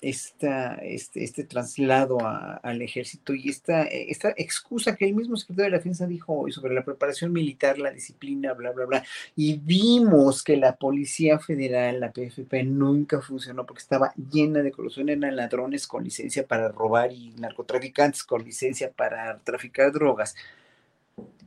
esta, 0.00 0.76
este, 0.76 1.24
este 1.24 1.44
traslado 1.44 2.18
al 2.20 2.82
ejército 2.82 3.34
y 3.34 3.48
esta, 3.48 3.82
esta 3.82 4.32
excusa 4.36 4.94
que 4.94 5.06
el 5.06 5.14
mismo 5.14 5.36
secretario 5.36 5.64
de 5.64 5.70
la 5.72 5.78
Defensa 5.78 6.06
dijo 6.06 6.32
hoy 6.32 6.52
sobre 6.52 6.74
la 6.74 6.84
preparación 6.84 7.32
militar, 7.32 7.78
la 7.78 7.90
disciplina, 7.90 8.52
bla, 8.52 8.70
bla, 8.70 8.86
bla. 8.86 9.04
Y 9.34 9.58
vimos 9.58 10.42
que 10.42 10.56
la 10.56 10.76
Policía 10.76 11.38
Federal, 11.40 12.00
la 12.00 12.12
PFP, 12.12 12.64
nunca 12.64 13.20
funcionó 13.20 13.66
porque 13.66 13.82
estaba 13.82 14.12
llena 14.30 14.62
de 14.62 14.70
corrupción, 14.70 15.08
eran 15.08 15.36
ladrones 15.36 15.86
con 15.86 16.04
licencia 16.04 16.46
para 16.46 16.68
robar 16.68 17.12
y 17.12 17.30
narcotraficantes 17.38 18.22
con 18.22 18.44
licencia 18.44 18.92
para 18.92 19.38
traficar 19.40 19.90
drogas. 19.92 20.36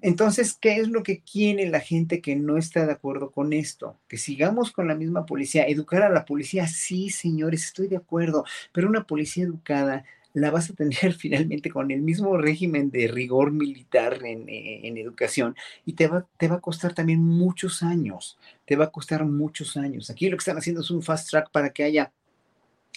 Entonces, 0.07 0.53
¿qué 0.53 0.77
es 0.77 0.87
lo 0.87 1.03
que 1.03 1.19
quiere 1.19 1.69
la 1.69 1.81
gente 1.81 2.21
que 2.21 2.37
no 2.37 2.55
está 2.55 2.85
de 2.85 2.93
acuerdo 2.93 3.29
con 3.29 3.51
esto? 3.51 3.99
Que 4.07 4.17
sigamos 4.17 4.71
con 4.71 4.87
la 4.87 4.95
misma 4.95 5.25
policía. 5.25 5.67
Educar 5.67 6.01
a 6.01 6.09
la 6.09 6.23
policía, 6.23 6.65
sí, 6.65 7.09
señores, 7.09 7.65
estoy 7.65 7.89
de 7.89 7.97
acuerdo, 7.97 8.45
pero 8.71 8.87
una 8.87 9.03
policía 9.03 9.43
educada 9.43 10.05
la 10.31 10.49
vas 10.49 10.69
a 10.69 10.75
tener 10.75 11.13
finalmente 11.19 11.69
con 11.69 11.91
el 11.91 12.01
mismo 12.01 12.37
régimen 12.37 12.89
de 12.89 13.09
rigor 13.09 13.51
militar 13.51 14.23
en, 14.23 14.47
eh, 14.47 14.87
educación 14.97 15.57
y 15.85 15.91
te 15.91 16.07
va, 16.07 16.25
te 16.37 16.47
va 16.47 16.55
a 16.55 16.61
costar 16.61 16.93
también 16.93 17.21
muchos 17.21 17.83
años, 17.83 18.37
te 18.63 18.77
va 18.77 18.85
a 18.85 18.91
costar 18.91 19.25
muchos 19.25 19.75
años. 19.75 20.09
Aquí 20.09 20.29
lo 20.29 20.37
que 20.37 20.41
están 20.41 20.57
haciendo 20.57 20.83
es 20.83 20.89
un 20.89 21.03
fast 21.03 21.29
track 21.29 21.51
para 21.51 21.71
que 21.71 21.83
haya 21.83 22.13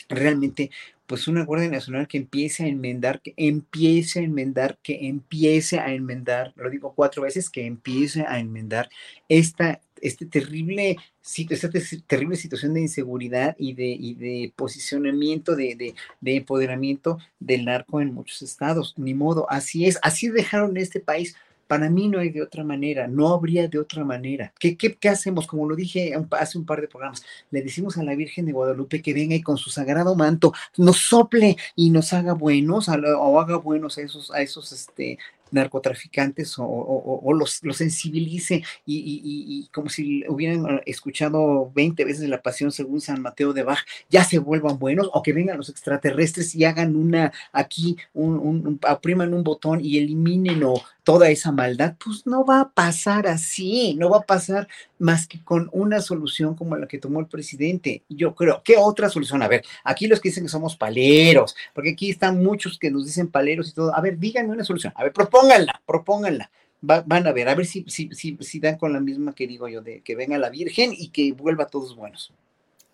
realmente 0.08 0.70
pues 1.10 1.26
una 1.26 1.44
Guardia 1.44 1.68
Nacional 1.68 2.06
que 2.06 2.18
empiece 2.18 2.62
a 2.62 2.68
enmendar, 2.68 3.20
que 3.20 3.34
empiece 3.36 4.20
a 4.20 4.22
enmendar, 4.22 4.78
que 4.80 5.08
empiece 5.08 5.80
a 5.80 5.92
enmendar, 5.92 6.52
lo 6.54 6.70
digo 6.70 6.92
cuatro 6.94 7.24
veces, 7.24 7.50
que 7.50 7.66
empiece 7.66 8.22
a 8.22 8.38
enmendar 8.38 8.88
esta, 9.28 9.80
este 10.00 10.24
terrible, 10.24 10.98
esta 11.20 11.68
terrible 12.06 12.36
situación 12.36 12.74
de 12.74 12.82
inseguridad 12.82 13.56
y 13.58 13.74
de, 13.74 13.88
y 13.88 14.14
de 14.14 14.52
posicionamiento, 14.54 15.56
de, 15.56 15.74
de, 15.74 15.96
de, 16.20 16.36
empoderamiento 16.36 17.18
del 17.40 17.64
narco 17.64 18.00
en 18.00 18.14
muchos 18.14 18.42
estados. 18.42 18.94
Ni 18.96 19.12
modo, 19.12 19.50
así 19.50 19.86
es, 19.86 19.98
así 20.02 20.28
dejaron 20.28 20.76
este 20.76 21.00
país. 21.00 21.34
Para 21.70 21.88
mí 21.88 22.08
no 22.08 22.18
hay 22.18 22.30
de 22.30 22.42
otra 22.42 22.64
manera, 22.64 23.06
no 23.06 23.28
habría 23.32 23.68
de 23.68 23.78
otra 23.78 24.04
manera. 24.04 24.52
¿Qué, 24.58 24.76
qué, 24.76 24.96
qué 24.96 25.08
hacemos? 25.08 25.46
Como 25.46 25.68
lo 25.68 25.76
dije 25.76 26.12
hace 26.32 26.58
un 26.58 26.66
par 26.66 26.80
de 26.80 26.88
programas, 26.88 27.22
le 27.52 27.62
decimos 27.62 27.96
a 27.96 28.02
la 28.02 28.16
Virgen 28.16 28.44
de 28.44 28.50
Guadalupe 28.50 29.00
que 29.00 29.14
venga 29.14 29.36
y 29.36 29.40
con 29.40 29.56
su 29.56 29.70
sagrado 29.70 30.16
manto 30.16 30.52
nos 30.76 30.96
sople 30.96 31.56
y 31.76 31.90
nos 31.90 32.12
haga 32.12 32.32
buenos 32.32 32.88
o 32.88 33.40
haga 33.40 33.56
buenos 33.58 33.98
a 33.98 34.02
esos, 34.02 34.32
a 34.32 34.42
esos 34.42 34.72
este, 34.72 35.20
narcotraficantes 35.52 36.56
o, 36.58 37.32
los, 37.34 37.60
sensibilice 37.72 38.62
y, 38.86 39.68
como 39.72 39.88
si 39.88 40.26
hubieran 40.28 40.80
escuchado 40.86 41.70
20 41.74 42.04
veces 42.04 42.28
la 42.28 42.42
pasión 42.42 42.72
según 42.72 43.00
San 43.00 43.22
Mateo 43.22 43.52
de 43.52 43.62
Bach, 43.62 43.80
ya 44.08 44.24
se 44.24 44.38
vuelvan 44.38 44.78
buenos 44.78 45.10
o 45.12 45.22
que 45.22 45.32
vengan 45.32 45.56
los 45.56 45.68
extraterrestres 45.68 46.54
y 46.54 46.64
hagan 46.64 46.96
una 46.96 47.32
aquí, 47.52 47.96
un, 48.14 48.78
apriman 48.86 49.34
un 49.34 49.44
botón 49.44 49.80
y 49.82 49.98
eliminen 49.98 50.62
o 50.64 50.82
toda 51.04 51.30
esa 51.30 51.50
maldad, 51.50 51.96
pues 52.04 52.26
no 52.26 52.44
va 52.44 52.60
a 52.60 52.70
pasar 52.70 53.26
así, 53.26 53.94
no 53.98 54.10
va 54.10 54.18
a 54.18 54.22
pasar 54.22 54.68
más 54.98 55.26
que 55.26 55.42
con 55.42 55.68
una 55.72 56.00
solución 56.00 56.54
como 56.54 56.76
la 56.76 56.86
que 56.86 56.98
tomó 56.98 57.20
el 57.20 57.26
presidente. 57.26 58.02
Yo 58.08 58.34
creo, 58.34 58.62
¿qué 58.62 58.76
otra 58.76 59.08
solución? 59.08 59.42
A 59.42 59.48
ver, 59.48 59.64
aquí 59.82 60.06
los 60.06 60.20
que 60.20 60.28
dicen 60.28 60.44
que 60.44 60.50
somos 60.50 60.76
paleros, 60.76 61.56
porque 61.74 61.90
aquí 61.90 62.10
están 62.10 62.42
muchos 62.42 62.78
que 62.78 62.90
nos 62.90 63.06
dicen 63.06 63.28
paleros 63.28 63.70
y 63.70 63.72
todo. 63.72 63.94
A 63.94 64.00
ver, 64.00 64.18
díganme 64.18 64.50
una 64.50 64.64
solución. 64.64 64.92
A 64.94 65.02
ver, 65.02 65.12
propónganla, 65.40 65.82
propónganla. 65.86 66.50
van 66.80 67.26
a 67.26 67.32
ver, 67.32 67.48
a 67.48 67.54
ver 67.54 67.66
si, 67.66 67.84
si, 67.88 68.10
si, 68.12 68.36
si 68.40 68.60
dan 68.60 68.76
con 68.76 68.92
la 68.92 69.00
misma 69.00 69.34
que 69.34 69.46
digo 69.46 69.68
yo, 69.68 69.82
de 69.82 70.02
que 70.02 70.16
venga 70.16 70.38
la 70.38 70.50
Virgen 70.50 70.92
y 70.96 71.08
que 71.08 71.32
vuelva 71.32 71.64
a 71.64 71.68
todos 71.68 71.96
buenos. 71.96 72.32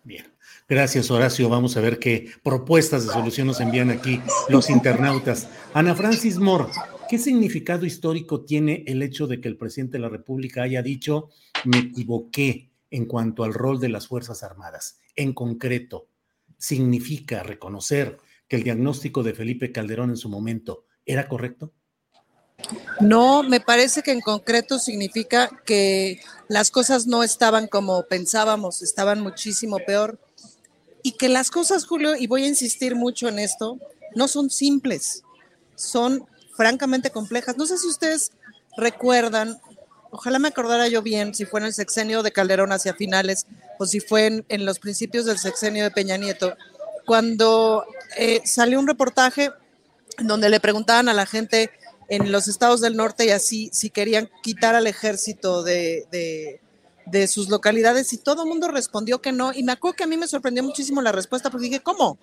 Bien, 0.03 0.25
gracias 0.69 1.11
Horacio. 1.11 1.49
Vamos 1.49 1.75
a 1.75 1.81
ver 1.81 1.99
qué 1.99 2.31
propuestas 2.41 3.05
de 3.05 3.11
solución 3.11 3.47
nos 3.47 3.59
envían 3.59 3.89
aquí 3.89 4.21
los 4.47 4.69
internautas. 4.69 5.49
Ana 5.73 5.95
Francis 5.95 6.37
Moore, 6.37 6.71
¿qué 7.09 7.17
significado 7.17 7.85
histórico 7.85 8.45
tiene 8.45 8.85
el 8.87 9.03
hecho 9.03 9.27
de 9.27 9.41
que 9.41 9.49
el 9.49 9.57
presidente 9.57 9.97
de 9.97 10.03
la 10.03 10.09
República 10.09 10.63
haya 10.63 10.81
dicho 10.81 11.29
me 11.65 11.79
equivoqué 11.79 12.71
en 12.89 13.05
cuanto 13.05 13.43
al 13.43 13.53
rol 13.53 13.81
de 13.81 13.89
las 13.89 14.07
Fuerzas 14.07 14.43
Armadas? 14.43 15.01
En 15.17 15.33
concreto, 15.33 16.07
¿significa 16.57 17.43
reconocer 17.43 18.17
que 18.47 18.55
el 18.55 18.63
diagnóstico 18.63 19.23
de 19.23 19.33
Felipe 19.33 19.73
Calderón 19.73 20.11
en 20.11 20.17
su 20.17 20.29
momento 20.29 20.85
era 21.05 21.27
correcto? 21.27 21.73
No, 22.99 23.43
me 23.43 23.59
parece 23.59 24.01
que 24.01 24.11
en 24.11 24.21
concreto 24.21 24.79
significa 24.79 25.49
que 25.65 26.19
las 26.47 26.71
cosas 26.71 27.05
no 27.05 27.23
estaban 27.23 27.67
como 27.67 28.03
pensábamos, 28.03 28.81
estaban 28.81 29.21
muchísimo 29.21 29.77
peor. 29.77 30.19
Y 31.03 31.11
que 31.13 31.29
las 31.29 31.51
cosas, 31.51 31.85
Julio, 31.85 32.15
y 32.15 32.27
voy 32.27 32.43
a 32.43 32.47
insistir 32.47 32.95
mucho 32.95 33.29
en 33.29 33.39
esto, 33.39 33.77
no 34.15 34.27
son 34.27 34.49
simples, 34.49 35.23
son 35.75 36.25
francamente 36.55 37.11
complejas. 37.11 37.55
No 37.55 37.67
sé 37.67 37.77
si 37.77 37.87
ustedes 37.87 38.31
recuerdan, 38.75 39.59
ojalá 40.09 40.39
me 40.39 40.47
acordara 40.47 40.87
yo 40.87 41.01
bien, 41.01 41.35
si 41.35 41.45
fue 41.45 41.59
en 41.59 41.67
el 41.67 41.73
sexenio 41.73 42.23
de 42.23 42.31
Calderón 42.31 42.71
hacia 42.71 42.95
finales 42.95 43.45
o 43.77 43.85
si 43.85 43.99
fue 43.99 44.43
en, 44.49 44.65
los 44.65 44.79
principios 44.79 45.25
del 45.25 45.37
sexenio 45.37 45.83
de 45.83 45.91
Peña 45.91 46.17
Nieto, 46.17 46.55
cuando 47.05 47.85
eh, 48.17 48.41
salió 48.43 48.79
un 48.79 48.87
reportaje 48.87 49.51
donde 50.17 50.49
le 50.49 50.59
preguntaban 50.59 51.07
a 51.09 51.13
la 51.13 51.27
gente 51.27 51.69
en 52.09 52.31
los 52.31 52.47
estados 52.47 52.81
del 52.81 52.95
norte 52.95 53.25
y 53.25 53.31
así, 53.31 53.69
si 53.73 53.89
querían 53.89 54.29
quitar 54.41 54.75
al 54.75 54.87
ejército 54.87 55.63
de, 55.63 56.05
de, 57.05 57.27
sus 57.27 57.49
localidades 57.49 58.13
y 58.13 58.17
todo 58.17 58.43
el 58.43 58.49
mundo 58.49 58.67
respondió 58.69 59.21
que 59.21 59.31
no. 59.31 59.53
Y 59.53 59.63
me 59.63 59.71
acuerdo 59.71 59.95
que 59.95 60.03
a 60.03 60.07
mí 60.07 60.17
me 60.17 60.27
sorprendió 60.27 60.63
muchísimo 60.63 61.01
la 61.01 61.11
respuesta 61.11 61.49
porque 61.49 61.67
dije, 61.67 61.79
¿cómo? 61.81 62.17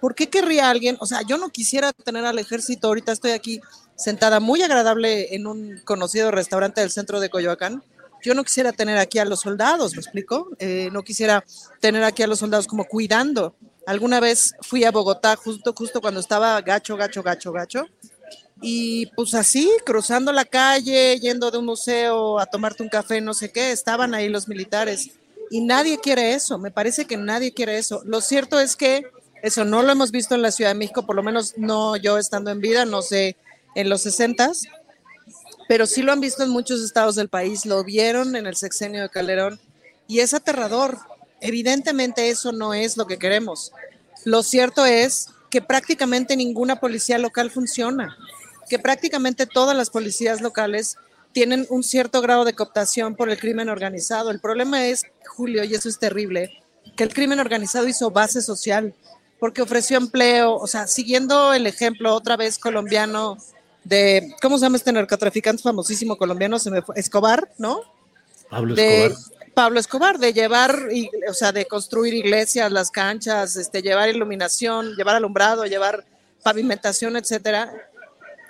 ¿Por 0.00 0.14
qué 0.14 0.28
querría 0.28 0.70
alguien? 0.70 0.96
O 1.00 1.06
sea, 1.06 1.22
yo 1.22 1.38
no 1.38 1.50
quisiera 1.50 1.92
tener 1.92 2.24
al 2.24 2.38
ejército, 2.38 2.88
ahorita 2.88 3.12
estoy 3.12 3.32
aquí 3.32 3.60
sentada 3.96 4.40
muy 4.40 4.62
agradable 4.62 5.34
en 5.34 5.46
un 5.46 5.80
conocido 5.84 6.30
restaurante 6.30 6.80
del 6.80 6.90
centro 6.90 7.20
de 7.20 7.30
Coyoacán. 7.30 7.82
Yo 8.22 8.34
no 8.34 8.42
quisiera 8.42 8.72
tener 8.72 8.98
aquí 8.98 9.18
a 9.18 9.24
los 9.24 9.40
soldados, 9.40 9.94
¿me 9.94 10.00
explico? 10.00 10.48
Eh, 10.58 10.88
no 10.92 11.02
quisiera 11.02 11.44
tener 11.80 12.04
aquí 12.04 12.22
a 12.22 12.26
los 12.26 12.38
soldados 12.38 12.66
como 12.66 12.86
cuidando. 12.86 13.54
Alguna 13.86 14.18
vez 14.18 14.54
fui 14.62 14.84
a 14.84 14.90
Bogotá 14.90 15.36
justo, 15.36 15.74
justo 15.76 16.00
cuando 16.00 16.20
estaba 16.20 16.60
gacho, 16.62 16.96
gacho, 16.96 17.22
gacho, 17.22 17.52
gacho 17.52 17.86
y 18.66 19.04
pues 19.14 19.34
así, 19.34 19.70
cruzando 19.84 20.32
la 20.32 20.46
calle, 20.46 21.20
yendo 21.20 21.50
de 21.50 21.58
un 21.58 21.66
museo 21.66 22.38
a 22.38 22.46
tomarte 22.46 22.82
un 22.82 22.88
café, 22.88 23.20
no 23.20 23.34
sé 23.34 23.52
qué, 23.52 23.72
estaban 23.72 24.14
ahí 24.14 24.30
los 24.30 24.48
militares. 24.48 25.10
Y 25.50 25.60
nadie 25.60 25.98
quiere 25.98 26.32
eso, 26.32 26.58
me 26.58 26.70
parece 26.70 27.04
que 27.04 27.18
nadie 27.18 27.52
quiere 27.52 27.76
eso. 27.76 28.00
Lo 28.06 28.22
cierto 28.22 28.58
es 28.58 28.74
que 28.74 29.02
eso 29.42 29.66
no 29.66 29.82
lo 29.82 29.92
hemos 29.92 30.10
visto 30.10 30.34
en 30.34 30.40
la 30.40 30.50
Ciudad 30.50 30.70
de 30.70 30.76
México, 30.76 31.04
por 31.04 31.14
lo 31.14 31.22
menos 31.22 31.58
no 31.58 31.96
yo 31.96 32.16
estando 32.16 32.50
en 32.50 32.62
vida, 32.62 32.86
no 32.86 33.02
sé, 33.02 33.36
en 33.74 33.90
los 33.90 34.00
60 34.00 34.52
pero 35.68 35.84
sí 35.84 36.00
lo 36.00 36.12
han 36.12 36.20
visto 36.20 36.42
en 36.42 36.48
muchos 36.48 36.82
estados 36.82 37.16
del 37.16 37.28
país, 37.28 37.66
lo 37.66 37.84
vieron 37.84 38.34
en 38.34 38.46
el 38.46 38.56
sexenio 38.56 39.02
de 39.02 39.10
Calderón 39.10 39.60
y 40.06 40.20
es 40.20 40.32
aterrador. 40.32 40.98
Evidentemente 41.40 42.30
eso 42.30 42.52
no 42.52 42.72
es 42.72 42.96
lo 42.96 43.06
que 43.06 43.18
queremos. 43.18 43.72
Lo 44.24 44.42
cierto 44.42 44.86
es 44.86 45.28
que 45.50 45.60
prácticamente 45.60 46.36
ninguna 46.36 46.80
policía 46.80 47.18
local 47.18 47.50
funciona 47.50 48.16
que 48.68 48.78
prácticamente 48.78 49.46
todas 49.46 49.76
las 49.76 49.90
policías 49.90 50.40
locales 50.40 50.96
tienen 51.34 51.66
un 51.68 51.82
cierto 51.82 52.22
grado 52.22 52.44
de 52.44 52.54
cooptación 52.54 53.16
por 53.16 53.28
el 53.28 53.38
crimen 53.38 53.68
organizado. 53.68 54.30
El 54.30 54.40
problema 54.40 54.86
es, 54.86 55.04
Julio, 55.26 55.64
y 55.64 55.74
eso 55.74 55.88
es 55.88 55.98
terrible, 55.98 56.62
que 56.96 57.04
el 57.04 57.12
crimen 57.12 57.40
organizado 57.40 57.88
hizo 57.88 58.10
base 58.10 58.40
social 58.40 58.94
porque 59.40 59.60
ofreció 59.60 59.98
empleo, 59.98 60.54
o 60.54 60.66
sea, 60.66 60.86
siguiendo 60.86 61.52
el 61.52 61.66
ejemplo 61.66 62.14
otra 62.14 62.36
vez 62.36 62.58
colombiano 62.58 63.36
de, 63.82 64.34
¿cómo 64.40 64.56
se 64.56 64.62
llama 64.64 64.76
este 64.76 64.92
narcotraficante 64.92 65.62
famosísimo 65.62 66.16
colombiano? 66.16 66.58
Se 66.58 66.70
me 66.70 66.80
fue, 66.82 66.94
Escobar, 66.98 67.50
¿no? 67.58 67.82
Pablo 68.48 68.74
Escobar. 68.74 69.18
Pablo 69.52 69.80
Escobar, 69.80 70.18
de 70.18 70.32
llevar, 70.32 70.88
o 71.28 71.34
sea, 71.34 71.52
de 71.52 71.66
construir 71.66 72.14
iglesias, 72.14 72.72
las 72.72 72.90
canchas, 72.90 73.56
este, 73.56 73.82
llevar 73.82 74.08
iluminación, 74.08 74.94
llevar 74.94 75.16
alumbrado, 75.16 75.66
llevar 75.66 76.04
pavimentación, 76.42 77.16
etcétera 77.16 77.90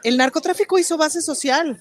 el 0.04 0.16
narcotráfico 0.16 0.78
hizo 0.78 0.96
base 0.96 1.20
social. 1.20 1.80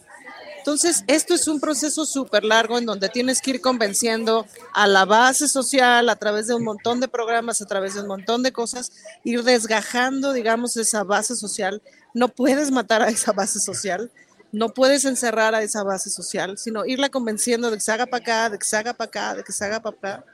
Entonces, 0.58 1.04
esto 1.08 1.34
es 1.34 1.50
un 1.50 1.60
proceso 1.60 2.06
súper 2.06 2.46
largo 2.46 2.78
en 2.78 2.86
donde 2.86 3.10
tienes 3.10 3.42
que 3.42 3.52
ir 3.52 3.62
convenciendo 3.62 4.48
a 4.74 4.88
la 4.88 5.04
base 5.04 5.50
social 5.50 6.08
a 6.08 6.16
través 6.16 6.48
de 6.48 6.56
un 6.56 6.64
montón 6.64 7.02
de 7.02 7.10
programas, 7.10 7.62
a 7.62 7.66
través 7.66 7.96
de 7.96 8.02
un 8.02 8.08
montón 8.08 8.44
de 8.44 8.54
cosas, 8.54 8.94
ir 9.26 9.44
desgajando, 9.44 10.32
digamos, 10.32 10.78
esa 10.78 11.04
base 11.04 11.36
social. 11.36 11.82
No 12.14 12.30
puedes 12.30 12.72
matar 12.72 13.02
a 13.02 13.10
esa 13.10 13.34
base 13.34 13.60
social, 13.60 14.10
no 14.54 14.70
puedes 14.70 15.04
encerrar 15.04 15.54
a 15.54 15.64
esa 15.64 15.84
base 15.84 16.10
social, 16.10 16.58
sino 16.58 16.86
irla 16.86 17.10
convenciendo 17.10 17.70
de 17.70 17.76
que 17.76 17.84
se 17.84 17.92
haga 17.92 18.06
para 18.06 18.24
acá, 18.24 18.50
de 18.50 18.58
que 18.58 18.66
se 18.66 18.78
haga 18.78 18.94
para 18.94 19.10
acá, 19.10 19.36
de 19.36 19.44
que 19.44 19.52
se 19.52 19.66
haga 19.66 19.82
para 19.82 19.98
acá. 19.98 20.26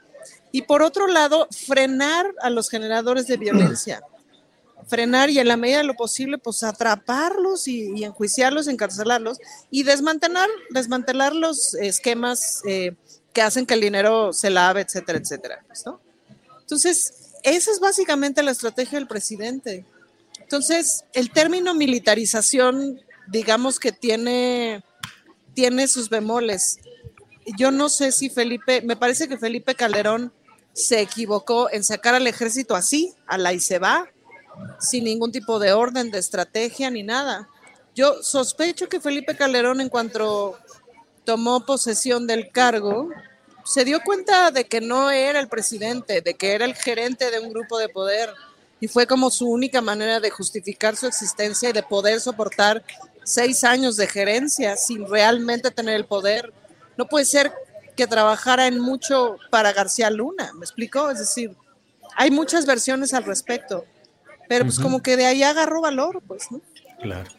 Y 0.52 0.62
por 0.62 0.84
otro 0.84 1.08
lado, 1.08 1.48
frenar 1.50 2.26
a 2.40 2.50
los 2.50 2.70
generadores 2.70 3.26
de 3.26 3.36
violencia 3.36 4.00
frenar 4.90 5.30
y 5.30 5.38
en 5.38 5.48
la 5.48 5.56
medida 5.56 5.78
de 5.78 5.84
lo 5.84 5.94
posible, 5.94 6.36
pues 6.36 6.62
atraparlos 6.62 7.68
y, 7.68 8.04
enjuiciarlos, 8.04 8.68
encarcelarlos 8.68 9.38
y 9.70 9.84
desmantelar, 9.84 10.48
desmantelar 10.70 11.34
los 11.34 11.74
esquemas 11.74 12.60
eh, 12.66 12.94
que 13.32 13.40
hacen 13.40 13.64
que 13.64 13.74
el 13.74 13.80
dinero 13.80 14.32
se 14.32 14.50
lave, 14.50 14.82
etcétera, 14.82 15.18
etcétera. 15.18 15.64
Entonces, 16.60 17.14
esa 17.42 17.70
es 17.70 17.80
básicamente 17.80 18.42
la 18.42 18.50
estrategia 18.50 18.98
del 18.98 19.08
presidente. 19.08 19.86
Entonces, 20.40 21.04
el 21.12 21.30
término 21.30 21.74
militarización, 21.74 23.00
digamos 23.28 23.78
que 23.78 23.92
tiene, 23.92 24.84
tiene 25.54 25.86
sus 25.86 26.10
bemoles. 26.10 26.78
Yo 27.56 27.70
no 27.70 27.88
sé 27.88 28.12
si 28.12 28.28
Felipe, 28.28 28.82
me 28.82 28.96
parece 28.96 29.28
que 29.28 29.38
Felipe 29.38 29.74
Calderón 29.74 30.32
se 30.72 31.00
equivocó 31.00 31.70
en 31.70 31.84
sacar 31.84 32.14
al 32.14 32.26
ejército 32.26 32.74
así, 32.74 33.14
a 33.26 33.38
la 33.38 33.52
y 33.52 33.60
se 33.60 33.78
va, 33.78 34.08
sin 34.78 35.04
ningún 35.04 35.32
tipo 35.32 35.58
de 35.58 35.72
orden, 35.72 36.10
de 36.10 36.18
estrategia 36.18 36.90
ni 36.90 37.02
nada. 37.02 37.48
Yo 37.94 38.22
sospecho 38.22 38.88
que 38.88 39.00
Felipe 39.00 39.36
Calderón, 39.36 39.80
en 39.80 39.88
cuanto 39.88 40.58
tomó 41.24 41.64
posesión 41.66 42.26
del 42.26 42.50
cargo, 42.50 43.10
se 43.64 43.84
dio 43.84 44.00
cuenta 44.00 44.50
de 44.50 44.66
que 44.66 44.80
no 44.80 45.10
era 45.10 45.40
el 45.40 45.48
presidente, 45.48 46.20
de 46.20 46.34
que 46.34 46.54
era 46.54 46.64
el 46.64 46.74
gerente 46.74 47.30
de 47.30 47.40
un 47.40 47.50
grupo 47.50 47.78
de 47.78 47.88
poder. 47.88 48.32
Y 48.80 48.88
fue 48.88 49.06
como 49.06 49.30
su 49.30 49.48
única 49.48 49.80
manera 49.80 50.20
de 50.20 50.30
justificar 50.30 50.96
su 50.96 51.06
existencia 51.06 51.70
y 51.70 51.72
de 51.72 51.82
poder 51.82 52.20
soportar 52.20 52.82
seis 53.24 53.64
años 53.64 53.96
de 53.96 54.06
gerencia 54.06 54.76
sin 54.76 55.06
realmente 55.06 55.70
tener 55.70 55.96
el 55.96 56.06
poder. 56.06 56.52
No 56.96 57.06
puede 57.06 57.26
ser 57.26 57.52
que 57.96 58.06
trabajara 58.06 58.66
en 58.66 58.80
mucho 58.80 59.36
para 59.50 59.72
García 59.72 60.10
Luna, 60.10 60.52
¿me 60.54 60.64
explico? 60.64 61.10
Es 61.10 61.18
decir, 61.18 61.54
hay 62.16 62.30
muchas 62.30 62.64
versiones 62.64 63.12
al 63.12 63.24
respecto 63.24 63.84
pero 64.50 64.64
pues 64.64 64.80
como 64.80 65.00
que 65.00 65.16
de 65.16 65.26
ahí 65.26 65.44
agarró 65.44 65.80
valor, 65.80 66.24
pues, 66.26 66.50
¿no? 66.50 66.60
Claro. 67.00 67.30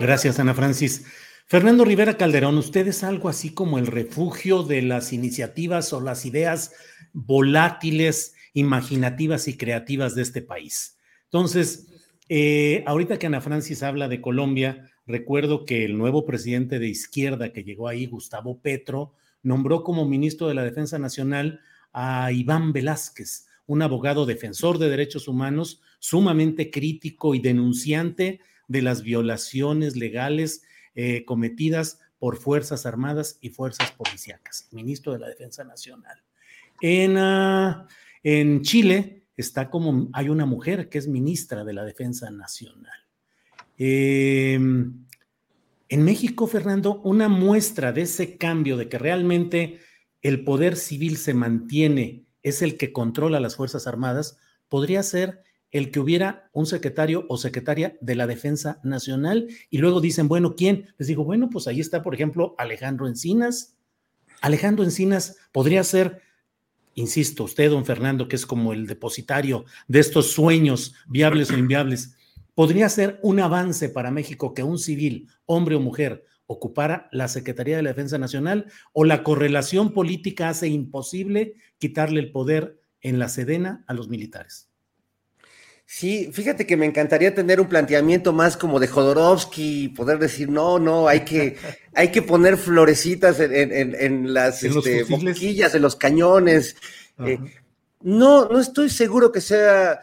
Gracias, 0.00 0.40
Ana 0.40 0.54
Francis. 0.54 1.04
Fernando 1.46 1.84
Rivera 1.84 2.16
Calderón, 2.16 2.58
usted 2.58 2.88
es 2.88 3.04
algo 3.04 3.28
así 3.28 3.54
como 3.54 3.78
el 3.78 3.86
refugio 3.86 4.64
de 4.64 4.82
las 4.82 5.12
iniciativas 5.12 5.92
o 5.92 6.00
las 6.00 6.26
ideas 6.26 6.72
volátiles, 7.12 8.34
imaginativas 8.54 9.46
y 9.46 9.56
creativas 9.56 10.16
de 10.16 10.22
este 10.22 10.42
país. 10.42 10.98
Entonces, 11.26 11.86
eh, 12.28 12.82
ahorita 12.88 13.20
que 13.20 13.28
Ana 13.28 13.40
Francis 13.40 13.84
habla 13.84 14.08
de 14.08 14.20
Colombia, 14.20 14.90
recuerdo 15.06 15.64
que 15.64 15.84
el 15.84 15.96
nuevo 15.96 16.26
presidente 16.26 16.80
de 16.80 16.88
izquierda 16.88 17.52
que 17.52 17.62
llegó 17.62 17.86
ahí, 17.86 18.06
Gustavo 18.06 18.58
Petro, 18.58 19.14
nombró 19.44 19.84
como 19.84 20.08
ministro 20.08 20.48
de 20.48 20.54
la 20.54 20.64
Defensa 20.64 20.98
Nacional 20.98 21.60
a 21.92 22.32
Iván 22.32 22.72
Velázquez, 22.72 23.46
un 23.66 23.80
abogado 23.82 24.26
defensor 24.26 24.78
de 24.78 24.90
derechos 24.90 25.28
humanos, 25.28 25.82
sumamente 25.98 26.70
crítico 26.70 27.34
y 27.34 27.40
denunciante 27.40 28.40
de 28.68 28.82
las 28.82 29.02
violaciones 29.02 29.96
legales 29.96 30.62
eh, 30.94 31.24
cometidas 31.24 32.00
por 32.18 32.36
Fuerzas 32.36 32.86
Armadas 32.86 33.38
y 33.40 33.50
Fuerzas 33.50 33.92
Policíacas, 33.92 34.68
ministro 34.72 35.12
de 35.12 35.20
la 35.20 35.28
Defensa 35.28 35.64
Nacional. 35.64 36.22
En, 36.80 37.16
ah, 37.16 37.86
en 38.22 38.62
Chile 38.62 39.26
está 39.36 39.70
como, 39.70 40.08
hay 40.12 40.28
una 40.28 40.46
mujer 40.46 40.88
que 40.88 40.98
es 40.98 41.06
ministra 41.06 41.64
de 41.64 41.72
la 41.72 41.84
Defensa 41.84 42.30
Nacional. 42.30 42.98
Em, 43.78 45.06
en 45.88 46.02
México, 46.02 46.46
Fernando, 46.46 47.00
una 47.02 47.28
muestra 47.28 47.92
de 47.92 48.02
ese 48.02 48.36
cambio, 48.36 48.76
de 48.76 48.88
que 48.88 48.98
realmente 48.98 49.78
el 50.20 50.44
poder 50.44 50.76
civil 50.76 51.16
se 51.16 51.34
mantiene, 51.34 52.24
es 52.42 52.62
el 52.62 52.76
que 52.76 52.92
controla 52.92 53.40
las 53.40 53.56
Fuerzas 53.56 53.86
Armadas, 53.86 54.38
podría 54.68 55.02
ser 55.02 55.44
el 55.70 55.90
que 55.90 56.00
hubiera 56.00 56.48
un 56.52 56.66
secretario 56.66 57.26
o 57.28 57.36
secretaria 57.36 57.96
de 58.00 58.14
la 58.14 58.26
Defensa 58.26 58.80
Nacional 58.82 59.48
y 59.70 59.78
luego 59.78 60.00
dicen, 60.00 60.28
bueno, 60.28 60.54
¿quién? 60.56 60.86
Les 60.98 61.08
digo, 61.08 61.24
bueno, 61.24 61.50
pues 61.50 61.66
ahí 61.66 61.80
está, 61.80 62.02
por 62.02 62.14
ejemplo, 62.14 62.54
Alejandro 62.58 63.06
Encinas. 63.06 63.76
Alejandro 64.40 64.84
Encinas 64.84 65.36
podría 65.52 65.84
ser, 65.84 66.22
insisto, 66.94 67.44
usted, 67.44 67.70
don 67.70 67.84
Fernando, 67.84 68.28
que 68.28 68.36
es 68.36 68.46
como 68.46 68.72
el 68.72 68.86
depositario 68.86 69.64
de 69.88 70.00
estos 70.00 70.32
sueños 70.32 70.94
viables 71.06 71.50
o 71.50 71.58
inviables, 71.58 72.14
podría 72.54 72.88
ser 72.88 73.20
un 73.22 73.40
avance 73.40 73.88
para 73.88 74.10
México 74.10 74.54
que 74.54 74.62
un 74.62 74.78
civil, 74.78 75.28
hombre 75.46 75.76
o 75.76 75.80
mujer, 75.80 76.24
ocupara 76.46 77.08
la 77.12 77.28
Secretaría 77.28 77.76
de 77.76 77.82
la 77.82 77.90
Defensa 77.90 78.16
Nacional 78.16 78.72
o 78.92 79.04
la 79.04 79.22
correlación 79.22 79.92
política 79.92 80.48
hace 80.48 80.68
imposible 80.68 81.54
quitarle 81.78 82.20
el 82.20 82.32
poder 82.32 82.80
en 83.02 83.18
la 83.18 83.28
Sedena 83.28 83.84
a 83.86 83.92
los 83.92 84.08
militares. 84.08 84.67
Sí, 85.90 86.28
fíjate 86.34 86.66
que 86.66 86.76
me 86.76 86.84
encantaría 86.84 87.34
tener 87.34 87.62
un 87.62 87.66
planteamiento 87.66 88.34
más 88.34 88.58
como 88.58 88.78
de 88.78 88.88
Jodorowsky, 88.88 89.88
poder 89.88 90.18
decir, 90.18 90.50
no, 90.50 90.78
no, 90.78 91.08
hay 91.08 91.20
que, 91.20 91.56
hay 91.94 92.12
que 92.12 92.20
poner 92.20 92.58
florecitas 92.58 93.40
en, 93.40 94.34
las 94.34 94.62
este, 94.62 95.04
boquillas, 95.04 95.74
en 95.74 95.80
los 95.80 95.96
cañones. 95.96 96.76
Eh, 97.24 97.38
no, 98.02 98.44
no 98.50 98.60
estoy 98.60 98.90
seguro 98.90 99.32
que 99.32 99.40
sea. 99.40 100.00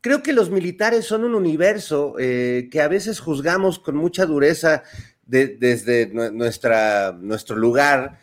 Creo 0.00 0.24
que 0.24 0.32
los 0.32 0.50
militares 0.50 1.04
son 1.04 1.22
un 1.22 1.36
universo 1.36 2.16
eh, 2.18 2.68
que 2.68 2.80
a 2.80 2.88
veces 2.88 3.20
juzgamos 3.20 3.78
con 3.78 3.94
mucha 3.94 4.26
dureza 4.26 4.82
desde 5.24 6.08
nuestra, 6.32 7.12
nuestro 7.12 7.54
lugar. 7.54 8.18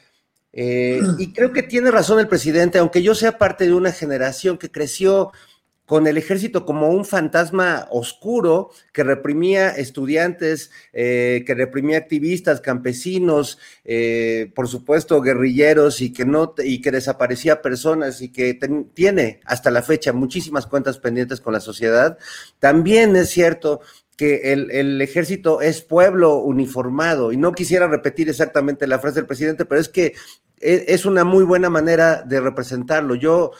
Eh, 0.52 1.00
y 1.18 1.32
creo 1.32 1.54
que 1.54 1.64
tiene 1.64 1.92
razón 1.92 2.20
el 2.20 2.28
presidente, 2.28 2.78
aunque 2.78 3.02
yo 3.02 3.16
sea 3.16 3.38
parte 3.38 3.64
de 3.64 3.74
una 3.74 3.94
generación 3.94 4.58
que 4.58 4.70
creció 4.70 5.32
con 5.86 6.08
el 6.08 6.18
ejército 6.18 6.66
como 6.66 6.90
un 6.90 7.06
fantasma 7.06 7.88
oscuro 7.92 8.72
que 8.92 9.04
reprimía 9.04 9.70
estudiantes, 9.70 10.72
eh, 10.94 11.44
que 11.46 11.54
reprimía 11.54 11.98
activistas, 11.98 12.62
campesinos, 12.62 13.60
eh, 13.84 14.52
por 14.56 14.68
supuesto 14.68 15.22
guerrilleros 15.22 16.02
y 16.02 16.12
que 16.12 16.26
no 16.26 16.56
y 16.58 16.82
que 16.82 16.92
desaparecía 16.92 17.62
personas 17.62 18.22
y 18.22 18.30
que 18.30 18.60
tiene 18.94 19.42
hasta 19.46 19.70
la 19.70 19.84
fecha 19.84 20.14
muchísimas 20.14 20.66
cuentas 20.66 20.98
pendientes 20.98 21.40
con 21.40 21.54
la 21.54 21.60
sociedad. 21.60 22.18
También 22.60 23.16
es 23.16 23.30
cierto 23.30 23.82
que 24.18 24.54
el, 24.54 24.72
el, 24.72 25.02
ejército 25.02 25.62
es 25.62 25.82
pueblo 25.82 26.38
uniformado 26.38 27.34
y 27.34 27.38
no 27.38 27.52
quisiera 27.52 27.88
repetir 27.88 28.30
exactamente 28.30 28.88
la 28.88 29.00
frase 29.00 29.16
del 29.16 29.28
presidente, 29.28 29.66
pero 29.66 29.82
es 29.82 29.90
que 29.90 30.14
e, 30.62 30.86
es 30.88 31.06
una 31.06 31.24
muy 31.24 31.44
buena 31.44 31.70
manera 31.70 32.24
de 32.24 32.40
representarlo. 32.40 33.16
Yo 33.16 33.52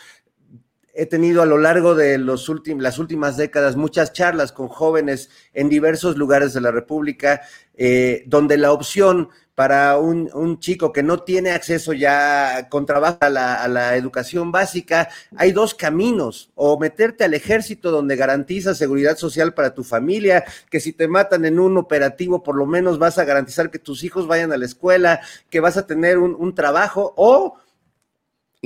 he 0.96 1.06
tenido 1.06 1.42
a 1.42 1.46
lo 1.46 1.58
largo 1.58 1.94
de 1.94 2.18
los 2.18 2.50
las 2.78 3.00
últimas 3.00 3.38
décadas 3.38 3.76
muchas 3.76 4.14
charlas 4.14 4.52
con 4.52 4.70
jóvenes 4.70 5.30
en 5.54 5.70
diversos 5.70 6.18
lugares 6.18 6.54
de 6.54 6.62
la 6.62 6.72
República, 6.72 7.42
eh, 7.76 8.24
donde 8.28 8.58
la 8.58 8.72
opción 8.72 9.30
para 9.56 9.98
un, 9.98 10.60
chico 10.60 10.92
que 10.92 11.02
no 11.02 11.20
tiene 11.20 11.52
acceso 11.52 11.94
ya 11.94 12.68
con 12.70 12.86
trabajo 12.86 13.18
a 13.22 13.30
la, 13.30 13.56
a 13.56 13.68
la, 13.70 13.96
educación 13.96 14.52
básica, 14.52 15.08
hay 15.38 15.54
dos 15.54 15.74
caminos, 15.74 16.52
o 16.56 16.78
meterte 16.78 17.24
al 17.24 17.34
ejército 17.34 17.90
donde 17.90 18.18
garantiza 18.18 18.76
seguridad 18.76 19.18
social 19.18 19.54
para 19.54 19.74
tu 19.74 19.86
familia, 19.86 20.44
que 20.70 20.82
si 20.82 20.92
te 20.92 21.08
matan 21.08 21.46
en 21.46 21.60
un 21.60 21.78
operativo 21.78 22.44
por 22.44 22.58
lo 22.58 22.66
menos 22.66 23.00
vas 23.00 23.18
a 23.18 23.24
garantizar 23.24 23.72
que 23.72 23.80
tus 23.80 24.04
hijos 24.04 24.28
vayan 24.28 24.52
a 24.52 24.58
la 24.58 24.66
escuela, 24.66 25.22
que 25.50 25.62
vas 25.62 25.78
a 25.78 25.88
tener 25.88 26.18
un, 26.18 26.36
un 26.38 26.54
trabajo, 26.54 27.14
o 27.16 27.56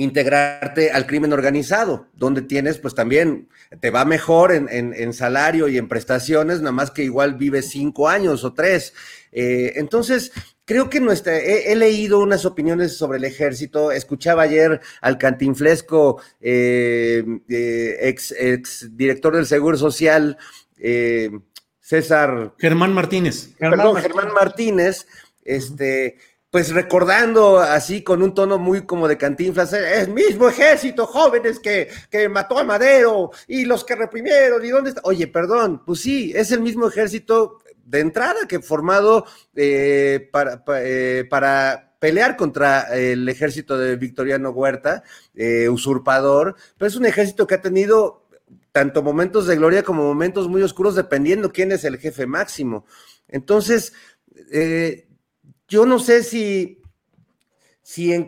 integrarte 0.00 0.92
al 0.92 1.06
crimen 1.06 1.34
organizado, 1.34 2.06
donde 2.14 2.40
tienes, 2.40 2.78
pues 2.78 2.94
también 2.94 3.48
te 3.80 3.90
va 3.90 4.06
mejor 4.06 4.50
en, 4.50 5.12
salario 5.12 5.68
y 5.68 5.76
en 5.76 5.88
prestaciones, 5.88 6.60
nada 6.60 6.72
más 6.72 6.90
que 6.90 7.04
igual 7.04 7.34
vives 7.34 7.68
cinco 7.68 8.08
años 8.08 8.42
o 8.42 8.54
tres. 8.54 8.94
Eh, 9.30 9.74
entonces, 9.76 10.32
creo 10.64 10.88
que 10.88 11.00
nuestra, 11.00 11.36
he, 11.38 11.76
leído 11.76 12.20
unas 12.20 12.46
opiniones 12.46 12.96
sobre 12.96 13.18
el 13.18 13.24
ejército, 13.24 13.92
escuchaba 13.92 14.44
ayer 14.44 14.80
al 15.02 15.18
cantinflesco 15.18 16.22
eh, 16.40 17.22
eh, 17.50 17.96
ex, 18.00 18.34
ex, 18.38 18.96
director 18.96 19.36
del 19.36 19.44
Seguro 19.44 19.76
Social, 19.76 20.38
César. 21.78 22.54
Germán 22.58 22.94
Martínez. 22.94 23.50
Perdón, 23.58 23.96
Germán 23.96 24.32
Martínez, 24.32 25.06
este 25.44 26.16
pues 26.50 26.72
recordando 26.72 27.58
así 27.60 28.02
con 28.02 28.22
un 28.22 28.34
tono 28.34 28.58
muy 28.58 28.82
como 28.82 29.06
de 29.06 29.16
cantinflas, 29.16 29.72
es 29.72 30.08
mismo 30.08 30.48
ejército, 30.48 31.06
jóvenes 31.06 31.60
que, 31.60 31.88
que 32.10 32.28
mató 32.28 32.58
a 32.58 32.64
Madero 32.64 33.30
y 33.46 33.64
los 33.64 33.84
que 33.84 33.94
reprimieron, 33.94 34.64
¿y 34.64 34.68
dónde 34.68 34.90
está? 34.90 35.02
Oye, 35.04 35.28
perdón, 35.28 35.82
pues 35.86 36.00
sí, 36.00 36.32
es 36.34 36.50
el 36.50 36.60
mismo 36.60 36.88
ejército 36.88 37.58
de 37.84 38.00
entrada 38.00 38.46
que 38.48 38.60
formado 38.60 39.26
eh, 39.54 40.28
para, 40.32 40.62
eh, 40.78 41.24
para 41.30 41.94
pelear 42.00 42.36
contra 42.36 42.96
el 42.96 43.28
ejército 43.28 43.78
de 43.78 43.94
Victoriano 43.96 44.50
Huerta, 44.50 45.04
eh, 45.34 45.68
usurpador, 45.68 46.56
pero 46.76 46.88
es 46.88 46.96
un 46.96 47.06
ejército 47.06 47.46
que 47.46 47.54
ha 47.54 47.60
tenido 47.60 48.26
tanto 48.72 49.02
momentos 49.02 49.46
de 49.46 49.56
gloria 49.56 49.82
como 49.82 50.02
momentos 50.02 50.48
muy 50.48 50.62
oscuros, 50.62 50.94
dependiendo 50.94 51.52
quién 51.52 51.72
es 51.72 51.84
el 51.84 51.98
jefe 51.98 52.26
máximo. 52.26 52.86
Entonces, 53.28 53.92
eh, 54.50 55.08
yo 55.70 55.86
no 55.86 56.00
sé 56.00 56.24
si, 56.24 56.82
si 57.80 58.12
en, 58.12 58.24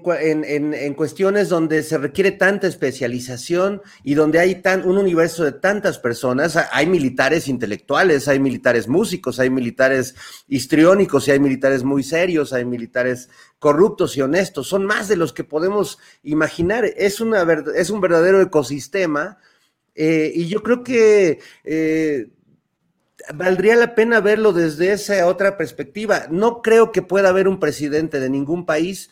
cuestiones 0.94 1.48
donde 1.48 1.82
se 1.82 1.98
requiere 1.98 2.30
tanta 2.30 2.68
especialización 2.68 3.82
y 4.04 4.14
donde 4.14 4.38
hay 4.38 4.62
tan, 4.62 4.88
un 4.88 4.96
universo 4.96 5.42
de 5.42 5.50
tantas 5.50 5.98
personas, 5.98 6.56
hay 6.70 6.86
militares 6.86 7.48
intelectuales, 7.48 8.28
hay 8.28 8.38
militares 8.38 8.86
músicos, 8.86 9.40
hay 9.40 9.50
militares 9.50 10.14
histriónicos 10.46 11.26
y 11.26 11.32
hay 11.32 11.40
militares 11.40 11.82
muy 11.82 12.04
serios, 12.04 12.52
hay 12.52 12.64
militares 12.64 13.28
corruptos 13.58 14.16
y 14.16 14.22
honestos, 14.22 14.68
son 14.68 14.86
más 14.86 15.08
de 15.08 15.16
los 15.16 15.32
que 15.32 15.42
podemos 15.42 15.98
imaginar. 16.22 16.84
Es, 16.96 17.20
una, 17.20 17.44
es 17.74 17.90
un 17.90 18.00
verdadero 18.00 18.40
ecosistema 18.40 19.38
eh, 19.96 20.30
y 20.32 20.46
yo 20.46 20.62
creo 20.62 20.84
que... 20.84 21.40
Eh, 21.64 22.28
valdría 23.34 23.76
la 23.76 23.94
pena 23.94 24.20
verlo 24.20 24.52
desde 24.52 24.92
esa 24.92 25.26
otra 25.26 25.56
perspectiva. 25.56 26.26
No 26.30 26.62
creo 26.62 26.92
que 26.92 27.02
pueda 27.02 27.28
haber 27.28 27.48
un 27.48 27.60
presidente 27.60 28.20
de 28.20 28.30
ningún 28.30 28.66
país 28.66 29.10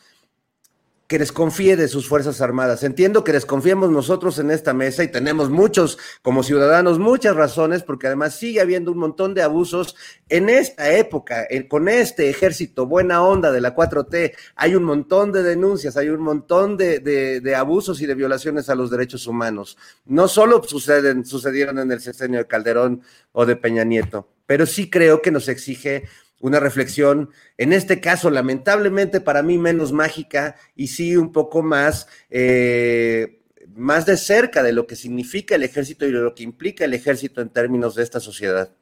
que 1.10 1.18
desconfíe 1.18 1.74
de 1.76 1.88
sus 1.88 2.06
Fuerzas 2.06 2.40
Armadas. 2.40 2.84
Entiendo 2.84 3.24
que 3.24 3.32
desconfiemos 3.32 3.90
nosotros 3.90 4.38
en 4.38 4.52
esta 4.52 4.72
mesa 4.72 5.02
y 5.02 5.08
tenemos 5.08 5.50
muchos, 5.50 5.98
como 6.22 6.44
ciudadanos, 6.44 7.00
muchas 7.00 7.34
razones, 7.34 7.82
porque 7.82 8.06
además 8.06 8.36
sigue 8.36 8.60
habiendo 8.60 8.92
un 8.92 8.98
montón 8.98 9.34
de 9.34 9.42
abusos 9.42 9.96
en 10.28 10.48
esta 10.48 10.96
época, 10.96 11.48
con 11.68 11.88
este 11.88 12.30
ejército 12.30 12.86
buena 12.86 13.24
onda 13.24 13.50
de 13.50 13.60
la 13.60 13.74
4T. 13.74 14.34
Hay 14.54 14.76
un 14.76 14.84
montón 14.84 15.32
de 15.32 15.42
denuncias, 15.42 15.96
hay 15.96 16.10
un 16.10 16.20
montón 16.20 16.76
de, 16.76 17.00
de, 17.00 17.54
abusos 17.56 18.00
y 18.00 18.06
de 18.06 18.14
violaciones 18.14 18.68
a 18.68 18.76
los 18.76 18.88
derechos 18.88 19.26
humanos. 19.26 19.76
No 20.06 20.28
solo 20.28 20.62
suceden, 20.62 21.26
sucedieron 21.26 21.80
en 21.80 21.90
el 21.90 22.00
sexenio 22.00 22.38
de 22.38 22.46
Calderón 22.46 23.02
o 23.32 23.46
de 23.46 23.56
Peña 23.56 23.82
Nieto, 23.82 24.28
pero 24.46 24.64
sí 24.64 24.88
creo 24.88 25.20
que 25.20 25.32
nos 25.32 25.48
exige 25.48 26.04
una 26.40 26.58
reflexión, 26.58 27.30
en 27.58 27.72
este 27.72 28.00
caso, 28.00 28.30
lamentablemente 28.30 29.20
para 29.20 29.42
mí 29.42 29.58
menos 29.58 29.92
mágica 29.92 30.56
y 30.74 30.88
sí 30.88 31.16
un 31.16 31.32
poco 31.32 31.62
más, 31.62 32.08
eh, 32.30 33.42
más 33.74 34.06
de 34.06 34.16
cerca 34.16 34.62
de 34.62 34.72
lo 34.72 34.86
que 34.86 34.96
significa 34.96 35.54
el 35.54 35.62
ejército 35.62 36.06
y 36.06 36.12
de 36.12 36.18
lo 36.18 36.34
que 36.34 36.42
implica 36.42 36.84
el 36.84 36.94
ejército 36.94 37.40
en 37.42 37.50
términos 37.50 37.94
de 37.94 38.02
esta 38.02 38.20
sociedad. 38.20 38.72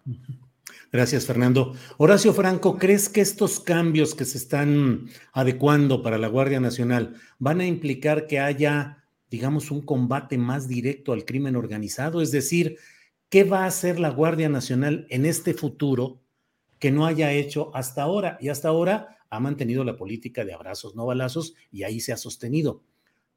Gracias, 0.90 1.26
Fernando. 1.26 1.74
Horacio 1.98 2.32
Franco, 2.32 2.78
¿crees 2.78 3.10
que 3.10 3.20
estos 3.20 3.60
cambios 3.60 4.14
que 4.14 4.24
se 4.24 4.38
están 4.38 5.10
adecuando 5.32 6.02
para 6.02 6.16
la 6.16 6.28
Guardia 6.28 6.60
Nacional 6.60 7.16
van 7.38 7.60
a 7.60 7.66
implicar 7.66 8.26
que 8.26 8.38
haya, 8.38 9.04
digamos, 9.30 9.70
un 9.70 9.82
combate 9.82 10.38
más 10.38 10.66
directo 10.66 11.12
al 11.12 11.26
crimen 11.26 11.56
organizado? 11.56 12.22
Es 12.22 12.30
decir, 12.30 12.78
¿qué 13.28 13.44
va 13.44 13.64
a 13.64 13.66
hacer 13.66 14.00
la 14.00 14.08
Guardia 14.08 14.48
Nacional 14.48 15.06
en 15.10 15.26
este 15.26 15.52
futuro 15.52 16.22
que 16.78 16.90
no 16.90 17.06
haya 17.06 17.32
hecho 17.32 17.70
hasta 17.74 18.02
ahora? 18.02 18.38
Y 18.40 18.48
hasta 18.48 18.68
ahora 18.68 19.18
ha 19.30 19.40
mantenido 19.40 19.84
la 19.84 19.96
política 19.96 20.44
de 20.44 20.54
abrazos, 20.54 20.94
no 20.94 21.06
balazos, 21.06 21.54
y 21.70 21.82
ahí 21.82 22.00
se 22.00 22.12
ha 22.12 22.16
sostenido. 22.16 22.82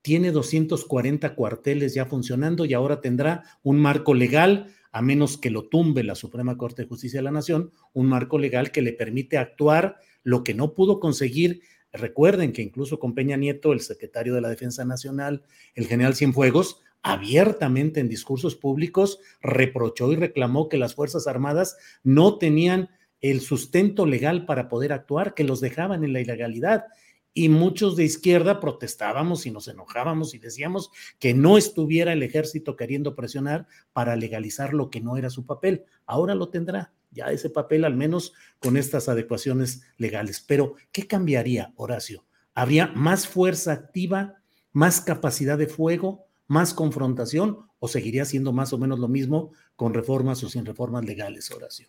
Tiene 0.02 0.32
240 0.32 1.36
cuarteles 1.36 1.94
ya 1.94 2.06
funcionando 2.06 2.66
y 2.66 2.74
ahora 2.74 3.02
tendrá 3.02 3.44
un 3.62 3.80
marco 3.80 4.14
legal 4.14 4.74
a 4.92 5.02
menos 5.02 5.38
que 5.38 5.52
lo 5.52 5.70
tumbe 5.70 6.04
la 6.04 6.16
Suprema 6.16 6.58
Corte 6.58 6.82
de 6.82 6.88
Justicia 6.88 7.20
de 7.20 7.24
la 7.24 7.32
Nación, 7.32 7.72
un 7.94 8.08
marco 8.08 8.38
legal 8.38 8.72
que 8.72 8.82
le 8.82 8.94
permite 8.94 9.38
actuar 9.38 9.98
lo 10.24 10.44
que 10.44 10.54
no 10.54 10.74
pudo 10.74 11.00
conseguir. 11.00 11.62
Recuerden 11.94 12.52
que 12.52 12.62
incluso 12.62 13.00
con 13.00 13.14
Peña 13.14 13.38
Nieto, 13.38 13.74
el 13.74 13.82
secretario 13.82 14.34
de 14.34 14.42
la 14.42 14.50
Defensa 14.50 14.84
Nacional, 14.84 15.44
el 15.76 15.88
general 15.88 16.16
Cienfuegos, 16.16 16.82
abiertamente 17.04 18.00
en 18.00 18.10
discursos 18.10 18.56
públicos 18.56 19.20
reprochó 19.42 20.12
y 20.12 20.16
reclamó 20.16 20.70
que 20.70 20.78
las 20.78 20.94
Fuerzas 20.94 21.26
Armadas 21.26 21.78
no 22.04 22.38
tenían 22.38 22.90
el 23.22 23.42
sustento 23.42 24.06
legal 24.06 24.46
para 24.46 24.68
poder 24.68 24.94
actuar, 24.94 25.34
que 25.34 25.44
los 25.44 25.62
dejaban 25.62 26.04
en 26.04 26.14
la 26.14 26.22
ilegalidad 26.22 26.86
y 27.34 27.50
muchos 27.50 27.96
de 27.96 28.04
izquierda 28.04 28.60
protestábamos 28.60 29.46
y 29.46 29.52
nos 29.52 29.68
enojábamos 29.68 30.34
y 30.34 30.40
decíamos 30.40 30.92
que 31.18 31.34
no 31.34 31.58
estuviera 31.58 32.12
el 32.12 32.24
ejército 32.24 32.76
queriendo 32.76 33.16
presionar 33.16 33.68
para 33.94 34.16
legalizar 34.16 34.74
lo 34.74 34.90
que 34.90 35.00
no 35.00 35.16
era 35.16 35.30
su 35.30 35.46
papel. 35.46 35.86
Ahora 36.06 36.36
lo 36.36 36.50
tendrá, 36.50 36.94
ya 37.12 37.28
ese 37.28 37.50
papel 37.50 37.86
al 37.86 37.96
menos 37.96 38.34
con 38.60 38.76
estas 38.76 39.08
adecuaciones 39.08 39.82
legales. 39.98 40.44
Pero, 40.46 40.76
¿qué 40.92 41.08
cambiaría, 41.08 41.72
Horacio? 41.76 42.26
¿Habría 42.54 42.88
más 42.88 43.28
fuerza 43.28 43.72
activa, 43.72 44.42
más 44.74 45.00
capacidad 45.00 45.58
de 45.58 45.68
fuego, 45.68 46.26
más 46.48 46.74
confrontación 46.74 47.60
o 47.80 47.88
seguiría 47.88 48.26
siendo 48.26 48.52
más 48.52 48.74
o 48.74 48.78
menos 48.78 49.00
lo 49.00 49.08
mismo 49.08 49.52
con 49.78 49.94
reformas 49.94 50.44
o 50.44 50.50
sin 50.50 50.66
reformas 50.66 51.06
legales, 51.06 51.50
Horacio? 51.50 51.88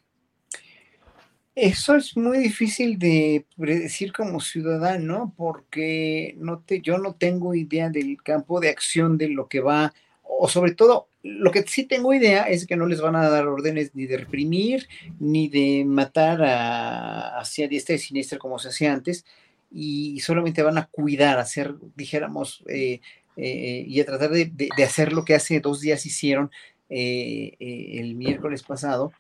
Eso 1.55 1.97
es 1.97 2.17
muy 2.17 2.39
difícil 2.39 2.99
de 2.99 3.45
predecir 3.59 4.13
como 4.13 4.41
ciudadano 4.41 5.35
porque 5.37 6.35
no 6.39 6.61
te, 6.61 6.81
yo 6.81 6.97
no 6.97 7.15
tengo 7.15 7.55
idea 7.55 7.91
del 7.91 8.23
campo 8.23 8.59
de 8.59 8.71
acción 8.71 9.19
de 9.19 9.29
lo 9.29 9.49
que 9.49 9.61
va, 9.61 9.93
o 10.23 10.49
sobre 10.49 10.73
todo, 10.75 11.09
lo 11.23 11.51
que 11.51 11.63
sí 11.65 11.85
tengo 11.85 12.15
idea 12.15 12.45
es 12.45 12.67
que 12.67 12.77
no 12.77 12.87
les 12.87 13.03
van 13.03 13.17
a 13.17 13.29
dar 13.29 13.47
órdenes 13.49 13.95
ni 13.95 14.07
de 14.07 14.17
reprimir, 14.17 14.89
ni 15.21 15.49
de 15.49 15.85
matar 15.85 16.43
a, 16.43 17.39
hacia 17.39 17.69
diestra 17.69 17.97
y 17.97 17.99
siniestra 17.99 18.39
como 18.39 18.59
se 18.59 18.69
hacía 18.69 18.95
antes, 18.95 19.27
y 19.71 20.21
solamente 20.21 20.63
van 20.63 20.79
a 20.79 20.87
cuidar, 20.87 21.39
hacer, 21.39 21.75
dijéramos, 21.97 22.65
eh, 22.67 23.01
eh, 23.37 23.85
y 23.87 24.01
a 24.01 24.07
tratar 24.07 24.31
de, 24.31 24.69
hacer 24.83 25.13
lo 25.13 25.25
que 25.25 25.35
hace 25.35 25.61
dos 25.61 25.81
días 25.83 26.07
hicieron 26.07 26.51
eh, 26.89 27.57
el 27.61 28.15
miércoles 28.15 28.63
pasado, 28.63 29.13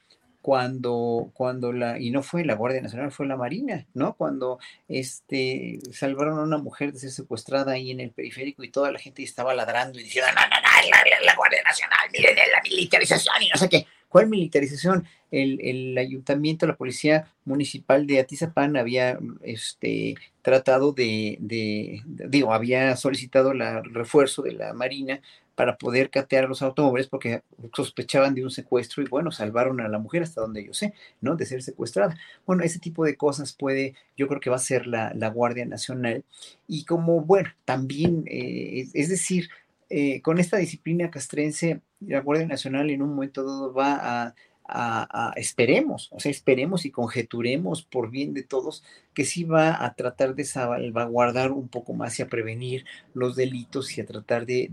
cuando, 0.42 1.30
cuando 1.34 1.72
la, 1.72 1.98
y 2.00 2.10
no 2.10 2.22
fue 2.22 2.44
la 2.44 2.54
Guardia 2.54 2.82
Nacional, 2.82 3.12
fue 3.12 3.26
la 3.26 3.36
Marina, 3.36 3.86
¿no? 3.94 4.14
Cuando 4.14 4.58
este, 4.88 5.78
salvaron 5.92 6.38
a 6.38 6.42
una 6.42 6.58
mujer 6.58 6.92
de 6.92 6.98
ser 6.98 7.10
secuestrada 7.10 7.72
ahí 7.72 7.92
en 7.92 8.00
el 8.00 8.10
periférico 8.10 8.64
y 8.64 8.70
toda 8.70 8.90
la 8.90 8.98
gente 8.98 9.22
estaba 9.22 9.54
ladrando 9.54 10.00
y 10.00 10.02
diciendo, 10.02 10.30
no, 10.34 10.40
no, 10.42 10.48
no, 10.48 11.24
la, 11.24 11.34
Guardia 11.36 11.62
Nacional, 11.62 11.98
miren 12.12 12.34
la 12.36 12.60
militarización 12.62 13.40
y 13.40 13.48
no 13.48 13.56
sé 13.56 13.68
qué. 13.68 13.86
¿Cuál 14.08 14.28
militarización? 14.28 15.06
El, 15.30 15.58
el, 15.62 15.96
ayuntamiento, 15.96 16.66
la 16.66 16.76
policía 16.76 17.32
municipal 17.46 18.06
de 18.06 18.20
Atizapán 18.20 18.76
había 18.76 19.18
este, 19.42 20.16
tratado 20.42 20.92
de, 20.92 21.38
de, 21.40 22.02
digo, 22.04 22.52
había 22.52 22.94
solicitado 22.96 23.52
el 23.52 23.62
refuerzo 23.94 24.42
de 24.42 24.52
la 24.52 24.74
Marina 24.74 25.22
para 25.54 25.76
poder 25.76 26.10
catear 26.10 26.48
los 26.48 26.62
automóviles 26.62 27.08
porque 27.08 27.42
sospechaban 27.74 28.34
de 28.34 28.44
un 28.44 28.50
secuestro 28.50 29.02
y 29.02 29.06
bueno, 29.06 29.30
salvaron 29.30 29.80
a 29.80 29.88
la 29.88 29.98
mujer 29.98 30.22
hasta 30.22 30.40
donde 30.40 30.64
yo 30.64 30.74
sé, 30.74 30.94
¿no? 31.20 31.36
De 31.36 31.46
ser 31.46 31.62
secuestrada. 31.62 32.16
Bueno, 32.46 32.62
ese 32.62 32.78
tipo 32.78 33.04
de 33.04 33.16
cosas 33.16 33.52
puede, 33.52 33.94
yo 34.16 34.28
creo 34.28 34.40
que 34.40 34.50
va 34.50 34.56
a 34.56 34.60
ser 34.60 34.86
la, 34.86 35.12
Guardia 35.32 35.66
Nacional. 35.66 36.24
Y 36.66 36.84
como, 36.84 37.20
bueno, 37.22 37.50
también, 37.64 38.24
eh, 38.26 38.88
es, 38.94 39.08
decir, 39.08 39.48
eh, 39.90 40.20
con 40.22 40.38
esta 40.38 40.56
disciplina 40.56 41.10
castrense, 41.10 41.80
la 42.00 42.20
Guardia 42.20 42.46
Nacional 42.46 42.90
en 42.90 43.02
un 43.02 43.10
momento 43.10 43.44
dado 43.44 43.72
va 43.72 44.26
a 44.26 44.34
a, 44.74 45.32
esperemos, 45.36 46.08
o 46.12 46.20
sea, 46.20 46.30
esperemos 46.30 46.84
y 46.86 46.90
conjeturemos 46.90 47.82
por 47.82 48.10
bien 48.10 48.32
de 48.34 48.42
todos 48.42 48.82
que 49.14 49.24
sí 49.24 49.44
va 49.44 49.84
a 49.84 49.94
tratar 49.94 50.34
de 50.34 50.44
salvaguardar 50.44 51.52
un 51.52 51.68
poco 51.68 51.92
más 51.94 52.18
y 52.18 52.22
a 52.22 52.28
prevenir 52.28 52.84
los 53.14 53.36
delitos 53.36 53.96
y 53.96 54.00
a 54.00 54.06
tratar 54.06 54.46
de, 54.46 54.68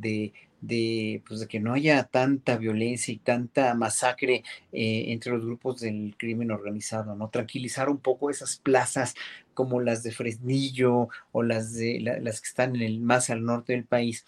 de, 0.61 1.21
pues 1.27 1.39
de 1.39 1.47
que 1.47 1.59
no 1.59 1.73
haya 1.73 2.03
tanta 2.03 2.57
violencia 2.57 3.13
y 3.13 3.17
tanta 3.17 3.73
masacre 3.73 4.43
eh, 4.71 5.05
entre 5.07 5.31
los 5.33 5.45
grupos 5.45 5.81
del 5.81 6.15
crimen 6.17 6.51
organizado, 6.51 7.15
¿no? 7.15 7.29
Tranquilizar 7.29 7.89
un 7.89 7.99
poco 7.99 8.29
esas 8.29 8.57
plazas 8.57 9.15
como 9.53 9.81
las 9.81 10.03
de 10.03 10.11
Fresnillo 10.11 11.09
o 11.31 11.43
las 11.43 11.73
de 11.73 11.99
las 11.99 12.41
que 12.41 12.47
están 12.47 12.75
en 12.75 12.81
el 12.81 12.99
más 13.01 13.29
al 13.29 13.43
norte 13.43 13.73
del 13.73 13.85
país 13.85 14.25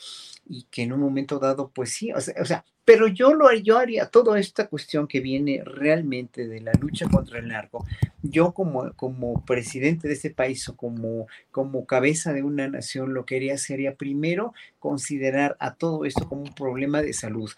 y 0.47 0.63
que 0.63 0.83
en 0.83 0.93
un 0.93 0.99
momento 0.99 1.39
dado, 1.39 1.71
pues 1.73 1.91
sí, 1.91 2.11
o 2.11 2.19
sea, 2.19 2.65
pero 2.83 3.07
yo 3.07 3.33
lo 3.33 3.53
yo 3.53 3.77
haría 3.77 4.07
toda 4.07 4.39
esta 4.39 4.67
cuestión 4.67 5.07
que 5.07 5.19
viene 5.19 5.61
realmente 5.63 6.47
de 6.47 6.61
la 6.61 6.73
lucha 6.73 7.07
contra 7.07 7.39
el 7.39 7.47
narco, 7.47 7.85
yo 8.21 8.53
como, 8.53 8.91
como 8.93 9.45
presidente 9.45 10.00
de 10.07 10.13
este 10.13 10.29
país 10.29 10.67
o 10.69 10.75
como, 10.75 11.27
como 11.51 11.85
cabeza 11.85 12.33
de 12.33 12.43
una 12.43 12.67
nación, 12.67 13.13
lo 13.13 13.25
que 13.25 13.37
haría 13.37 13.57
sería 13.57 13.95
primero 13.95 14.53
considerar 14.81 15.55
a 15.59 15.75
todo 15.75 16.05
esto 16.05 16.27
como 16.27 16.41
un 16.41 16.55
problema 16.55 17.03
de 17.03 17.13
salud. 17.13 17.51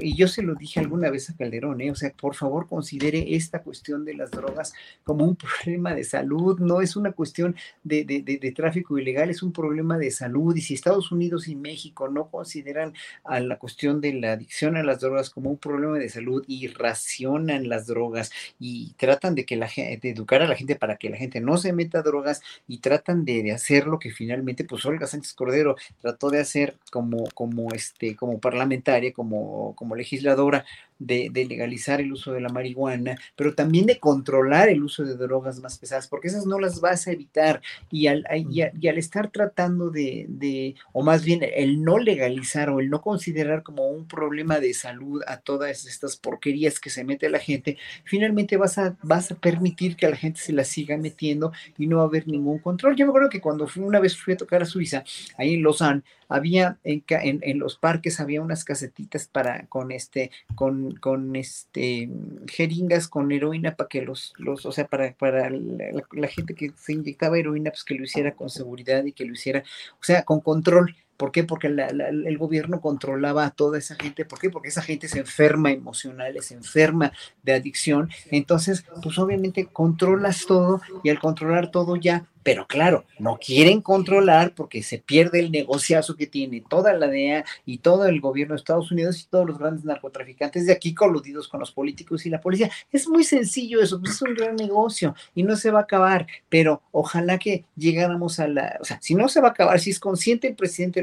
y 0.00 0.16
yo 0.16 0.26
se 0.26 0.42
lo 0.42 0.56
dije 0.56 0.80
alguna 0.80 1.08
vez 1.08 1.30
a 1.30 1.36
Calderón, 1.36 1.80
¿eh? 1.80 1.92
o 1.92 1.94
sea, 1.94 2.10
por 2.10 2.34
favor 2.34 2.66
considere 2.68 3.36
esta 3.36 3.62
cuestión 3.62 4.04
de 4.04 4.14
las 4.14 4.32
drogas 4.32 4.74
como 5.04 5.24
un 5.24 5.36
problema 5.64 5.94
de 5.94 6.02
salud, 6.02 6.58
no 6.58 6.80
es 6.80 6.96
una 6.96 7.12
cuestión 7.12 7.54
de, 7.84 8.04
de, 8.04 8.52
tráfico 8.52 8.98
ilegal, 8.98 9.30
es 9.30 9.42
un 9.44 9.52
problema 9.52 9.98
de 9.98 10.10
salud. 10.10 10.54
Y 10.56 10.62
si 10.62 10.74
Estados 10.74 11.12
Unidos 11.12 11.46
y 11.46 11.54
México 11.54 12.08
no 12.08 12.28
consideran 12.28 12.92
a 13.22 13.38
la 13.38 13.56
cuestión 13.58 14.00
de 14.00 14.14
la 14.14 14.32
adicción 14.32 14.76
a 14.76 14.82
las 14.82 14.98
drogas 14.98 15.30
como 15.30 15.50
un 15.50 15.58
problema 15.58 15.98
de 15.98 16.08
salud 16.08 16.44
y 16.48 16.66
racionan 16.66 17.68
las 17.68 17.86
drogas 17.86 18.32
y 18.58 18.94
tratan 18.94 19.36
de 19.36 19.44
que 19.44 19.56
la 19.56 19.70
de 19.76 20.10
educar 20.10 20.42
a 20.42 20.48
la 20.48 20.56
gente 20.56 20.74
para 20.74 20.96
que 20.96 21.08
la 21.08 21.16
gente 21.16 21.40
no 21.40 21.56
se 21.56 21.72
meta 21.72 22.02
drogas 22.02 22.42
y 22.66 22.78
tratan 22.78 23.24
de, 23.24 23.44
de 23.44 23.52
hacer 23.52 23.86
lo 23.86 24.00
que 24.00 24.10
finalmente, 24.10 24.64
pues 24.64 24.84
Olga 24.86 25.06
Sánchez 25.06 25.34
Cordero 25.34 25.76
trató 26.00 26.30
de 26.30 26.40
hacer 26.40 26.63
como, 26.90 27.24
como, 27.34 27.72
este, 27.74 28.16
como 28.16 28.38
parlamentaria, 28.40 29.12
como, 29.12 29.74
como 29.76 29.94
legisladora, 29.96 30.64
de, 31.06 31.30
legalizar 31.48 32.00
el 32.00 32.12
uso 32.12 32.32
de 32.32 32.40
la 32.40 32.48
marihuana, 32.48 33.16
pero 33.36 33.54
también 33.54 33.86
de 33.86 33.98
controlar 33.98 34.68
el 34.68 34.82
uso 34.82 35.04
de 35.04 35.16
drogas 35.16 35.60
más 35.60 35.78
pesadas, 35.78 36.08
porque 36.08 36.28
esas 36.28 36.46
no 36.46 36.58
las 36.58 36.80
vas 36.80 37.06
a 37.06 37.12
evitar. 37.12 37.60
Y 37.90 38.06
al, 38.06 38.24
y 38.50 38.88
al, 38.88 38.98
estar 38.98 39.30
tratando 39.30 39.90
de, 39.90 40.26
de, 40.28 40.74
o 40.92 41.02
más 41.02 41.24
bien 41.24 41.40
el 41.42 41.82
no 41.82 41.98
legalizar 41.98 42.70
o 42.70 42.80
el 42.80 42.90
no 42.90 43.02
considerar 43.02 43.62
como 43.62 43.88
un 43.88 44.06
problema 44.06 44.60
de 44.60 44.72
salud 44.74 45.22
a 45.26 45.38
todas 45.38 45.84
estas 45.86 46.16
porquerías 46.16 46.80
que 46.80 46.90
se 46.90 47.04
mete 47.04 47.28
la 47.28 47.38
gente, 47.38 47.76
finalmente 48.04 48.56
vas 48.56 48.78
a, 48.78 48.96
vas 49.02 49.30
a 49.30 49.34
permitir 49.34 49.96
que 49.96 50.06
a 50.06 50.10
la 50.10 50.16
gente 50.16 50.40
se 50.40 50.52
la 50.52 50.64
siga 50.64 50.96
metiendo 50.96 51.52
y 51.78 51.86
no 51.86 51.98
va 51.98 52.04
a 52.04 52.06
haber 52.06 52.26
ningún 52.26 52.58
control. 52.58 52.96
Yo 52.96 53.06
me 53.06 53.10
acuerdo 53.10 53.28
que 53.28 53.40
cuando 53.40 53.66
fui, 53.66 53.82
una 53.82 54.00
vez 54.00 54.16
fui 54.16 54.34
a 54.34 54.36
tocar 54.36 54.62
a 54.62 54.66
Suiza, 54.66 55.04
ahí 55.36 55.54
en 55.54 55.62
Lausanne, 55.62 56.02
había 56.28 56.78
en, 56.84 57.04
en, 57.08 57.40
en 57.42 57.58
los 57.58 57.76
parques 57.76 58.20
había 58.20 58.42
unas 58.42 58.64
casetitas 58.64 59.28
para 59.28 59.66
con 59.66 59.92
este 59.92 60.30
con 60.54 60.93
con, 60.94 61.36
este 61.36 62.08
jeringas 62.46 63.08
con 63.08 63.32
heroína 63.32 63.76
para 63.76 63.88
que 63.88 64.02
los, 64.02 64.32
los 64.38 64.66
o 64.66 64.72
sea, 64.72 64.86
para, 64.86 65.12
para 65.14 65.50
la, 65.50 66.28
gente 66.28 66.54
que 66.54 66.72
se 66.76 66.92
inyectaba 66.92 67.38
heroína, 67.38 67.70
pues 67.70 67.84
que 67.84 67.94
lo 67.94 68.04
hiciera 68.04 68.34
con 68.34 68.50
seguridad 68.50 69.04
y 69.04 69.12
que 69.12 69.24
lo 69.24 69.32
hiciera, 69.32 69.62
o 70.00 70.04
sea, 70.04 70.24
con 70.24 70.40
control. 70.40 70.96
¿Por 71.16 71.32
qué? 71.32 71.44
Porque 71.44 71.68
el 71.68 72.38
gobierno 72.38 72.80
controlaba 72.80 73.46
a 73.46 73.50
toda 73.50 73.78
esa 73.78 73.94
gente. 73.94 74.24
¿Por 74.24 74.38
qué? 74.38 74.50
Porque 74.50 74.68
esa 74.68 74.82
gente 74.82 75.08
se 75.08 75.20
enferma 75.20 75.70
emocional, 75.70 76.36
se 76.42 76.54
enferma 76.54 77.12
de 77.42 77.54
adicción. 77.54 78.10
Entonces, 78.30 78.84
pues 79.02 79.18
obviamente 79.18 79.66
controlas 79.66 80.44
todo 80.46 80.80
y 81.02 81.10
al 81.10 81.18
controlar 81.18 81.70
todo 81.70 81.96
ya 81.96 82.26
pero 82.44 82.66
claro, 82.66 83.06
no 83.18 83.38
quieren 83.38 83.80
controlar 83.80 84.54
porque 84.54 84.82
se 84.82 84.98
pierde 84.98 85.40
el 85.40 85.50
negociazo 85.50 86.14
que 86.14 86.26
tiene 86.26 86.62
toda 86.68 86.92
la 86.92 87.08
DEA 87.08 87.44
y 87.64 87.78
todo 87.78 88.04
el 88.04 88.20
gobierno 88.20 88.54
de 88.54 88.58
Estados 88.58 88.92
Unidos 88.92 89.20
y 89.20 89.26
todos 89.26 89.46
los 89.46 89.58
grandes 89.58 89.84
narcotraficantes 89.84 90.66
de 90.66 90.72
aquí 90.74 90.94
coludidos 90.94 91.48
con 91.48 91.58
los 91.58 91.72
políticos 91.72 92.26
y 92.26 92.30
la 92.30 92.42
policía. 92.42 92.70
Es 92.92 93.08
muy 93.08 93.24
sencillo 93.24 93.80
eso, 93.80 93.98
pues 93.98 94.12
es 94.12 94.22
un 94.22 94.34
gran 94.34 94.56
negocio 94.56 95.14
y 95.34 95.42
no 95.42 95.56
se 95.56 95.70
va 95.70 95.80
a 95.80 95.82
acabar, 95.84 96.26
pero 96.50 96.82
ojalá 96.92 97.38
que 97.38 97.64
llegáramos 97.76 98.38
a 98.38 98.46
la, 98.46 98.76
o 98.78 98.84
sea, 98.84 99.00
si 99.00 99.14
no 99.14 99.28
se 99.30 99.40
va 99.40 99.48
a 99.48 99.52
acabar, 99.52 99.80
si 99.80 99.88
es 99.88 99.98
consciente 99.98 100.46
el 100.46 100.54
presidente 100.54 101.00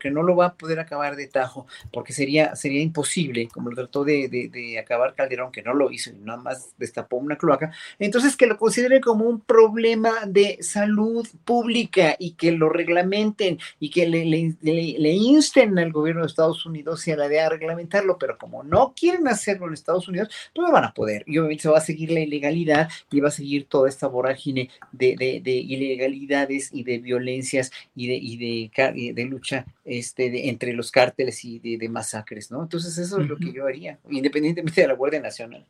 Que 0.00 0.10
no 0.10 0.22
lo 0.22 0.36
va 0.36 0.46
a 0.46 0.54
poder 0.54 0.80
acabar 0.80 1.16
de 1.16 1.26
tajo, 1.26 1.66
porque 1.92 2.12
sería, 2.12 2.54
sería 2.56 2.80
imposible, 2.80 3.48
como 3.52 3.70
lo 3.70 3.76
trató 3.76 4.04
de, 4.04 4.28
de, 4.28 4.78
acabar 4.78 5.14
Calderón, 5.14 5.52
que 5.52 5.62
no 5.62 5.74
lo 5.74 5.90
hizo 5.90 6.10
y 6.10 6.14
nada 6.14 6.40
más 6.40 6.74
destapó 6.78 7.16
una 7.16 7.36
cloaca, 7.36 7.72
entonces 7.98 8.36
que 8.36 8.46
lo 8.46 8.56
considere 8.56 9.00
como 9.00 9.24
un 9.24 9.40
problema 9.40 10.12
de 10.26 10.58
salud 10.60 11.26
pública 11.44 12.16
y 12.18 12.32
que 12.32 12.52
lo 12.52 12.68
reglamenten 12.68 13.58
y 13.78 13.90
que 13.90 14.06
le, 14.08 14.24
le, 14.24 15.10
insten 15.12 15.78
al 15.78 15.92
gobierno 15.92 16.22
de 16.22 16.28
Estados 16.28 16.64
Unidos 16.66 17.06
y 17.06 17.12
a 17.12 17.16
la 17.16 17.28
DEA 17.28 17.46
a 17.46 17.50
reglamentarlo, 17.50 18.18
pero 18.18 18.38
como 18.38 18.62
no 18.62 18.94
quieren 18.98 19.28
hacerlo 19.28 19.66
en 19.66 19.74
Estados 19.74 20.08
Unidos, 20.08 20.28
pues 20.54 20.66
no 20.66 20.72
van 20.72 20.84
a 20.84 20.94
poder. 20.94 21.24
Y 21.26 21.38
obviamente 21.38 21.62
se 21.62 21.68
va 21.68 21.78
a 21.78 21.82
seguir 21.82 22.10
la 22.10 22.20
ilegalidad 22.20 22.88
y 23.10 23.20
va 23.20 23.28
a 23.28 23.32
seguir 23.32 23.66
toda 23.66 23.88
esta 23.88 24.06
vorágine 24.06 24.70
de, 24.92 25.16
de, 25.16 25.40
de 25.42 25.52
ilegalidades 25.52 26.70
y 26.72 26.84
de 26.84 26.98
violencias 26.98 27.70
y 27.94 28.06
de, 28.36 29.12
de 29.14 29.24
lucha 29.24 29.41
este, 29.84 30.30
de, 30.30 30.48
entre 30.48 30.72
los 30.72 30.90
cárteles 30.90 31.44
y 31.44 31.58
de, 31.58 31.88
masacres, 31.88 32.50
¿no? 32.50 32.62
Entonces 32.62 32.96
eso 32.98 33.20
es 33.20 33.28
lo 33.28 33.36
que 33.36 33.52
yo 33.52 33.66
haría, 33.66 33.98
independientemente 34.10 34.80
de 34.80 34.88
la 34.88 34.94
Guardia 34.94 35.20
Nacional. 35.20 35.66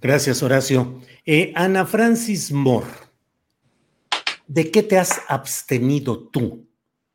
Gracias, 0.00 0.42
Horacio. 0.42 1.00
Eh, 1.24 1.52
Ana 1.54 1.86
Francis 1.86 2.50
Moore, 2.50 2.88
¿de 4.46 4.70
qué 4.70 4.82
te 4.82 4.98
has 4.98 5.20
abstenido 5.28 6.28
tú? 6.28 6.68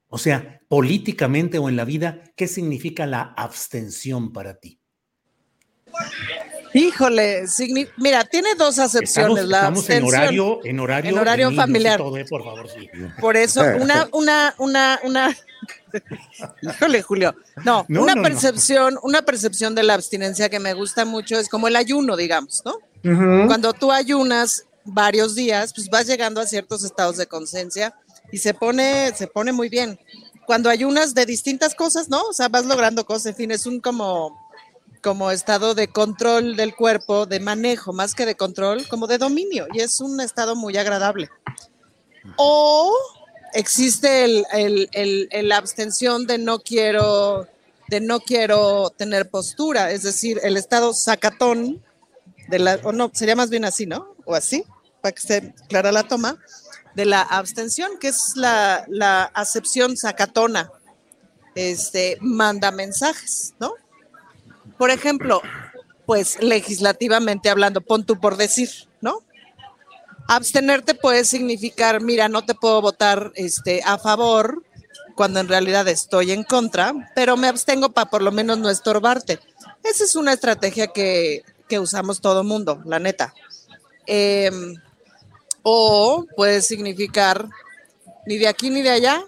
O 0.09 0.17
sea, 0.17 0.61
políticamente 0.67 1.57
o 1.57 1.69
en 1.69 1.75
la 1.75 1.85
vida, 1.85 2.23
¿qué 2.35 2.47
significa 2.47 3.05
la 3.05 3.33
abstención 3.35 4.31
para 4.31 4.59
ti? 4.59 4.79
Híjole, 6.77 7.45
mira, 7.97 8.23
tiene 8.25 8.53
dos 8.55 8.77
acepciones. 8.77 9.43
Estamos, 9.43 9.49
la 9.49 9.57
estamos 9.57 9.89
en 9.89 10.03
horario, 10.03 10.59
en 10.63 10.79
horario, 10.79 11.11
en 11.11 11.17
horario 11.17 11.51
familiar. 11.51 11.97
Todo, 11.97 12.17
eh, 12.17 12.25
por 12.29 12.43
favor, 12.43 12.69
sí. 12.69 12.87
Por 13.19 13.35
eso, 13.35 13.61
una, 13.81 14.07
una, 14.11 14.53
una, 14.59 14.99
una. 15.03 15.37
Híjole, 16.61 17.01
Julio. 17.01 17.35
No, 17.65 17.85
no 17.87 18.03
una 18.03 18.13
no, 18.13 18.21
percepción, 18.21 18.93
no. 18.95 18.99
una 19.01 19.23
percepción 19.23 19.73
de 19.73 19.83
la 19.83 19.95
abstinencia 19.95 20.49
que 20.49 20.59
me 20.59 20.73
gusta 20.73 21.03
mucho 21.03 21.39
es 21.39 21.49
como 21.49 21.67
el 21.67 21.75
ayuno, 21.75 22.15
digamos, 22.15 22.61
¿no? 22.63 22.75
Uh 22.75 23.17
-huh. 23.17 23.47
Cuando 23.47 23.73
tú 23.73 23.91
ayunas 23.91 24.65
varios 24.83 25.33
días, 25.33 25.73
pues 25.73 25.89
vas 25.89 26.05
llegando 26.05 26.39
a 26.41 26.45
ciertos 26.45 26.83
estados 26.83 27.17
de 27.17 27.25
conciencia 27.25 27.95
y 28.31 28.37
se 28.37 28.53
pone, 28.53 29.11
se 29.15 29.27
pone 29.27 29.51
muy 29.51 29.69
bien. 29.69 29.99
Cuando 30.45 30.69
ayunas 30.69 31.13
de 31.13 31.25
distintas 31.25 31.75
cosas, 31.75 32.07
¿no? 32.07 32.21
O 32.23 32.33
sea, 32.33 32.49
vas 32.49 32.65
logrando 32.65 33.05
cosas, 33.05 33.27
en 33.27 33.35
fin, 33.35 33.51
es 33.51 33.65
un 33.65 33.79
como 33.81 34.46
como 35.01 35.31
estado 35.31 35.75
de 35.75 35.87
control 35.87 36.55
del 36.55 36.75
cuerpo, 36.75 37.25
de 37.25 37.39
manejo, 37.39 37.93
más 37.93 38.15
que 38.15 38.25
de 38.25 38.35
control, 38.35 38.87
como 38.87 39.07
de 39.07 39.17
dominio, 39.17 39.67
y 39.73 39.81
es 39.81 39.99
un 39.99 40.19
estado 40.21 40.55
muy 40.55 40.77
agradable. 40.77 41.29
O 42.35 42.93
existe 43.53 44.25
el, 44.25 44.45
el, 44.91 45.27
el, 45.31 45.51
abstención 45.51 46.27
de 46.27 46.37
no 46.37 46.59
quiero, 46.59 47.47
de 47.87 48.01
no 48.01 48.19
quiero 48.19 48.89
tener 48.91 49.29
postura, 49.29 49.91
es 49.91 50.03
decir, 50.03 50.39
el 50.43 50.57
estado 50.57 50.93
sacatón, 50.93 51.83
de 52.49 52.59
la, 52.59 52.79
o 52.83 52.91
no, 52.91 53.11
sería 53.13 53.35
más 53.35 53.49
bien 53.49 53.65
así, 53.65 53.85
¿no? 53.85 54.15
O 54.25 54.35
así, 54.35 54.63
para 55.01 55.13
que 55.13 55.19
esté 55.19 55.55
clara 55.69 55.91
la 55.91 56.07
toma, 56.07 56.37
de 56.95 57.05
la 57.05 57.21
abstención, 57.21 57.99
que 57.99 58.09
es 58.09 58.33
la, 58.35 58.85
la 58.87 59.23
acepción 59.23 59.97
sacatona, 59.97 60.71
este, 61.55 62.17
manda 62.21 62.71
mensajes, 62.71 63.53
¿no? 63.59 63.73
Por 64.77 64.91
ejemplo, 64.91 65.41
pues 66.05 66.41
legislativamente 66.41 67.49
hablando, 67.49 67.81
pon 67.81 68.05
tú 68.05 68.19
por 68.19 68.37
decir, 68.37 68.69
¿no? 69.01 69.19
Abstenerte 70.27 70.93
puede 70.93 71.25
significar, 71.25 72.01
mira, 72.01 72.27
no 72.29 72.43
te 72.43 72.53
puedo 72.53 72.81
votar 72.81 73.31
este, 73.35 73.81
a 73.85 73.97
favor 73.97 74.63
cuando 75.15 75.39
en 75.39 75.47
realidad 75.47 75.87
estoy 75.87 76.31
en 76.31 76.43
contra, 76.43 76.93
pero 77.15 77.37
me 77.37 77.47
abstengo 77.47 77.89
para 77.89 78.09
por 78.09 78.21
lo 78.21 78.31
menos 78.31 78.57
no 78.57 78.69
estorbarte. 78.69 79.39
Esa 79.83 80.03
es 80.03 80.15
una 80.15 80.33
estrategia 80.33 80.87
que, 80.87 81.43
que 81.67 81.79
usamos 81.79 82.21
todo 82.21 82.43
mundo, 82.43 82.81
la 82.85 82.99
neta. 82.99 83.33
Eh, 84.05 84.51
o 85.63 86.25
puede 86.35 86.61
significar 86.61 87.49
ni 88.25 88.37
de 88.37 88.47
aquí 88.47 88.69
ni 88.69 88.81
de 88.81 88.91
allá. 88.91 89.23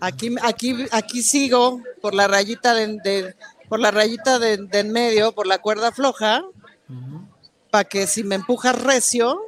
Aquí, 0.00 0.34
aquí, 0.42 0.86
aquí 0.90 1.22
sigo 1.22 1.82
por 2.00 2.14
la 2.14 2.26
rayita 2.26 2.74
de 2.74 3.36
por 3.68 3.80
la 3.80 3.90
rayita 3.90 4.38
de, 4.38 4.56
de, 4.56 4.78
en 4.80 4.92
medio, 4.92 5.32
por 5.32 5.46
la 5.46 5.58
cuerda 5.58 5.92
floja, 5.92 6.42
uh 6.88 6.92
-huh. 6.92 7.28
para 7.70 7.84
que 7.84 8.06
si 8.06 8.24
me 8.24 8.34
empujas 8.34 8.80
recio, 8.80 9.40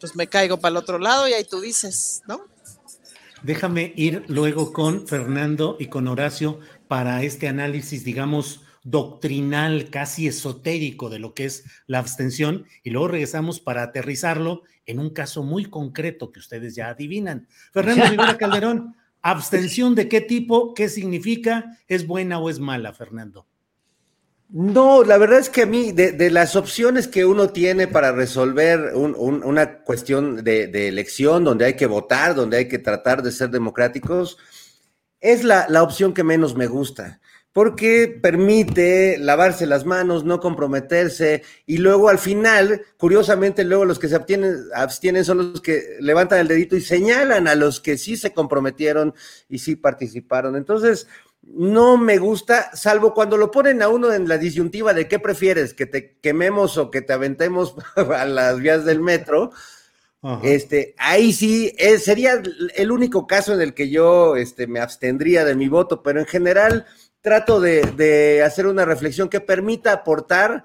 pues 0.00 0.14
me 0.16 0.26
caigo 0.26 0.58
para 0.58 0.70
el 0.70 0.76
otro 0.76 0.98
lado 0.98 1.26
y 1.28 1.32
ahí 1.32 1.44
tú 1.44 1.60
dices, 1.60 2.22
¿no? 2.26 2.44
Déjame 3.42 3.92
ir 3.96 4.24
luego 4.28 4.72
con 4.72 5.06
Fernando 5.06 5.76
y 5.78 5.86
con 5.86 6.08
Horacio 6.08 6.60
para 6.88 7.22
este 7.22 7.48
análisis, 7.48 8.04
digamos, 8.04 8.62
doctrinal, 8.82 9.90
casi 9.90 10.28
esotérico 10.28 11.10
de 11.10 11.18
lo 11.18 11.34
que 11.34 11.44
es 11.46 11.64
la 11.86 11.98
abstención, 11.98 12.66
y 12.84 12.90
luego 12.90 13.08
regresamos 13.08 13.58
para 13.58 13.82
aterrizarlo 13.82 14.62
en 14.86 15.00
un 15.00 15.10
caso 15.10 15.42
muy 15.42 15.64
concreto 15.64 16.30
que 16.30 16.38
ustedes 16.38 16.76
ya 16.76 16.88
adivinan. 16.88 17.48
Fernando 17.72 18.04
Rivera 18.10 18.38
Calderón, 18.38 18.94
¿Abstención 19.28 19.96
de 19.96 20.08
qué 20.08 20.20
tipo? 20.20 20.72
¿Qué 20.72 20.88
significa? 20.88 21.76
¿Es 21.88 22.06
buena 22.06 22.38
o 22.38 22.48
es 22.48 22.60
mala, 22.60 22.92
Fernando? 22.92 23.44
No, 24.48 25.02
la 25.02 25.18
verdad 25.18 25.40
es 25.40 25.50
que 25.50 25.62
a 25.62 25.66
mí, 25.66 25.90
de, 25.90 26.12
de 26.12 26.30
las 26.30 26.54
opciones 26.54 27.08
que 27.08 27.24
uno 27.24 27.48
tiene 27.48 27.88
para 27.88 28.12
resolver 28.12 28.94
un, 28.94 29.16
un, 29.18 29.42
una 29.42 29.80
cuestión 29.80 30.44
de, 30.44 30.68
de, 30.68 30.86
elección, 30.86 31.42
donde 31.42 31.64
hay 31.64 31.74
que 31.74 31.86
votar, 31.86 32.36
donde 32.36 32.58
hay 32.58 32.68
que 32.68 32.78
tratar 32.78 33.20
de 33.20 33.32
ser 33.32 33.50
democráticos, 33.50 34.38
es 35.18 35.42
la, 35.42 35.66
la 35.68 35.82
opción 35.82 36.14
que 36.14 36.22
menos 36.22 36.54
me 36.54 36.68
gusta 36.68 37.20
porque 37.56 38.18
permite 38.20 39.16
lavarse 39.16 39.64
las 39.64 39.86
manos, 39.86 40.26
no 40.26 40.40
comprometerse, 40.40 41.42
y 41.64 41.78
luego 41.78 42.10
al 42.10 42.18
final, 42.18 42.82
curiosamente, 42.98 43.64
luego 43.64 43.86
los 43.86 43.98
que 43.98 44.08
se 44.08 44.16
abstienen, 44.16 44.56
abstienen 44.74 45.24
son 45.24 45.52
los 45.52 45.62
que 45.62 45.96
levantan 46.00 46.40
el 46.40 46.48
dedito 46.48 46.76
y 46.76 46.82
señalan 46.82 47.48
a 47.48 47.54
los 47.54 47.80
que 47.80 47.96
sí 47.96 48.18
se 48.18 48.34
comprometieron 48.34 49.14
y 49.48 49.60
sí 49.60 49.74
participaron. 49.74 50.54
Entonces, 50.54 51.08
no 51.40 51.96
me 51.96 52.18
gusta, 52.18 52.76
salvo 52.76 53.14
cuando 53.14 53.38
lo 53.38 53.50
ponen 53.50 53.80
a 53.80 53.88
uno 53.88 54.12
en 54.12 54.28
la 54.28 54.36
disyuntiva 54.36 54.92
de 54.92 55.08
qué 55.08 55.18
prefieres, 55.18 55.72
que 55.72 55.86
te 55.86 56.18
quememos 56.18 56.76
o 56.76 56.90
que 56.90 57.00
te 57.00 57.14
aventemos 57.14 57.74
a 57.96 58.26
las 58.26 58.60
vías 58.60 58.84
del 58.84 59.00
metro. 59.00 59.50
Ajá. 60.20 60.40
Este, 60.42 60.94
ahí 60.98 61.32
sí 61.32 61.72
eh, 61.78 61.98
sería 61.98 62.42
el 62.74 62.90
único 62.90 63.26
caso 63.26 63.54
en 63.54 63.62
el 63.62 63.72
que 63.72 63.88
yo 63.88 64.36
este, 64.36 64.66
me 64.66 64.80
abstendría 64.80 65.46
de 65.46 65.54
mi 65.54 65.68
voto, 65.68 66.02
pero 66.02 66.20
en 66.20 66.26
general 66.26 66.84
trato 67.26 67.60
de, 67.60 68.40
hacer 68.46 68.68
una 68.68 68.84
reflexión 68.84 69.28
que 69.28 69.40
permita 69.40 69.90
aportar 69.90 70.62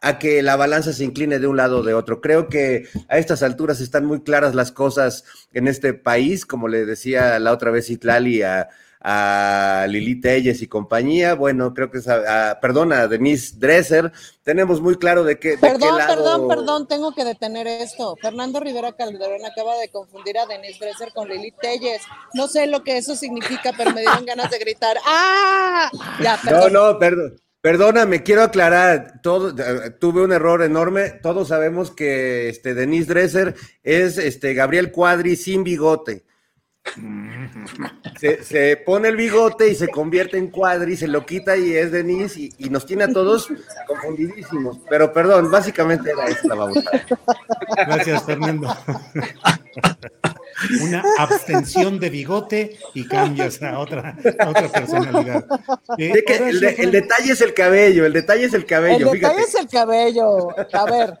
a 0.00 0.20
que 0.20 0.42
la 0.42 0.54
balanza 0.54 0.92
se 0.92 1.02
incline 1.02 1.40
de 1.40 1.48
un 1.48 1.56
lado 1.56 1.78
o 1.78 1.82
de 1.82 1.92
otro. 1.92 2.20
Creo 2.20 2.48
que 2.48 2.86
a 3.08 3.18
estas 3.18 3.42
alturas 3.42 3.80
están 3.80 4.04
muy 4.06 4.22
claras 4.22 4.54
las 4.54 4.70
cosas 4.70 5.24
en 5.52 5.66
este 5.66 5.92
país, 5.92 6.46
como 6.46 6.68
le 6.68 6.86
decía 6.86 7.36
la 7.40 7.50
otra 7.50 7.72
vez 7.72 7.90
Itlali 7.90 8.42
a, 8.42 8.68
a 9.06 9.86
Lili 9.86 10.18
Telles 10.18 10.62
y 10.62 10.66
compañía, 10.66 11.34
bueno, 11.34 11.74
creo 11.74 11.90
que 11.90 11.98
es 11.98 12.08
a, 12.08 12.52
a, 12.52 12.60
perdón, 12.60 12.90
a 12.94 13.06
Denise 13.06 13.54
Dresser, 13.58 14.10
tenemos 14.42 14.80
muy 14.80 14.96
claro 14.96 15.24
de 15.24 15.38
qué, 15.38 15.58
perdón, 15.58 15.80
de 15.80 15.86
qué 15.86 15.92
lado... 15.92 16.14
Perdón, 16.16 16.48
perdón, 16.48 16.88
tengo 16.88 17.14
que 17.14 17.22
detener 17.22 17.66
esto. 17.66 18.16
Fernando 18.16 18.60
Rivera 18.60 18.92
Calderón 18.92 19.44
acaba 19.44 19.76
de 19.76 19.90
confundir 19.90 20.38
a 20.38 20.46
Denise 20.46 20.78
Dresser 20.80 21.12
con 21.12 21.28
Lili 21.28 21.52
Telles. 21.60 22.00
No 22.32 22.48
sé 22.48 22.66
lo 22.66 22.82
que 22.82 22.96
eso 22.96 23.14
significa, 23.14 23.72
pero 23.76 23.92
me 23.92 24.00
dieron 24.00 24.24
ganas 24.24 24.50
de 24.50 24.58
gritar. 24.58 24.96
¡Ah! 25.06 25.90
Ya, 26.22 26.40
perdón. 26.42 26.72
No, 26.72 26.92
no, 26.92 26.98
perdón. 26.98 27.36
Perdóname, 27.60 28.22
quiero 28.22 28.42
aclarar, 28.42 29.22
todo, 29.22 29.54
tuve 29.98 30.22
un 30.22 30.32
error 30.32 30.62
enorme. 30.62 31.10
Todos 31.22 31.48
sabemos 31.48 31.90
que 31.90 32.48
este, 32.48 32.74
Denise 32.74 33.08
Dresser 33.08 33.54
es 33.82 34.16
este, 34.16 34.54
Gabriel 34.54 34.92
Cuadri 34.92 35.36
sin 35.36 35.62
bigote. 35.62 36.24
Se, 38.20 38.44
se, 38.44 38.76
pone 38.76 39.08
el 39.08 39.16
bigote 39.16 39.68
y 39.68 39.74
se 39.74 39.88
convierte 39.88 40.38
en 40.38 40.48
cuadri, 40.48 40.96
se 40.96 41.08
lo 41.08 41.26
quita 41.26 41.56
y 41.56 41.74
es 41.74 41.90
Denise 41.90 42.40
y, 42.40 42.52
y 42.58 42.70
nos 42.70 42.86
tiene 42.86 43.04
a 43.04 43.12
todos 43.12 43.48
confundidísimos. 43.86 44.78
Pero 44.88 45.12
perdón, 45.12 45.50
básicamente 45.50 46.10
era 46.10 46.26
esta 46.26 46.48
la 46.48 46.54
babosa. 46.54 46.90
Gracias, 47.86 48.24
Fernando. 48.24 48.74
Una 50.82 51.02
abstención 51.18 51.98
de 51.98 52.10
bigote 52.10 52.78
y 52.94 53.06
cambias 53.08 53.62
a 53.62 53.78
otra, 53.78 54.16
a 54.38 54.48
otra 54.48 54.68
personalidad. 54.68 55.44
Eh, 55.98 56.24
el, 56.26 56.60
de, 56.60 56.68
el, 56.78 56.90
detalle 56.90 57.32
es 57.32 57.40
el 57.40 57.52
cabello, 57.52 58.06
el 58.06 58.12
detalle 58.12 58.44
es 58.44 58.54
el 58.54 58.64
cabello. 58.64 59.12
El 59.12 59.20
detalle 59.20 59.34
fíjate. 59.34 59.42
es 59.42 59.54
el 59.56 59.68
cabello. 59.68 60.48
A 60.72 60.84
ver, 60.84 61.18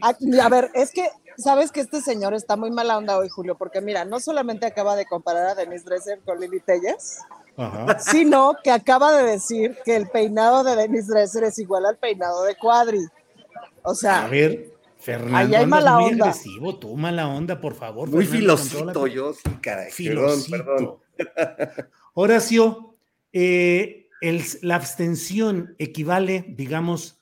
a, 0.00 0.44
a 0.44 0.48
ver, 0.48 0.70
es 0.74 0.90
que 0.90 1.08
sabes 1.38 1.70
que 1.72 1.80
este 1.80 2.00
señor 2.00 2.34
está 2.34 2.56
muy 2.56 2.70
mala 2.70 2.96
onda 2.98 3.16
hoy, 3.18 3.28
Julio, 3.28 3.56
porque 3.56 3.80
mira, 3.80 4.04
no 4.04 4.20
solamente 4.20 4.66
acaba 4.66 4.96
de 4.96 5.06
comparar 5.06 5.46
a 5.46 5.54
Denise 5.54 5.84
Dresser 5.84 6.20
con 6.24 6.40
Lili 6.40 6.60
Telles, 6.60 7.18
sino 7.98 8.54
que 8.62 8.70
acaba 8.70 9.12
de 9.16 9.24
decir 9.24 9.76
que 9.84 9.96
el 9.96 10.08
peinado 10.08 10.64
de 10.64 10.76
Denise 10.76 11.12
Dresser 11.12 11.44
es 11.44 11.58
igual 11.58 11.86
al 11.86 11.96
peinado 11.98 12.42
de 12.44 12.56
Cuadri. 12.56 13.06
O 13.82 13.94
sea, 13.94 14.24
A 14.24 14.28
ver, 14.28 14.72
Fernando, 14.98 15.36
Ahí 15.36 15.54
hay 15.54 15.66
mala 15.66 15.92
muy 15.98 16.12
onda. 16.12 16.24
agresivo, 16.26 16.78
tú 16.78 16.96
mala 16.96 17.28
onda, 17.28 17.60
por 17.60 17.74
favor. 17.74 18.08
Muy 18.08 18.24
Fernando, 18.24 18.56
filosito 18.56 19.06
yo, 19.06 19.32
sí, 19.34 19.42
caray. 19.60 19.90
Perdón, 19.96 20.40
Filosito. 20.40 20.50
perdón. 20.64 20.98
Horacio, 22.14 22.96
eh, 23.32 24.08
el- 24.20 24.42
la 24.62 24.76
abstención 24.76 25.74
equivale, 25.78 26.44
digamos, 26.48 27.20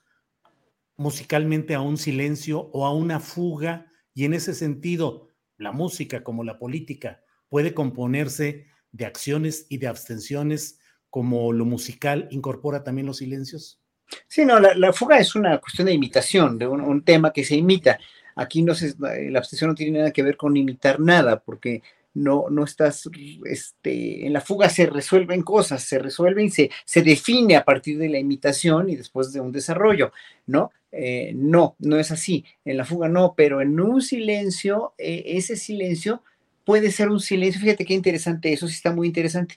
musicalmente 0.96 1.74
a 1.74 1.80
un 1.80 1.96
silencio 1.96 2.70
o 2.72 2.86
a 2.86 2.94
una 2.94 3.18
fuga, 3.18 3.86
y 4.14 4.24
en 4.24 4.34
ese 4.34 4.54
sentido, 4.54 5.28
la 5.56 5.72
música 5.72 6.22
como 6.22 6.44
la 6.44 6.58
política 6.58 7.22
puede 7.48 7.74
componerse 7.74 8.66
de 8.92 9.06
acciones 9.06 9.66
y 9.68 9.78
de 9.78 9.86
abstenciones, 9.86 10.78
como 11.10 11.52
lo 11.52 11.64
musical 11.64 12.28
incorpora 12.30 12.84
también 12.84 13.06
los 13.06 13.18
silencios. 13.18 13.80
Sí, 14.26 14.44
no, 14.44 14.60
la, 14.60 14.92
fuga 14.92 15.18
es 15.18 15.34
una 15.34 15.58
cuestión 15.58 15.86
de 15.86 15.94
imitación, 15.94 16.58
de 16.58 16.66
un, 16.66 16.80
un 16.80 17.02
tema 17.04 17.32
que 17.32 17.44
se 17.44 17.56
imita. 17.56 17.98
Aquí 18.36 18.62
no 18.62 18.74
se, 18.74 18.94
la 18.98 19.38
abstención 19.38 19.70
no 19.70 19.74
tiene 19.74 19.98
nada 19.98 20.10
que 20.10 20.22
ver 20.22 20.36
con 20.36 20.56
imitar 20.56 21.00
nada, 21.00 21.40
porque 21.40 21.82
no, 22.14 22.46
no 22.50 22.64
estás, 22.64 23.08
este, 23.44 24.26
en 24.26 24.32
la 24.32 24.40
fuga 24.40 24.68
se 24.68 24.86
resuelven 24.86 25.42
cosas, 25.42 25.82
se 25.82 25.98
resuelven, 25.98 26.50
se, 26.50 26.70
se 26.84 27.02
define 27.02 27.56
a 27.56 27.64
partir 27.64 27.98
de 27.98 28.08
la 28.08 28.18
imitación 28.18 28.90
y 28.90 28.96
después 28.96 29.32
de 29.32 29.40
un 29.40 29.52
desarrollo, 29.52 30.12
¿no? 30.46 30.70
Eh, 30.92 31.32
no, 31.34 31.74
no 31.78 31.98
es 31.98 32.10
así. 32.10 32.44
En 32.64 32.76
la 32.76 32.84
fuga 32.84 33.08
no, 33.08 33.34
pero 33.36 33.62
en 33.62 33.80
un 33.80 34.02
silencio, 34.02 34.94
eh, 34.98 35.22
ese 35.26 35.56
silencio 35.56 36.22
puede 36.64 36.90
ser 36.92 37.08
un 37.08 37.20
silencio, 37.20 37.60
fíjate 37.60 37.84
qué 37.84 37.94
interesante, 37.94 38.52
eso 38.52 38.68
sí 38.68 38.74
está 38.74 38.94
muy 38.94 39.08
interesante, 39.08 39.56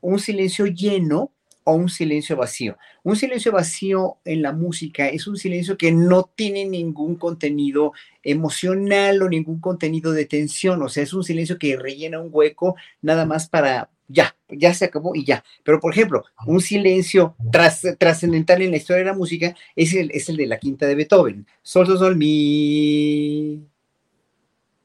un 0.00 0.18
silencio 0.18 0.66
lleno 0.66 1.32
o 1.64 1.74
un 1.74 1.88
silencio 1.88 2.36
vacío. 2.36 2.76
Un 3.02 3.16
silencio 3.16 3.52
vacío 3.52 4.18
en 4.24 4.42
la 4.42 4.52
música 4.52 5.08
es 5.08 5.26
un 5.26 5.36
silencio 5.36 5.76
que 5.76 5.90
no 5.92 6.30
tiene 6.34 6.64
ningún 6.64 7.16
contenido 7.16 7.92
emocional 8.22 9.22
o 9.22 9.28
ningún 9.28 9.60
contenido 9.60 10.12
de 10.12 10.26
tensión, 10.26 10.82
o 10.82 10.88
sea, 10.88 11.02
es 11.02 11.12
un 11.12 11.24
silencio 11.24 11.58
que 11.58 11.76
rellena 11.76 12.20
un 12.20 12.28
hueco 12.32 12.76
nada 13.02 13.24
más 13.26 13.48
para 13.48 13.90
ya, 14.08 14.36
ya 14.48 14.72
se 14.74 14.84
acabó 14.86 15.14
y 15.14 15.24
ya. 15.24 15.44
Pero, 15.64 15.80
por 15.80 15.92
ejemplo, 15.92 16.24
un 16.46 16.60
silencio 16.60 17.34
tras- 17.50 17.96
trascendental 17.98 18.62
en 18.62 18.70
la 18.70 18.76
historia 18.76 19.00
de 19.00 19.10
la 19.10 19.16
música 19.16 19.56
es 19.74 19.94
el, 19.94 20.10
es 20.12 20.28
el 20.28 20.36
de 20.36 20.46
la 20.46 20.58
quinta 20.58 20.86
de 20.86 20.94
Beethoven. 20.94 21.46
Sol, 21.62 21.86
sol, 21.86 21.98
sol, 21.98 22.16
mi. 22.16 23.62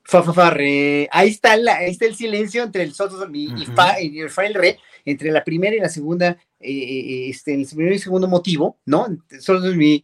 Fa, 0.03 0.23
fa, 0.23 0.33
fa, 0.33 0.49
re. 0.49 1.07
Ahí 1.11 1.29
está, 1.29 1.55
la, 1.55 1.77
ahí 1.77 1.91
está 1.91 2.05
el 2.05 2.15
silencio 2.15 2.63
entre 2.63 2.83
el 2.83 2.93
sol, 2.93 3.09
sol, 3.09 3.19
sol, 3.19 3.29
mi 3.31 3.45
y, 3.45 3.65
fa, 3.67 4.01
y 4.01 4.19
el 4.19 4.29
fa 4.29 4.45
el 4.45 4.55
re, 4.55 4.77
entre 5.05 5.31
la 5.31 5.43
primera 5.43 5.75
y 5.75 5.79
la 5.79 5.87
segunda, 5.87 6.37
eh, 6.59 6.71
eh, 6.71 7.29
este, 7.29 7.53
el 7.53 7.65
primero 7.65 7.95
y 7.95 7.99
segundo 7.99 8.27
motivo, 8.27 8.77
¿no? 8.85 9.05
Sol, 9.39 9.61
sol, 9.61 9.77
mi, 9.77 10.03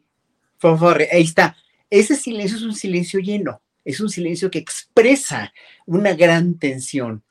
fa, 0.59 0.77
fa, 0.77 0.93
re. 0.93 1.09
Ahí 1.11 1.23
está. 1.23 1.57
Ese 1.89 2.15
silencio 2.15 2.57
es 2.57 2.63
un 2.63 2.75
silencio 2.75 3.19
lleno, 3.19 3.61
es 3.83 3.99
un 3.99 4.09
silencio 4.09 4.49
que 4.51 4.59
expresa 4.59 5.51
una 5.85 6.13
gran 6.13 6.57
tensión. 6.57 7.23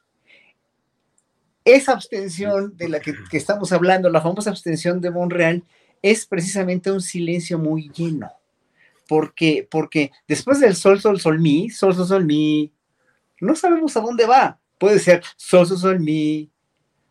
Esa 1.67 1.95
abstención 1.95 2.77
de 2.77 2.89
la 2.89 3.01
que, 3.01 3.13
estamos 3.33 3.73
hablando, 3.73 4.09
la 4.09 4.21
famosa 4.21 4.51
abstención 4.51 5.01
de 5.01 5.11
Monreal, 5.11 5.65
es 6.01 6.25
precisamente 6.25 6.93
un 6.93 7.01
silencio 7.01 7.59
muy 7.59 7.91
lleno. 7.91 8.31
Porque, 9.09 9.67
porque 9.69 10.13
después 10.29 10.61
del 10.61 10.77
sol, 10.77 11.01
sol, 11.01 11.21
sol, 11.21 11.41
mi, 11.41 11.69
sol, 11.69 11.93
sol, 11.93 12.07
sol, 12.07 12.25
mi, 12.25 12.73
no 13.41 13.57
sabemos 13.57 13.97
a 13.97 14.01
dónde 14.01 14.27
va. 14.27 14.61
Puede 14.79 15.01
ser 15.01 15.25
sol, 15.37 15.67
sol, 15.67 15.79
sol, 15.79 15.99
mi, 15.99 16.49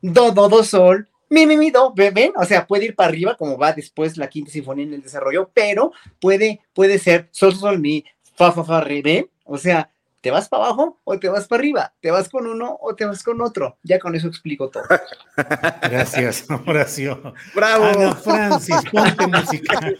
do, 0.01 0.31
do, 0.31 0.47
do, 0.47 0.63
sol, 0.63 1.05
mi, 1.29 1.45
mi, 1.45 1.57
mi, 1.57 1.69
do, 1.69 1.93
¿ven? 1.93 2.31
O 2.37 2.45
sea, 2.45 2.65
puede 2.65 2.85
ir 2.85 2.95
para 2.95 3.09
arriba 3.09 3.35
como 3.35 3.57
va 3.57 3.73
después 3.73 4.15
la 4.15 4.29
quinta 4.29 4.51
sinfonía 4.51 4.85
en 4.85 4.93
el 4.93 5.01
desarrollo, 5.01 5.51
pero 5.53 5.91
puede, 6.21 6.61
puede 6.73 6.97
ser 6.97 7.27
sol, 7.31 7.51
sol, 7.51 7.59
sol, 7.59 7.79
mi, 7.79 8.05
fa, 8.35 8.53
fa, 8.53 8.63
fa, 8.63 8.79
re, 8.79 9.01
¿ven? 9.01 9.29
O 9.43 9.57
sea, 9.57 9.91
¿te 10.25 10.31
vas 10.31 10.49
para 10.49 10.65
abajo 10.65 10.99
o 11.03 11.19
te 11.19 11.29
vas 11.29 11.47
para 11.47 11.59
arriba? 11.59 11.93
¿Te 12.01 12.09
vas 12.09 12.29
con 12.29 12.47
uno 12.47 12.79
o 12.81 12.95
te 12.95 13.05
vas 13.05 13.21
con 13.21 13.39
otro? 13.41 13.77
Ya 13.83 13.99
con 13.99 14.15
eso 14.15 14.27
explico 14.27 14.71
todo. 14.71 14.81
Gracias, 15.83 16.47
Horacio. 16.65 17.21
¡Bravo! 17.53 17.83
Ana 17.85 18.15
Francis, 18.15 18.75
ponte 18.91 19.27
musical. 19.27 19.95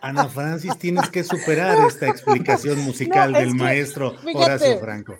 Ana 0.00 0.26
Francis, 0.28 0.78
tienes 0.78 1.10
que 1.10 1.22
superar 1.22 1.76
esta 1.86 2.08
explicación 2.08 2.78
musical 2.78 3.32
No, 3.32 3.38
es 3.40 3.44
del 3.44 3.56
que, 3.58 3.62
maestro 3.62 4.12
fíjate. 4.12 4.36
Horacio 4.44 4.78
Franco. 4.80 5.18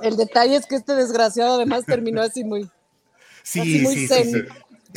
el 0.00 0.16
detalle 0.16 0.56
es 0.56 0.64
que 0.64 0.76
este 0.76 0.94
desgraciado 0.94 1.56
además 1.56 1.84
terminó 1.84 2.22
así 2.22 2.42
muy, 2.42 2.70
Sí, 3.42 3.60
así 3.60 3.78
muy 3.80 3.94
sí, 3.94 4.08
sí, 4.08 4.14
zen. 4.14 4.24
sí. 4.24 4.40
Sí, 4.40 4.48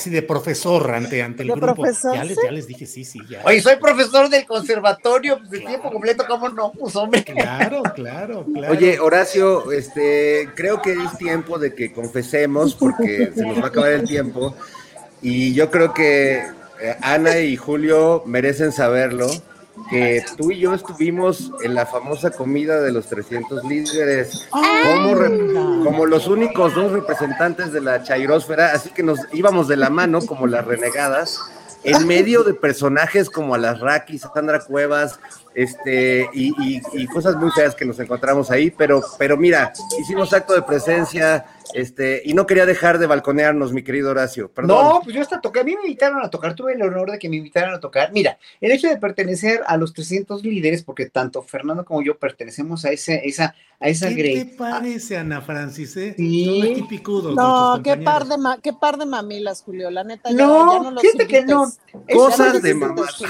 de 0.06 0.22
profesor 0.22 0.92
ante, 0.92 1.24
ante 1.24 1.42
el 1.42 1.50
¿De 1.50 1.56
grupo. 1.56 1.76
profesor, 1.76 2.14
ya, 2.16 2.24
les, 2.24 2.36
sí? 2.36 2.42
ya 2.44 2.52
les 2.52 2.68
dije, 2.68 2.86
sí, 2.86 3.04
sí, 3.04 3.20
ya. 3.28 3.42
Oye, 3.44 3.60
soy 3.62 3.78
profesor 3.78 4.30
del 4.30 4.46
conservatorio 4.46 5.40
pues, 5.40 5.50
de 5.50 5.60
tiempo 5.62 5.92
completo, 5.92 6.24
¿cómo 6.28 6.50
no? 6.50 6.72
Pues 6.72 6.96
hombre. 6.96 7.24
Claro, 7.24 7.82
claro, 7.96 8.46
claro. 8.54 8.74
Oye, 8.74 9.00
Horacio, 9.00 9.72
este, 9.72 10.50
creo 10.56 10.82
que 10.82 10.94
es 10.94 11.18
tiempo 11.18 11.58
de 11.58 11.74
que 11.74 11.92
confesemos 11.92 12.76
porque 12.76 13.32
se 13.36 13.44
nos 13.44 13.60
va 13.60 13.66
a 13.66 13.68
acabar 13.68 13.92
el 13.92 14.08
tiempo 14.08 14.56
y 15.22 15.54
yo 15.54 15.72
creo 15.72 15.94
que 15.94 16.44
eh, 16.80 16.96
Ana 17.02 17.40
y 17.40 17.56
Julio 17.58 18.24
merecen 18.26 18.72
saberlo, 18.72 19.28
que 19.90 20.24
tú 20.38 20.52
y 20.52 20.60
yo 20.60 20.74
estuvimos 20.74 21.52
en 21.64 21.76
la 21.76 21.86
famosa 21.86 22.32
comida 22.32 22.82
de 22.82 22.92
los 22.92 23.08
300 23.08 23.64
líderes 23.64 24.48
como, 24.52 25.84
como 25.84 26.06
los 26.06 26.28
únicos 26.28 26.76
dos 26.76 26.92
representantes 26.92 27.72
de 27.72 27.82
la 27.82 28.04
chairósfera, 28.04 28.74
así 28.74 28.90
que 28.90 29.04
nos 29.04 29.20
íbamos 29.34 29.68
de 29.68 29.78
la 29.78 29.90
mano 29.90 30.22
como 30.22 30.48
las 30.48 30.66
renegadas 30.66 31.40
en 31.84 32.06
medio 32.06 32.44
de 32.44 32.54
personajes 32.54 33.30
como 33.30 33.56
Alasraki, 33.56 34.20
Sandra 34.20 34.60
Cuevas, 34.60 35.20
este, 35.58 36.30
y, 36.34 36.54
y- 36.64 36.82
y 36.94 37.08
cosas 37.08 37.36
muy 37.36 37.50
feas 37.50 37.74
que 37.74 37.84
nos 37.84 38.00
encontramos 38.00 38.52
ahí, 38.52 38.70
pero, 38.70 39.02
pero 39.18 39.36
mira, 39.38 39.74
hicimos 40.00 40.32
acto 40.32 40.54
de 40.54 40.62
presencia, 40.62 41.46
este, 41.74 42.22
y 42.24 42.36
no 42.36 42.46
quería 42.46 42.68
dejar 42.68 43.00
de 43.00 43.08
balconearnos, 43.08 43.74
mi 43.74 43.82
querido 43.84 44.12
Horacio, 44.12 44.52
perdón. 44.52 44.86
No, 44.86 45.02
pues 45.04 45.16
yo 45.16 45.22
hasta 45.24 45.42
toqué, 45.42 45.62
a 45.62 45.64
mí 45.64 45.74
me 45.76 45.82
invitaron 45.82 46.24
a 46.24 46.30
tocar, 46.30 46.54
tuve 46.54 46.74
el 46.74 46.82
honor 46.84 47.10
de 47.10 47.18
que 47.18 47.28
me 47.28 47.38
invitaran 47.38 47.74
a 47.74 47.80
tocar. 47.80 48.12
Mira, 48.14 48.38
el 48.62 48.72
hecho 48.72 48.88
de 48.88 48.98
pertenecer 48.98 49.62
a 49.66 49.78
los 49.78 49.94
300 49.94 50.44
líderes, 50.44 50.84
porque 50.84 51.08
tanto 51.10 51.42
Fernando 51.42 51.84
como 51.84 52.04
yo 52.04 52.20
pertenecemos 52.20 52.86
a, 52.86 52.92
ese, 52.92 53.22
esa, 53.28 53.56
a 53.80 53.90
esa 53.90 54.10
¿Qué 54.10 54.14
grey. 54.14 54.36
te 54.46 54.56
parece, 54.58 55.18
Ana 55.18 55.42
Francis? 55.42 55.98
Eh? 55.98 56.14
Sí. 56.16 56.62
Son 56.62 56.72
aquí 56.72 56.84
picudos 56.84 57.36
No, 57.36 57.82
qué 57.84 57.98
par, 57.98 58.28
de 58.28 58.38
ma- 58.38 58.60
qué 58.62 58.74
par 58.74 58.98
de 58.98 59.08
mamilas, 59.08 59.64
Julio, 59.64 59.90
la 59.90 60.04
neta. 60.04 60.30
ya- 60.30 60.36
No, 60.38 60.74
ya 60.78 60.84
no 60.84 60.92
los 60.92 61.02
fíjate 61.02 61.26
que 61.28 61.42
no. 61.46 61.64
invites. 61.64 62.38
Ya 62.38 62.38
no 62.46 62.54
los 62.54 62.62
de 62.62 62.74
mamás. 62.76 63.24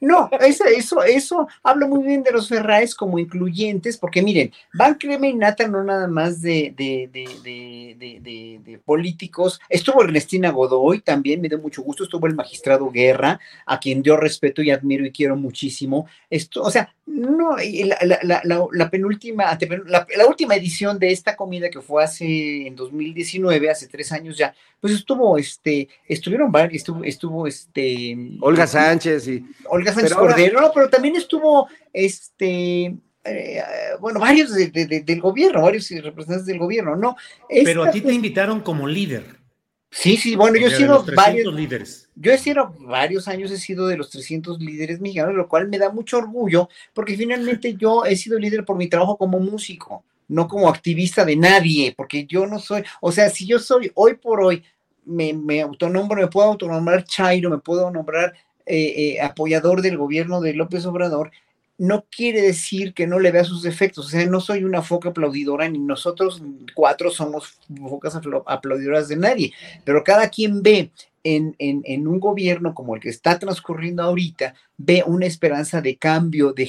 No, 0.00 0.30
eso, 0.40 0.64
eso, 0.64 1.02
eso 1.02 1.48
habla 1.62 1.86
muy 1.86 2.04
bien 2.04 2.22
de 2.22 2.30
los 2.32 2.48
Ferraes 2.48 2.94
como 2.94 3.18
incluyentes, 3.18 3.96
porque 3.96 4.22
miren, 4.22 4.52
van 4.74 4.94
crema 4.94 5.26
y 5.26 5.34
nata 5.34 5.66
no 5.66 5.82
nada 5.82 6.06
más 6.06 6.40
de, 6.40 6.72
de- 6.76 7.08
de- 7.12 8.60
de 8.64 8.78
políticos. 8.78 9.60
Estuvo 9.68 10.02
Ernestina 10.02 10.50
Godoy 10.50 11.00
también, 11.00 11.40
me 11.40 11.48
dio 11.48 11.58
mucho 11.58 11.82
gusto. 11.82 12.04
Estuvo 12.04 12.26
el 12.26 12.34
magistrado 12.34 12.90
Guerra, 12.90 13.40
a 13.66 13.78
quien 13.80 14.02
yo 14.02 14.16
respeto 14.16 14.62
y 14.62 14.70
admiro 14.70 15.04
y 15.04 15.10
quiero 15.12 15.36
muchísimo. 15.36 16.06
Esto, 16.30 16.62
o 16.62 16.70
sea, 16.70 16.94
no, 17.08 17.60
y 17.62 17.84
la, 17.84 17.98
la, 18.02 18.18
la, 18.22 18.40
la- 18.44 18.66
la 18.70 18.90
penúltima, 18.90 19.58
la, 19.86 20.06
la 20.16 20.26
última 20.26 20.54
edición 20.54 20.98
de 20.98 21.10
esta 21.10 21.34
comida 21.36 21.70
que 21.70 21.80
fue 21.80 22.04
hace 22.04 22.66
en 22.66 22.76
2019, 22.76 23.70
hace 23.70 23.88
tres 23.88 24.12
años 24.12 24.36
ya, 24.36 24.54
pues 24.80 24.92
estuvo, 24.92 25.38
este, 25.38 25.88
estuvieron 26.06 26.52
varios, 26.52 26.74
estuvo, 26.82 27.02
estuvo, 27.04 27.46
este, 27.46 28.16
Olga 28.40 28.66
Sánchez 28.66 29.26
y 29.28 29.44
Olga 29.64 29.92
Sánchez 29.92 30.10
Pero 30.10 30.20
ahora- 30.20 30.34
Cordero, 30.34 30.60
no, 30.60 30.72
pero 30.72 30.88
también 30.90 31.16
estuvo, 31.16 31.68
este, 31.92 32.94
eh, 33.24 33.62
bueno, 34.00 34.20
varios 34.20 34.54
de- 34.54 34.68
de- 34.68 34.86
de- 34.86 35.00
del 35.00 35.20
gobierno, 35.20 35.62
varios 35.62 35.90
representantes 35.90 36.46
del 36.46 36.58
gobierno, 36.58 36.94
¿no? 36.96 37.16
Pero 37.48 37.82
a 37.84 37.90
ti 37.90 38.00
te 38.00 38.12
invitaron 38.12 38.60
como 38.60 38.86
líder. 38.86 39.37
Sí, 39.90 40.16
sí, 40.16 40.36
bueno, 40.36 40.58
yo 40.58 40.66
he 40.66 40.70
sido 40.70 40.94
los 40.94 41.06
300 41.06 41.16
varios, 41.16 41.54
líderes. 41.54 42.08
yo 42.14 42.30
he 42.30 42.38
sido 42.38 42.74
varios 42.80 43.26
años, 43.26 43.50
he 43.50 43.56
sido 43.56 43.86
de 43.86 43.96
los 43.96 44.10
300 44.10 44.60
líderes 44.60 45.00
mexicanos, 45.00 45.34
lo 45.34 45.48
cual 45.48 45.68
me 45.68 45.78
da 45.78 45.90
mucho 45.90 46.18
orgullo, 46.18 46.68
porque 46.92 47.16
finalmente 47.16 47.74
yo 47.74 48.04
he 48.04 48.14
sido 48.14 48.38
líder 48.38 48.64
por 48.64 48.76
mi 48.76 48.88
trabajo 48.88 49.16
como 49.16 49.40
músico, 49.40 50.04
no 50.28 50.46
como 50.46 50.68
activista 50.68 51.24
de 51.24 51.36
nadie, 51.36 51.94
porque 51.96 52.26
yo 52.26 52.46
no 52.46 52.58
soy, 52.58 52.82
o 53.00 53.10
sea, 53.12 53.30
si 53.30 53.46
yo 53.46 53.58
soy 53.58 53.90
hoy 53.94 54.14
por 54.14 54.42
hoy, 54.42 54.62
me, 55.06 55.32
me 55.32 55.62
autonombro, 55.62 56.20
me 56.20 56.28
puedo 56.28 56.48
autonombrar 56.48 57.04
Chairo, 57.04 57.48
me 57.48 57.58
puedo 57.58 57.90
nombrar 57.90 58.34
eh, 58.66 59.14
eh, 59.16 59.20
apoyador 59.22 59.80
del 59.80 59.96
gobierno 59.96 60.42
de 60.42 60.52
López 60.52 60.84
Obrador, 60.84 61.30
no 61.78 62.04
quiere 62.10 62.42
decir 62.42 62.92
que 62.92 63.06
no 63.06 63.20
le 63.20 63.30
vea 63.30 63.44
sus 63.44 63.62
defectos. 63.62 64.06
O 64.06 64.08
sea, 64.08 64.26
no 64.26 64.40
soy 64.40 64.64
una 64.64 64.82
foca 64.82 65.10
aplaudidora, 65.10 65.68
ni 65.68 65.78
nosotros 65.78 66.42
cuatro 66.74 67.10
somos 67.10 67.58
focas 67.88 68.16
apla- 68.16 68.42
aplaudidoras 68.46 69.08
de 69.08 69.16
nadie, 69.16 69.52
pero 69.84 70.04
cada 70.04 70.28
quien 70.28 70.62
ve 70.62 70.90
en, 71.22 71.54
en, 71.58 72.08
un 72.08 72.20
gobierno 72.20 72.74
como 72.74 72.94
el 72.94 73.00
que 73.00 73.10
está 73.10 73.38
transcurriendo 73.38 74.02
ahorita, 74.02 74.54
ve 74.76 75.04
una 75.06 75.26
esperanza 75.26 75.80
de 75.80 75.96
cambio, 75.96 76.52
de 76.52 76.66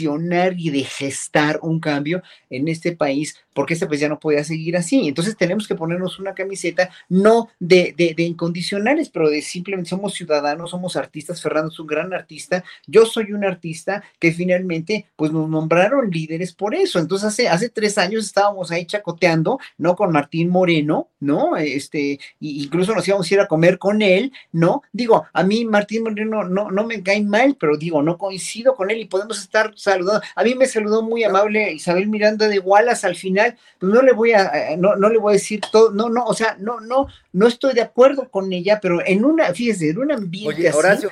y 0.00 0.70
de 0.70 0.84
gestar 0.84 1.58
un 1.62 1.80
cambio 1.80 2.22
en 2.50 2.68
este 2.68 2.92
país, 2.92 3.36
porque 3.52 3.74
este 3.74 3.86
país 3.86 4.00
ya 4.00 4.08
no 4.08 4.20
podía 4.20 4.44
seguir 4.44 4.76
así. 4.76 5.08
Entonces 5.08 5.36
tenemos 5.36 5.66
que 5.66 5.74
ponernos 5.74 6.18
una 6.18 6.34
camiseta 6.34 6.90
no 7.08 7.48
de, 7.58 7.94
de, 7.96 8.14
de, 8.14 8.22
incondicionales, 8.22 9.08
pero 9.08 9.28
de 9.28 9.42
simplemente 9.42 9.90
somos 9.90 10.14
ciudadanos, 10.14 10.70
somos 10.70 10.96
artistas. 10.96 11.42
Fernando 11.42 11.70
es 11.72 11.80
un 11.80 11.86
gran 11.86 12.12
artista, 12.14 12.64
yo 12.86 13.06
soy 13.06 13.32
un 13.32 13.44
artista 13.44 14.02
que 14.18 14.32
finalmente 14.32 15.06
pues 15.16 15.32
nos 15.32 15.48
nombraron 15.48 16.10
líderes 16.10 16.52
por 16.52 16.74
eso. 16.74 16.98
Entonces 16.98 17.28
hace, 17.28 17.48
hace 17.48 17.68
tres 17.68 17.98
años 17.98 18.24
estábamos 18.24 18.70
ahí 18.70 18.86
chacoteando, 18.86 19.58
¿no? 19.76 19.96
Con 19.96 20.12
Martín 20.12 20.48
Moreno, 20.48 21.08
¿no? 21.20 21.56
Este, 21.56 22.20
incluso 22.40 22.94
nos 22.94 23.06
íbamos 23.08 23.30
a 23.30 23.34
ir 23.34 23.40
a 23.40 23.48
comer 23.48 23.78
con 23.78 24.02
él, 24.02 24.32
¿no? 24.52 24.82
Digo, 24.92 25.26
a 25.32 25.42
mí 25.42 25.64
Martín 25.64 26.04
Moreno 26.04 26.44
no, 26.44 26.70
no 26.70 26.84
me 26.84 27.02
cae 27.02 27.22
mal, 27.22 27.56
pero 27.58 27.76
digo, 27.76 28.02
no 28.02 28.16
coincido 28.16 28.74
con 28.74 28.90
él 28.90 28.98
y 28.98 29.04
podemos 29.06 29.40
estar 29.40 29.72
saludando. 29.92 30.22
A 30.34 30.44
mí 30.44 30.54
me 30.54 30.66
saludó 30.66 31.02
muy 31.02 31.24
amable 31.24 31.72
Isabel 31.72 32.08
Miranda 32.08 32.48
de 32.48 32.58
Wallace 32.58 33.06
al 33.06 33.16
final, 33.16 33.56
pues 33.78 33.92
no 33.92 34.02
le 34.02 34.12
voy 34.12 34.32
a, 34.32 34.76
no, 34.76 34.96
no 34.96 35.08
le 35.08 35.18
voy 35.18 35.32
a 35.32 35.34
decir 35.34 35.60
todo, 35.72 35.90
no, 35.90 36.08
no, 36.08 36.24
o 36.24 36.34
sea, 36.34 36.56
no, 36.60 36.80
no, 36.80 37.06
no 37.32 37.46
estoy 37.46 37.74
de 37.74 37.82
acuerdo 37.82 38.30
con 38.30 38.52
ella, 38.52 38.78
pero 38.80 39.04
en 39.04 39.24
una, 39.24 39.52
fíjese, 39.54 39.90
en 39.90 39.98
un 39.98 40.12
ambiente 40.12 40.56
Oye, 40.56 40.68
así, 40.68 40.78
Horacio, 40.78 41.10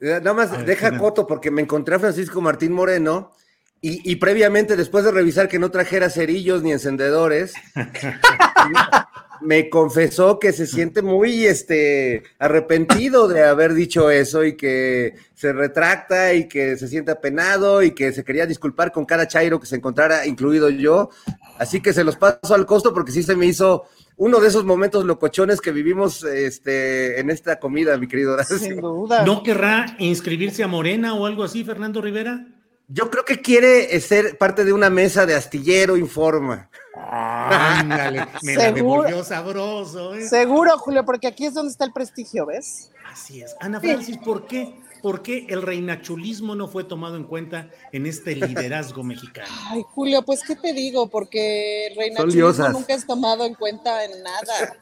eh, 0.00 0.20
nada 0.22 0.34
más 0.34 0.66
deja 0.66 0.96
coto 0.98 1.26
porque 1.26 1.50
me 1.50 1.62
encontré 1.62 1.96
a 1.96 1.98
Francisco 1.98 2.40
Martín 2.40 2.72
Moreno 2.72 3.32
y, 3.80 4.10
y 4.10 4.16
previamente, 4.16 4.76
después 4.76 5.04
de 5.04 5.12
revisar 5.12 5.48
que 5.48 5.58
no 5.58 5.70
trajera 5.70 6.10
cerillos 6.10 6.62
ni 6.62 6.72
encendedores, 6.72 7.54
me 9.40 9.70
confesó 9.70 10.38
que 10.38 10.52
se 10.52 10.66
siente 10.66 11.02
muy 11.02 11.46
este, 11.46 12.24
arrepentido 12.38 13.28
de 13.28 13.44
haber 13.44 13.74
dicho 13.74 14.10
eso 14.10 14.44
y 14.44 14.56
que 14.56 15.14
se 15.34 15.52
retracta 15.52 16.34
y 16.34 16.48
que 16.48 16.76
se 16.76 16.88
siente 16.88 17.12
apenado 17.12 17.82
y 17.82 17.92
que 17.92 18.12
se 18.12 18.24
quería 18.24 18.46
disculpar 18.46 18.92
con 18.92 19.04
cada 19.04 19.28
chairo 19.28 19.60
que 19.60 19.66
se 19.66 19.76
encontrara, 19.76 20.26
incluido 20.26 20.70
yo. 20.70 21.10
Así 21.58 21.80
que 21.80 21.92
se 21.92 22.04
los 22.04 22.16
paso 22.16 22.54
al 22.54 22.66
costo 22.66 22.92
porque 22.92 23.12
sí 23.12 23.22
se 23.22 23.36
me 23.36 23.46
hizo 23.46 23.84
uno 24.16 24.40
de 24.40 24.48
esos 24.48 24.64
momentos 24.64 25.04
locochones 25.04 25.60
que 25.60 25.70
vivimos 25.70 26.24
este, 26.24 27.20
en 27.20 27.30
esta 27.30 27.60
comida, 27.60 27.96
mi 27.96 28.08
querido 28.08 28.34
Horacio. 28.34 28.58
Sin 28.58 28.80
duda. 28.80 29.24
¿No 29.24 29.42
querrá 29.44 29.94
inscribirse 29.98 30.64
a 30.64 30.68
Morena 30.68 31.14
o 31.14 31.26
algo 31.26 31.44
así, 31.44 31.62
Fernando 31.62 32.00
Rivera? 32.00 32.44
Yo 32.88 33.10
creo 33.10 33.24
que 33.24 33.42
quiere 33.42 34.00
ser 34.00 34.38
parte 34.38 34.64
de 34.64 34.72
una 34.72 34.88
mesa 34.88 35.26
de 35.26 35.34
astillero 35.34 35.96
informa. 35.98 36.70
Ándale, 36.94 38.26
me 38.42 38.56
la 38.56 38.72
devolvió 38.72 39.22
sabroso. 39.22 40.14
¿eh? 40.14 40.26
Seguro, 40.26 40.76
Julio, 40.78 41.04
porque 41.04 41.26
aquí 41.26 41.44
es 41.46 41.54
donde 41.54 41.70
está 41.70 41.84
el 41.84 41.92
prestigio, 41.92 42.46
¿ves? 42.46 42.90
Así 43.10 43.42
es. 43.42 43.54
Ana 43.60 43.78
Francis, 43.80 44.16
¿por 44.18 44.46
qué? 44.46 44.74
¿Por 45.02 45.22
qué 45.22 45.46
el 45.48 45.62
reinachulismo 45.62 46.56
no 46.56 46.66
fue 46.66 46.82
tomado 46.82 47.16
en 47.16 47.24
cuenta 47.24 47.70
en 47.92 48.06
este 48.06 48.34
liderazgo 48.34 49.02
mexicano? 49.04 49.48
Ay, 49.70 49.82
Julio, 49.94 50.22
pues 50.22 50.42
qué 50.42 50.56
te 50.56 50.72
digo, 50.72 51.08
porque 51.08 51.92
Reina 51.96 52.16
Son 52.16 52.30
Chulismo 52.30 52.52
diosas. 52.52 52.72
nunca 52.72 52.94
es 52.94 53.06
tomado 53.06 53.44
en 53.44 53.54
cuenta 53.54 54.04
en 54.04 54.22
nada. 54.22 54.76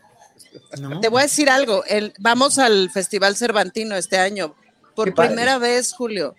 ¿No? 0.81 1.01
Te 1.01 1.09
voy 1.09 1.21
a 1.21 1.25
decir 1.25 1.51
algo, 1.51 1.85
el, 1.85 2.15
vamos 2.19 2.59
al 2.59 2.89
Festival 2.91 3.37
Cervantino 3.37 3.95
este 3.97 4.17
año, 4.17 4.55
por 4.95 5.09
Qué 5.09 5.13
padre. 5.13 5.29
primera 5.31 5.59
vez, 5.59 5.93
Julio, 5.93 6.35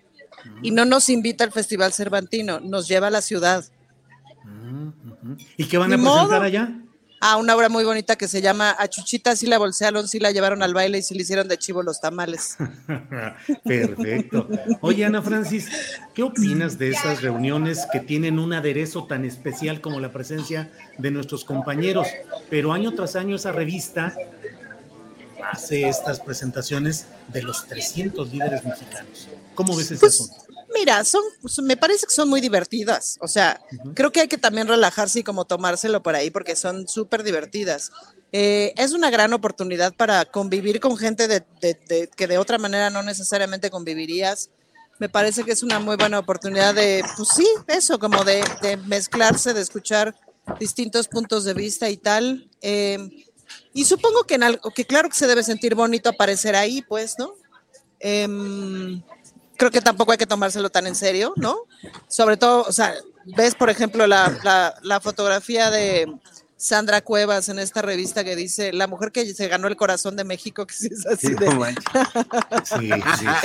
y 0.61 0.71
no 0.71 0.85
nos 0.85 1.09
invita 1.09 1.43
al 1.43 1.51
Festival 1.51 1.93
Cervantino, 1.93 2.59
nos 2.59 2.87
lleva 2.87 3.07
a 3.07 3.11
la 3.11 3.21
ciudad, 3.21 3.65
¿Y 5.57 5.65
qué 5.65 5.77
van 5.77 5.91
a 5.91 5.97
presentar 5.97 6.27
modo. 6.27 6.41
allá? 6.41 6.71
a 7.19 7.37
una 7.37 7.55
obra 7.55 7.69
muy 7.69 7.83
bonita 7.83 8.15
que 8.15 8.27
se 8.27 8.41
llama 8.41 8.75
A 8.77 8.87
Chuchita 8.87 9.35
sí 9.35 9.47
la 9.47 9.57
bolsearon, 9.57 10.07
sí 10.07 10.19
la 10.19 10.31
llevaron 10.31 10.61
al 10.61 10.73
baile 10.73 10.99
y 10.99 11.01
sí 11.01 11.15
le 11.15 11.23
hicieron 11.23 11.47
de 11.47 11.57
chivo 11.57 11.81
los 11.81 11.99
tamales. 11.99 12.57
Perfecto. 13.63 14.47
Oye, 14.81 15.05
Ana 15.05 15.21
Francis, 15.21 15.67
¿qué 16.13 16.23
opinas 16.23 16.77
de 16.77 16.89
esas 16.89 17.21
reuniones 17.21 17.87
que 17.91 17.99
tienen 17.99 18.37
un 18.39 18.53
aderezo 18.53 19.05
tan 19.05 19.25
especial 19.25 19.81
como 19.81 19.99
la 19.99 20.11
presencia 20.11 20.71
de 20.97 21.11
nuestros 21.11 21.43
compañeros? 21.43 22.07
Pero 22.49 22.71
año 22.71 22.93
tras 22.93 23.15
año 23.15 23.35
esa 23.35 23.51
revista 23.51 24.15
hace 25.51 25.87
estas 25.87 26.19
presentaciones 26.19 27.07
de 27.29 27.41
los 27.41 27.65
300 27.67 28.31
líderes 28.31 28.63
mexicanos. 28.63 29.27
¿Cómo 29.57 29.75
ves 29.75 29.87
ese 29.91 29.99
Pues, 29.99 30.13
asunto? 30.21 30.35
Mira, 30.73 31.03
son, 31.03 31.23
me 31.63 31.75
parece 31.75 32.05
que 32.05 32.13
son 32.13 32.29
muy 32.29 32.39
divertidas. 32.41 33.17
O 33.21 33.27
sea, 33.27 33.59
creo 33.95 34.11
que 34.11 34.21
hay 34.21 34.27
que 34.27 34.37
también 34.37 34.67
relajarse 34.67 35.19
y 35.19 35.23
como 35.23 35.45
tomárselo 35.45 36.03
por 36.03 36.13
ahí 36.15 36.29
porque 36.29 36.55
son 36.55 36.87
súper 36.87 37.23
divertidas. 37.23 37.91
Eh, 38.31 38.73
es 38.77 38.91
una 38.91 39.09
gran 39.09 39.33
oportunidad 39.33 39.93
para 39.95 40.25
convivir 40.25 40.79
con 40.79 40.95
gente 40.95 41.27
de, 41.27 41.43
de- 41.61 41.79
de- 41.87 42.09
que 42.15 42.27
de 42.27 42.37
otra 42.37 42.57
manera 42.59 42.89
no 42.91 43.01
necesariamente 43.01 43.71
convivirías. 43.71 44.49
Me 44.99 45.09
parece 45.09 45.43
que 45.43 45.53
es 45.53 45.63
una 45.63 45.79
muy 45.79 45.95
buena 45.95 46.19
oportunidad 46.19 46.75
de, 46.75 47.03
pues 47.15 47.29
sí, 47.29 47.47
eso, 47.67 47.97
como 47.97 48.23
de, 48.23 48.43
de 48.61 48.77
mezclarse, 48.77 49.53
de 49.53 49.61
escuchar 49.61 50.15
distintos 50.59 51.07
puntos 51.07 51.43
de 51.45 51.53
vista 51.55 51.89
y 51.89 51.97
tal. 51.97 52.49
Eh, 52.61 52.99
y 53.73 53.85
supongo 53.85 54.23
que, 54.25 54.35
en 54.35 54.43
algo, 54.43 54.69
que 54.71 54.85
claro 54.85 55.07
que 55.09 55.15
se 55.15 55.27
debe 55.27 55.41
sentir 55.43 55.73
bonito 55.75 56.09
aparecer 56.09 56.55
ahí, 56.55 56.81
pues, 56.81 57.15
¿no? 57.17 57.33
Em, 57.99 59.01
creo 59.57 59.71
que 59.71 59.81
tampoco 59.81 60.11
hay 60.11 60.17
que 60.17 60.25
tomárselo 60.27 60.69
tan 60.69 60.87
en 60.87 60.95
serio, 60.95 61.33
¿no? 61.35 61.57
Sobre 62.07 62.37
todo, 62.37 62.63
o 62.67 62.71
sea, 62.71 62.93
ves, 63.25 63.55
por 63.55 63.69
ejemplo, 63.69 64.07
la, 64.07 64.37
la- 64.43 64.75
la 64.83 64.99
fotografía 65.01 65.69
de 65.71 66.07
Sandra 66.55 67.01
Cuevas 67.01 67.49
en 67.49 67.59
esta 67.59 67.81
revista 67.81 68.23
que 68.23 68.35
dice 68.35 68.73
la 68.73 68.87
mujer 68.87 69.11
que 69.11 69.33
se 69.33 69.47
ganó 69.47 69.67
el 69.67 69.75
corazón 69.75 70.15
de 70.15 70.23
México, 70.23 70.65
que 70.65 70.73
es 70.75 71.05
así 71.05 71.27
Sí, 71.27 71.33
de. 71.35 71.45
no. 71.47 71.65
Sí, 72.65 72.89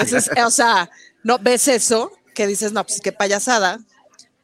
sí, 0.07 0.31
o 0.45 0.51
sea, 0.51 0.91
no 1.23 1.39
ves 1.39 1.69
eso, 1.69 2.13
que 2.35 2.47
dices, 2.47 2.73
no, 2.73 2.85
pues 2.85 3.01
qué 3.01 3.13
payasada. 3.13 3.79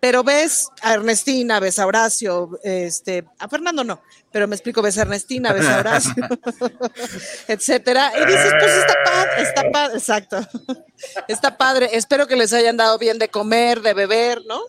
Pero 0.01 0.23
ves 0.23 0.69
a 0.83 0.95
Ernestina, 0.95 1.59
ves 1.59 1.79
a 1.81 1.87
Horacio, 1.87 2.59
este, 2.63 3.25
a 3.39 3.49
Fernando 3.49 3.83
no, 3.83 4.01
pero 4.39 4.47
me 4.47 4.55
explico, 4.55 4.83
ves 4.83 4.97
a 4.99 5.03
Ernestina, 5.03 5.53
ves 5.53 5.67
a 5.67 5.81
Horacio, 5.81 6.15
etcétera, 7.49 8.13
y 8.23 8.25
dices, 8.25 8.53
pues 8.57 8.73
está 8.73 8.95
padre, 9.05 9.43
está 9.43 9.71
padre, 9.73 9.99
exacto, 9.99 10.49
está 11.27 11.59
padre. 11.59 11.89
Espero 11.95 12.29
que 12.29 12.37
les 12.37 12.53
hayan 12.53 12.77
dado 12.77 12.99
bien 12.99 13.19
de 13.19 13.31
comer, 13.31 13.81
de 13.81 13.95
beber, 13.95 14.43
¿no? 14.47 14.61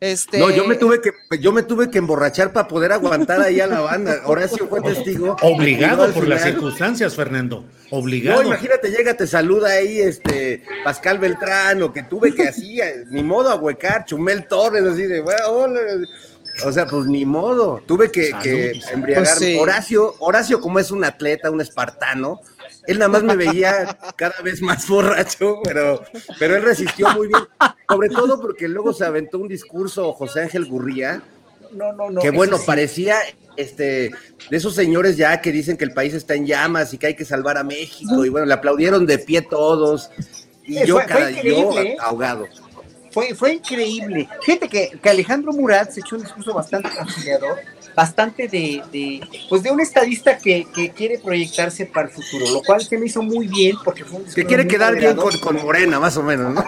Este, 0.00 0.38
No, 0.40 0.50
yo 0.50 0.66
me 0.66 0.74
tuve 0.74 1.00
que, 1.00 1.12
yo 1.38 1.52
me 1.52 1.62
tuve 1.62 1.92
que 1.92 1.98
emborrachar 1.98 2.52
para 2.52 2.66
poder 2.66 2.90
aguantar 2.90 3.40
ahí 3.40 3.60
a 3.60 3.68
la 3.68 3.82
banda. 3.82 4.20
Horacio 4.24 4.66
fue 4.66 4.80
testigo. 4.82 5.36
Obligado 5.42 6.12
por 6.12 6.26
las 6.26 6.42
circunstancias, 6.42 7.14
Fernando. 7.14 7.64
No, 7.92 7.98
Obligado. 7.98 8.42
imagínate, 8.42 8.90
llega, 8.90 9.16
te 9.16 9.28
saluda 9.28 9.68
ahí 9.68 10.00
este 10.00 10.64
Pascal 10.82 11.20
Beltrán, 11.20 11.80
o 11.84 11.92
que 11.92 12.02
tuve 12.02 12.34
que 12.34 12.48
así, 12.48 12.80
ni 13.10 13.22
modo 13.22 13.50
a 13.50 13.54
huecar, 13.54 14.06
Chumel 14.06 14.48
Torres, 14.48 14.82
así 14.82 15.04
de, 15.04 15.20
bueno, 15.20 15.46
hola. 15.50 15.80
O 16.64 16.70
sea, 16.70 16.86
pues 16.86 17.06
ni 17.06 17.24
modo, 17.24 17.82
tuve 17.86 18.10
que, 18.12 18.30
que 18.42 18.74
Salud. 18.80 18.92
embriagarme. 18.94 19.28
Pues 19.28 19.38
sí. 19.38 19.56
Horacio, 19.58 20.14
Horacio, 20.20 20.60
como 20.60 20.78
es 20.78 20.90
un 20.92 21.04
atleta, 21.04 21.50
un 21.50 21.60
espartano, 21.60 22.40
él 22.86 22.98
nada 22.98 23.08
más 23.08 23.22
me 23.24 23.34
veía 23.34 23.98
cada 24.16 24.40
vez 24.42 24.62
más 24.62 24.86
borracho, 24.88 25.58
pero, 25.64 26.02
pero 26.38 26.56
él 26.56 26.62
resistió 26.62 27.08
muy 27.10 27.26
bien, 27.28 27.40
sobre 27.88 28.08
todo 28.08 28.40
porque 28.40 28.68
luego 28.68 28.92
se 28.92 29.04
aventó 29.04 29.38
un 29.38 29.48
discurso 29.48 30.12
José 30.12 30.42
Ángel 30.42 30.66
Gurría, 30.66 31.22
no, 31.72 31.92
no, 31.92 32.10
no. 32.10 32.20
que 32.20 32.30
bueno, 32.30 32.56
sí. 32.58 32.64
parecía 32.66 33.16
este 33.56 34.10
de 34.50 34.56
esos 34.56 34.74
señores 34.74 35.16
ya 35.16 35.40
que 35.40 35.50
dicen 35.52 35.76
que 35.76 35.84
el 35.84 35.92
país 35.92 36.12
está 36.14 36.34
en 36.34 36.46
llamas 36.46 36.92
y 36.94 36.98
que 36.98 37.08
hay 37.08 37.14
que 37.16 37.24
salvar 37.24 37.58
a 37.58 37.64
México, 37.64 38.24
y 38.24 38.28
bueno, 38.28 38.46
le 38.46 38.54
aplaudieron 38.54 39.06
de 39.06 39.18
pie 39.18 39.42
todos, 39.42 40.10
y 40.64 40.78
Eh, 40.78 40.86
yo, 40.86 40.94
fue- 40.96 41.04
fue 41.04 41.12
cara, 41.12 41.30
yo 41.30 41.80
¿eh? 41.80 41.96
ahogado. 42.00 42.46
Fue, 43.14 43.32
fue 43.32 43.54
increíble. 43.54 44.28
Fíjate 44.42 44.68
que, 44.68 44.98
que 45.00 45.08
Alejandro 45.08 45.52
Murat 45.52 45.92
se 45.92 46.00
echó 46.00 46.16
un 46.16 46.22
discurso 46.22 46.52
bastante 46.52 46.90
conciliador, 46.90 47.58
bastante 47.94 48.48
de, 48.48 48.82
de, 48.90 49.20
pues 49.48 49.62
de 49.62 49.70
un 49.70 49.80
estadista 49.80 50.36
que, 50.36 50.66
que 50.74 50.90
quiere 50.90 51.20
proyectarse 51.20 51.86
para 51.86 52.08
el 52.08 52.12
futuro, 52.12 52.44
lo 52.50 52.60
cual 52.62 52.82
se 52.82 52.98
me 52.98 53.06
hizo 53.06 53.22
muy 53.22 53.46
bien 53.46 53.76
porque 53.84 54.04
fue 54.04 54.16
un 54.16 54.24
Que 54.24 54.26
discurso 54.26 54.48
quiere 54.48 54.64
muy 54.64 54.72
quedar 54.72 54.96
bien 54.96 55.14
con, 55.14 55.38
con 55.38 55.62
Morena, 55.64 56.00
más 56.00 56.16
o 56.16 56.24
menos, 56.24 56.52
¿no? 56.52 56.64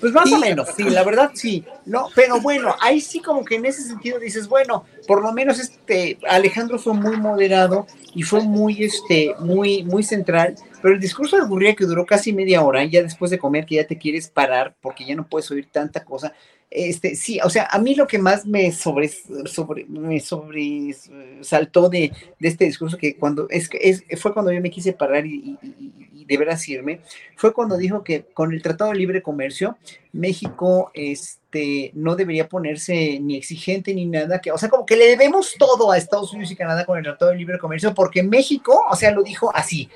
Pues 0.00 0.12
más 0.12 0.30
o 0.30 0.38
menos, 0.38 0.68
sí, 0.76 0.82
la 0.82 1.04
verdad 1.04 1.30
sí. 1.34 1.64
No, 1.86 2.08
pero 2.14 2.40
bueno, 2.40 2.74
ahí 2.80 3.00
sí 3.00 3.20
como 3.20 3.44
que 3.44 3.54
en 3.54 3.64
ese 3.64 3.82
sentido 3.82 4.18
dices, 4.18 4.46
bueno, 4.48 4.84
por 5.06 5.22
lo 5.22 5.32
menos 5.32 5.58
este 5.58 6.18
Alejandro 6.28 6.78
fue 6.78 6.92
muy 6.94 7.16
moderado 7.16 7.86
y 8.14 8.22
fue 8.22 8.40
muy 8.42 8.84
este 8.84 9.34
muy 9.38 9.84
muy 9.84 10.02
central, 10.02 10.56
pero 10.86 10.94
el 10.94 11.00
discurso 11.00 11.36
de 11.36 11.44
Gurría 11.46 11.74
que 11.74 11.84
duró 11.84 12.06
casi 12.06 12.32
media 12.32 12.62
hora, 12.62 12.84
ya 12.84 13.02
después 13.02 13.28
de 13.32 13.40
comer 13.40 13.66
que 13.66 13.74
ya 13.74 13.88
te 13.88 13.98
quieres 13.98 14.28
parar 14.28 14.76
porque 14.80 15.04
ya 15.04 15.16
no 15.16 15.26
puedes 15.26 15.50
oír 15.50 15.66
tanta 15.68 16.04
cosa. 16.04 16.32
Este, 16.70 17.16
sí, 17.16 17.40
o 17.42 17.50
sea, 17.50 17.66
a 17.72 17.78
mí 17.80 17.96
lo 17.96 18.06
que 18.06 18.20
más 18.20 18.46
me 18.46 18.70
sobre, 18.70 19.08
sobre 19.46 19.84
me 19.86 20.20
sobresaltó 20.20 21.88
de, 21.88 22.12
de 22.38 22.48
este 22.48 22.66
discurso 22.66 22.96
que 22.98 23.16
cuando 23.16 23.48
es 23.50 23.68
es, 23.80 24.04
fue 24.20 24.32
cuando 24.32 24.52
yo 24.52 24.60
me 24.60 24.70
quise 24.70 24.92
parar 24.92 25.26
y- 25.26 25.58
y- 25.60 25.92
y 26.12 26.24
de 26.24 26.36
veras 26.38 26.68
irme, 26.68 27.00
fue 27.36 27.52
cuando 27.52 27.76
dijo 27.76 28.04
que 28.04 28.26
con 28.32 28.52
el 28.52 28.62
Tratado 28.62 28.90
de 28.92 28.96
Libre 28.98 29.22
Comercio 29.22 29.76
México 30.12 30.90
este, 30.94 31.90
no 31.94 32.14
debería 32.14 32.48
ponerse 32.48 33.18
ni 33.20 33.36
exigente 33.36 33.92
ni 33.92 34.06
nada, 34.06 34.40
que, 34.40 34.52
o 34.52 34.58
sea, 34.58 34.68
como 34.68 34.86
que 34.86 34.96
le 34.96 35.06
debemos 35.08 35.54
todo 35.58 35.90
a 35.90 35.98
Estados 35.98 36.32
Unidos 36.32 36.52
y 36.52 36.56
Canadá 36.56 36.84
con 36.84 36.96
el 36.98 37.04
Tratado 37.04 37.32
de 37.32 37.38
Libre 37.38 37.58
Comercio, 37.58 37.92
porque 37.92 38.22
México, 38.22 38.84
o 38.88 38.94
sea, 38.96 39.10
lo 39.10 39.22
dijo 39.24 39.50
así, 39.54 39.88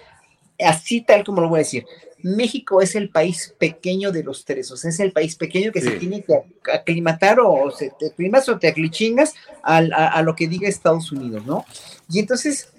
así 0.64 1.00
tal 1.00 1.24
como 1.24 1.40
lo 1.40 1.48
voy 1.48 1.58
a 1.58 1.64
decir. 1.64 1.84
México 2.22 2.82
es 2.82 2.94
el 2.94 3.08
país 3.08 3.54
pequeño 3.58 4.12
de 4.12 4.22
los 4.22 4.44
tres, 4.44 4.70
o 4.70 4.76
sea, 4.76 4.90
es 4.90 5.00
el 5.00 5.12
país 5.12 5.36
pequeño 5.36 5.72
que 5.72 5.80
se 5.80 5.92
tiene 5.92 6.22
que 6.22 6.34
aclimatar 6.70 7.40
o 7.40 7.70
se 7.70 7.92
te 7.98 8.08
aclimas 8.08 8.48
o 8.48 8.58
te 8.58 8.68
aclichingas 8.68 9.34
a, 9.62 9.78
a, 9.78 10.22
lo 10.22 10.36
que 10.36 10.46
diga 10.46 10.68
Estados 10.68 11.12
Unidos, 11.12 11.46
¿no? 11.46 11.64
Y 12.10 12.18
entonces, 12.18 12.72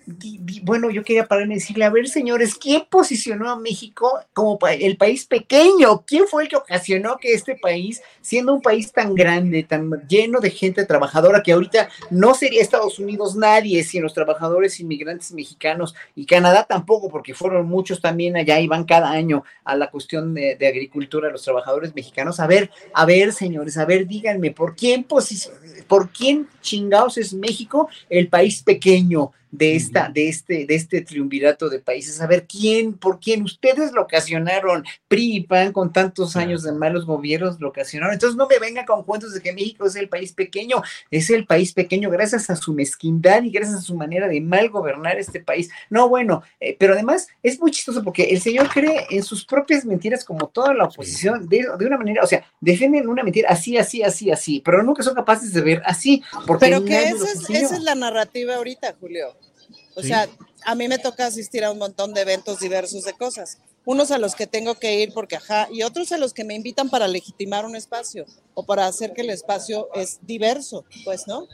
bueno, 0.64 0.90
yo 0.90 1.04
quería 1.04 1.26
pararme 1.26 1.56
y 1.56 1.58
decirle, 1.60 1.86
a 1.86 1.90
ver, 1.90 2.08
señores, 2.08 2.56
¿quién 2.56 2.84
posicionó 2.90 3.50
a 3.50 3.56
México 3.56 4.20
como 4.34 4.58
el 4.68 4.98
país 4.98 5.26
pequeño? 5.26 6.04
¿Quién 6.06 6.28
fue 6.28 6.44
el 6.44 6.50
que 6.50 6.56
ocasionó 6.56 7.18
que 7.18 7.34
este 7.34 7.56
país, 7.56 8.02
siendo 8.22 8.54
un 8.54 8.62
país 8.62 8.92
tan 8.92 9.14
grande, 9.14 9.64
tan 9.64 9.90
lleno 10.08 10.40
de 10.40 10.50
gente 10.50 10.86
trabajadora, 10.86 11.44
que 11.44 11.52
ahorita 11.52 11.90
no 12.10 12.34
sería 12.34 12.62
Estados 12.62 12.98
Unidos 13.00 13.36
nadie 13.36 13.84
sin 13.84 14.02
los 14.02 14.14
trabajadores 14.14 14.80
inmigrantes 14.80 15.32
mexicanos 15.34 15.94
y 16.16 16.26
Canadá 16.26 16.66
tampoco, 16.68 17.10
porque 17.10 17.34
fueron 17.34 17.68
muchos 17.68 18.02
también 18.02 18.36
allá 18.38 18.60
y 18.60 18.68
van 18.68 18.86
cada 18.86 19.12
año 19.12 19.44
a 19.64 19.76
la 19.76 19.92
cuestión 19.92 20.34
de, 20.34 20.58
agricultura, 20.62 21.30
los 21.30 21.44
trabajadores 21.44 21.94
mexicanos? 21.94 22.40
A 22.40 22.48
ver, 22.48 22.72
a 22.94 23.06
ver, 23.06 23.34
señores, 23.34 23.78
a 23.78 23.86
ver, 23.86 24.08
díganme, 24.08 24.52
¿por 24.52 24.76
quién, 24.76 25.06
por 25.88 26.10
quién 26.10 26.48
chingados 26.62 27.18
es 27.18 27.34
México 27.34 27.90
el 28.10 28.28
país 28.28 28.64
pequeño? 28.64 29.32
De, 29.52 29.76
esta, 29.76 30.10
de, 30.10 30.30
este, 30.30 30.66
de 30.66 30.76
este 30.76 31.02
triunvirato 31.02 31.70
de 31.70 31.80
países, 31.80 32.22
a 32.22 32.28
ver 32.28 32.48
quién, 32.48 32.94
por 32.94 33.20
quién 33.20 33.44
ustedes 33.44 33.92
lo 33.92 34.02
ocasionaron, 34.04 34.84
PRI 35.08 35.36
y 35.36 35.40
PAN 35.42 35.72
con 35.74 35.92
tantos 35.92 36.36
años 36.36 36.64
de 36.64 36.72
malos 36.72 37.06
gobiernos 37.06 37.60
lo 37.60 37.70
ocasionaron. 37.70 38.14
Entonces 38.14 38.38
no 38.38 38.48
me 38.48 38.60
venga 38.60 38.86
con 38.86 39.04
cuentos 39.04 39.34
de 39.34 39.42
que 39.42 39.54
México 39.54 39.86
es 39.86 39.96
el 39.96 40.10
país 40.10 40.34
pequeño, 40.34 40.82
es 41.10 41.30
el 41.30 41.46
país 41.46 41.74
pequeño 41.74 42.10
gracias 42.10 42.50
a 42.50 42.56
su 42.56 42.74
mezquindad 42.74 43.44
y 43.44 43.52
gracias 43.52 43.78
a 43.78 43.82
su 43.82 43.96
manera 43.96 44.28
de 44.28 44.42
mal 44.42 44.70
gobernar 44.70 45.20
este 45.20 45.42
país. 45.42 45.70
No, 45.90 46.10
bueno, 46.10 46.44
eh, 46.60 46.76
pero 46.80 46.94
además 46.94 47.28
es 47.44 47.60
muy 47.60 47.72
chistoso 47.72 48.04
porque 48.04 48.24
el 48.24 48.42
señor 48.42 48.70
cree 48.70 49.06
en 49.10 49.24
sus 49.24 49.46
propias 49.46 49.86
mentiras 49.86 50.24
como 50.24 50.48
toda 50.48 50.74
la 50.74 50.86
oposición, 50.86 51.48
de, 51.48 51.66
de 51.78 51.86
una 51.86 51.98
manera, 51.98 52.24
o 52.24 52.28
sea, 52.28 52.46
defienden 52.60 53.10
una 53.10 53.24
mentira 53.24 53.50
así, 53.50 53.78
así, 53.78 54.02
así, 54.04 54.32
así, 54.32 54.62
pero 54.64 54.82
nunca 54.84 55.04
son 55.04 55.16
capaces 55.16 55.54
de 55.54 55.62
ver 55.62 55.82
así. 55.86 56.24
Porque 56.48 56.66
pero 56.66 56.86
que 56.86 57.04
esa 57.04 57.32
es, 57.32 57.50
esa 57.50 57.76
es 57.76 57.84
la 57.84 57.96
narrativa 57.96 58.56
ahorita, 58.56 58.96
Julio. 59.00 59.36
O 59.96 60.02
sea, 60.02 60.30
a 60.66 60.76
mí 60.76 60.88
me 60.88 61.00
toca 61.00 61.26
asistir 61.26 61.64
a 61.64 61.72
un 61.72 61.78
montón 61.78 62.14
de 62.14 62.22
eventos 62.22 62.60
diversos 62.60 63.04
de 63.04 63.14
cosas. 63.14 63.58
Unos 63.86 64.12
a 64.12 64.18
los 64.18 64.36
que 64.36 64.48
tengo 64.48 64.76
que 64.76 65.00
ir 65.00 65.14
porque 65.14 65.36
ajá, 65.36 65.68
y 65.72 65.84
otros 65.84 66.12
a 66.12 66.18
los 66.18 66.34
que 66.34 66.44
me 66.44 66.54
invitan 66.54 66.90
para 66.90 67.08
legitimar 67.08 67.66
un 67.66 67.76
espacio 67.76 68.26
o 68.54 68.66
para 68.66 68.86
hacer 68.86 69.14
que 69.14 69.22
el 69.22 69.32
espacio 69.32 69.90
es 69.96 70.20
diverso, 70.22 70.86
pues, 71.04 71.28
¿no? 71.28 71.48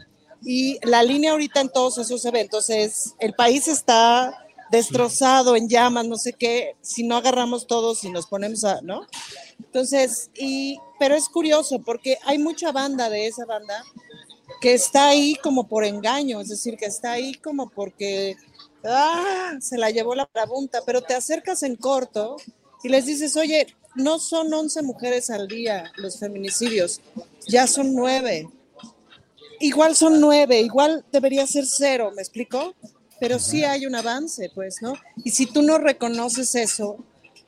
Y 0.44 0.78
la 0.86 1.04
línea 1.04 1.32
ahorita 1.32 1.62
en 1.62 1.70
todos 1.70 1.98
esos 1.98 2.24
eventos 2.26 2.70
es, 2.70 3.16
el 3.20 3.34
país 3.34 3.68
está 3.68 4.38
destrozado, 4.70 5.56
en 5.56 5.70
llamas, 5.70 6.06
no 6.06 6.18
sé 6.18 6.34
qué, 6.34 6.76
si 6.82 7.04
no 7.04 7.16
agarramos 7.16 7.68
todos 7.68 8.04
y 8.04 8.12
nos 8.12 8.28
ponemos 8.28 8.64
a, 8.64 8.82
¿no? 8.82 9.08
Entonces, 9.60 10.30
y, 10.36 10.78
pero 11.00 11.16
es 11.16 11.30
curioso 11.30 11.80
porque 11.80 12.18
hay 12.26 12.38
mucha 12.38 12.72
banda 12.72 13.10
de 13.10 13.28
esa 13.28 13.46
banda 13.46 13.84
que 14.62 14.74
está 14.74 15.10
ahí 15.10 15.36
como 15.44 15.68
por 15.68 15.84
engaño, 15.84 16.42
es 16.42 16.50
decir, 16.50 16.78
que 16.78 16.86
está 16.86 17.14
ahí 17.14 17.34
como 17.36 17.70
porque 17.70 18.36
ah, 18.84 19.56
se 19.60 19.78
la 19.78 19.92
llevó 19.92 20.16
la 20.16 20.26
pregunta, 20.26 20.82
pero 20.86 21.02
te 21.02 21.14
acercas 21.14 21.64
en 21.64 21.76
corto 21.76 22.38
y 22.84 22.90
les 22.90 23.06
dices, 23.06 23.36
oye, 23.36 23.68
no 23.96 24.20
son 24.20 24.54
11 24.54 24.82
mujeres 24.84 25.30
al 25.30 25.48
día 25.48 25.92
los 25.98 26.20
feminicidios, 26.20 27.02
ya 27.48 27.68
son 27.68 27.94
nueve. 27.94 28.50
Igual 29.60 29.96
son 29.96 30.22
nueve, 30.22 30.62
igual 30.62 31.04
debería 31.12 31.48
ser 31.48 31.66
cero, 31.66 32.12
¿me 32.16 32.22
explico? 32.22 32.76
Pero 33.20 33.40
sí 33.40 33.64
hay 33.64 33.88
un 33.88 33.96
avance, 33.96 34.52
pues, 34.54 34.84
¿no? 34.84 34.94
Y 35.24 35.32
si 35.32 35.48
tú 35.48 35.64
no 35.64 35.80
reconoces 35.80 36.54
eso 36.54 36.98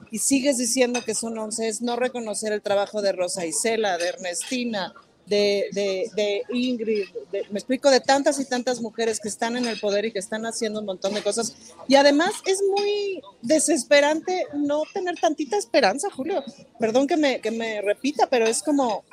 y 0.10 0.18
sigues 0.18 0.58
diciendo 0.58 1.04
que 1.06 1.14
son 1.14 1.38
11, 1.38 1.68
es 1.68 1.82
no 1.84 1.96
reconocer 1.96 2.52
el 2.52 2.64
trabajo 2.64 3.04
de 3.04 3.12
Rosa 3.12 3.46
Isela, 3.46 4.00
de 4.00 4.08
Ernestina, 4.08 4.96
de, 5.30 6.10
de, 6.16 6.44
Ingrid, 6.50 7.06
me 7.32 7.60
explico, 7.60 7.90
de 7.90 8.00
tantas 8.00 8.40
y 8.40 8.46
tantas 8.46 8.82
mujeres 8.82 9.20
que 9.20 9.28
están 9.28 9.56
en 9.56 9.66
el 9.66 9.80
poder 9.80 10.06
y 10.06 10.12
que 10.12 10.20
están 10.20 10.46
haciendo 10.46 10.80
un 10.80 10.86
montón 10.86 11.14
de 11.14 11.22
cosas. 11.22 11.56
Y 11.88 11.96
además 11.96 12.32
es 12.46 12.62
muy 12.70 13.22
desesperante 13.42 14.46
no 14.54 14.84
tener 14.94 15.16
tantita 15.20 15.58
esperanza, 15.58 16.10
Julio. 16.10 16.44
Perdón 16.80 17.08
que 17.08 17.18
me, 17.18 17.40
que 17.40 17.52
me 17.52 17.82
repita, 17.82 18.28
pero 18.30 18.48
es 18.48 18.64
como, 18.64 19.04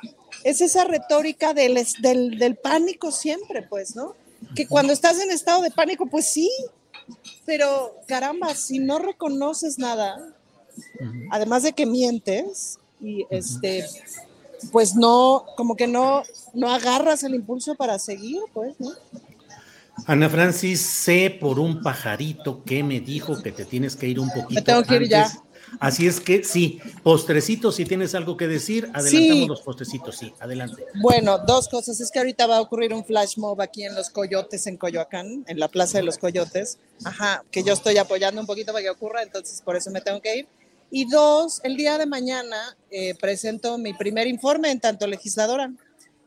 es 0.43 0.61
esa 0.61 0.83
retórica 0.83 1.53
del, 1.53 1.79
del, 1.99 2.37
del 2.39 2.55
pánico 2.55 3.11
siempre, 3.11 3.61
pues, 3.61 3.95
¿no? 3.95 4.15
Que 4.55 4.67
cuando 4.67 4.93
estás 4.93 5.19
en 5.19 5.31
estado 5.31 5.61
de 5.61 5.71
pánico, 5.71 6.07
pues 6.07 6.25
sí, 6.25 6.49
pero 7.45 7.95
caramba, 8.07 8.55
si 8.55 8.79
no 8.79 8.99
reconoces 8.99 9.77
nada, 9.77 10.35
además 11.31 11.63
de 11.63 11.73
que 11.73 11.85
mientes, 11.85 12.79
y 13.01 13.25
este 13.29 13.85
pues 14.71 14.95
no, 14.95 15.45
como 15.55 15.75
que 15.75 15.87
no, 15.87 16.23
no 16.53 16.71
agarras 16.71 17.23
el 17.23 17.35
impulso 17.35 17.75
para 17.75 17.99
seguir, 17.99 18.41
pues, 18.53 18.75
¿no? 18.79 18.91
Ana 20.05 20.29
Francis, 20.29 20.81
sé 20.81 21.35
por 21.39 21.59
un 21.59 21.81
pajarito 21.81 22.63
que 22.63 22.83
me 22.83 22.99
dijo 22.99 23.41
que 23.41 23.51
te 23.51 23.65
tienes 23.65 23.95
que 23.95 24.07
ir 24.07 24.19
un 24.19 24.29
poquito. 24.29 24.53
Me 24.53 24.61
tengo 24.61 24.83
que 24.83 24.95
ir 24.95 25.09
ya. 25.09 25.31
Así 25.79 26.07
es 26.07 26.19
que 26.19 26.43
sí, 26.43 26.79
postrecitos, 27.03 27.75
si 27.75 27.85
tienes 27.85 28.15
algo 28.15 28.37
que 28.37 28.47
decir, 28.47 28.89
adelantamos 28.93 29.47
los 29.49 29.61
postrecitos, 29.61 30.17
sí, 30.17 30.33
adelante. 30.39 30.85
Bueno, 31.01 31.39
dos 31.39 31.67
cosas. 31.67 31.99
Es 31.99 32.09
que 32.09 32.19
ahorita 32.19 32.47
va 32.47 32.57
a 32.57 32.61
ocurrir 32.61 32.93
un 32.93 33.03
flash 33.03 33.37
mob 33.37 33.61
aquí 33.61 33.83
en 33.83 33.93
Los 33.95 34.09
Coyotes, 34.09 34.65
en 34.67 34.77
Coyoacán, 34.77 35.43
en 35.47 35.59
la 35.59 35.67
Plaza 35.67 35.97
de 35.97 36.05
los 36.05 36.17
Coyotes. 36.17 36.79
Ajá, 37.03 37.43
que 37.51 37.63
yo 37.63 37.73
estoy 37.73 37.97
apoyando 37.97 38.39
un 38.39 38.47
poquito 38.47 38.71
para 38.71 38.83
que 38.83 38.89
ocurra, 38.89 39.23
entonces 39.23 39.61
por 39.61 39.75
eso 39.75 39.91
me 39.91 40.01
tengo 40.01 40.21
que 40.21 40.37
ir. 40.37 40.47
Y 40.89 41.05
dos, 41.09 41.59
el 41.63 41.75
día 41.75 41.97
de 41.97 42.05
mañana 42.05 42.77
eh, 42.91 43.15
presento 43.19 43.77
mi 43.77 43.93
primer 43.93 44.27
informe 44.27 44.71
en 44.71 44.79
tanto 44.79 45.05
legisladora. 45.07 45.71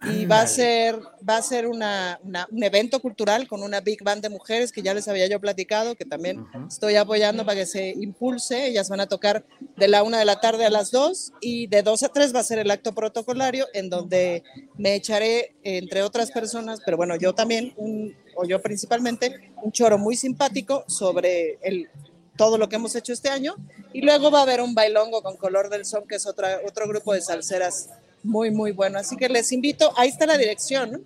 Y 0.03 0.24
va 0.24 0.41
a 0.41 0.47
ser, 0.47 0.99
va 1.28 1.37
a 1.37 1.43
ser 1.43 1.66
una, 1.66 2.19
un 2.23 2.62
evento 2.62 3.01
cultural 3.01 3.47
con 3.47 3.62
una 3.62 3.82
big 3.82 4.03
band 4.03 4.23
de 4.23 4.31
mujeres 4.31 4.73
que 4.73 4.81
ya 4.81 4.95
les 4.95 5.09
había 5.09 5.27
yo 5.27 5.39
platicado, 5.41 5.95
que 5.95 6.07
también 6.07 6.47
estoy 6.66 6.97
apoyando 6.97 7.45
para 7.45 7.61
que 7.61 7.66
se 7.66 7.91
impulse. 7.91 8.66
Ellas 8.66 8.89
van 8.89 9.01
a 9.01 9.07
tocar 9.09 9.45
de 9.77 9.89
la 9.89 10.03
una 10.03 10.19
de 10.19 10.24
la 10.24 10.41
tarde 10.41 10.65
a 10.65 10.70
las 10.70 10.91
dos 10.91 11.32
y 11.43 11.66
de 11.66 11.82
dos 11.82 12.03
a 12.03 12.09
tres 12.09 12.35
va 12.35 12.41
a 12.41 12.45
ser 12.45 12.59
el 12.59 12.70
acto 12.70 12.95
protocolario 12.95 13.66
en 13.74 13.91
donde 13.91 14.43
me 14.78 14.95
echaré, 14.95 15.55
entre 15.65 16.03
otras 16.03 16.31
personas, 16.31 16.81
pero 16.82 16.97
bueno, 16.97 17.16
yo 17.16 17.35
también, 17.35 17.74
un, 17.77 18.16
o 18.37 18.47
yo 18.47 18.62
principalmente, 18.62 19.53
un 19.62 19.70
choro 19.70 19.99
muy 19.99 20.16
simpático 20.16 20.82
sobre 20.89 21.59
el 21.61 21.91
todo 22.36 22.59
lo 22.59 22.69
que 22.69 22.77
hemos 22.77 22.94
hecho 22.97 23.12
este 23.12 23.28
año. 23.28 23.57
Y 23.93 24.02
luego 24.02 24.31
va 24.31 24.40
a 24.40 24.43
haber 24.43 24.61
un 24.61 24.74
bailongo 24.74 25.23
con 25.23 25.36
Color 25.36 25.69
del 25.69 25.85
Son, 25.85 26.07
que 26.07 26.16
es 26.16 26.27
otra, 26.27 26.61
otro 26.66 26.89
grupo 26.89 27.12
de 27.12 27.20
salseras 27.20 27.90
muy, 28.23 28.51
muy 28.51 28.73
bueno. 28.73 28.98
Así 28.98 29.16
que 29.16 29.28
les 29.28 29.52
invito, 29.52 29.93
ahí 29.97 30.09
está 30.09 30.27
la 30.27 30.39
dirección. 30.39 31.05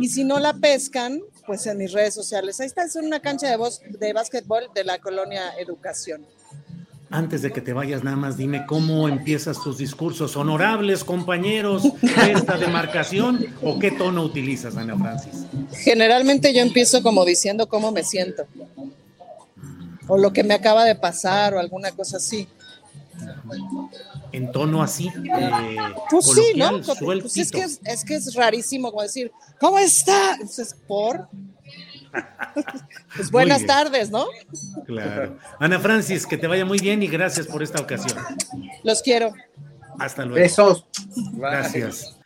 Y 0.00 0.08
si 0.08 0.24
no 0.24 0.40
la 0.40 0.54
pescan, 0.54 1.20
pues 1.46 1.64
en 1.66 1.78
mis 1.78 1.92
redes 1.92 2.12
sociales. 2.12 2.58
Ahí 2.58 2.66
está, 2.66 2.82
es 2.82 2.96
una 2.96 3.20
cancha 3.20 3.46
de, 3.46 3.56
de 3.98 4.12
básquetbol 4.12 4.64
de 4.74 4.82
la 4.82 4.98
colonia 4.98 5.52
Educación. 5.56 6.26
Antes 7.10 7.42
de 7.42 7.52
que 7.52 7.60
te 7.60 7.72
vayas, 7.72 8.04
nada 8.04 8.16
más 8.16 8.36
dime 8.36 8.66
cómo 8.66 9.08
empiezas 9.08 9.62
tus 9.62 9.78
discursos. 9.78 10.36
Honorables 10.36 11.04
compañeros 11.04 11.84
de 12.02 12.32
esta 12.32 12.58
demarcación 12.58 13.46
o 13.62 13.78
qué 13.78 13.92
tono 13.92 14.24
utilizas, 14.24 14.76
Ana 14.76 14.98
Francis. 14.98 15.46
Generalmente 15.72 16.52
yo 16.52 16.60
empiezo 16.60 17.02
como 17.02 17.24
diciendo 17.24 17.68
cómo 17.68 17.92
me 17.92 18.02
siento 18.02 18.46
o 20.08 20.18
lo 20.18 20.32
que 20.32 20.42
me 20.42 20.54
acaba 20.54 20.84
de 20.84 20.94
pasar 20.94 21.54
o 21.54 21.60
alguna 21.60 21.92
cosa 21.92 22.16
así. 22.16 22.48
En 24.32 24.52
tono 24.52 24.82
así. 24.82 25.08
Eh, 25.08 25.76
pues 26.10 26.26
sí, 26.26 26.52
¿no? 26.56 26.80
Pues 26.80 27.36
es, 27.36 27.50
que 27.50 27.62
es, 27.62 28.04
que 28.04 28.14
es 28.14 28.34
rarísimo 28.34 28.90
como 28.90 29.02
decir, 29.02 29.32
¿cómo 29.60 29.78
está? 29.78 30.32
Entonces, 30.34 30.76
por. 30.86 31.28
pues 33.16 33.30
buenas 33.32 33.64
tardes, 33.66 34.10
¿no? 34.10 34.26
Claro. 34.86 35.38
Ana 35.58 35.78
Francis, 35.78 36.26
que 36.26 36.36
te 36.36 36.46
vaya 36.46 36.64
muy 36.64 36.78
bien 36.78 37.02
y 37.02 37.06
gracias 37.06 37.46
por 37.46 37.62
esta 37.62 37.80
ocasión. 37.80 38.18
Los 38.84 39.02
quiero. 39.02 39.32
Hasta 39.98 40.24
luego. 40.24 40.40
Besos. 40.40 40.84
Gracias. 41.32 42.18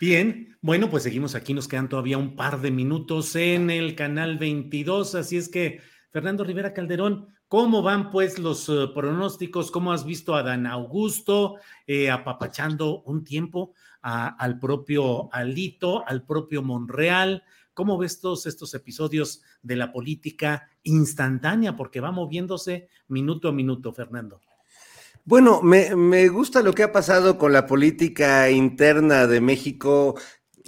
Bien, 0.00 0.56
bueno, 0.60 0.88
pues 0.88 1.02
seguimos 1.02 1.34
aquí, 1.34 1.52
nos 1.52 1.66
quedan 1.66 1.88
todavía 1.88 2.16
un 2.16 2.36
par 2.36 2.60
de 2.60 2.70
minutos 2.70 3.34
en 3.34 3.70
el 3.70 3.96
canal 3.96 4.38
22, 4.38 5.16
así 5.16 5.36
es 5.36 5.48
que 5.48 5.80
Fernando 6.12 6.44
Rivera 6.44 6.74
Calderón, 6.74 7.28
¿cómo 7.48 7.80
van 7.80 8.10
pues 8.10 8.38
los 8.38 8.68
eh, 8.68 8.88
pronósticos? 8.94 9.70
¿Cómo 9.70 9.94
has 9.94 10.04
visto 10.04 10.34
a 10.34 10.42
Dan 10.42 10.66
Augusto 10.66 11.56
eh, 11.86 12.10
apapachando 12.10 13.00
un 13.04 13.24
tiempo 13.24 13.72
al 14.02 14.58
propio 14.58 15.32
Alito, 15.32 16.06
al 16.06 16.26
propio 16.26 16.62
Monreal? 16.62 17.44
¿Cómo 17.72 17.96
ves 17.96 18.20
todos 18.20 18.44
estos 18.44 18.74
episodios 18.74 19.40
de 19.62 19.76
la 19.76 19.90
política 19.90 20.68
instantánea? 20.82 21.76
Porque 21.76 22.00
va 22.00 22.10
moviéndose 22.10 22.88
minuto 23.08 23.48
a 23.48 23.52
minuto, 23.52 23.90
Fernando. 23.94 24.42
Bueno, 25.24 25.62
me, 25.62 25.96
me 25.96 26.28
gusta 26.28 26.62
lo 26.62 26.74
que 26.74 26.82
ha 26.82 26.92
pasado 26.92 27.38
con 27.38 27.54
la 27.54 27.66
política 27.66 28.50
interna 28.50 29.26
de 29.26 29.40
México. 29.40 30.14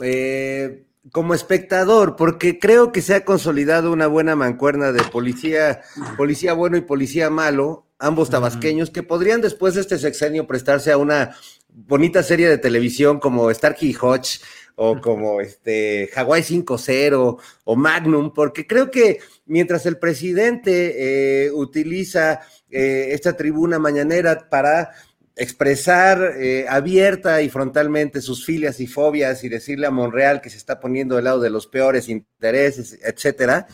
Eh, 0.00 0.86
como 1.12 1.34
espectador, 1.34 2.16
porque 2.16 2.58
creo 2.58 2.92
que 2.92 3.02
se 3.02 3.14
ha 3.14 3.24
consolidado 3.24 3.92
una 3.92 4.06
buena 4.06 4.36
mancuerna 4.36 4.92
de 4.92 5.02
policía, 5.04 5.82
policía 6.16 6.54
bueno 6.54 6.76
y 6.76 6.82
policía 6.82 7.30
malo, 7.30 7.86
ambos 7.98 8.30
tabasqueños, 8.30 8.90
que 8.90 9.02
podrían 9.02 9.40
después 9.40 9.74
de 9.74 9.82
este 9.82 9.98
sexenio 9.98 10.46
prestarse 10.46 10.92
a 10.92 10.96
una 10.96 11.36
bonita 11.68 12.22
serie 12.22 12.48
de 12.48 12.58
televisión 12.58 13.18
como 13.18 13.52
Starkey 13.52 13.94
Hodge 14.00 14.40
o 14.76 15.00
como 15.00 15.40
este 15.40 16.10
Hawaii 16.16 16.42
5-0 16.42 17.38
o 17.64 17.76
Magnum, 17.76 18.32
porque 18.32 18.66
creo 18.66 18.90
que 18.90 19.20
mientras 19.46 19.86
el 19.86 19.98
presidente 19.98 21.46
eh, 21.46 21.52
utiliza 21.52 22.40
eh, 22.70 23.08
esta 23.10 23.36
tribuna 23.36 23.78
mañanera 23.78 24.48
para 24.48 24.90
expresar 25.36 26.34
eh, 26.38 26.66
abierta 26.68 27.42
y 27.42 27.48
frontalmente 27.48 28.20
sus 28.20 28.44
filias 28.44 28.78
y 28.80 28.86
fobias 28.86 29.42
y 29.42 29.48
decirle 29.48 29.86
a 29.86 29.90
Monreal 29.90 30.40
que 30.40 30.50
se 30.50 30.58
está 30.58 30.78
poniendo 30.78 31.16
del 31.16 31.24
lado 31.24 31.40
de 31.40 31.50
los 31.50 31.66
peores 31.66 32.08
intereses, 32.08 32.98
etcétera. 33.02 33.66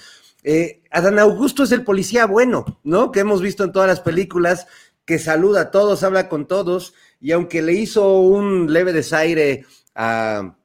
Eh, 0.43 0.83
Adán 0.91 1.19
Augusto 1.19 1.65
es 1.65 1.73
el 1.73 1.85
policía 1.85 2.25
bueno, 2.25 2.81
¿no? 2.83 3.13
Que 3.13 3.21
hemos 3.21 3.43
visto 3.43 3.63
en 3.63 3.73
todas 3.73 3.89
las 3.89 4.01
películas, 4.01 4.67
que 5.05 5.19
saluda 5.19 5.63
a 5.63 5.71
todos, 5.71 6.03
habla 6.03 6.31
con 6.31 6.47
todos, 6.47 6.95
y 7.21 7.33
aunque 7.33 7.61
le 7.61 7.75
hizo 7.75 8.21
un 8.21 8.73
leve 8.73 8.95
desaire 8.95 9.67
a, 9.95 10.57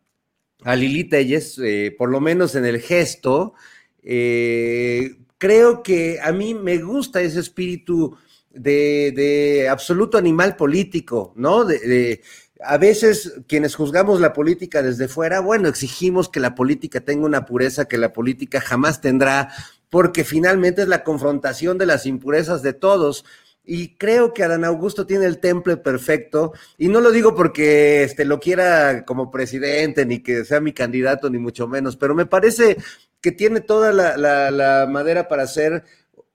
a 0.64 0.76
Lili 0.78 1.04
Telles, 1.04 1.60
eh, 1.62 1.94
por 1.98 2.10
lo 2.10 2.22
menos 2.22 2.56
en 2.56 2.66
el 2.66 2.80
gesto, 2.80 3.54
creo 4.02 5.82
que 5.84 6.20
a 6.22 6.32
mí 6.32 6.54
me 6.54 6.78
gusta 6.78 7.22
ese 7.22 7.40
espíritu 7.40 8.16
de, 8.56 9.68
absoluto 9.70 10.18
animal 10.18 10.56
político, 10.56 11.34
¿no? 11.36 11.66
De, 11.66 12.22
a 12.64 12.78
veces 12.78 13.34
quienes 13.48 13.76
juzgamos 13.76 14.22
la 14.22 14.34
política 14.34 14.82
desde 14.82 15.08
fuera, 15.08 15.40
bueno, 15.42 15.68
exigimos 15.68 16.30
que 16.30 16.40
la 16.40 16.56
política 16.56 17.02
tenga 17.02 17.26
una 17.26 17.46
pureza 17.46 17.86
que 17.86 17.98
la 17.98 18.14
política 18.14 18.62
jamás 18.62 19.02
tendrá, 19.02 19.50
porque 19.90 20.24
finalmente 20.24 20.82
es 20.82 20.88
la 20.88 21.04
confrontación 21.04 21.78
de 21.78 21.86
las 21.86 22.06
impurezas 22.06 22.62
de 22.64 22.74
todos. 22.74 23.26
Y 23.68 23.96
creo 23.98 24.34
que 24.34 24.44
Adán 24.44 24.64
Augusto 24.64 25.06
tiene 25.06 25.26
el 25.26 25.40
temple 25.40 25.78
perfecto, 25.78 26.54
y 26.78 26.88
no 26.88 27.02
lo 27.02 27.12
digo 27.12 27.36
porque 27.36 28.04
este, 28.04 28.24
lo 28.24 28.40
quiera 28.40 29.06
como 29.06 29.32
presidente, 29.32 30.06
ni 30.06 30.20
que 30.20 30.46
sea 30.46 30.62
mi 30.62 30.72
candidato, 30.72 31.30
ni 31.30 31.40
mucho 31.40 31.68
menos, 31.68 31.98
pero 31.98 32.16
me 32.16 32.28
parece 32.28 32.78
que 33.22 33.32
tiene 33.32 33.62
toda 33.62 33.92
la 33.92 34.88
madera 34.88 35.28
para 35.28 35.48
ser 35.48 35.84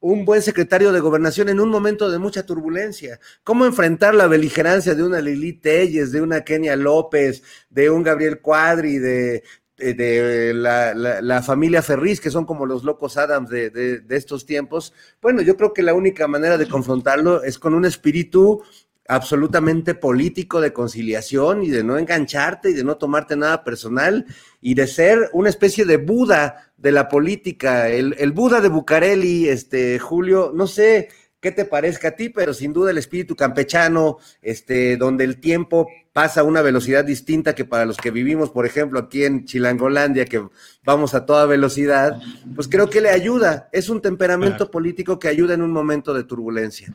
un 0.00 0.24
buen 0.24 0.42
secretario 0.42 0.92
de 0.92 1.00
gobernación 1.00 1.48
en 1.50 1.60
un 1.60 1.68
momento 1.68 2.10
de 2.10 2.18
mucha 2.18 2.44
turbulencia. 2.44 3.20
¿Cómo 3.44 3.66
enfrentar 3.66 4.14
la 4.14 4.26
beligerancia 4.26 4.94
de 4.94 5.02
una 5.02 5.20
Lili 5.20 5.52
Telles, 5.52 6.10
de 6.10 6.22
una 6.22 6.42
Kenia 6.42 6.74
López, 6.74 7.42
de 7.68 7.90
un 7.90 8.02
Gabriel 8.02 8.40
Cuadri, 8.40 8.98
de, 8.98 9.42
de, 9.76 10.52
la, 10.54 11.42
familia 11.42 11.82
Ferriz, 11.82 12.20
que 12.20 12.30
son 12.30 12.46
como 12.46 12.66
los 12.66 12.82
locos 12.82 13.18
Adams 13.18 13.50
de, 13.50 13.70
de, 13.70 14.16
estos 14.16 14.46
tiempos? 14.46 14.94
Bueno, 15.20 15.42
yo 15.42 15.56
creo 15.56 15.74
que 15.74 15.82
la 15.82 15.94
única 15.94 16.26
manera 16.26 16.56
de 16.56 16.68
confrontarlo 16.68 17.42
es 17.42 17.58
con 17.58 17.74
un 17.74 17.84
espíritu 17.84 18.62
absolutamente 19.10 19.96
político 19.96 20.60
de 20.60 20.72
conciliación 20.72 21.64
y 21.64 21.70
de 21.70 21.82
no 21.82 21.98
engancharte 21.98 22.70
y 22.70 22.74
de 22.74 22.84
no 22.84 22.96
tomarte 22.96 23.34
nada 23.34 23.64
personal 23.64 24.24
y 24.60 24.74
de 24.74 24.86
ser 24.86 25.30
una 25.32 25.48
especie 25.48 25.84
de 25.84 25.96
Buda 25.96 26.72
de 26.76 26.92
la 26.92 27.08
política, 27.08 27.88
el, 27.88 28.14
el 28.18 28.30
Buda 28.30 28.60
de 28.60 28.68
Bucareli, 28.68 29.48
este 29.48 29.98
Julio, 29.98 30.52
no 30.54 30.68
sé 30.68 31.08
qué 31.40 31.50
te 31.50 31.64
parezca 31.64 32.08
a 32.08 32.10
ti, 32.12 32.28
pero 32.28 32.54
sin 32.54 32.72
duda 32.72 32.92
el 32.92 32.98
espíritu 32.98 33.34
campechano, 33.34 34.18
este, 34.42 34.96
donde 34.96 35.24
el 35.24 35.40
tiempo 35.40 35.88
pasa 36.12 36.42
a 36.42 36.44
una 36.44 36.62
velocidad 36.62 37.04
distinta 37.04 37.54
que 37.54 37.64
para 37.64 37.86
los 37.86 37.96
que 37.96 38.12
vivimos, 38.12 38.50
por 38.50 38.64
ejemplo, 38.64 39.00
aquí 39.00 39.24
en 39.24 39.44
Chilangolandia, 39.44 40.24
que 40.26 40.46
vamos 40.84 41.14
a 41.14 41.26
toda 41.26 41.46
velocidad, 41.46 42.20
pues 42.54 42.68
creo 42.68 42.88
que 42.88 43.00
le 43.00 43.10
ayuda. 43.10 43.70
Es 43.72 43.88
un 43.88 44.00
temperamento 44.00 44.70
político 44.70 45.18
que 45.18 45.28
ayuda 45.28 45.54
en 45.54 45.62
un 45.62 45.72
momento 45.72 46.14
de 46.14 46.24
turbulencia. 46.24 46.94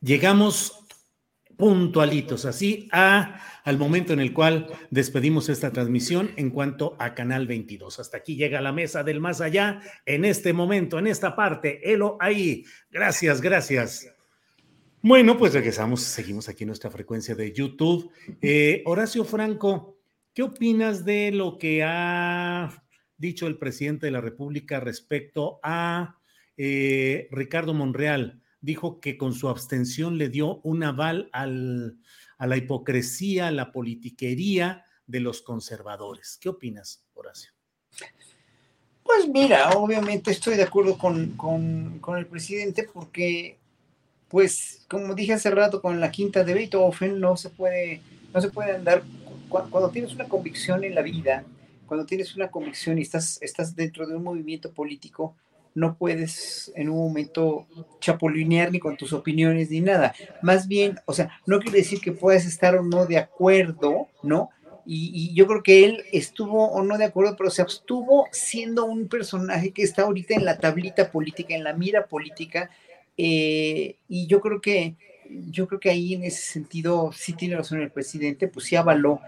Llegamos 0.00 0.83
puntualitos, 1.56 2.44
así 2.44 2.88
a, 2.92 3.40
al 3.64 3.78
momento 3.78 4.12
en 4.12 4.20
el 4.20 4.32
cual 4.32 4.66
despedimos 4.90 5.48
esta 5.48 5.72
transmisión 5.72 6.30
en 6.36 6.50
cuanto 6.50 6.96
a 6.98 7.14
Canal 7.14 7.46
22. 7.46 8.00
Hasta 8.00 8.18
aquí 8.18 8.36
llega 8.36 8.60
la 8.60 8.72
mesa 8.72 9.02
del 9.02 9.20
más 9.20 9.40
allá 9.40 9.80
en 10.06 10.24
este 10.24 10.52
momento, 10.52 10.98
en 10.98 11.06
esta 11.06 11.36
parte. 11.36 11.92
Elo 11.92 12.16
ahí. 12.20 12.64
Gracias, 12.90 13.40
gracias. 13.40 14.14
Bueno, 15.06 15.36
pues 15.36 15.52
regresamos, 15.52 16.00
seguimos 16.00 16.48
aquí 16.48 16.64
en 16.64 16.68
nuestra 16.68 16.90
frecuencia 16.90 17.34
de 17.34 17.52
YouTube. 17.52 18.10
Eh, 18.40 18.82
Horacio 18.86 19.24
Franco, 19.24 19.98
¿qué 20.32 20.42
opinas 20.42 21.04
de 21.04 21.30
lo 21.30 21.58
que 21.58 21.82
ha 21.82 22.82
dicho 23.18 23.46
el 23.46 23.58
presidente 23.58 24.06
de 24.06 24.12
la 24.12 24.22
República 24.22 24.80
respecto 24.80 25.60
a 25.62 26.18
eh, 26.56 27.28
Ricardo 27.30 27.74
Monreal? 27.74 28.40
Dijo 28.64 28.98
que 29.00 29.16
con 29.18 29.34
su 29.34 29.48
abstención 29.48 30.16
le 30.16 30.30
dio 30.30 30.60
un 30.62 30.82
aval 30.82 31.28
al, 31.32 31.98
a 32.38 32.46
la 32.46 32.56
hipocresía, 32.56 33.48
a 33.48 33.52
la 33.52 33.72
politiquería 33.72 34.86
de 35.06 35.20
los 35.20 35.42
conservadores. 35.42 36.38
¿Qué 36.40 36.48
opinas, 36.48 37.04
Horacio? 37.14 37.52
Pues 39.02 39.28
mira, 39.28 39.70
obviamente 39.72 40.30
estoy 40.30 40.56
de 40.56 40.62
acuerdo 40.62 40.96
con, 40.96 42.00
el 42.16 42.26
presidente 42.26 42.88
porque, 42.90 43.58
pues, 44.28 44.84
como 44.88 45.14
dije 45.14 45.34
hace 45.34 45.50
rato 45.50 45.82
con 45.82 46.00
la 46.00 46.10
quinta 46.10 46.42
de 46.42 46.54
Beethoven, 46.54 47.20
no 47.20 47.36
se 47.36 47.50
puede, 47.50 48.00
no 48.32 48.40
se 48.40 48.48
puede 48.48 48.74
andar, 48.74 49.02
cuando, 49.48 49.90
tienes 49.90 50.14
una 50.14 50.26
convicción 50.26 50.84
en 50.84 50.94
la 50.94 51.02
vida, 51.02 51.44
cuando 51.86 52.06
tienes 52.06 52.34
una 52.34 52.50
convicción 52.50 52.98
y 52.98 53.02
estás, 53.02 53.38
estás 53.42 53.76
dentro 53.76 54.06
de 54.06 54.16
un 54.16 54.24
movimiento 54.24 54.72
político, 54.72 55.36
no 55.74 55.96
puedes 55.96 56.72
en 56.76 56.88
un 56.88 56.98
momento 56.98 57.66
chapulinear 58.00 58.70
ni 58.70 58.78
con 58.78 58.96
tus 58.96 59.12
opiniones 59.12 59.70
ni 59.70 59.80
nada. 59.80 60.14
Más 60.40 60.68
bien, 60.68 61.00
o 61.04 61.12
sea, 61.12 61.40
no 61.46 61.58
quiere 61.58 61.78
decir 61.78 62.00
que 62.00 62.12
puedas 62.12 62.46
estar 62.46 62.76
o 62.76 62.82
no 62.82 63.06
de 63.06 63.18
acuerdo, 63.18 64.08
¿no? 64.22 64.50
Y, 64.86 65.32
yo 65.34 65.46
creo 65.46 65.62
que 65.62 65.84
él 65.84 66.04
estuvo 66.12 66.68
o 66.70 66.82
no 66.82 66.98
de 66.98 67.06
acuerdo, 67.06 67.36
pero 67.36 67.50
se 67.50 67.62
abstuvo 67.62 68.28
siendo 68.32 68.84
un 68.84 69.08
personaje 69.08 69.72
que 69.72 69.82
está 69.82 70.02
ahorita 70.02 70.34
en 70.34 70.44
la 70.44 70.58
tablita 70.58 71.10
política, 71.10 71.54
en 71.54 71.64
la 71.64 71.72
mira 71.72 72.06
política, 72.06 72.70
eh, 73.16 73.96
y 74.08 74.26
yo 74.26 74.40
creo 74.40 74.60
que 74.60 74.96
yo 75.50 75.66
creo 75.66 75.80
que 75.80 75.90
ahí 75.90 76.14
en 76.14 76.24
ese 76.24 76.52
sentido 76.52 77.10
sí 77.12 77.32
tiene 77.32 77.56
razón 77.56 77.80
el 77.80 77.90
presidente, 77.90 78.46
pues 78.46 78.66
sí 78.66 78.76
avaló 78.76 79.20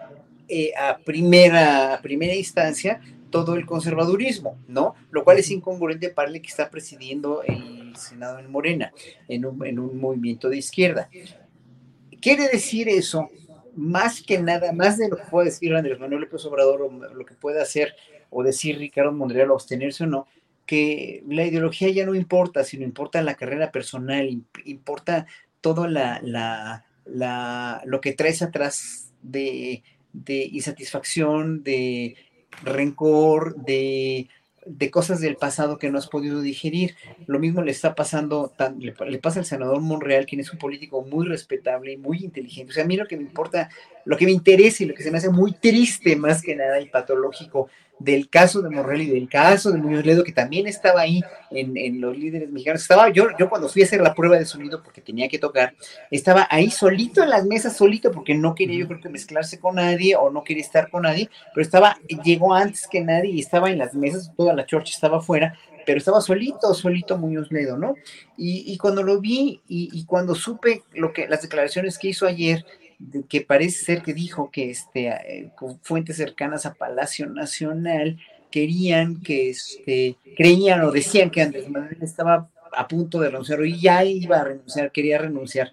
eh, 0.48 0.72
a, 0.78 0.98
primera, 0.98 1.94
a 1.94 2.02
primera 2.02 2.34
instancia 2.34 3.00
todo 3.44 3.56
el 3.56 3.66
conservadurismo, 3.66 4.58
¿no? 4.68 4.94
Lo 5.10 5.24
cual 5.24 5.38
es 5.38 5.50
incongruente 5.50 6.10
para 6.10 6.30
el 6.30 6.40
que 6.40 6.48
está 6.48 6.70
presidiendo 6.70 7.42
el 7.42 7.96
Senado 7.96 8.38
en 8.38 8.50
Morena, 8.50 8.92
en 9.28 9.44
un, 9.44 10.00
movimiento 10.00 10.48
de 10.48 10.58
izquierda. 10.58 11.08
Quiere 12.20 12.48
decir 12.48 12.88
eso, 12.88 13.28
más 13.74 14.22
que 14.22 14.38
nada, 14.38 14.72
más 14.72 14.96
de 14.98 15.08
lo 15.08 15.16
que 15.16 15.24
puede 15.24 15.50
decir 15.50 15.74
Andrés 15.74 16.00
Manuel 16.00 16.22
López 16.22 16.44
Obrador 16.46 16.82
o 16.82 16.90
lo 16.90 17.26
que 17.26 17.34
puede 17.34 17.60
hacer 17.60 17.94
o 18.30 18.42
decir 18.42 18.78
Ricardo 18.78 19.12
Monreal, 19.12 19.50
abstenerse 19.50 20.04
o 20.04 20.06
no, 20.06 20.26
que 20.64 21.22
la 21.28 21.44
ideología 21.44 21.90
ya 21.90 22.04
no 22.04 22.14
importa, 22.14 22.64
sino 22.64 22.84
importa 22.84 23.22
la 23.22 23.34
carrera 23.34 23.70
personal, 23.70 24.42
importa 24.64 25.26
todo 25.60 25.86
la, 25.86 26.20
la, 27.04 27.82
lo 27.84 28.00
que 28.00 28.12
traes 28.12 28.42
atrás 28.42 29.12
de, 29.22 29.84
de 30.12 30.48
insatisfacción, 30.52 31.62
de 31.62 32.16
rencor, 32.62 33.56
de, 33.56 34.28
cosas 34.90 35.20
del 35.20 35.36
pasado 35.36 35.78
que 35.78 35.90
no 35.90 35.98
has 35.98 36.08
podido 36.08 36.40
digerir. 36.40 36.96
Lo 37.26 37.38
mismo 37.38 37.62
le 37.62 37.70
está 37.70 37.94
pasando, 37.94 38.52
le, 38.78 38.94
le, 39.08 39.18
pasa 39.18 39.40
al 39.40 39.46
senador 39.46 39.80
Monreal, 39.80 40.26
quien 40.26 40.40
es 40.40 40.52
un 40.52 40.58
político 40.58 41.02
muy 41.02 41.26
respetable 41.26 41.92
y 41.92 41.96
muy 41.96 42.18
inteligente. 42.18 42.72
O 42.72 42.74
sea, 42.74 42.84
a 42.84 42.86
mí 42.86 42.96
lo 42.96 43.06
que 43.06 43.16
me 43.16 43.22
importa, 43.22 43.68
lo 44.04 44.16
que 44.16 44.26
me 44.26 44.32
interesa 44.32 44.82
y 44.82 44.86
lo 44.86 44.94
que 44.94 45.02
se 45.02 45.10
me 45.10 45.18
hace 45.18 45.30
muy 45.30 45.52
triste 45.52 46.16
más 46.16 46.42
que 46.42 46.56
nada 46.56 46.80
y 46.80 46.88
patológico 46.88 47.68
del 47.98 48.28
caso 48.28 48.60
de 48.60 48.70
Morrell 48.70 49.02
y 49.02 49.10
del 49.10 49.28
caso 49.28 49.70
de 49.70 49.78
Muñoz 49.78 50.04
Ledo, 50.04 50.24
que 50.24 50.32
también 50.32 50.66
estaba 50.66 51.00
ahí 51.00 51.22
en, 51.50 52.00
los 52.00 52.16
líderes 52.16 52.50
mexicanos. 52.50 52.82
Estaba 52.82 53.08
yo, 53.10 53.28
yo 53.38 53.48
cuando 53.48 53.68
fui 53.68 53.82
a 53.82 53.84
hacer 53.86 54.00
la 54.00 54.14
prueba 54.14 54.38
de 54.38 54.44
sonido, 54.44 54.82
porque 54.82 55.00
tenía 55.00 55.28
que 55.28 55.38
tocar, 55.38 55.74
estaba 56.10 56.46
ahí 56.50 56.70
solito 56.70 57.22
en 57.22 57.30
las 57.30 57.44
mesas, 57.46 57.76
solito, 57.76 58.10
porque 58.10 58.34
no 58.34 58.54
quería 58.54 58.80
yo 58.80 58.88
creo 58.88 59.00
que 59.00 59.08
mezclarse 59.08 59.58
con 59.58 59.76
nadie 59.76 60.16
o 60.16 60.30
no 60.30 60.44
quería 60.44 60.62
estar 60.62 60.90
con 60.90 61.02
nadie, 61.02 61.30
pero 61.54 61.64
estaba, 61.64 61.98
llegó 62.24 62.54
antes 62.54 62.86
que 62.86 63.00
nadie 63.00 63.30
y 63.30 63.40
estaba 63.40 63.70
en 63.70 63.78
las 63.78 63.94
mesas, 63.94 64.32
toda 64.36 64.52
la 64.52 64.66
chorcha 64.66 64.92
estaba 64.94 65.18
afuera, 65.18 65.58
pero 65.86 65.98
estaba 65.98 66.20
solito, 66.20 66.74
solito 66.74 67.16
Muñoz 67.16 67.50
Ledo, 67.50 67.78
¿no? 67.78 67.94
Y, 68.36 68.76
cuando 68.76 69.02
lo 69.02 69.20
vi 69.20 69.62
y, 69.68 69.88
y 69.92 70.04
cuando 70.04 70.34
supe 70.34 70.82
lo 70.92 71.12
que, 71.12 71.28
las 71.28 71.42
declaraciones 71.42 71.96
que 71.96 72.08
hizo 72.08 72.26
ayer, 72.26 72.66
que 73.28 73.42
parece 73.42 73.84
ser 73.84 74.02
que 74.02 74.14
dijo 74.14 74.50
que 74.50 74.70
este, 74.70 75.08
eh, 75.08 75.52
fuentes 75.82 76.16
cercanas 76.16 76.66
a 76.66 76.74
Palacio 76.74 77.26
Nacional 77.26 78.18
querían 78.50 79.20
que, 79.20 79.50
este, 79.50 80.16
creían 80.36 80.82
o 80.82 80.90
decían 80.90 81.30
que 81.30 81.42
Andrés 81.42 81.68
Manuel 81.68 81.98
estaba 82.00 82.48
a 82.72 82.88
punto 82.88 83.20
de 83.20 83.30
renunciar 83.30 83.64
y 83.64 83.80
ya 83.80 84.04
iba 84.04 84.40
a 84.40 84.44
renunciar, 84.44 84.92
quería 84.92 85.18
renunciar. 85.18 85.72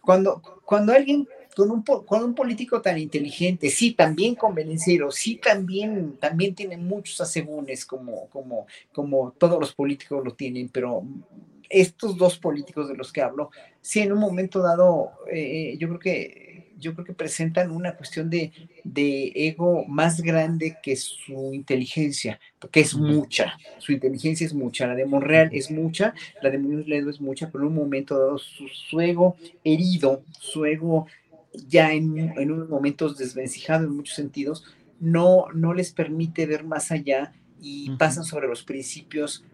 Cuando, 0.00 0.42
cuando 0.64 0.92
alguien 0.92 1.26
con 1.54 1.70
un, 1.70 1.82
con 1.82 2.24
un 2.24 2.34
político 2.34 2.80
tan 2.80 2.98
inteligente, 2.98 3.70
sí, 3.70 3.92
también 3.92 4.34
convenenciero, 4.34 5.10
sí, 5.10 5.36
también, 5.36 6.16
también 6.18 6.54
tiene 6.54 6.76
muchos 6.76 7.20
asegúnes 7.20 7.84
como, 7.84 8.28
como, 8.28 8.66
como 8.92 9.32
todos 9.32 9.60
los 9.60 9.74
políticos 9.74 10.24
lo 10.24 10.34
tienen, 10.34 10.68
pero 10.70 11.04
estos 11.72 12.16
dos 12.16 12.38
políticos 12.38 12.88
de 12.88 12.96
los 12.96 13.12
que 13.12 13.22
hablo, 13.22 13.50
sí, 13.80 14.00
en 14.00 14.12
un 14.12 14.18
momento 14.18 14.60
dado, 14.60 15.12
eh, 15.30 15.76
yo 15.78 15.88
creo 15.88 15.98
que 15.98 16.52
yo 16.82 16.94
creo 16.94 17.06
que 17.06 17.12
presentan 17.12 17.70
una 17.70 17.96
cuestión 17.96 18.28
de, 18.28 18.52
de, 18.82 19.30
ego 19.36 19.84
más 19.86 20.20
grande 20.20 20.78
que 20.82 20.96
su 20.96 21.54
inteligencia, 21.54 22.40
porque 22.58 22.80
es 22.80 22.94
mucha, 22.96 23.56
su 23.78 23.92
inteligencia 23.92 24.44
es 24.44 24.52
mucha, 24.52 24.88
la 24.88 24.96
de 24.96 25.06
Monreal 25.06 25.50
es 25.52 25.70
mucha, 25.70 26.12
la 26.42 26.50
de 26.50 26.58
Muñoz 26.58 26.88
Ledo 26.88 27.08
es 27.08 27.20
mucha, 27.20 27.50
pero 27.52 27.62
en 27.62 27.68
un 27.68 27.76
momento 27.76 28.18
dado 28.18 28.36
su, 28.36 28.66
su 28.66 29.00
ego 29.00 29.36
herido, 29.62 30.24
su 30.40 30.64
ego 30.64 31.06
ya 31.68 31.92
en, 31.92 32.18
en 32.36 32.50
unos 32.50 32.68
momentos 32.68 33.16
desvencijado 33.16 33.84
en 33.84 33.96
muchos 33.96 34.16
sentidos, 34.16 34.64
no, 34.98 35.46
no 35.54 35.74
les 35.74 35.92
permite 35.92 36.46
ver 36.46 36.64
más 36.64 36.90
allá 36.90 37.32
y 37.60 37.90
pasan 37.96 38.24
sobre 38.24 38.48
los 38.48 38.64
principios 38.64 39.44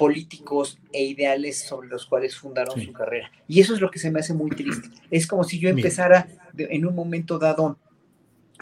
políticos 0.00 0.78
e 0.94 1.04
ideales 1.04 1.58
sobre 1.58 1.88
los 1.88 2.06
cuales 2.06 2.34
fundaron 2.34 2.80
su 2.80 2.90
carrera. 2.90 3.30
Y 3.46 3.60
eso 3.60 3.74
es 3.74 3.82
lo 3.82 3.90
que 3.90 3.98
se 3.98 4.10
me 4.10 4.20
hace 4.20 4.32
muy 4.32 4.48
triste. 4.48 4.88
Es 5.10 5.26
como 5.26 5.44
si 5.44 5.58
yo 5.58 5.68
empezara 5.68 6.26
de, 6.54 6.68
en 6.70 6.86
un 6.86 6.94
momento 6.94 7.38
dado, 7.38 7.76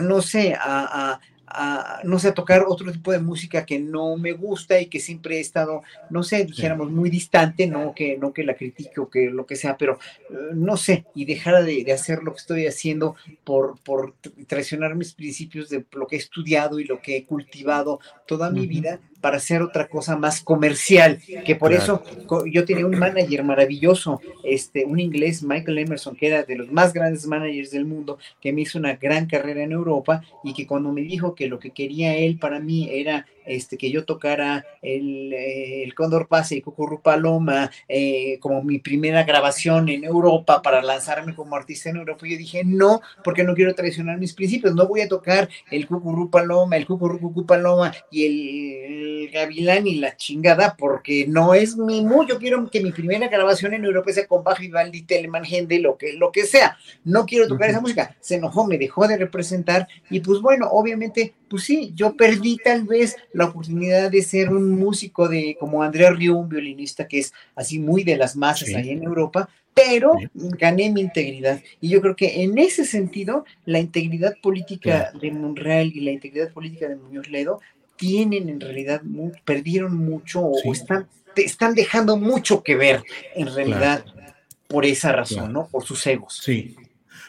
no 0.00 0.20
sé, 0.20 0.54
a, 0.54 1.12
a 1.12 1.20
a, 1.50 2.00
no 2.04 2.18
sé, 2.18 2.28
a 2.28 2.34
tocar 2.34 2.64
otro 2.66 2.90
tipo 2.92 3.12
de 3.12 3.18
música 3.18 3.64
que 3.64 3.78
no 3.78 4.16
me 4.16 4.32
gusta 4.32 4.80
y 4.80 4.86
que 4.86 5.00
siempre 5.00 5.36
he 5.36 5.40
estado, 5.40 5.82
no 6.10 6.22
sé, 6.22 6.44
dijéramos, 6.44 6.90
muy 6.90 7.10
distante, 7.10 7.66
no 7.66 7.94
que, 7.94 8.18
no 8.18 8.32
que 8.32 8.44
la 8.44 8.54
critique 8.54 9.00
o 9.00 9.08
que 9.08 9.30
lo 9.30 9.46
que 9.46 9.56
sea, 9.56 9.76
pero 9.76 9.98
uh, 10.30 10.54
no 10.54 10.76
sé, 10.76 11.06
y 11.14 11.24
dejara 11.24 11.62
de, 11.62 11.84
de, 11.84 11.92
hacer 11.92 12.22
lo 12.22 12.32
que 12.32 12.38
estoy 12.38 12.66
haciendo 12.66 13.16
por, 13.44 13.78
por 13.82 14.14
traicionar 14.46 14.94
mis 14.94 15.14
principios 15.14 15.68
de 15.68 15.84
lo 15.92 16.06
que 16.06 16.16
he 16.16 16.18
estudiado 16.18 16.78
y 16.78 16.84
lo 16.84 17.00
que 17.00 17.16
he 17.16 17.24
cultivado 17.24 18.00
toda 18.26 18.50
mi 18.50 18.66
vida 18.66 19.00
para 19.20 19.38
hacer 19.38 19.62
otra 19.62 19.88
cosa 19.88 20.16
más 20.16 20.40
comercial, 20.40 21.20
que 21.44 21.56
por 21.56 21.70
claro. 21.70 22.02
eso 22.04 22.44
yo 22.46 22.64
tenía 22.64 22.86
un 22.86 22.98
manager 22.98 23.42
maravilloso, 23.44 24.20
este, 24.44 24.84
un 24.84 25.00
inglés, 25.00 25.42
Michael 25.42 25.78
Emerson, 25.78 26.16
que 26.16 26.28
era 26.28 26.42
de 26.44 26.56
los 26.56 26.70
más 26.70 26.92
grandes 26.92 27.26
managers 27.26 27.70
del 27.70 27.84
mundo, 27.84 28.18
que 28.40 28.52
me 28.52 28.62
hizo 28.62 28.78
una 28.78 28.96
gran 28.96 29.26
carrera 29.26 29.62
en 29.62 29.72
Europa 29.72 30.22
y 30.44 30.54
que 30.54 30.66
cuando 30.66 30.92
me 30.92 31.02
dijo 31.02 31.34
que 31.34 31.48
lo 31.48 31.58
que 31.58 31.70
quería 31.70 32.16
él 32.16 32.38
para 32.38 32.60
mí 32.60 32.88
era 32.90 33.26
este, 33.48 33.76
que 33.76 33.90
yo 33.90 34.04
tocara 34.04 34.64
el, 34.82 35.32
eh, 35.32 35.82
el 35.82 35.94
Cóndor 35.94 36.28
Pase 36.28 36.56
y 36.56 36.60
Cucurru 36.60 37.00
Paloma 37.00 37.70
eh, 37.88 38.38
como 38.40 38.62
mi 38.62 38.78
primera 38.78 39.24
grabación 39.24 39.88
en 39.88 40.04
Europa 40.04 40.62
para 40.62 40.82
lanzarme 40.82 41.34
como 41.34 41.56
artista 41.56 41.90
en 41.90 41.96
Europa. 41.96 42.26
Yo 42.26 42.36
dije, 42.36 42.62
no, 42.64 43.00
porque 43.24 43.44
no 43.44 43.54
quiero 43.54 43.74
traicionar 43.74 44.18
mis 44.18 44.34
principios, 44.34 44.74
no 44.74 44.86
voy 44.86 45.00
a 45.00 45.08
tocar 45.08 45.48
el 45.70 45.86
Cucurru 45.86 46.30
Paloma, 46.30 46.76
el 46.76 46.86
Cucurru 46.86 47.18
Cucú 47.18 47.46
Paloma 47.46 47.92
y 48.10 48.26
el, 48.26 48.92
el, 48.92 49.30
Gavilán 49.30 49.86
y 49.86 49.96
la 49.96 50.16
chingada, 50.16 50.74
porque 50.78 51.26
no 51.28 51.54
es 51.54 51.76
mi 51.76 52.02
mu, 52.02 52.26
yo 52.26 52.38
quiero 52.38 52.68
que 52.70 52.80
mi 52.80 52.92
primera 52.92 53.28
grabación 53.28 53.74
en 53.74 53.84
Europa 53.84 54.12
sea 54.12 54.26
con 54.26 54.42
Bajo 54.42 54.60
Vivaldi, 54.60 55.02
Telemann, 55.02 55.44
Händel, 55.44 55.82
lo 55.82 55.98
que, 55.98 56.14
lo 56.14 56.32
que 56.32 56.44
sea. 56.44 56.76
No 57.04 57.26
quiero 57.26 57.46
tocar 57.46 57.68
uh 57.68 57.68
-huh. 57.68 57.72
esa 57.72 57.80
música. 57.80 58.16
Se 58.20 58.36
enojó, 58.36 58.66
me 58.66 58.78
dejó 58.78 59.06
de 59.06 59.16
representar 59.16 59.86
y 60.10 60.20
pues 60.20 60.40
bueno, 60.40 60.68
obviamente, 60.70 61.34
pues 61.48 61.64
sí, 61.64 61.92
yo 61.94 62.16
perdí 62.16 62.56
tal 62.56 62.84
vez 62.84 63.16
la 63.38 63.44
oportunidad 63.44 64.10
de 64.10 64.20
ser 64.22 64.50
un 64.50 64.70
músico 64.72 65.28
de 65.28 65.56
como 65.60 65.84
Andrea 65.84 66.10
Río, 66.10 66.34
un 66.34 66.48
violinista 66.48 67.06
que 67.06 67.20
es 67.20 67.32
así 67.54 67.78
muy 67.78 68.02
de 68.02 68.16
las 68.16 68.34
masas 68.34 68.68
sí. 68.68 68.74
ahí 68.74 68.90
en 68.90 69.04
Europa, 69.04 69.48
pero 69.72 70.14
sí. 70.18 70.28
gané 70.34 70.90
mi 70.90 71.02
integridad. 71.02 71.60
Y 71.80 71.88
yo 71.88 72.00
creo 72.00 72.16
que 72.16 72.42
en 72.42 72.58
ese 72.58 72.84
sentido, 72.84 73.44
la 73.64 73.78
integridad 73.78 74.34
política 74.42 75.12
sí. 75.12 75.20
de 75.20 75.30
Monreal 75.30 75.86
y 75.94 76.00
la 76.00 76.10
integridad 76.10 76.52
política 76.52 76.88
de 76.88 76.96
Muñoz 76.96 77.28
Ledo 77.28 77.60
tienen 77.96 78.48
en 78.48 78.60
realidad, 78.60 79.02
muy, 79.02 79.30
perdieron 79.44 79.96
mucho 79.96 80.40
o 80.40 80.72
están, 80.72 81.06
están 81.36 81.76
dejando 81.76 82.16
mucho 82.16 82.64
que 82.64 82.74
ver 82.74 83.04
en 83.36 83.54
realidad 83.54 84.02
claro. 84.02 84.34
por 84.66 84.84
esa 84.84 85.12
razón, 85.12 85.38
claro. 85.38 85.52
¿no? 85.52 85.68
Por 85.68 85.84
sus 85.84 86.04
egos. 86.08 86.40
Sí. 86.42 86.74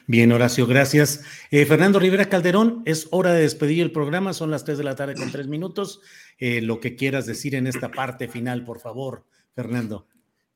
Bien, 0.10 0.32
Horacio, 0.32 0.66
gracias. 0.66 1.24
Eh, 1.52 1.68
Fernando 1.68 2.00
Rivera 2.00 2.26
Calderón, 2.26 2.82
es 2.86 3.08
hora 3.12 3.32
de 3.32 3.44
despedir 3.44 3.84
el 3.84 3.92
programa, 3.92 4.34
son 4.34 4.50
las 4.50 4.66
3 4.66 4.80
de 4.80 4.84
la 4.84 4.96
tarde 4.96 5.14
con 5.14 5.32
3 5.32 5.48
minutos. 5.48 6.02
Eh, 6.40 6.62
lo 6.62 6.80
que 6.80 6.96
quieras 6.96 7.28
decir 7.28 7.54
en 7.54 7.68
esta 7.68 7.92
parte 7.92 8.28
final, 8.28 8.66
por 8.66 8.80
favor, 8.80 9.28
Fernando. 9.54 10.08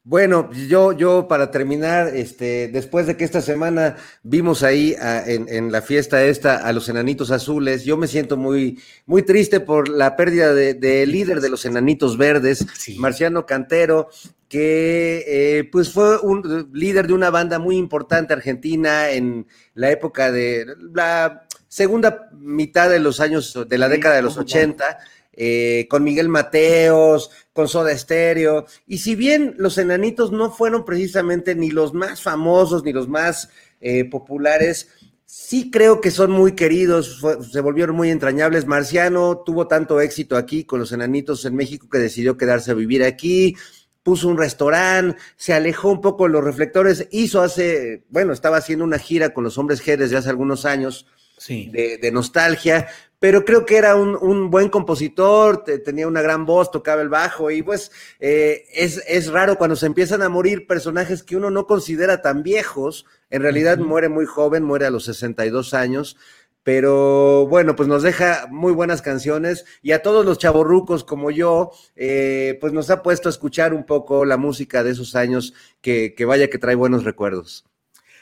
Bueno, 0.05 0.51
yo, 0.51 0.91
yo 0.91 1.29
para 1.29 1.49
terminar, 1.49 2.09
este, 2.13 2.67
después 2.67 3.07
de 3.07 3.15
que 3.15 3.23
esta 3.23 3.41
semana 3.41 3.95
vimos 4.21 4.61
ahí 4.61 4.95
a, 4.99 5.23
en, 5.25 5.47
en, 5.47 5.71
la 5.71 5.81
fiesta 5.81 6.25
esta 6.25 6.57
a 6.57 6.73
los 6.73 6.89
enanitos 6.89 7.31
azules, 7.31 7.85
yo 7.85 7.95
me 7.95 8.07
siento 8.07 8.35
muy, 8.35 8.81
muy 9.05 9.23
triste 9.23 9.61
por 9.61 9.87
la 9.87 10.17
pérdida 10.17 10.53
del 10.53 10.81
de 10.81 11.07
líder 11.07 11.39
de 11.39 11.47
los 11.47 11.63
enanitos 11.63 12.17
verdes, 12.17 12.65
sí. 12.73 12.99
Marciano 12.99 13.45
Cantero, 13.45 14.09
que 14.49 15.23
eh, 15.25 15.69
pues 15.71 15.93
fue 15.93 16.19
un 16.19 16.69
líder 16.73 17.07
de 17.07 17.13
una 17.13 17.29
banda 17.29 17.57
muy 17.57 17.77
importante 17.77 18.33
argentina 18.33 19.09
en 19.09 19.47
la 19.73 19.89
época 19.89 20.33
de 20.33 20.65
la 20.93 21.47
segunda 21.69 22.29
mitad 22.33 22.89
de 22.89 22.99
los 22.99 23.21
años 23.21 23.57
de 23.69 23.77
la 23.77 23.87
década 23.87 24.17
de 24.17 24.21
los 24.21 24.37
80 24.37 24.99
eh, 25.33 25.87
con 25.89 26.03
Miguel 26.03 26.29
Mateos, 26.29 27.31
con 27.53 27.67
Soda 27.67 27.91
Estéreo, 27.91 28.65
y 28.87 28.99
si 28.99 29.15
bien 29.15 29.55
los 29.57 29.77
enanitos 29.77 30.31
no 30.31 30.51
fueron 30.51 30.85
precisamente 30.85 31.55
ni 31.55 31.71
los 31.71 31.93
más 31.93 32.21
famosos 32.21 32.83
ni 32.83 32.93
los 32.93 33.07
más 33.07 33.49
eh, 33.81 34.05
populares, 34.05 34.89
sí 35.25 35.71
creo 35.71 36.01
que 36.01 36.11
son 36.11 36.31
muy 36.31 36.53
queridos, 36.53 37.19
fue, 37.19 37.43
se 37.43 37.61
volvieron 37.61 37.95
muy 37.95 38.09
entrañables. 38.09 38.65
Marciano 38.65 39.39
tuvo 39.45 39.67
tanto 39.67 39.99
éxito 39.99 40.37
aquí 40.37 40.63
con 40.63 40.79
los 40.79 40.91
enanitos 40.91 41.43
en 41.45 41.55
México 41.55 41.89
que 41.89 41.97
decidió 41.97 42.37
quedarse 42.37 42.71
a 42.71 42.75
vivir 42.75 43.03
aquí 43.03 43.55
puso 44.03 44.27
un 44.27 44.37
restaurante, 44.37 45.17
se 45.37 45.53
alejó 45.53 45.89
un 45.89 46.01
poco 46.01 46.25
de 46.25 46.31
los 46.31 46.43
reflectores, 46.43 47.07
hizo 47.11 47.41
hace, 47.41 48.03
bueno, 48.09 48.33
estaba 48.33 48.57
haciendo 48.57 48.85
una 48.85 48.99
gira 48.99 49.33
con 49.33 49.45
los 49.45 49.57
hombres 49.57 49.83
G 49.83 49.97
desde 49.97 50.17
hace 50.17 50.29
algunos 50.29 50.65
años 50.65 51.07
sí. 51.37 51.69
de, 51.71 51.97
de, 51.97 52.11
nostalgia, 52.11 52.87
pero 53.23 53.45
creo 53.45 53.65
que 53.65 53.77
era 53.77 53.95
un, 53.95 54.17
un 54.19 54.49
buen 54.51 54.67
compositor, 54.67 55.63
te, 55.63 55.79
tenía 55.79 56.09
una 56.09 56.21
gran 56.21 56.45
voz, 56.45 56.71
tocaba 56.71 57.01
el 57.01 57.07
bajo 57.07 57.51
y 57.51 57.63
pues 57.63 57.89
eh, 58.19 58.65
es, 58.73 59.01
es, 59.07 59.31
raro 59.31 59.57
cuando 59.57 59.77
se 59.77 59.85
empiezan 59.85 60.21
a 60.23 60.27
morir 60.27 60.67
personajes 60.67 61.23
que 61.23 61.37
uno 61.37 61.49
no 61.49 61.65
considera 61.65 62.21
tan 62.21 62.43
viejos, 62.43 63.05
en 63.29 63.41
realidad 63.41 63.79
uh 63.79 63.83
-huh. 63.83 63.87
muere 63.87 64.09
muy 64.09 64.25
joven, 64.25 64.63
muere 64.63 64.87
a 64.87 64.89
los 64.89 65.05
62 65.05 65.73
años, 65.73 66.17
pero 66.63 67.47
bueno, 67.47 67.77
pues 67.77 67.87
nos 67.87 68.03
deja 68.03 68.45
muy 68.51 68.73
buenas 68.73 69.01
canciones 69.01 69.63
y 69.81 69.93
a 69.93 70.01
todos 70.01 70.25
los 70.25 70.37
chavorrucos 70.37 71.05
como 71.05 71.31
yo, 71.31 71.71
eh, 71.95 72.57
pues 72.59 72.73
nos 72.73 72.89
ha 72.89 73.03
puesto 73.03 73.29
a 73.29 73.31
escuchar 73.31 73.73
un 73.73 73.85
poco 73.85 74.25
la 74.25 74.35
música 74.35 74.83
de 74.83 74.91
esos 74.91 75.15
años 75.15 75.53
que, 75.79 76.13
que 76.13 76.25
vaya 76.25 76.49
que 76.49 76.57
trae 76.57 76.75
buenos 76.75 77.05
recuerdos. 77.05 77.63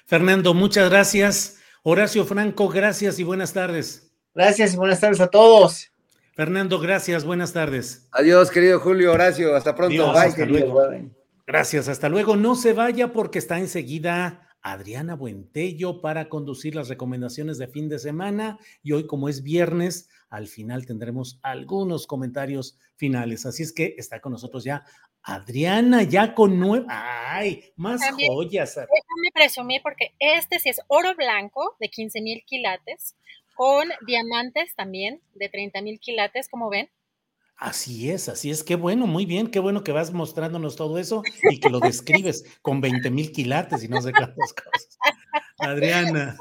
Fernando, 0.06 0.54
muchas 0.54 0.92
gracias. 0.92 1.58
Horacio 1.82 2.24
Franco, 2.24 2.70
gracias 2.70 3.18
y 3.18 3.24
buenas 3.24 3.54
tardes. 3.54 4.11
Gracias 4.34 4.74
y 4.74 4.78
buenas 4.78 5.00
tardes 5.00 5.20
a 5.20 5.28
todos. 5.28 5.92
Fernando, 6.36 6.80
gracias, 6.80 7.26
buenas 7.26 7.52
tardes. 7.52 8.08
Adiós, 8.12 8.50
querido 8.50 8.80
Julio, 8.80 9.12
Horacio, 9.12 9.56
hasta 9.56 9.76
pronto. 9.76 9.92
Dios, 9.92 10.14
Bye, 10.14 10.22
hasta 10.22 10.36
querido. 10.36 10.74
Luego. 10.74 11.10
Gracias, 11.46 11.90
hasta 11.90 12.08
luego. 12.08 12.38
No 12.38 12.56
se 12.56 12.72
vaya 12.72 13.12
porque 13.12 13.40
está 13.40 13.60
enseguida 13.60 14.48
Adriana 14.62 15.16
Buentello 15.16 16.00
para 16.00 16.30
conducir 16.30 16.76
las 16.76 16.88
recomendaciones 16.88 17.58
de 17.58 17.68
fin 17.68 17.90
de 17.90 18.00
semana 18.00 18.58
y 18.82 18.94
hoy 18.94 19.06
como 19.06 19.28
es 19.28 19.44
viernes, 19.44 20.08
al 20.30 20.48
final 20.48 20.86
tendremos 20.86 21.40
algunos 21.44 22.08
comentarios 22.08 22.78
finales. 22.96 23.46
Así 23.46 23.64
es 23.64 23.74
que 23.74 23.96
está 23.98 24.22
con 24.22 24.32
nosotros 24.32 24.64
ya 24.64 24.86
Adriana, 25.24 26.04
ya 26.04 26.34
con 26.34 26.60
nueve, 26.60 26.86
ay, 26.90 27.74
más 27.76 28.00
También, 28.00 28.32
joyas. 28.32 28.76
Déjame 28.76 29.32
presumir 29.34 29.82
porque 29.84 30.16
este 30.20 30.60
sí 30.60 30.70
es 30.70 30.80
oro 30.88 31.14
blanco 31.16 31.76
de 31.80 31.90
15 31.90 32.22
mil 32.22 32.44
quilates 32.46 33.16
con 33.62 33.90
diamantes 34.08 34.74
también 34.74 35.22
de 35.36 35.48
30 35.48 35.84
mil 35.84 36.00
quilates, 36.00 36.50
como 36.50 36.72
ven. 36.72 36.90
Así 37.56 38.10
es, 38.10 38.28
así 38.28 38.50
es. 38.50 38.64
Qué 38.64 38.74
bueno, 38.74 39.06
muy 39.06 39.28
bien. 39.28 39.52
Qué 39.52 39.60
bueno 39.60 39.84
que 39.84 39.92
vas 39.92 40.12
mostrándonos 40.12 40.76
todo 40.76 40.98
eso 40.98 41.22
y 41.44 41.60
que 41.60 41.70
lo 41.70 41.80
describes 41.80 42.44
con 42.64 42.82
20 42.82 43.12
mil 43.12 43.32
quilates 43.32 43.84
y 43.84 43.88
no 43.88 44.02
sé 44.02 44.14
cuántas 44.14 44.54
cosas. 44.54 44.98
Adriana. 45.60 46.36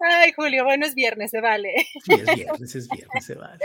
Ay, 0.00 0.32
Julio, 0.34 0.64
bueno, 0.64 0.86
es 0.86 0.94
viernes, 0.94 1.30
se 1.30 1.42
vale. 1.42 1.74
Sí, 2.06 2.14
es 2.14 2.34
viernes, 2.34 2.74
es 2.74 2.88
viernes, 2.88 3.26
se 3.26 3.34
vale. 3.34 3.58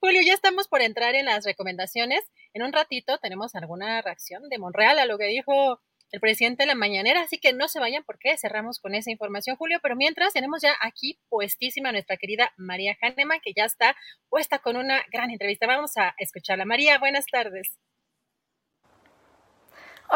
Julio, 0.00 0.22
ya 0.26 0.34
estamos 0.34 0.66
por 0.66 0.82
entrar 0.82 1.14
en 1.14 1.26
las 1.26 1.44
recomendaciones. 1.44 2.24
En 2.52 2.64
un 2.64 2.72
ratito 2.72 3.18
tenemos 3.18 3.54
alguna 3.54 4.02
reacción 4.02 4.48
de 4.48 4.58
Monreal 4.58 4.98
a 4.98 5.06
lo 5.06 5.18
que 5.18 5.26
dijo 5.26 5.80
el 6.14 6.20
presidente 6.20 6.62
de 6.62 6.68
la 6.68 6.76
mañanera, 6.76 7.22
así 7.22 7.38
que 7.38 7.52
no 7.52 7.66
se 7.66 7.80
vayan 7.80 8.04
porque 8.04 8.38
cerramos 8.38 8.78
con 8.78 8.94
esa 8.94 9.10
información, 9.10 9.56
Julio, 9.56 9.80
pero 9.82 9.96
mientras 9.96 10.32
tenemos 10.32 10.62
ya 10.62 10.72
aquí 10.80 11.18
puestísima 11.28 11.90
nuestra 11.90 12.16
querida 12.16 12.52
María 12.56 12.96
Hahnemann, 13.02 13.40
que 13.42 13.52
ya 13.52 13.64
está 13.64 13.96
puesta 14.28 14.60
con 14.60 14.76
una 14.76 15.02
gran 15.10 15.30
entrevista. 15.30 15.66
Vamos 15.66 15.96
a 15.96 16.14
escucharla. 16.18 16.66
María, 16.66 17.00
buenas 17.00 17.26
tardes. 17.26 17.80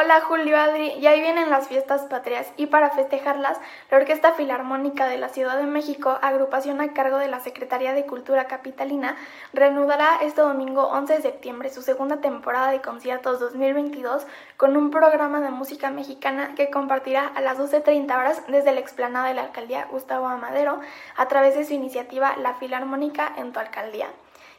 Hola 0.00 0.20
Julio 0.20 0.56
Adri, 0.56 0.92
y 0.92 1.08
ahí 1.08 1.20
vienen 1.20 1.50
las 1.50 1.66
fiestas 1.66 2.02
patrias. 2.02 2.46
Y 2.56 2.66
para 2.66 2.90
festejarlas, 2.90 3.58
la 3.90 3.96
Orquesta 3.96 4.32
Filarmónica 4.32 5.08
de 5.08 5.18
la 5.18 5.28
Ciudad 5.28 5.56
de 5.56 5.64
México, 5.64 6.20
agrupación 6.22 6.80
a 6.80 6.92
cargo 6.92 7.16
de 7.18 7.26
la 7.26 7.40
Secretaría 7.40 7.94
de 7.94 8.06
Cultura 8.06 8.46
Capitalina, 8.46 9.16
reanudará 9.52 10.18
este 10.22 10.40
domingo 10.40 10.84
11 10.84 11.14
de 11.14 11.22
septiembre 11.22 11.70
su 11.70 11.82
segunda 11.82 12.18
temporada 12.18 12.70
de 12.70 12.80
conciertos 12.80 13.40
2022 13.40 14.24
con 14.56 14.76
un 14.76 14.92
programa 14.92 15.40
de 15.40 15.50
música 15.50 15.90
mexicana 15.90 16.54
que 16.54 16.70
compartirá 16.70 17.26
a 17.34 17.40
las 17.40 17.58
12.30 17.58 18.16
horas 18.16 18.44
desde 18.46 18.70
la 18.70 18.78
explanada 18.78 19.26
de 19.26 19.34
la 19.34 19.42
alcaldía 19.42 19.88
Gustavo 19.90 20.28
Amadero 20.28 20.78
a 21.16 21.26
través 21.26 21.56
de 21.56 21.64
su 21.64 21.74
iniciativa 21.74 22.36
La 22.36 22.54
Filarmónica 22.54 23.32
en 23.36 23.52
tu 23.52 23.58
alcaldía, 23.58 24.06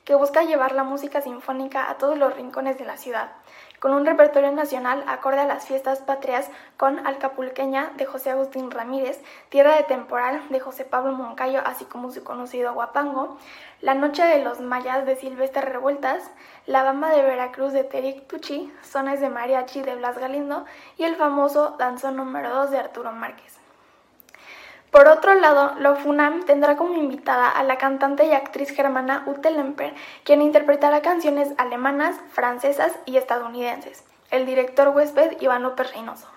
que 0.03 0.15
busca 0.15 0.43
llevar 0.43 0.73
la 0.73 0.83
música 0.83 1.21
sinfónica 1.21 1.89
a 1.89 1.97
todos 1.97 2.17
los 2.17 2.35
rincones 2.35 2.77
de 2.77 2.83
la 2.83 2.97
ciudad 2.97 3.31
con 3.79 3.93
un 3.93 4.05
repertorio 4.05 4.51
nacional 4.51 5.03
acorde 5.07 5.39
a 5.39 5.45
las 5.45 5.65
fiestas 5.65 5.99
patrias 5.99 6.49
con 6.77 7.05
Alcapulqueña 7.05 7.91
de 7.95 8.05
José 8.05 8.31
Agustín 8.31 8.71
Ramírez, 8.71 9.21
Tierra 9.49 9.75
de 9.75 9.83
Temporal 9.83 10.41
de 10.49 10.59
José 10.59 10.85
Pablo 10.85 11.13
Moncayo, 11.13 11.61
así 11.65 11.85
como 11.85 12.11
su 12.11 12.23
conocido 12.23 12.73
Guapango, 12.73 13.37
La 13.81 13.93
Noche 13.93 14.23
de 14.23 14.43
los 14.43 14.59
Mayas 14.59 15.05
de 15.05 15.15
Silvestre 15.15 15.61
Revueltas, 15.61 16.29
La 16.65 16.83
Bamba 16.83 17.09
de 17.09 17.21
Veracruz 17.21 17.73
de 17.73 17.83
Teric 17.83 18.27
Tucci, 18.27 18.71
Sones 18.81 19.21
de 19.21 19.29
Mariachi 19.29 19.81
de 19.81 19.95
Blas 19.95 20.17
Galindo 20.17 20.65
y 20.97 21.03
el 21.03 21.15
famoso 21.15 21.75
Danzón 21.77 22.17
número 22.17 22.49
2 22.49 22.71
de 22.71 22.79
Arturo 22.79 23.11
Márquez. 23.11 23.58
Por 24.91 25.07
otro 25.07 25.35
lado, 25.35 25.75
la 25.79 25.95
FUNAM 25.95 26.45
tendrá 26.45 26.75
como 26.75 26.95
invitada 26.95 27.49
a 27.49 27.63
la 27.63 27.77
cantante 27.77 28.25
y 28.25 28.31
actriz 28.31 28.71
germana 28.71 29.23
Ute 29.27 29.51
Lemper, 29.51 29.93
quien 30.23 30.41
interpretará 30.41 31.01
canciones 31.01 31.49
alemanas, 31.57 32.15
francesas 32.31 32.93
y 33.05 33.17
estadounidenses. 33.17 34.03
El 34.31 34.47
director 34.47 34.89
huésped 34.89 35.39
Iván 35.41 35.61
López 35.61 35.93
Reynoso. 35.93 36.27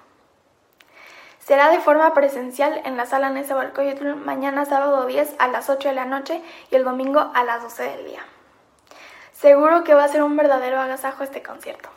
Será 1.39 1.71
de 1.71 1.81
forma 1.81 2.13
presencial 2.13 2.83
en 2.85 2.97
la 2.97 3.07
sala 3.07 3.31
Nezahualcóyotl 3.31 4.15
mañana 4.17 4.65
sábado 4.65 5.07
10 5.07 5.35
a 5.39 5.49
las 5.49 5.71
8 5.71 5.89
de 5.89 5.95
la 5.95 6.05
noche 6.05 6.43
y 6.71 6.77
el 6.77 6.85
domingo 6.85 7.33
a 7.35 7.45
las 7.45 7.63
12 7.63 7.83
del 7.83 8.05
día. 8.05 8.21
Seguro 9.33 9.83
que 9.83 9.95
va 9.95 10.05
a 10.05 10.09
ser 10.09 10.23
un 10.23 10.37
verdadero 10.37 10.81
agasajo 10.81 11.25
este 11.25 11.43
concierto. 11.43 11.89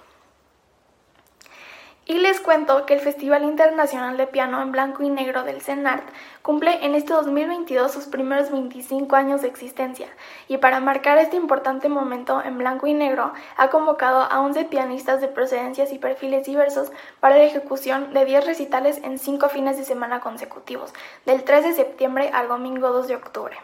Y 2.07 2.19
les 2.19 2.39
cuento 2.39 2.85
que 2.85 2.93
el 2.93 2.99
Festival 2.99 3.43
Internacional 3.43 4.15
de 4.15 4.27
Piano 4.27 4.61
en 4.61 4.71
Blanco 4.71 5.01
y 5.01 5.09
Negro 5.09 5.43
del 5.43 5.61
CENART 5.61 6.03
cumple 6.43 6.85
en 6.85 6.93
este 6.93 7.13
2022 7.13 7.91
sus 7.91 8.05
primeros 8.05 8.51
25 8.51 9.15
años 9.15 9.41
de 9.41 9.47
existencia 9.47 10.07
y 10.47 10.57
para 10.57 10.79
marcar 10.79 11.17
este 11.17 11.35
importante 11.35 11.89
momento 11.89 12.43
en 12.45 12.59
blanco 12.59 12.85
y 12.85 12.93
negro 12.93 13.33
ha 13.57 13.71
convocado 13.71 14.21
a 14.21 14.39
11 14.41 14.65
pianistas 14.65 15.19
de 15.19 15.29
procedencias 15.29 15.91
y 15.91 15.97
perfiles 15.97 16.45
diversos 16.45 16.91
para 17.19 17.37
la 17.37 17.45
ejecución 17.45 18.13
de 18.13 18.23
10 18.23 18.45
recitales 18.45 18.99
en 19.03 19.17
5 19.17 19.49
fines 19.49 19.75
de 19.77 19.83
semana 19.83 20.19
consecutivos, 20.19 20.93
del 21.25 21.43
3 21.43 21.63
de 21.63 21.73
septiembre 21.73 22.29
al 22.31 22.47
domingo 22.47 22.91
2 22.91 23.07
de 23.07 23.15
octubre. 23.15 23.57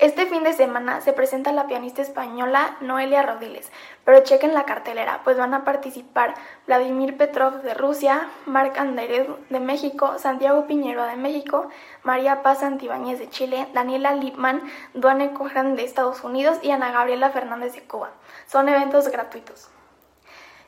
Este 0.00 0.24
fin 0.24 0.42
de 0.44 0.54
semana 0.54 1.02
se 1.02 1.12
presenta 1.12 1.52
la 1.52 1.66
pianista 1.66 2.00
española 2.00 2.74
Noelia 2.80 3.20
Rodiles, 3.20 3.70
pero 4.02 4.24
chequen 4.24 4.54
la 4.54 4.64
cartelera, 4.64 5.20
pues 5.24 5.36
van 5.36 5.52
a 5.52 5.62
participar 5.62 6.32
Vladimir 6.66 7.18
Petrov 7.18 7.60
de 7.60 7.74
Rusia, 7.74 8.30
Marc 8.46 8.78
Andered 8.78 9.26
de 9.50 9.60
México, 9.60 10.18
Santiago 10.18 10.66
Piñero 10.66 11.04
de 11.04 11.16
México, 11.16 11.68
María 12.02 12.42
Paz 12.42 12.62
Antibáñez 12.62 13.18
de 13.18 13.28
Chile, 13.28 13.68
Daniela 13.74 14.14
Lipman, 14.14 14.62
Duane 14.94 15.34
Cojan 15.34 15.76
de 15.76 15.84
Estados 15.84 16.24
Unidos 16.24 16.56
y 16.62 16.70
Ana 16.70 16.92
Gabriela 16.92 17.28
Fernández 17.28 17.74
de 17.74 17.82
Cuba. 17.82 18.08
Son 18.46 18.70
eventos 18.70 19.06
gratuitos. 19.08 19.68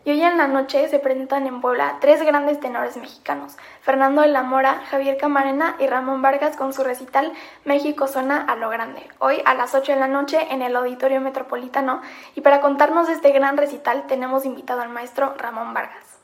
Y 0.04 0.10
hoy 0.10 0.20
en 0.22 0.36
la 0.36 0.48
noche 0.48 0.88
se 0.88 0.98
presentan 0.98 1.46
en 1.46 1.60
Puebla 1.60 1.98
tres 2.00 2.24
grandes 2.24 2.58
tenores 2.58 2.96
mexicanos, 2.96 3.56
Fernando 3.82 4.22
de 4.22 4.28
la 4.28 4.42
Mora, 4.42 4.82
Javier 4.90 5.16
Camarena 5.16 5.76
y 5.78 5.86
Ramón 5.86 6.22
Vargas 6.22 6.56
con 6.56 6.72
su 6.72 6.82
recital 6.82 7.32
México 7.64 8.08
suena 8.08 8.42
a 8.42 8.56
lo 8.56 8.68
grande, 8.68 9.08
hoy 9.20 9.36
a 9.44 9.54
las 9.54 9.76
8 9.76 9.92
de 9.92 10.00
la 10.00 10.08
noche 10.08 10.38
en 10.50 10.62
el 10.62 10.74
Auditorio 10.74 11.20
Metropolitano. 11.20 12.02
Y 12.34 12.40
para 12.40 12.60
contarnos 12.60 13.08
este 13.08 13.30
gran 13.30 13.56
recital 13.56 14.08
tenemos 14.08 14.44
invitado 14.44 14.80
al 14.80 14.88
maestro 14.88 15.34
Ramón 15.38 15.72
Vargas. 15.72 16.18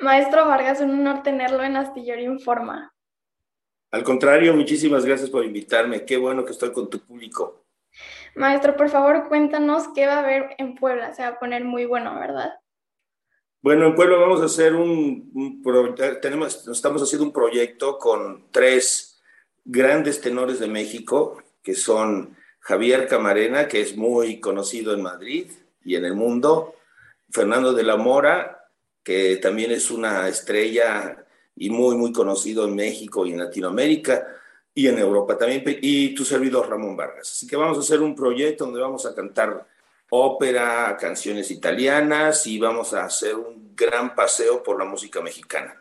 Maestro 0.00 0.46
Vargas, 0.46 0.80
un 0.80 0.90
honor 0.90 1.24
tenerlo 1.24 1.64
en 1.64 1.76
Astillero 1.76 2.20
Informa. 2.22 2.92
Al 3.90 4.04
contrario, 4.04 4.54
muchísimas 4.54 5.04
gracias 5.04 5.30
por 5.30 5.44
invitarme. 5.44 6.04
Qué 6.04 6.16
bueno 6.16 6.44
que 6.44 6.52
estoy 6.52 6.72
con 6.72 6.88
tu 6.88 7.00
público. 7.00 7.61
Maestro, 8.34 8.76
por 8.76 8.88
favor, 8.88 9.28
cuéntanos 9.28 9.88
qué 9.94 10.06
va 10.06 10.14
a 10.14 10.18
haber 10.20 10.54
en 10.58 10.74
Puebla. 10.74 11.12
Se 11.12 11.22
va 11.22 11.28
a 11.28 11.38
poner 11.38 11.64
muy 11.64 11.84
bueno, 11.84 12.14
¿verdad? 12.18 12.54
Bueno, 13.60 13.86
en 13.86 13.94
Puebla 13.94 14.16
vamos 14.16 14.42
a 14.42 14.46
hacer 14.46 14.74
un, 14.74 15.62
tenemos, 16.20 16.66
estamos 16.66 17.02
haciendo 17.02 17.26
un 17.26 17.32
proyecto 17.32 17.96
con 17.96 18.46
tres 18.50 19.22
grandes 19.64 20.20
tenores 20.20 20.58
de 20.58 20.66
México, 20.66 21.40
que 21.62 21.74
son 21.74 22.36
Javier 22.58 23.06
Camarena, 23.06 23.68
que 23.68 23.80
es 23.80 23.96
muy 23.96 24.40
conocido 24.40 24.94
en 24.94 25.02
Madrid 25.02 25.52
y 25.84 25.94
en 25.94 26.04
el 26.04 26.14
mundo, 26.14 26.74
Fernando 27.30 27.72
de 27.72 27.84
la 27.84 27.96
Mora, 27.96 28.68
que 29.04 29.36
también 29.36 29.70
es 29.70 29.90
una 29.90 30.28
estrella 30.28 31.24
y 31.54 31.70
muy, 31.70 31.96
muy 31.96 32.12
conocido 32.12 32.64
en 32.64 32.74
México 32.74 33.26
y 33.26 33.32
en 33.32 33.38
Latinoamérica, 33.38 34.26
y 34.74 34.86
en 34.88 34.98
Europa 34.98 35.36
también, 35.36 35.62
y 35.82 36.14
tu 36.14 36.24
servidor 36.24 36.68
Ramón 36.68 36.96
Vargas. 36.96 37.30
Así 37.30 37.46
que 37.46 37.56
vamos 37.56 37.76
a 37.76 37.80
hacer 37.80 38.00
un 38.00 38.14
proyecto 38.14 38.64
donde 38.64 38.80
vamos 38.80 39.04
a 39.06 39.14
cantar 39.14 39.66
ópera, 40.10 40.96
canciones 40.98 41.50
italianas 41.50 42.46
y 42.46 42.58
vamos 42.58 42.92
a 42.94 43.04
hacer 43.04 43.34
un 43.34 43.74
gran 43.74 44.14
paseo 44.14 44.62
por 44.62 44.78
la 44.78 44.84
música 44.84 45.20
mexicana. 45.20 45.74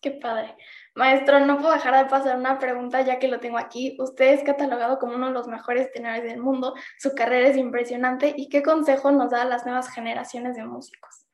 Qué 0.00 0.10
padre. 0.10 0.56
Maestro, 0.94 1.40
no 1.40 1.58
puedo 1.58 1.74
dejar 1.74 2.02
de 2.02 2.08
pasar 2.08 2.38
una 2.38 2.58
pregunta 2.58 3.02
ya 3.02 3.18
que 3.18 3.28
lo 3.28 3.38
tengo 3.38 3.58
aquí. 3.58 3.96
Usted 3.98 4.32
es 4.32 4.42
catalogado 4.42 4.98
como 4.98 5.14
uno 5.14 5.28
de 5.28 5.34
los 5.34 5.48
mejores 5.48 5.92
tenores 5.92 6.22
del 6.22 6.40
mundo, 6.40 6.74
su 6.98 7.14
carrera 7.14 7.48
es 7.48 7.58
impresionante 7.58 8.32
y 8.34 8.48
qué 8.48 8.62
consejo 8.62 9.10
nos 9.10 9.30
da 9.30 9.42
a 9.42 9.46
las 9.46 9.66
nuevas 9.66 9.90
generaciones 9.90 10.56
de 10.56 10.64
músicos. 10.64 11.25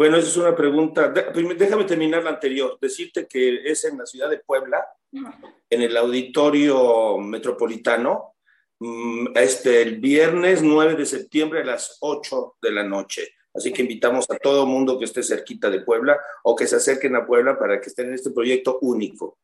Bueno, 0.00 0.16
esa 0.16 0.28
es 0.28 0.36
una 0.38 0.56
pregunta. 0.56 1.08
Déjame 1.08 1.84
terminar 1.84 2.24
la 2.24 2.30
anterior. 2.30 2.78
Decirte 2.80 3.26
que 3.26 3.70
es 3.70 3.84
en 3.84 3.98
la 3.98 4.06
ciudad 4.06 4.30
de 4.30 4.38
Puebla, 4.38 4.82
en 5.12 5.82
el 5.82 5.94
auditorio 5.94 7.18
metropolitano, 7.18 8.32
mm, 8.78 9.36
este, 9.36 9.82
el 9.82 10.00
viernes 10.00 10.62
9 10.62 10.94
de 10.94 11.04
septiembre 11.04 11.60
a 11.60 11.66
las 11.66 11.98
8 12.00 12.56
de 12.62 12.72
la 12.72 12.82
noche. 12.82 13.34
Así 13.52 13.74
que 13.74 13.82
invitamos 13.82 14.24
a 14.30 14.38
todo 14.38 14.64
mundo 14.64 14.98
que 14.98 15.04
esté 15.04 15.22
cerquita 15.22 15.68
de 15.68 15.82
Puebla 15.82 16.18
o 16.44 16.56
que 16.56 16.66
se 16.66 16.76
acerquen 16.76 17.14
a 17.16 17.26
Puebla 17.26 17.58
para 17.58 17.78
que 17.78 17.90
estén 17.90 18.06
en 18.06 18.14
este 18.14 18.30
proyecto 18.30 18.78
único. 18.80 19.36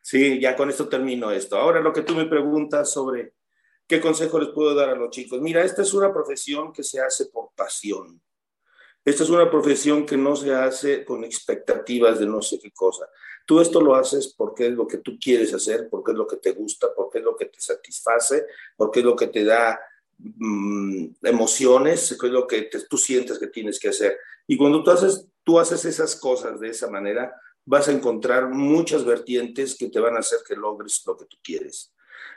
Sí, 0.00 0.40
ya 0.40 0.56
con 0.56 0.70
esto 0.70 0.88
termino 0.88 1.30
esto. 1.30 1.58
Ahora 1.58 1.82
lo 1.82 1.92
que 1.92 2.00
tú 2.00 2.14
me 2.14 2.24
preguntas 2.24 2.90
sobre 2.90 3.34
qué 3.86 4.00
consejo 4.00 4.38
les 4.38 4.48
puedo 4.48 4.74
dar 4.74 4.88
a 4.88 4.94
los 4.94 5.10
chicos. 5.10 5.42
Mira, 5.42 5.62
esta 5.62 5.82
es 5.82 5.92
una 5.92 6.10
profesión 6.10 6.72
que 6.72 6.84
se 6.84 7.02
hace 7.02 7.26
por 7.26 7.50
pasión. 7.54 8.22
Esta 9.04 9.22
es 9.22 9.30
una 9.30 9.50
profesión 9.50 10.04
que 10.04 10.16
no 10.16 10.36
se 10.36 10.54
hace 10.54 11.04
con 11.04 11.24
expectativas 11.24 12.18
de 12.18 12.26
no 12.26 12.42
sé 12.42 12.58
qué 12.58 12.70
cosa. 12.70 13.08
Tú 13.46 13.60
esto 13.60 13.80
lo 13.80 13.94
haces 13.94 14.34
porque 14.36 14.66
es 14.66 14.72
lo 14.74 14.86
que 14.86 14.98
tú 14.98 15.18
quieres 15.18 15.54
hacer, 15.54 15.88
porque 15.90 16.12
es 16.12 16.18
lo 16.18 16.26
que 16.26 16.36
te 16.36 16.52
gusta, 16.52 16.88
porque 16.94 17.18
es 17.18 17.24
lo 17.24 17.34
que 17.34 17.46
te 17.46 17.60
satisface, 17.60 18.46
porque 18.76 19.00
es 19.00 19.06
lo 19.06 19.16
que 19.16 19.28
te 19.28 19.44
da 19.44 19.80
mm, 20.18 21.06
emociones, 21.22 22.12
es 22.12 22.22
lo 22.22 22.46
que 22.46 22.68
tú 22.88 22.98
sientes 22.98 23.38
que 23.38 23.46
tienes 23.46 23.80
que 23.80 23.88
hacer. 23.88 24.18
Y 24.46 24.58
cuando 24.58 24.82
tú 24.82 24.90
haces, 24.90 25.26
tú 25.44 25.58
haces 25.58 25.84
esas 25.86 26.14
cosas 26.16 26.60
de 26.60 26.68
esa 26.68 26.90
manera, 26.90 27.34
vas 27.64 27.88
a 27.88 27.92
encontrar 27.92 28.50
muchas 28.50 29.04
vertientes 29.04 29.76
que 29.76 29.88
te 29.88 29.98
van 29.98 30.16
a 30.16 30.20
hacer 30.20 30.40
que 30.46 30.56
logres 30.56 31.02
lo 31.06 31.16
que 31.16 31.24
tú 31.24 31.38
quieres. 31.42 31.94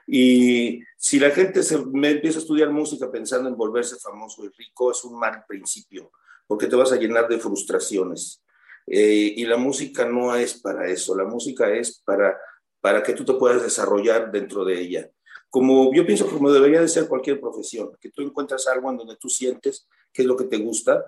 Y 0.07 0.81
si 0.97 1.19
la 1.19 1.31
gente 1.31 1.61
se, 1.61 1.75
empieza 1.75 2.39
a 2.39 2.41
estudiar 2.41 2.69
música 2.69 3.11
pensando 3.11 3.49
en 3.49 3.57
volverse 3.57 3.97
famoso 3.97 4.45
y 4.45 4.49
rico, 4.49 4.91
es 4.91 5.03
un 5.03 5.19
mal 5.19 5.43
principio 5.47 6.11
porque 6.53 6.67
te 6.67 6.75
vas 6.75 6.91
a 6.91 6.97
llenar 6.97 7.27
de 7.27 7.39
frustraciones. 7.39 8.43
Eh, 8.85 9.33
y 9.37 9.43
la 9.45 9.57
música 9.57 10.05
no 10.05 10.35
es 10.35 10.53
para 10.53 10.87
eso, 10.87 11.17
la 11.17 11.23
música 11.23 11.73
es 11.73 11.99
para, 12.05 12.37
para 12.79 13.01
que 13.01 13.13
tú 13.13 13.25
te 13.25 13.33
puedas 13.33 13.63
desarrollar 13.63 14.31
dentro 14.31 14.63
de 14.63 14.79
ella. 14.79 15.09
Como 15.49 15.91
yo 15.95 16.05
pienso 16.05 16.29
como 16.29 16.51
debería 16.51 16.79
de 16.79 16.87
ser 16.87 17.07
cualquier 17.07 17.39
profesión, 17.41 17.89
que 17.99 18.11
tú 18.11 18.21
encuentras 18.21 18.67
algo 18.67 18.91
en 18.91 18.97
donde 18.97 19.15
tú 19.15 19.29
sientes 19.29 19.87
qué 20.13 20.21
es 20.21 20.27
lo 20.27 20.37
que 20.37 20.43
te 20.43 20.57
gusta. 20.57 21.03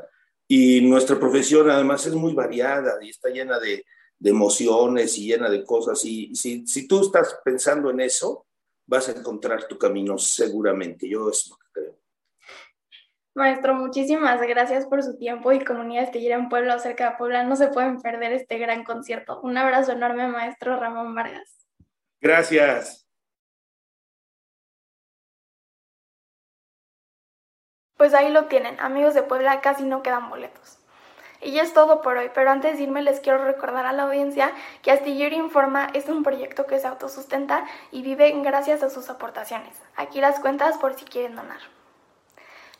Y 0.47 0.81
nuestra 0.81 1.19
profesión 1.19 1.69
además 1.69 2.07
es 2.07 2.15
muy 2.15 2.34
variada 2.34 2.97
y 3.03 3.11
está 3.11 3.30
llena 3.30 3.59
de, 3.59 3.85
emociones 4.23 5.15
y 5.19 5.27
llena 5.27 5.47
de 5.47 5.63
cosas. 5.63 6.03
Y 6.05 6.35
si, 6.35 6.65
si 6.65 6.88
tú 6.88 7.01
estás 7.01 7.38
pensando 7.45 7.91
en 7.91 7.99
eso, 7.99 8.47
vas 8.88 9.09
a 9.09 9.11
encontrar 9.11 9.67
tu 9.67 9.77
camino 9.77 10.17
seguramente. 10.17 11.07
Yo 11.07 11.30
es 11.30 11.43
que. 11.43 11.65
Maestro, 13.36 13.76
muchísimas 13.76 14.40
gracias 14.41 14.86
por 14.86 15.03
su 15.03 15.18
tiempo 15.18 15.52
y 15.52 15.62
comunidad 15.62 16.06
estillera 16.06 16.38
en 16.38 16.48
Puebla 16.48 16.76
o 16.76 16.80
cerca 16.80 17.12
de 17.12 17.18
Puebla. 17.18 17.44
No 17.44 17.57
se 17.57 17.68
pueden 17.68 18.02
perder 18.02 18.32
este 18.32 18.57
gran 18.57 18.86
concierto. 18.86 19.41
Un 19.41 19.57
abrazo 19.57 19.91
enorme, 19.91 20.26
maestro 20.30 20.80
Ramón 20.80 21.14
Vargas. 21.14 21.68
Gracias. 22.22 23.06
Pues 27.98 28.14
ahí 28.14 28.32
lo 28.32 28.45
tienen, 28.45 28.80
amigos 28.80 29.14
de 29.14 29.24
Puebla, 29.24 29.60
casi 29.60 29.84
no 29.84 30.02
quedan 30.02 30.30
boletos. 30.30 30.80
Y 31.41 31.52
ya 31.52 31.64
es 31.64 31.74
todo 31.74 32.02
por 32.02 32.18
hoy, 32.18 32.32
pero 32.34 32.52
antes 32.52 32.78
de 32.78 32.84
irme 32.84 33.02
les 33.02 33.20
quiero 33.20 33.44
recordar 33.44 33.86
a 33.86 33.91
la 33.91 34.03
audiencia 34.03 34.53
que 34.82 34.91
Astillero 34.91 35.36
Informa 35.36 35.90
es 35.94 36.07
un 36.07 36.24
proyecto 36.24 36.68
que 36.68 36.80
se 36.80 36.88
autosustenta 36.88 37.66
y 37.91 38.02
vive 38.02 38.32
gracias 38.41 38.82
a 38.82 38.90
sus 38.90 39.10
aportaciones. 39.10 39.82
Aquí 39.98 40.22
las 40.22 40.40
cuentas 40.40 40.78
por 40.78 40.94
si 40.94 41.03
quieren 41.03 41.36
donar. 41.36 41.74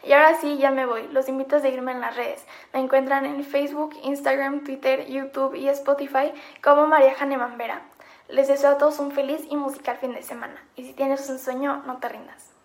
Y 0.06 0.14
ahora 0.14 0.40
sí, 0.40 0.58
ya 0.58 0.70
me 0.72 0.86
voy. 0.86 1.08
Los 1.08 1.28
invito 1.30 1.56
a 1.56 1.60
seguirme 1.60 1.92
en 1.92 2.02
las 2.02 2.16
redes. 2.16 2.46
Me 2.74 2.80
encuentran 2.80 3.26
en 3.26 3.44
Facebook, 3.44 3.96
Instagram, 4.04 4.64
Twitter, 4.64 5.08
YouTube 5.08 5.56
y 5.56 5.68
Spotify 5.70 6.32
como 6.64 6.86
María 6.86 7.16
Jane 7.16 7.38
Mambera. 7.38 7.82
Les 8.30 8.48
deseo 8.48 8.72
a 8.72 8.78
todos 8.78 9.00
un 9.00 9.12
feliz 9.12 9.42
y 9.50 9.56
musical 9.56 9.98
fin 9.98 10.14
de 10.14 10.22
semana. 10.22 10.64
Y 10.76 10.84
si 10.84 10.94
tienes 10.94 11.28
un 11.30 11.40
sueño, 11.40 11.84
no 11.86 11.98
te 11.98 12.10
rindas. 12.10 12.56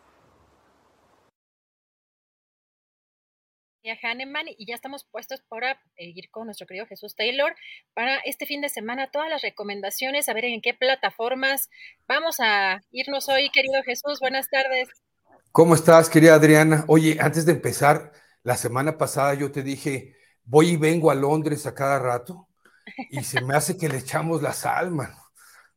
a 3.89 3.97
Hanneman 4.03 4.47
y 4.47 4.67
ya 4.67 4.75
estamos 4.75 5.05
puestos 5.05 5.41
para 5.49 5.73
eh, 5.97 6.13
ir 6.15 6.31
con 6.31 6.45
nuestro 6.45 6.67
querido 6.67 6.87
Jesús 6.87 7.17
Taylor 7.17 7.57
para 7.95 8.19
este 8.19 8.45
fin 8.45 8.61
de 8.61 8.69
semana. 8.69 9.11
Todas 9.11 9.31
las 9.31 9.41
recomendaciones, 9.41 10.29
a 10.29 10.35
ver 10.35 10.45
en 10.45 10.61
qué 10.61 10.75
plataformas 10.75 11.71
vamos 12.07 12.37
a 12.41 12.83
irnos 12.91 13.29
hoy, 13.31 13.51
querido 13.51 13.83
Jesús. 13.83 14.21
Buenas 14.21 14.49
tardes. 14.51 14.89
¿Cómo 15.53 15.75
estás, 15.75 16.09
querida 16.09 16.35
Adriana? 16.35 16.85
Oye, 16.87 17.19
antes 17.21 17.45
de 17.45 17.53
empezar, 17.53 18.13
la 18.45 18.57
semana 18.57 18.97
pasada 18.97 19.35
yo 19.35 19.51
te 19.51 19.63
dije, 19.65 20.17
voy 20.45 20.71
y 20.71 20.77
vengo 20.77 21.11
a 21.11 21.17
Londres 21.17 21.67
a 21.67 21.75
cada 21.75 21.99
rato 21.99 22.49
y 23.11 23.25
se 23.25 23.41
me 23.41 23.57
hace 23.57 23.77
que 23.77 23.89
le 23.89 23.99
echamos 23.99 24.43
la 24.43 24.53
sal, 24.53 24.93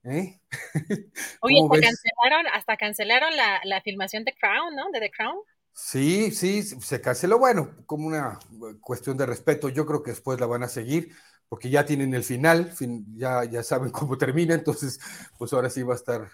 ¿Eh? 0.03 0.39
Oye, 1.41 1.61
hasta 1.63 1.79
cancelaron, 1.79 2.47
hasta 2.53 2.77
cancelaron 2.77 3.35
la, 3.35 3.61
la 3.63 3.81
filmación 3.81 4.23
de 4.25 4.35
Crown, 4.35 4.75
¿no? 4.75 4.91
De 4.91 4.99
The 4.99 5.09
Crown. 5.09 5.39
Sí, 5.73 6.29
sí, 6.29 6.61
se 6.61 7.01
canceló, 7.01 7.39
bueno, 7.39 7.71
como 7.87 8.05
una 8.05 8.37
cuestión 8.79 9.17
de 9.17 9.25
respeto, 9.25 9.69
yo 9.69 9.87
creo 9.87 10.03
que 10.03 10.11
después 10.11 10.39
la 10.39 10.45
van 10.45 10.61
a 10.61 10.67
seguir, 10.67 11.15
porque 11.49 11.71
ya 11.71 11.83
tienen 11.83 12.13
el 12.13 12.23
final, 12.23 12.71
ya, 13.15 13.43
ya 13.45 13.63
saben 13.63 13.89
cómo 13.91 14.19
termina, 14.19 14.53
entonces, 14.53 14.99
pues 15.39 15.51
ahora 15.51 15.71
sí 15.71 15.81
va 15.81 15.93
a 15.93 15.97
estar. 15.97 16.29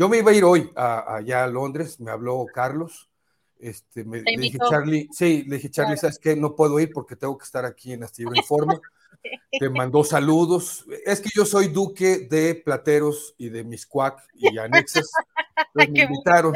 Yo 0.00 0.08
me 0.08 0.16
iba 0.16 0.30
a 0.30 0.34
ir 0.34 0.44
hoy 0.44 0.70
allá 0.74 1.44
a 1.44 1.46
Londres, 1.46 2.00
me 2.00 2.10
habló 2.10 2.46
Carlos, 2.54 3.10
este, 3.58 4.02
me, 4.02 4.22
le 4.22 4.40
dije, 4.40 4.56
Charlie, 4.70 5.10
sí, 5.12 5.44
le 5.46 5.56
dije, 5.56 5.70
Charlie, 5.70 5.98
¿sabes 5.98 6.18
qué? 6.18 6.34
No 6.34 6.56
puedo 6.56 6.80
ir 6.80 6.90
porque 6.90 7.16
tengo 7.16 7.36
que 7.36 7.44
estar 7.44 7.66
aquí 7.66 7.92
en 7.92 8.04
Astillero 8.04 8.34
Informa. 8.34 8.80
Te 9.60 9.68
mandó 9.68 10.02
saludos. 10.02 10.86
Es 11.04 11.20
que 11.20 11.28
yo 11.34 11.44
soy 11.44 11.68
duque 11.68 12.26
de 12.30 12.54
Plateros 12.54 13.34
y 13.36 13.50
de 13.50 13.62
Miscuac 13.62 14.26
y 14.32 14.56
anexas. 14.56 15.12
me 15.74 15.84
invitaron. 15.84 16.54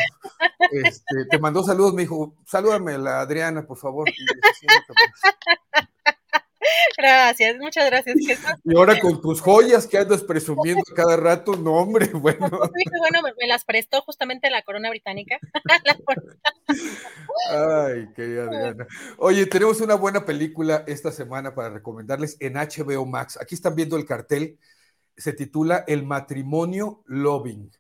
Este, 0.70 1.26
te 1.30 1.38
mandó 1.38 1.62
saludos, 1.62 1.92
me 1.92 2.02
dijo, 2.02 2.34
salúdame 2.46 2.94
a 2.94 2.98
la 2.98 3.20
Adriana, 3.20 3.66
por 3.66 3.76
favor. 3.76 4.08
Gracias, 6.98 7.56
muchas 7.58 7.86
gracias. 7.86 8.16
Y 8.64 8.76
ahora 8.76 8.98
con 9.00 9.20
tus 9.20 9.40
joyas 9.40 9.86
que 9.86 9.98
andas 9.98 10.22
presumiendo 10.22 10.82
cada 10.94 11.16
rato, 11.16 11.56
no, 11.56 11.74
hombre, 11.74 12.06
bueno. 12.12 12.48
Bueno, 12.48 13.22
me, 13.22 13.46
las 13.46 13.64
prestó 13.64 14.02
justamente 14.02 14.50
la 14.50 14.62
corona 14.62 14.90
británica. 14.90 15.38
Ay, 17.50 18.08
querida 18.14 18.44
Adriana. 18.44 18.86
Oye, 19.18 19.46
tenemos 19.46 19.80
una 19.80 19.94
buena 19.94 20.24
película 20.24 20.84
esta 20.86 21.12
semana 21.12 21.54
para 21.54 21.70
recomendarles 21.70 22.36
en 22.40 22.54
HBO 22.54 23.06
Max. 23.06 23.38
Aquí 23.40 23.54
están 23.54 23.74
viendo 23.74 23.96
el 23.96 24.06
cartel. 24.06 24.58
Se 25.16 25.32
titula 25.32 25.84
El 25.86 26.04
matrimonio 26.04 27.02
Loving. 27.06 27.70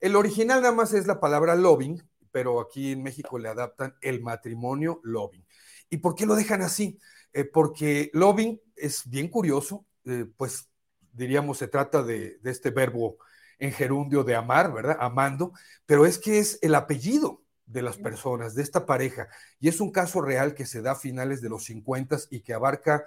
El 0.00 0.16
original 0.16 0.60
nada 0.60 0.74
más 0.74 0.92
es 0.92 1.06
la 1.06 1.18
palabra 1.18 1.54
loving, 1.54 2.02
pero 2.30 2.60
aquí 2.60 2.92
en 2.92 3.02
México 3.02 3.38
le 3.38 3.48
adaptan 3.48 3.94
el 4.02 4.20
matrimonio 4.20 5.00
loving. 5.02 5.46
¿Y 5.88 5.98
por 5.98 6.14
qué 6.14 6.26
lo 6.26 6.34
dejan 6.34 6.60
así? 6.60 6.98
Eh, 7.34 7.44
porque 7.44 8.10
loving 8.14 8.60
es 8.76 9.02
bien 9.10 9.28
curioso, 9.28 9.84
eh, 10.04 10.24
pues 10.36 10.70
diríamos 11.12 11.58
se 11.58 11.66
trata 11.66 12.04
de, 12.04 12.38
este 12.44 12.70
verbo 12.70 13.18
en 13.58 13.72
gerundio 13.72 14.22
de 14.22 14.36
amar, 14.36 14.72
¿verdad? 14.72 14.96
Amando, 15.00 15.52
pero 15.84 16.06
es 16.06 16.18
que 16.18 16.38
es 16.38 16.60
el 16.62 16.76
apellido 16.76 17.42
de 17.66 17.82
las 17.82 17.96
personas, 17.96 18.54
de 18.54 18.62
esta 18.62 18.86
pareja, 18.86 19.28
y 19.58 19.68
es 19.68 19.80
un 19.80 19.90
caso 19.90 20.20
real 20.20 20.54
que 20.54 20.64
se 20.64 20.80
da 20.80 20.92
a 20.92 20.96
finales 20.96 21.40
de 21.40 21.48
los 21.48 21.64
50 21.64 22.18
y 22.30 22.40
que 22.40 22.54
abarca 22.54 23.04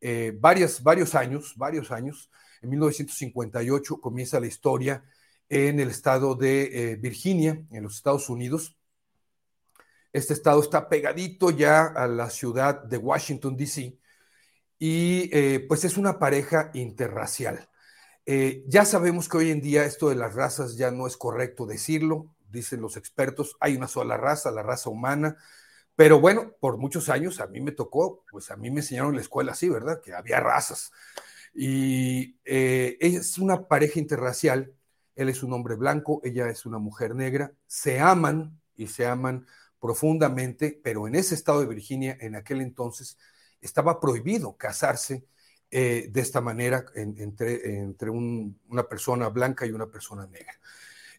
eh, 0.00 0.36
varios 0.40 1.14
años, 1.14 1.54
varios 1.56 1.92
años. 1.92 2.30
En 2.62 2.70
1958 2.70 4.00
comienza 4.00 4.40
la 4.40 4.46
historia 4.48 5.04
en 5.48 5.78
el 5.78 5.90
estado 5.90 6.34
de 6.34 6.98
Virginia, 7.00 7.62
en 7.70 7.84
los 7.84 7.96
Estados 7.96 8.28
Unidos, 8.28 8.77
este 10.18 10.34
estado 10.34 10.60
está 10.60 10.88
pegadito 10.88 11.50
ya 11.50 11.86
a 11.86 12.06
la 12.06 12.30
ciudad 12.30 12.82
de 12.84 12.98
Washington, 12.98 13.56
D.C. 13.56 13.98
Y 14.78 15.30
eh, 15.32 15.64
pues 15.68 15.84
es 15.84 15.96
una 15.96 16.18
pareja 16.18 16.70
interracial. 16.74 17.68
Eh, 18.26 18.64
ya 18.66 18.84
sabemos 18.84 19.28
que 19.28 19.38
hoy 19.38 19.50
en 19.50 19.60
día 19.60 19.84
esto 19.84 20.10
de 20.10 20.14
las 20.14 20.34
razas 20.34 20.76
ya 20.76 20.90
no 20.90 21.06
es 21.06 21.16
correcto 21.16 21.66
decirlo, 21.66 22.34
dicen 22.50 22.82
los 22.82 22.96
expertos, 22.96 23.56
hay 23.60 23.74
una 23.76 23.88
sola 23.88 24.18
raza, 24.18 24.50
la 24.50 24.62
raza 24.62 24.90
humana, 24.90 25.38
pero 25.96 26.20
bueno, 26.20 26.52
por 26.60 26.76
muchos 26.76 27.08
años 27.08 27.40
a 27.40 27.46
mí 27.46 27.60
me 27.60 27.72
tocó, 27.72 28.24
pues 28.30 28.50
a 28.50 28.56
mí 28.56 28.70
me 28.70 28.80
enseñaron 28.80 29.10
en 29.10 29.16
la 29.16 29.22
escuela 29.22 29.52
así, 29.52 29.68
¿verdad? 29.68 30.00
Que 30.02 30.14
había 30.14 30.40
razas. 30.40 30.92
Y 31.54 32.36
eh, 32.44 32.98
es 33.00 33.38
una 33.38 33.66
pareja 33.66 33.98
interracial, 33.98 34.74
él 35.16 35.28
es 35.28 35.42
un 35.42 35.52
hombre 35.54 35.74
blanco, 35.74 36.20
ella 36.22 36.48
es 36.50 36.66
una 36.66 36.78
mujer 36.78 37.14
negra, 37.14 37.52
se 37.66 37.98
aman 37.98 38.60
y 38.76 38.88
se 38.88 39.06
aman 39.06 39.46
profundamente, 39.80 40.80
pero 40.82 41.06
en 41.06 41.14
ese 41.14 41.34
estado 41.34 41.60
de 41.60 41.66
Virginia, 41.66 42.16
en 42.20 42.36
aquel 42.36 42.60
entonces, 42.60 43.18
estaba 43.60 44.00
prohibido 44.00 44.56
casarse 44.56 45.26
eh, 45.70 46.08
de 46.10 46.20
esta 46.20 46.40
manera 46.40 46.84
entre, 46.94 47.78
entre 47.78 48.10
una 48.10 48.88
persona 48.88 49.28
blanca 49.28 49.66
y 49.66 49.70
una 49.70 49.90
persona 49.90 50.26
negra. 50.26 50.54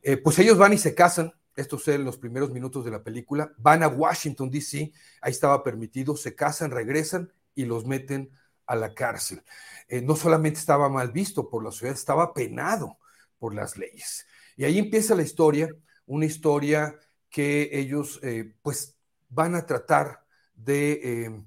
Eh, 0.02 0.18
pues 0.18 0.40
ellos 0.40 0.58
van 0.58 0.74
y 0.74 0.78
se 0.78 0.96
casan, 0.96 1.34
esto 1.56 1.76
es 1.76 1.88
en 1.90 2.06
los 2.06 2.18
primeros 2.18 2.52
minutos 2.52 2.86
de 2.86 2.92
la 2.92 3.04
película, 3.04 3.54
van 3.58 3.84
a 3.84 3.88
Washington, 3.88 4.50
D.C., 4.50 4.92
ahí 5.22 5.32
estaba 5.32 5.64
permitido, 5.64 6.16
se 6.16 6.36
casan, 6.36 6.72
regresan 6.72 7.32
y 7.54 7.66
los 7.66 7.86
meten 7.86 8.32
a 8.66 8.76
la 8.76 8.94
cárcel. 8.94 9.44
Eh, 9.88 10.02
no 10.02 10.16
solamente 10.16 10.60
estaba 10.60 10.90
mal 10.90 11.12
visto 11.12 11.50
por 11.50 11.64
la 11.64 11.72
sociedad, 11.72 11.96
estaba 11.96 12.34
penado 12.34 12.98
por 13.38 13.54
las 13.54 13.78
leyes. 13.78 14.26
Y 14.56 14.64
ahí 14.64 14.78
empieza 14.78 15.16
la 15.16 15.24
historia, 15.24 15.70
una 16.06 16.26
historia 16.26 16.98
que 17.30 17.70
ellos 17.80 18.20
eh, 18.24 18.54
pues 18.62 18.98
van 19.30 19.56
a 19.56 19.66
tratar 19.66 20.26
de, 20.56 20.92
eh, 21.04 21.44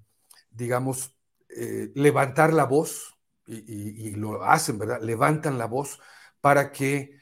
digamos, 0.50 1.16
eh, 1.48 1.90
levantar 1.94 2.52
la 2.52 2.64
voz, 2.64 3.08
y, 3.44 4.12
lo 4.12 4.44
hacen, 4.44 4.78
¿verdad? 4.78 5.02
Levantan 5.02 5.58
la 5.58 5.66
voz 5.66 6.00
para 6.40 6.70
que 6.72 7.18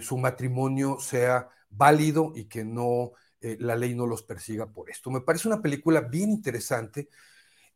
su 0.00 0.16
matrimonio 0.16 0.98
sea 0.98 1.50
válido 1.68 2.32
y 2.34 2.46
que 2.46 2.64
no, 2.64 3.12
la 3.40 3.76
ley 3.76 3.94
no 3.94 4.06
los 4.06 4.22
persiga 4.22 4.66
por 4.72 4.90
esto. 4.90 5.10
Me 5.10 5.20
parece 5.20 5.46
una 5.46 5.60
película 5.60 6.00
bien 6.00 6.30
interesante 6.30 7.10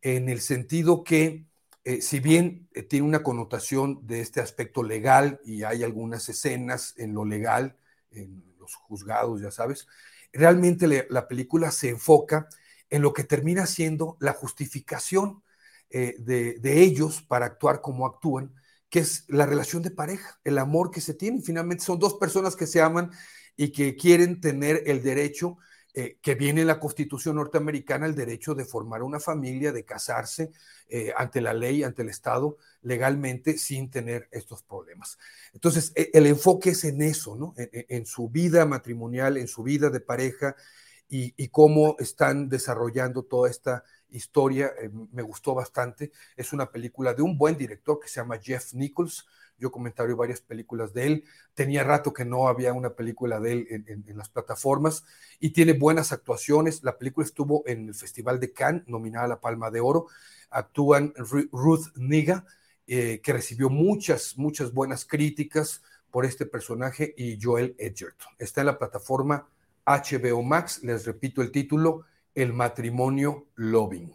en 0.00 0.30
el 0.30 0.40
sentido 0.40 1.04
que, 1.04 1.46
si 2.00 2.18
bien 2.18 2.66
tiene 2.88 3.06
una 3.06 3.22
connotación 3.22 4.04
de 4.06 4.22
este 4.22 4.40
aspecto 4.40 4.82
legal 4.82 5.38
y 5.44 5.62
hay 5.62 5.84
algunas 5.84 6.28
escenas 6.28 6.94
en 6.96 7.14
lo 7.14 7.24
legal, 7.24 7.76
en 8.10 8.42
los 8.58 8.74
juzgados, 8.74 9.42
ya 9.42 9.50
sabes, 9.50 9.86
realmente 10.32 11.06
la 11.08 11.28
película 11.28 11.70
se 11.70 11.90
enfoca 11.90 12.48
en 12.90 13.02
lo 13.02 13.12
que 13.12 13.24
termina 13.24 13.66
siendo 13.66 14.16
la 14.20 14.32
justificación 14.32 15.42
eh, 15.94 16.14
de, 16.18 16.82
ellos 16.82 17.22
para 17.22 17.44
actuar 17.44 17.82
como 17.82 18.06
actúan, 18.06 18.54
que 18.88 19.00
es 19.00 19.24
la 19.28 19.44
relación 19.44 19.82
de 19.82 19.90
pareja, 19.90 20.40
el 20.42 20.56
amor 20.58 20.90
que 20.90 21.02
se 21.02 21.12
tienen. 21.12 21.42
Finalmente 21.42 21.84
son 21.84 21.98
dos 21.98 22.14
personas 22.14 22.56
que 22.56 22.66
se 22.66 22.80
aman 22.80 23.10
y 23.56 23.72
que 23.72 23.96
quieren 23.96 24.40
tener 24.40 24.82
el 24.86 25.02
derecho 25.02 25.58
eh, 25.94 26.16
que 26.22 26.34
viene 26.34 26.62
en 26.62 26.68
la 26.68 26.80
Constitución 26.80 27.36
norteamericana, 27.36 28.06
el 28.06 28.14
derecho 28.14 28.54
de 28.54 28.64
formar 28.64 29.02
una 29.02 29.20
familia, 29.20 29.72
de 29.72 29.84
casarse 29.84 30.50
eh, 30.88 31.12
ante 31.14 31.42
la 31.42 31.52
ley, 31.52 31.82
ante 31.82 32.00
el 32.00 32.08
Estado, 32.08 32.56
legalmente, 32.80 33.58
sin 33.58 33.90
tener 33.90 34.26
estos 34.32 34.62
problemas. 34.62 35.18
Entonces, 35.52 35.92
e, 35.94 36.10
el 36.14 36.26
enfoque 36.26 36.70
es 36.70 36.84
en 36.84 37.02
eso, 37.02 37.36
¿no? 37.36 37.52
En, 37.56 38.06
su 38.06 38.30
vida 38.30 38.64
matrimonial, 38.64 39.36
en 39.36 39.48
su 39.48 39.62
vida 39.62 39.90
de 39.90 40.00
pareja 40.00 40.56
y, 41.08 41.48
cómo 41.48 41.96
están 41.98 42.48
desarrollando 42.48 43.24
toda 43.24 43.50
esta 43.50 43.84
historia. 44.08 44.72
Eh, 44.80 44.90
me 45.12 45.22
gustó 45.22 45.54
bastante. 45.54 46.10
Es 46.36 46.54
una 46.54 46.70
película 46.70 47.12
de 47.12 47.20
un 47.20 47.36
buen 47.36 47.58
director 47.58 48.00
que 48.00 48.08
se 48.08 48.20
llama 48.20 48.38
Jeff 48.38 48.72
Nichols 48.72 49.26
yo 49.58 49.70
comentario 49.70 50.16
varias 50.16 50.40
películas 50.40 50.92
de 50.92 51.06
él. 51.06 51.24
Tenía 51.54 51.84
rato 51.84 52.12
que 52.12 52.24
no 52.24 52.48
había 52.48 52.72
una 52.72 52.90
película 52.90 53.40
de 53.40 53.52
él 53.52 53.66
en, 53.86 54.18
las 54.18 54.28
plataformas 54.28 55.04
y 55.38 55.50
tiene 55.50 55.72
buenas 55.72 56.12
actuaciones. 56.12 56.82
La 56.82 56.98
película 56.98 57.24
estuvo 57.24 57.62
en 57.66 57.88
el 57.88 57.94
Festival 57.94 58.40
de 58.40 58.52
Cannes, 58.52 58.86
nominada 58.88 59.26
a 59.26 59.28
la 59.28 59.40
Palma 59.40 59.70
de 59.70 59.80
Oro. 59.80 60.06
Actúan 60.50 61.14
Ruth 61.16 61.96
Niga, 61.96 62.44
eh, 62.86 63.20
que 63.22 63.32
recibió 63.32 63.70
muchas, 63.70 64.36
muchas 64.36 64.72
buenas 64.72 65.04
críticas 65.04 65.82
por 66.10 66.26
este 66.26 66.44
personaje, 66.44 67.14
y 67.16 67.38
Joel 67.40 67.74
Edgerton. 67.78 68.32
Está 68.38 68.60
en 68.60 68.66
la 68.66 68.78
plataforma 68.78 69.48
HBO 69.86 70.42
Max. 70.42 70.82
Les 70.82 71.06
repito 71.06 71.40
el 71.40 71.50
título, 71.50 72.04
El 72.34 72.52
matrimonio 72.52 73.46
Loving. 73.54 74.12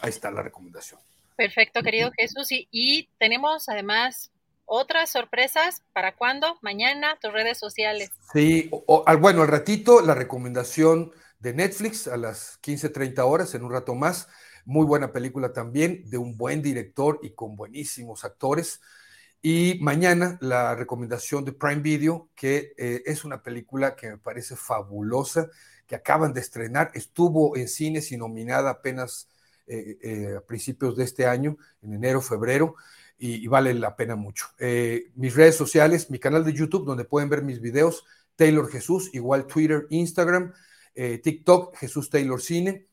Ahí 0.00 0.10
está 0.10 0.30
la 0.30 0.42
recomendación. 0.42 1.00
Perfecto, 1.36 1.82
querido 1.82 2.12
Jesús. 2.16 2.52
Y, 2.52 2.68
y 2.70 3.08
tenemos 3.18 3.68
además 3.68 4.30
otras 4.66 5.10
sorpresas. 5.10 5.82
¿Para 5.92 6.14
cuándo? 6.16 6.58
Mañana, 6.62 7.18
tus 7.20 7.32
redes 7.32 7.58
sociales. 7.58 8.10
Sí, 8.32 8.70
bueno, 9.20 9.42
al 9.42 9.48
ratito 9.48 10.00
la 10.00 10.14
recomendación 10.14 11.12
de 11.38 11.52
Netflix 11.52 12.08
a 12.08 12.16
las 12.16 12.60
15.30 12.62 13.24
horas, 13.24 13.54
en 13.54 13.64
un 13.64 13.72
rato 13.72 13.94
más. 13.94 14.28
Muy 14.64 14.86
buena 14.86 15.12
película 15.12 15.52
también, 15.52 16.08
de 16.08 16.16
un 16.16 16.36
buen 16.36 16.62
director 16.62 17.20
y 17.22 17.34
con 17.34 17.54
buenísimos 17.54 18.24
actores. 18.24 18.80
Y 19.42 19.78
mañana 19.82 20.38
la 20.40 20.74
recomendación 20.74 21.44
de 21.44 21.52
Prime 21.52 21.82
Video, 21.82 22.30
que 22.34 22.72
eh, 22.78 23.02
es 23.04 23.26
una 23.26 23.42
película 23.42 23.94
que 23.94 24.08
me 24.08 24.16
parece 24.16 24.56
fabulosa, 24.56 25.50
que 25.86 25.94
acaban 25.94 26.32
de 26.32 26.40
estrenar, 26.40 26.90
estuvo 26.94 27.54
en 27.54 27.68
cines 27.68 28.10
y 28.10 28.16
nominada 28.16 28.70
apenas 28.70 29.28
eh, 29.66 29.98
eh, 30.02 30.34
a 30.38 30.40
principios 30.40 30.96
de 30.96 31.04
este 31.04 31.26
año, 31.26 31.58
en 31.82 31.92
enero, 31.92 32.22
febrero, 32.22 32.74
y, 33.18 33.46
vale 33.46 33.74
la 33.74 33.96
pena 33.96 34.16
mucho. 34.16 34.46
mis 35.14 35.34
redes 35.34 35.56
sociales, 35.56 36.10
mi 36.10 36.18
canal 36.18 36.44
de 36.44 36.52
YouTube, 36.52 36.86
donde 36.86 37.04
pueden 37.04 37.28
ver 37.28 37.42
mis 37.42 37.60
videos, 37.60 38.04
Taylor 38.36 38.70
Jesús, 38.70 39.10
igual 39.14 39.46
Twitter, 39.46 39.86
Instagram, 39.90 40.52
TikTok, 40.94 41.76
Jesús 41.76 42.10
Taylor 42.10 42.40
Cine. 42.40 42.88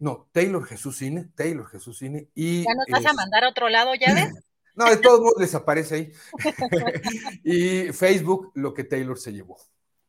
no, 0.00 0.28
Taylor 0.32 0.64
Jesús 0.64 0.98
Cine, 0.98 1.30
Taylor 1.34 1.66
Jesús 1.68 1.98
Cine. 1.98 2.28
Y, 2.34 2.64
¿Ya 2.64 2.74
nos 2.74 2.86
vas 3.02 3.12
a 3.12 3.14
mandar 3.14 3.44
a 3.44 3.48
otro 3.48 3.68
lado, 3.68 3.92
ya 3.94 4.14
ves? 4.14 4.28
No, 4.74 4.88
de 4.88 4.96
todos 4.96 5.20
modos 5.20 5.38
desaparece 5.38 5.94
ahí. 5.94 6.12
y 7.44 7.92
Facebook, 7.92 8.52
lo 8.54 8.72
que 8.72 8.84
Taylor 8.84 9.18
se 9.18 9.32
llevó. 9.32 9.58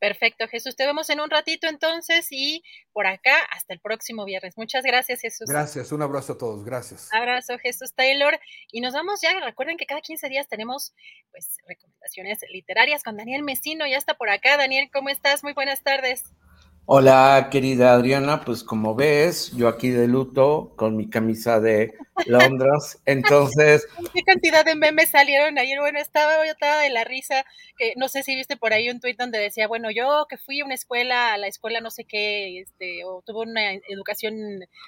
Perfecto, 0.02 0.48
Jesús. 0.48 0.76
Te 0.76 0.88
vemos 0.88 1.12
en 1.12 1.20
un 1.20 1.30
ratito 1.30 1.68
entonces 1.68 2.26
y 2.32 2.64
por 2.92 3.06
acá 3.06 3.36
hasta 3.56 3.76
el 3.76 3.80
próximo 3.80 4.26
viernes. 4.26 4.58
Muchas 4.58 4.84
gracias, 4.84 5.22
Jesús. 5.22 5.48
Gracias, 5.48 5.92
un 5.92 6.02
abrazo 6.02 6.34
a 6.34 6.38
todos, 6.40 6.66
gracias. 6.66 7.08
Abrazo, 7.14 7.60
Jesús 7.60 7.94
Taylor. 7.94 8.40
Y 8.72 8.82
nos 8.82 8.96
vamos 8.96 9.22
ya. 9.22 9.40
Recuerden 9.42 9.78
que 9.78 9.86
cada 9.86 10.02
15 10.02 10.28
días 10.28 10.48
tenemos 10.48 10.96
pues 11.30 11.56
recomendaciones 11.68 12.40
literarias 12.52 13.04
con 13.04 13.16
Daniel 13.16 13.44
Mesino. 13.44 13.86
Ya 13.86 13.98
está 13.98 14.16
por 14.16 14.32
acá. 14.32 14.58
Daniel, 14.58 14.90
¿cómo 14.92 15.10
estás? 15.10 15.44
Muy 15.44 15.54
buenas 15.54 15.84
tardes. 15.84 16.24
Hola, 16.86 17.48
querida 17.52 17.94
Adriana, 17.94 18.42
pues 18.42 18.64
como 18.64 18.96
ves, 18.96 19.52
yo 19.56 19.68
aquí 19.68 19.90
de 19.90 20.08
luto 20.08 20.74
con 20.76 20.98
mi 20.98 21.10
camisa 21.10 21.60
de 21.60 21.94
Londres, 22.26 23.00
entonces... 23.06 23.88
¿Qué 24.14 24.24
cantidad 24.24 24.66
de 24.66 24.76
memes 24.76 25.10
salieron 25.10 25.58
ayer? 25.58 25.80
Bueno, 25.80 26.00
estaba 26.00 26.44
yo 26.46 26.52
estaba 26.52 26.82
de 26.82 26.90
la 26.90 27.04
risa, 27.04 27.46
que 27.78 27.94
no 27.98 28.10
sé 28.10 28.24
si 28.24 28.36
viste 28.36 28.58
por 28.58 28.74
ahí 28.74 28.90
un 28.90 29.00
tuit 29.00 29.18
donde 29.18 29.38
decía, 29.38 29.68
bueno, 29.68 29.90
yo 29.92 30.26
que 30.28 30.38
fui 30.38 30.60
a 30.60 30.66
una 30.66 30.74
escuela, 30.74 31.34
a 31.34 31.38
la 31.38 31.48
escuela 31.48 31.80
no 31.82 31.92
sé 31.92 32.04
qué, 32.04 32.60
este, 32.60 33.06
o 33.06 33.22
tuve 33.26 33.44
una 33.44 33.74
educación 33.88 34.34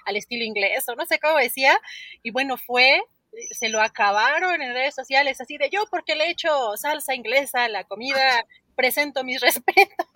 al 0.06 0.18
estilo 0.18 0.44
inglés, 0.44 0.90
o 0.90 0.96
no 0.96 1.06
sé 1.06 1.20
cómo 1.20 1.38
decía, 1.38 1.80
y 2.24 2.32
bueno, 2.32 2.58
fue 2.58 3.02
se 3.52 3.70
lo 3.70 3.82
acabaron 3.82 4.62
en 4.62 4.74
redes 4.74 4.96
sociales, 4.96 5.40
así 5.42 5.58
de 5.58 5.70
yo 5.72 5.86
porque 5.90 6.16
le 6.16 6.26
he 6.26 6.32
hecho 6.32 6.76
salsa 6.76 7.16
inglesa 7.16 7.66
a 7.66 7.70
la 7.70 7.84
comida, 7.84 8.46
presento 8.76 9.24
mis 9.24 9.42
respetos. 9.42 10.08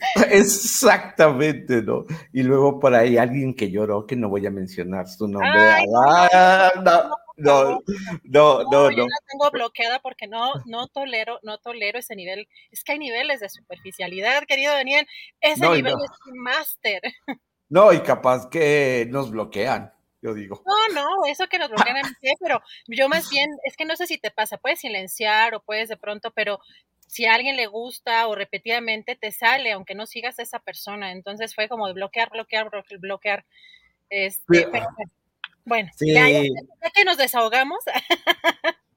Exactamente, 0.30 1.82
¿no? 1.82 2.04
Y 2.32 2.42
luego 2.42 2.78
por 2.80 2.94
ahí 2.94 3.16
alguien 3.16 3.54
que 3.54 3.70
lloró, 3.70 4.06
que 4.06 4.16
no 4.16 4.28
voy 4.28 4.46
a 4.46 4.50
mencionar 4.50 5.08
su 5.08 5.28
nombre. 5.28 5.50
Ah, 5.52 6.72
no, 6.76 7.10
no, 7.36 7.82
no, 8.24 8.62
no, 8.64 8.90
Yo 8.90 9.06
la 9.06 9.18
tengo 9.30 9.50
bloqueada 9.50 10.00
porque 10.00 10.26
no, 10.26 10.52
no 10.66 10.88
tolero, 10.88 11.38
no 11.42 11.58
tolero 11.58 11.98
ese 11.98 12.16
nivel. 12.16 12.48
Es 12.70 12.84
que 12.84 12.92
hay 12.92 12.98
niveles 12.98 13.40
de 13.40 13.48
superficialidad, 13.48 14.44
querido 14.44 14.72
Daniel. 14.72 15.06
Ese 15.40 15.68
nivel 15.68 15.94
es 15.94 16.32
un 16.32 16.38
máster. 16.38 17.02
No, 17.70 17.92
y 17.92 18.00
capaz 18.00 18.48
que 18.48 19.06
nos 19.10 19.30
bloquean 19.30 19.92
yo 20.20 20.34
digo. 20.34 20.62
No, 20.66 20.94
no, 20.94 21.26
eso 21.26 21.46
que 21.48 21.58
nos 21.58 21.70
bloquean 21.70 21.98
a 21.98 22.02
mí, 22.02 22.14
pero 22.40 22.62
yo 22.86 23.08
más 23.08 23.28
bien, 23.30 23.50
es 23.64 23.76
que 23.76 23.84
no 23.84 23.96
sé 23.96 24.06
si 24.06 24.18
te 24.18 24.30
pasa, 24.30 24.58
puedes 24.58 24.80
silenciar 24.80 25.54
o 25.54 25.60
puedes 25.60 25.88
de 25.88 25.96
pronto, 25.96 26.32
pero 26.32 26.60
si 27.06 27.24
a 27.24 27.34
alguien 27.34 27.56
le 27.56 27.66
gusta 27.66 28.26
o 28.28 28.34
repetidamente 28.34 29.16
te 29.16 29.32
sale, 29.32 29.72
aunque 29.72 29.94
no 29.94 30.06
sigas 30.06 30.38
a 30.38 30.42
esa 30.42 30.58
persona. 30.58 31.12
Entonces 31.12 31.54
fue 31.54 31.68
como 31.68 31.86
de 31.86 31.94
bloquear, 31.94 32.30
bloquear, 32.30 32.70
bloquear. 33.00 33.44
Este, 34.10 34.68
bueno, 35.64 35.90
ya, 36.00 36.26
que 36.94 37.04
nos 37.04 37.16
desahogamos. 37.16 37.80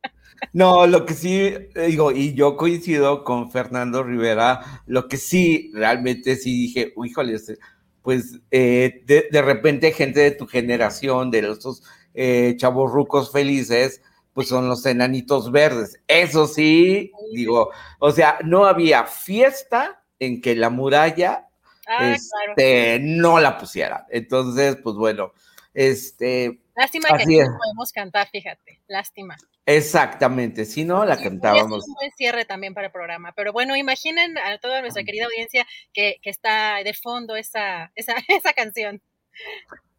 No, 0.53 0.87
lo 0.87 1.05
que 1.05 1.13
sí 1.13 1.53
digo, 1.87 2.11
y 2.11 2.33
yo 2.33 2.57
coincido 2.57 3.23
con 3.23 3.51
Fernando 3.51 4.03
Rivera, 4.03 4.81
lo 4.87 5.07
que 5.07 5.17
sí 5.17 5.71
realmente 5.73 6.35
sí 6.35 6.63
dije, 6.63 6.93
híjole, 7.05 7.35
este, 7.35 7.57
pues 8.01 8.39
eh, 8.49 9.03
de, 9.05 9.41
repente 9.41 9.91
gente 9.91 10.19
de 10.19 10.31
tu 10.31 10.47
generación, 10.47 11.31
de 11.31 11.39
esos 11.39 11.83
eh, 12.13 12.55
chavos 12.57 12.91
rucos 12.91 13.31
felices, 13.31 14.01
pues 14.33 14.47
son 14.47 14.67
los 14.67 14.85
enanitos 14.85 15.51
verdes. 15.51 15.99
Eso 16.07 16.47
sí, 16.47 17.11
digo, 17.33 17.71
o 17.99 18.11
sea, 18.11 18.39
no 18.43 18.65
había 18.65 19.05
fiesta 19.05 20.03
en 20.19 20.41
que 20.41 20.55
la 20.55 20.69
muralla 20.69 21.47
ah, 21.87 22.15
este, 22.15 22.99
no 23.01 23.39
la 23.39 23.57
pusiera. 23.57 24.07
Entonces, 24.09 24.77
pues 24.83 24.95
bueno, 24.95 25.33
este. 25.73 26.60
Lástima 26.75 27.17
que 27.17 27.25
no 27.25 27.57
podemos 27.57 27.91
cantar, 27.91 28.29
fíjate, 28.29 28.79
lástima. 28.87 29.35
Exactamente, 29.65 30.65
si 30.65 30.85
no, 30.85 31.05
la 31.05 31.17
cantábamos. 31.17 31.83
Es 31.83 31.87
un 31.87 31.95
buen 31.95 32.11
cierre 32.11 32.45
también 32.45 32.73
para 32.73 32.87
el 32.87 32.93
programa, 32.93 33.33
pero 33.33 33.53
bueno, 33.53 33.75
imaginen 33.75 34.37
a 34.37 34.57
toda 34.57 34.81
nuestra 34.81 35.03
querida 35.03 35.25
audiencia 35.25 35.65
que, 35.93 36.19
está 36.23 36.77
de 36.83 36.93
fondo 36.93 37.35
esa, 37.35 37.91
esa, 37.95 38.15
esa 38.27 38.53
canción. 38.53 39.01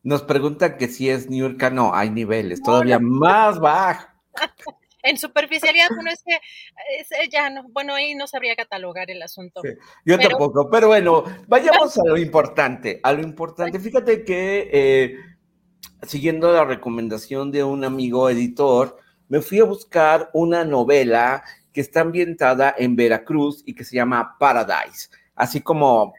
Nos 0.03 0.23
preguntan 0.23 0.79
que 0.79 0.89
si 0.89 1.11
es 1.11 1.29
Niurka, 1.29 1.71
no, 1.71 1.95
hay 1.95 2.11
niveles, 2.11 2.63
todavía 2.63 2.99
más 2.99 3.61
bajo. 3.61 4.09
en 5.03 5.19
superficialidad, 5.19 5.89
bueno, 5.95 6.11
es 6.11 6.23
que 6.23 6.39
es, 6.99 7.29
ya 7.31 7.51
no, 7.51 7.65
bueno, 7.69 7.95
ahí 7.95 8.15
no 8.15 8.27
sabría 8.27 8.57
catalogar 8.57 9.11
el 9.11 9.23
asunto. 9.23 9.61
yo 10.05 10.19
tampoco, 10.19 10.71
pero 10.71 10.89
bueno, 10.89 11.25
vayamos 11.49 11.99
a 11.99 12.05
lo 12.05 12.17
importante, 12.17 13.01
a 13.03 13.13
lo 13.13 13.23
importante. 13.23 13.79
Fíjate 13.81 14.25
que 14.25 14.71
eh, 14.73 15.17
siguiendo 16.07 16.53
la 16.53 16.65
recomendación 16.65 17.51
de 17.51 17.65
un 17.65 17.85
amigo 17.85 18.29
editor, 18.29 18.97
me 19.29 19.41
fui 19.41 19.61
a 19.61 19.65
buscar 19.65 20.31
una 20.33 20.65
novela 20.65 21.43
que 21.73 21.81
está 21.81 22.03
ambientada 22.03 22.75
en 22.77 22.97
Veracruz 22.97 23.63
y 23.65 23.75
que 23.75 23.85
se 23.85 23.97
llama 23.97 24.37
Paradise, 24.39 25.09
así 25.35 25.61
como, 25.61 26.13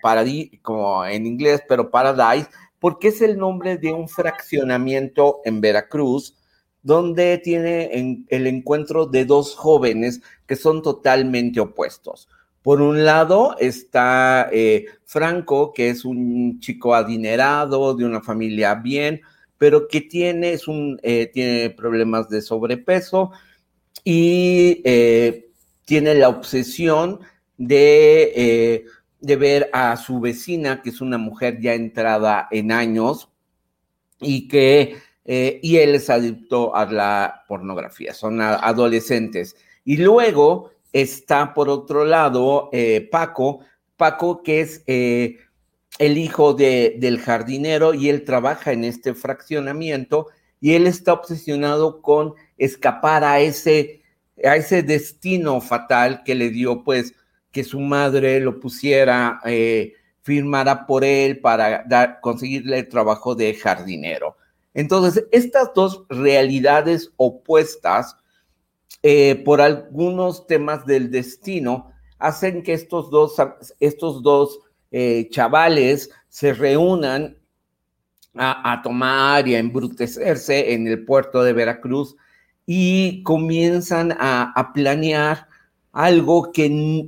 como 0.61 1.05
en 1.05 1.25
inglés, 1.27 1.61
pero 1.67 1.91
Paradise, 1.91 2.49
porque 2.79 3.09
es 3.09 3.21
el 3.21 3.37
nombre 3.37 3.77
de 3.77 3.93
un 3.93 4.09
fraccionamiento 4.09 5.41
en 5.45 5.61
Veracruz 5.61 6.35
donde 6.81 7.37
tiene 7.37 8.25
el 8.27 8.47
encuentro 8.47 9.05
de 9.05 9.23
dos 9.23 9.55
jóvenes 9.55 10.21
que 10.45 10.57
son 10.57 10.81
totalmente 10.81 11.61
opuestos. 11.61 12.27
Por 12.61 12.81
un 12.81 13.05
lado 13.05 13.55
está 13.59 14.49
eh, 14.51 14.85
Franco, 15.05 15.73
que 15.73 15.89
es 15.89 16.03
un 16.03 16.59
chico 16.59 16.93
adinerado, 16.93 17.93
de 17.93 18.05
una 18.05 18.21
familia 18.21 18.75
bien, 18.75 19.21
pero 19.57 19.87
que 19.87 20.01
tiene, 20.01 20.53
es 20.53 20.67
un, 20.67 20.99
eh, 21.03 21.29
tiene 21.33 21.69
problemas 21.69 22.29
de 22.29 22.41
sobrepeso 22.41 23.31
y 24.03 24.81
eh, 24.83 25.49
tiene 25.85 26.15
la 26.15 26.29
obsesión 26.29 27.19
de, 27.57 28.85
de 29.19 29.35
ver 29.35 29.69
a 29.73 29.95
su 29.97 30.19
vecina, 30.19 30.81
que 30.81 30.89
es 30.89 31.01
una 31.01 31.17
mujer 31.17 31.59
ya 31.61 31.73
entrada 31.73 32.47
en 32.51 32.71
años 32.71 33.29
y 34.19 34.47
que 34.47 34.97
eh, 35.25 35.59
y 35.63 35.77
él 35.77 35.95
es 35.95 36.09
adicto 36.09 36.75
a 36.75 36.85
la 36.85 37.43
pornografía, 37.47 38.13
son 38.13 38.41
adolescentes. 38.41 39.55
Y 39.85 39.97
luego 39.97 40.71
está 40.91 41.53
por 41.53 41.69
otro 41.69 42.05
lado 42.05 42.69
eh, 42.73 43.07
Paco, 43.09 43.59
Paco 43.95 44.43
que 44.43 44.61
es 44.61 44.83
eh, 44.87 45.37
el 45.99 46.17
hijo 46.17 46.53
de, 46.53 46.95
del 46.99 47.19
jardinero 47.19 47.93
y 47.93 48.09
él 48.09 48.23
trabaja 48.23 48.71
en 48.71 48.83
este 48.83 49.13
fraccionamiento 49.13 50.27
y 50.59 50.73
él 50.73 50.87
está 50.87 51.13
obsesionado 51.13 52.01
con 52.01 52.33
escapar 52.57 53.23
a 53.23 53.39
ese, 53.39 54.01
a 54.43 54.55
ese 54.55 54.81
destino 54.81 55.61
fatal 55.61 56.23
que 56.23 56.35
le 56.35 56.49
dio 56.49 56.83
pues 56.83 57.13
que 57.51 57.63
su 57.63 57.79
madre 57.79 58.39
lo 58.39 58.59
pusiera, 58.59 59.39
firmara 60.23 60.87
por 60.87 61.03
él 61.03 61.39
para 61.39 62.19
conseguirle 62.21 62.79
el 62.79 62.89
trabajo 62.89 63.35
de 63.35 63.53
jardinero. 63.53 64.35
Entonces, 64.73 65.25
estas 65.31 65.71
dos 65.75 66.03
realidades 66.09 67.11
opuestas, 67.17 68.17
eh, 69.03 69.35
por 69.45 69.61
algunos 69.61 70.47
temas 70.47 70.85
del 70.85 71.11
destino, 71.11 71.91
hacen 72.17 72.63
que 72.63 72.73
estos 72.73 73.11
dos, 73.11 73.35
estos 73.79 74.23
dos 74.23 74.59
eh, 74.95 75.27
chavales 75.31 76.11
se 76.29 76.53
reúnan 76.53 77.35
a, 78.35 78.79
tomar 78.83 79.47
y 79.47 79.55
a 79.55 79.59
embrutecerse 79.59 80.73
en 80.73 80.87
el 80.87 81.03
puerto 81.03 81.43
de 81.43 81.53
Veracruz 81.53 82.15
y 82.67 83.23
comienzan 83.23 84.15
a, 84.19 84.71
planear 84.73 85.47
algo 85.91 86.51
que, 86.51 87.07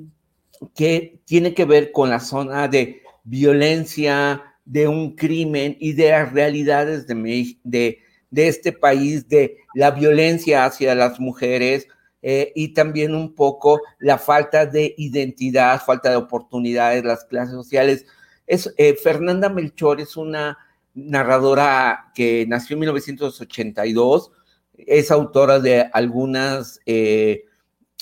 que 0.76 1.20
tiene 1.26 1.54
que 1.54 1.66
ver 1.66 1.92
con 1.92 2.10
la 2.10 2.20
zona 2.20 2.68
de 2.68 3.04
violencia, 3.24 4.44
de 4.66 4.88
un 4.88 5.16
crimen 5.16 5.78
y 5.80 5.94
de 5.94 6.10
las 6.10 6.34
realidades 6.34 7.06
de, 7.06 8.00
de 8.32 8.48
este 8.48 8.72
país, 8.72 9.30
de 9.30 9.58
la 9.76 9.92
violencia 9.92 10.66
hacia 10.66 10.96
las 10.96 11.20
mujeres 11.20 11.88
eh, 12.28 12.52
y 12.56 12.70
también 12.70 13.14
un 13.14 13.36
poco 13.36 13.82
la 14.00 14.18
falta 14.18 14.66
de 14.66 14.96
identidad, 14.98 15.80
falta 15.86 16.10
de 16.10 16.16
oportunidades, 16.16 17.06
las 17.06 17.24
clases 17.26 17.54
sociales. 17.54 18.08
Es, 18.48 18.74
eh, 18.78 18.96
Fernanda 18.96 19.48
Melchor 19.48 20.02
es 20.02 20.18
una 20.18 20.58
narradora 20.96 22.12
que 22.16 22.48
nació 22.48 22.74
en 22.74 22.80
1982, 22.80 24.32
es 24.74 25.12
autora 25.12 25.60
de 25.60 25.82
algunas 25.94 26.80
eh, 26.88 27.46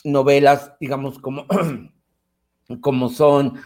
novelas, 0.05 0.71
digamos, 0.79 1.19
como, 1.19 1.45
como 2.79 3.09
son 3.09 3.59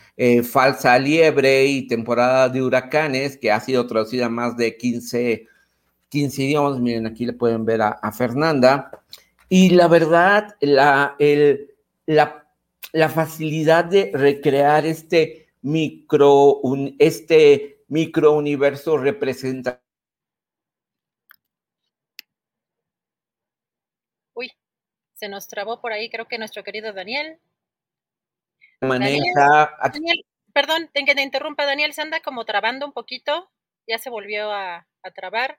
Falsa 0.44 0.98
Liebre 0.98 1.68
y 1.68 1.86
Temporada 1.86 2.50
de 2.50 2.64
Huracanes, 2.64 3.38
que 3.38 3.52
ha 3.52 3.60
sido 3.60 3.86
traducida 3.86 4.26
a 4.26 4.30
más 4.30 4.58
de 4.58 4.76
15, 4.76 5.45
15 6.10 6.44
idiomas. 6.44 6.80
Miren, 6.80 7.06
aquí 7.06 7.27
le 7.27 7.34
pueden 7.34 7.64
ver 7.64 7.84
a, 7.84 7.90
a 7.90 8.11
Fernanda. 8.11 8.90
Y 9.50 9.69
la 9.69 9.88
verdad, 9.88 10.58
la, 10.59 11.16
el, 11.19 11.74
la, 12.06 12.51
la 12.92 13.09
facilidad 13.09 13.85
de 13.85 14.11
recrear 14.14 14.85
este 14.85 15.48
micro, 15.61 16.56
un, 16.56 16.95
este 17.00 17.84
microuniverso 17.88 18.98
representa. 18.98 19.82
Uy, 24.34 24.51
se 25.14 25.30
nos 25.30 25.48
trabó 25.48 25.80
por 25.80 25.93
ahí, 25.93 26.09
creo 26.09 26.27
que 26.27 26.38
nuestro 26.38 26.64
querido 26.64 26.92
Daniel. 26.92 27.40
Maneja. 28.82 29.77
Daniel, 29.93 30.26
perdón, 30.53 30.90
que 30.93 31.16
te 31.16 31.22
interrumpa, 31.22 31.66
Daniel, 31.66 31.93
se 31.93 32.01
anda 32.01 32.19
como 32.19 32.45
trabando 32.45 32.85
un 32.85 32.93
poquito, 32.93 33.50
ya 33.88 33.98
se 33.98 34.09
volvió 34.09 34.51
a, 34.51 34.88
a 35.03 35.11
trabar. 35.11 35.58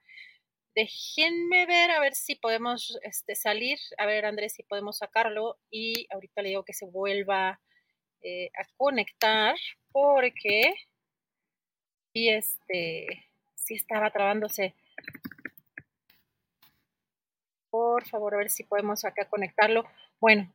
Déjenme 0.78 1.66
ver 1.66 1.90
a 1.90 1.98
ver 1.98 2.14
si 2.14 2.36
podemos 2.36 3.00
este, 3.02 3.34
salir, 3.34 3.80
a 3.96 4.06
ver 4.06 4.24
Andrés 4.24 4.52
si 4.52 4.62
podemos 4.62 4.98
sacarlo 4.98 5.58
y 5.72 6.06
ahorita 6.12 6.40
le 6.40 6.50
digo 6.50 6.64
que 6.64 6.72
se 6.72 6.86
vuelva 6.86 7.60
eh, 8.22 8.52
a 8.56 8.62
conectar 8.76 9.56
porque 9.90 10.72
y 12.12 12.28
este 12.28 13.08
sí 13.56 13.74
estaba 13.74 14.12
trabándose. 14.12 14.76
Por 17.70 18.06
favor, 18.06 18.36
a 18.36 18.38
ver 18.38 18.50
si 18.50 18.62
podemos 18.62 19.04
acá 19.04 19.28
conectarlo. 19.28 19.84
Bueno, 20.20 20.54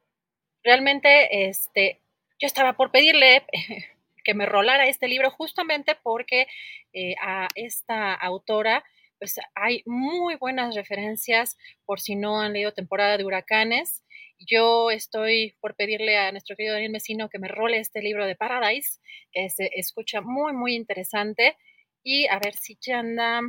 realmente 0.63 1.49
este 1.49 1.99
yo 2.39 2.47
estaba 2.47 2.77
por 2.77 2.91
pedirle 2.91 3.45
que 4.23 4.33
me 4.33 4.45
rolara 4.45 4.87
este 4.87 5.09
libro 5.09 5.31
justamente 5.31 5.97
porque 6.01 6.47
eh, 6.93 7.15
a 7.21 7.49
esta 7.55 8.13
autora 8.13 8.85
pues 9.23 9.39
hay 9.55 9.83
muy 9.85 10.35
buenas 10.35 10.75
referencias 10.75 11.57
por 11.85 12.01
si 12.01 12.17
no 12.17 12.41
han 12.41 12.51
leído 12.51 12.73
temporada 12.73 13.17
de 13.17 13.23
huracanes. 13.23 14.03
Yo 14.37 14.91
estoy 14.91 15.55
por 15.61 15.75
pedirle 15.75 16.17
a 16.17 16.29
nuestro 16.33 16.57
querido 16.57 16.73
Daniel 16.73 16.91
Mesino 16.91 17.29
que 17.29 17.39
me 17.39 17.47
role 17.47 17.77
este 17.77 18.01
libro 18.01 18.25
de 18.25 18.35
Paradise, 18.35 18.99
que 19.31 19.49
se 19.49 19.71
escucha 19.75 20.19
muy, 20.19 20.51
muy 20.51 20.75
interesante. 20.75 21.55
Y 22.03 22.27
a 22.27 22.37
ver 22.37 22.53
si 22.55 22.77
ya 22.81 22.99
anda, 22.99 23.39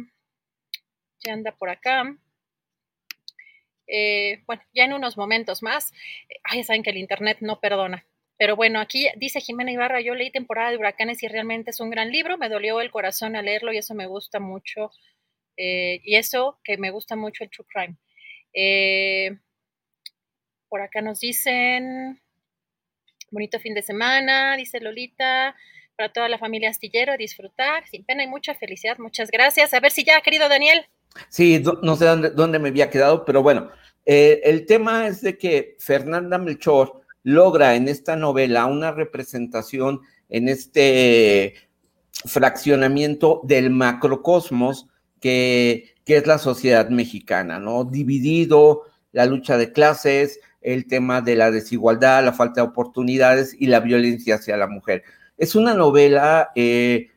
ya 1.26 1.32
anda 1.32 1.50
por 1.50 1.68
acá. 1.70 2.04
Eh, 3.88 4.44
bueno, 4.46 4.62
ya 4.72 4.84
en 4.84 4.92
unos 4.92 5.16
momentos 5.16 5.60
más. 5.60 5.90
Ay, 6.44 6.58
ya 6.58 6.64
saben 6.66 6.84
que 6.84 6.90
el 6.90 6.98
internet 6.98 7.38
no 7.40 7.58
perdona. 7.58 8.06
Pero 8.38 8.54
bueno, 8.54 8.78
aquí 8.78 9.08
dice 9.16 9.40
Jimena 9.40 9.72
Ibarra, 9.72 10.00
yo 10.00 10.14
leí 10.14 10.30
temporada 10.30 10.70
de 10.70 10.76
huracanes 10.76 11.20
y 11.24 11.26
realmente 11.26 11.70
es 11.70 11.80
un 11.80 11.90
gran 11.90 12.12
libro, 12.12 12.38
me 12.38 12.48
dolió 12.48 12.80
el 12.80 12.92
corazón 12.92 13.34
al 13.34 13.46
leerlo 13.46 13.72
y 13.72 13.78
eso 13.78 13.94
me 13.94 14.06
gusta 14.06 14.38
mucho 14.38 14.92
eh, 15.56 16.00
y 16.04 16.16
eso 16.16 16.58
que 16.64 16.76
me 16.76 16.90
gusta 16.90 17.16
mucho 17.16 17.44
el 17.44 17.50
True 17.50 17.66
Crime. 17.72 17.96
Eh, 18.52 19.36
por 20.68 20.80
acá 20.80 21.00
nos 21.00 21.20
dicen, 21.20 22.20
bonito 23.30 23.60
fin 23.60 23.74
de 23.74 23.82
semana, 23.82 24.56
dice 24.56 24.80
Lolita, 24.80 25.54
para 25.96 26.12
toda 26.12 26.28
la 26.28 26.38
familia 26.38 26.70
astillero, 26.70 27.16
disfrutar, 27.16 27.86
sin 27.88 28.04
pena 28.04 28.24
y 28.24 28.28
mucha 28.28 28.54
felicidad, 28.54 28.98
muchas 28.98 29.30
gracias. 29.30 29.74
A 29.74 29.80
ver 29.80 29.92
si 29.92 30.04
ya, 30.04 30.20
querido 30.20 30.48
Daniel. 30.48 30.86
Sí, 31.28 31.62
no 31.82 31.96
sé 31.96 32.06
dónde, 32.06 32.58
me 32.58 32.70
había 32.70 32.90
quedado, 32.90 33.24
pero 33.24 33.42
bueno, 33.42 33.70
eh, 34.04 34.40
el 34.44 34.66
tema 34.66 35.06
es 35.06 35.20
de 35.20 35.38
que 35.38 35.76
Fernanda 35.78 36.38
Melchor 36.38 37.02
logra 37.22 37.76
en 37.76 37.88
esta 37.88 38.16
novela 38.16 38.66
una 38.66 38.90
representación 38.90 40.00
en 40.28 40.48
este 40.48 41.54
fraccionamiento 42.24 43.40
del 43.44 43.70
macrocosmos 43.70 44.88
que, 45.24 45.94
es 46.04 46.26
la 46.26 46.36
sociedad 46.36 46.90
mexicana, 46.90 47.58
¿no? 47.58 47.84
Dividido, 47.84 48.82
la 49.10 49.24
lucha 49.24 49.56
de 49.56 49.72
clases, 49.72 50.38
el 50.60 50.86
tema 50.86 51.22
de 51.22 51.34
la 51.34 51.50
desigualdad, 51.50 52.22
la 52.22 52.34
falta 52.34 52.60
de 52.60 52.68
oportunidades 52.68 53.56
y 53.58 53.68
la 53.68 53.80
violencia 53.80 54.34
hacia 54.34 54.58
la 54.58 54.66
mujer. 54.66 55.02
Es 55.38 55.54
una 55.54 55.72
novela 55.72 56.50
eh, 56.54 57.08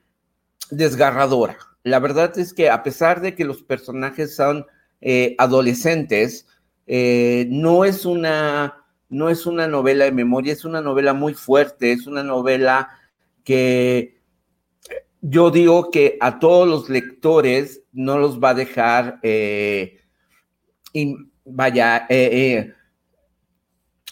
desgarradora. 0.71 1.57
La 1.83 1.99
verdad 1.99 2.37
es 2.39 2.53
que 2.53 2.69
a 2.69 2.81
pesar 2.81 3.19
de 3.19 3.35
que 3.35 3.43
los 3.43 3.61
personajes 3.61 4.33
son 4.33 4.65
eh, 5.01 5.35
adolescentes, 5.37 6.47
eh, 6.85 7.45
no, 7.49 7.83
es 7.83 8.05
una, 8.05 8.85
no 9.09 9.29
es 9.29 9.45
una 9.45 9.67
novela 9.67 10.05
de 10.05 10.13
memoria, 10.13 10.53
es 10.53 10.63
una 10.63 10.79
novela 10.79 11.13
muy 11.13 11.33
fuerte, 11.33 11.91
es 11.91 12.07
una 12.07 12.23
novela 12.23 12.89
que 13.43 14.16
yo 15.29 15.51
digo 15.51 15.91
que 15.91 16.17
a 16.21 16.39
todos 16.39 16.65
los 16.65 16.89
lectores 16.89 17.83
no 17.91 18.17
los 18.17 18.39
va 18.41 18.51
a 18.51 18.53
dejar, 18.53 19.19
eh, 19.23 19.99
vaya, 21.43 22.05
eh, 22.09 22.29
eh, 22.31 22.73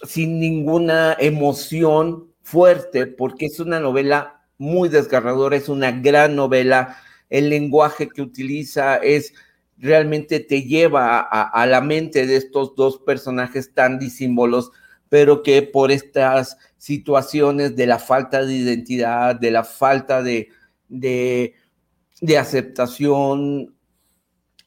sin 0.03 0.41
ninguna 0.41 1.15
emoción 1.17 2.33
fuerte, 2.41 3.07
porque 3.07 3.45
es 3.45 3.61
una 3.61 3.79
novela 3.79 4.45
muy 4.57 4.89
desgarradora, 4.89 5.55
es 5.55 5.69
una 5.69 5.91
gran 5.91 6.35
novela, 6.35 6.97
el 7.29 7.49
lenguaje 7.49 8.09
que 8.09 8.21
utiliza 8.21 8.97
es 8.97 9.33
realmente 9.77 10.41
te 10.41 10.63
lleva 10.63 11.19
a, 11.19 11.43
a 11.43 11.65
la 11.65 11.79
mente 11.79 12.27
de 12.27 12.35
estos 12.35 12.75
dos 12.75 12.97
personajes 12.99 13.73
tan 13.73 13.99
disímbolos, 13.99 14.71
pero 15.07 15.43
que 15.43 15.61
por 15.61 15.93
estas 15.93 16.57
situaciones 16.77 17.77
de 17.77 17.87
la 17.87 17.99
falta 17.99 18.45
de 18.45 18.53
identidad, 18.53 19.35
de 19.35 19.51
la 19.51 19.63
falta 19.63 20.21
de, 20.21 20.49
de, 20.87 21.55
aceptación 22.37 23.75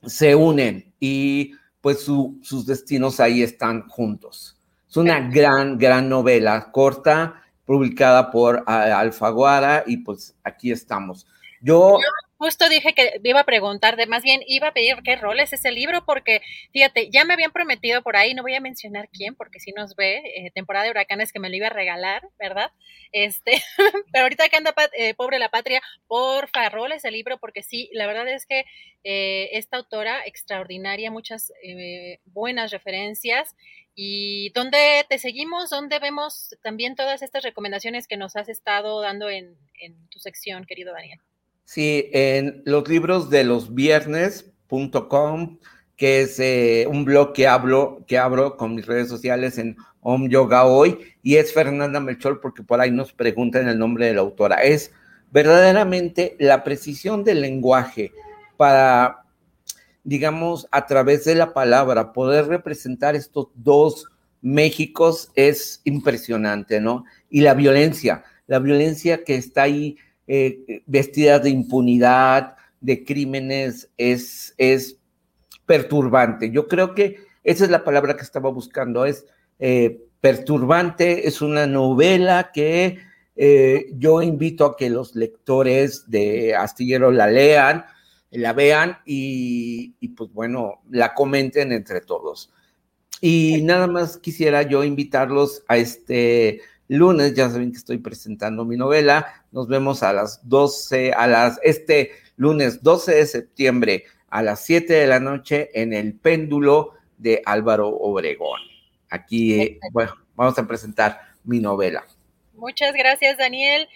se 0.05 0.35
unen 0.35 0.95
y 1.01 1.53
pues 1.81 2.01
sus 2.01 2.67
destinos 2.67 3.21
ahí 3.21 3.43
están 3.43 3.89
juntos. 3.89 4.59
Es 4.89 4.97
una 4.97 5.29
gran, 5.29 5.77
gran 5.79 6.09
novela 6.09 6.71
corta, 6.73 7.43
publicada 7.65 8.31
por 8.31 8.65
Alfaguara 8.67 9.85
y 9.87 9.99
pues 9.99 10.35
aquí 10.43 10.71
estamos. 10.71 11.27
Yo, 11.61 11.99
justo 12.39 12.69
dije 12.69 12.95
que 12.95 13.21
iba 13.25 13.41
a 13.41 13.45
preguntar, 13.45 13.97
de 13.97 14.07
más 14.07 14.23
bien 14.23 14.43
iba 14.47 14.69
a 14.69 14.73
pedir 14.73 14.97
qué 15.05 15.17
rol 15.17 15.41
es 15.41 15.53
ese 15.53 15.73
libro, 15.73 16.05
porque 16.05 16.41
fíjate, 16.73 17.11
ya 17.11 17.25
me 17.25 17.35
habían 17.35 17.51
prometido 17.51 18.03
por 18.03 18.17
ahí, 18.17 18.33
no 18.33 18.43
voy 18.43 18.55
a 18.55 18.61
mencionar 18.61 19.09
quién, 19.13 19.35
porque 19.35 19.59
si 19.59 19.73
nos 19.73 19.97
ve, 19.97 20.23
eh, 20.37 20.51
temporada 20.55 20.85
de 20.85 20.93
huracanes 20.93 21.33
que 21.33 21.41
me 21.41 21.51
lo 21.51 21.57
iba 21.57 21.67
a 21.67 21.71
regalar, 21.71 22.23
¿verdad? 22.39 22.71
Este, 23.13 23.61
pero 24.13 24.23
ahorita 24.23 24.49
que 24.49 24.57
anda 24.57 24.75
eh, 24.93 25.15
pobre 25.15 25.39
la 25.39 25.51
patria, 25.51 25.83
porfa, 26.07 26.69
rol 26.69 26.93
ese 26.93 27.11
libro, 27.11 27.39
porque 27.39 27.63
sí, 27.63 27.91
la 27.93 28.07
verdad 28.07 28.29
es 28.29 28.47
que 28.47 28.65
eh, 29.05 29.51
esta 29.53 29.77
autora 29.77 30.25
extraordinaria, 30.25 31.11
muchas 31.11 31.53
buenas 32.27 32.71
referencias. 32.71 33.57
¿Y 33.95 34.51
dónde 34.51 35.05
te 35.09 35.19
seguimos? 35.19 35.71
¿Dónde 35.71 35.99
vemos 35.99 36.57
también 36.63 36.95
todas 36.95 37.23
estas 37.23 37.43
recomendaciones 37.43 38.07
que 38.07 38.17
nos 38.17 38.37
has 38.37 38.49
estado 38.49 39.01
dando 39.01 39.29
en 39.29 39.57
tu 40.11 40.21
sección, 40.21 40.65
querido 40.67 40.93
Daniel? 40.93 41.19
Sí, 41.71 42.09
en 42.15 42.63
los 42.65 42.89
libros 42.89 43.29
de 43.29 43.45
los 43.45 43.75
viernes.com, 43.75 45.59
que 45.99 46.23
es 46.23 46.41
eh, 46.41 46.87
un 46.91 47.05
blog 47.05 47.35
que 47.35 47.47
hablo, 47.47 48.07
que 48.07 48.17
abro 48.17 48.57
con 48.57 48.75
mis 48.75 48.87
redes 48.87 49.11
sociales 49.11 49.59
en 49.59 49.77
Om 50.01 50.31
Yoga 50.31 50.65
Hoy, 50.65 50.99
y 51.23 51.37
es 51.37 51.53
Fernanda 51.53 52.01
Melchor, 52.01 52.41
porque 52.41 52.63
por 52.63 52.81
ahí 52.81 52.91
nos 52.91 53.13
preguntan 53.13 53.69
el 53.69 53.79
nombre 53.79 54.07
de 54.07 54.15
la 54.15 54.23
autora. 54.23 54.63
Es 54.63 54.93
verdaderamente 55.31 56.37
la 56.39 56.65
precisión 56.65 57.23
del 57.23 57.43
lenguaje 57.43 58.13
para, 58.57 59.27
digamos, 60.05 60.69
a 60.71 60.87
través 60.87 61.27
de 61.27 61.35
la 61.35 61.53
palabra, 61.53 62.15
poder 62.15 62.47
representar 62.47 63.15
estos 63.15 63.49
dos 63.55 64.07
Méxicos 64.41 65.31
es 65.35 65.83
impresionante, 65.85 66.81
¿no? 66.81 67.05
Y 67.29 67.43
la 67.43 67.53
violencia, 67.53 68.25
la 68.47 68.59
violencia 68.59 69.25
que 69.25 69.35
está 69.35 69.65
ahí 69.65 69.99
eh, 70.29 70.83
vestidas 70.87 71.43
de 71.43 71.51
impunidad, 71.51 72.57
de 72.81 73.05
crímenes, 73.05 73.91
es, 73.97 74.55
es 74.59 74.99
perturbante. 75.67 76.51
Yo 76.51 76.69
creo 76.69 76.95
que 76.95 77.17
esa 77.43 77.65
es 77.65 77.71
la 77.71 77.83
palabra 77.83 78.17
que 78.17 78.23
estaba 78.23 78.51
buscando, 78.51 79.07
es 79.07 79.25
eh, 79.59 80.03
perturbante, 80.21 81.27
es 81.27 81.41
una 81.41 81.67
novela 81.67 82.51
que 82.53 82.99
eh, 83.37 83.87
yo 83.95 84.21
invito 84.21 84.67
a 84.67 84.77
que 84.77 84.91
los 84.91 85.17
lectores 85.17 86.11
de 86.11 86.55
Astillero 86.55 87.11
la 87.11 87.29
lean. 87.29 87.85
la 88.31 88.53
vean 88.53 88.99
y, 89.07 89.95
y 90.01 90.09
pues 90.09 90.31
bueno, 90.33 90.83
la 90.91 91.15
comenten 91.15 91.73
entre 91.73 92.03
todos. 92.03 92.53
Y 93.21 93.63
nada 93.63 93.87
más 93.87 94.19
quisiera 94.19 94.63
yo 94.63 94.85
invitarlos 94.85 95.65
a 95.69 95.79
este 95.79 96.61
lunes, 96.89 97.35
ya 97.35 97.51
saben 97.51 97.71
que 97.71 97.79
estoy 97.79 97.99
presentando 97.99 98.65
mi 98.65 98.77
novela, 98.77 99.45
nos 99.53 99.69
vemos 99.69 100.03
a 100.03 100.13
las 100.13 100.49
12, 100.49 101.13
a 101.13 101.27
las, 101.27 101.61
este 101.63 102.13
lunes 102.37 102.83
12 102.83 103.15
de 103.15 103.27
septiembre 103.27 104.05
a 104.31 104.43
las 104.43 104.65
7 104.65 104.93
de 104.93 105.07
la 105.07 105.21
noche 105.21 105.71
en 105.75 105.93
el 105.93 106.15
péndulo 106.15 106.95
de 107.17 107.43
Álvaro 107.45 107.89
Obregón. 107.89 108.61
Aquí, 109.11 109.79
bueno, 109.93 110.15
vamos 110.37 110.59
a 110.59 110.67
presentar 110.67 111.21
mi 111.45 111.61
novela. 111.61 112.05
Muchas 112.55 112.93
gracias, 112.93 113.39
Daniel. 113.39 113.89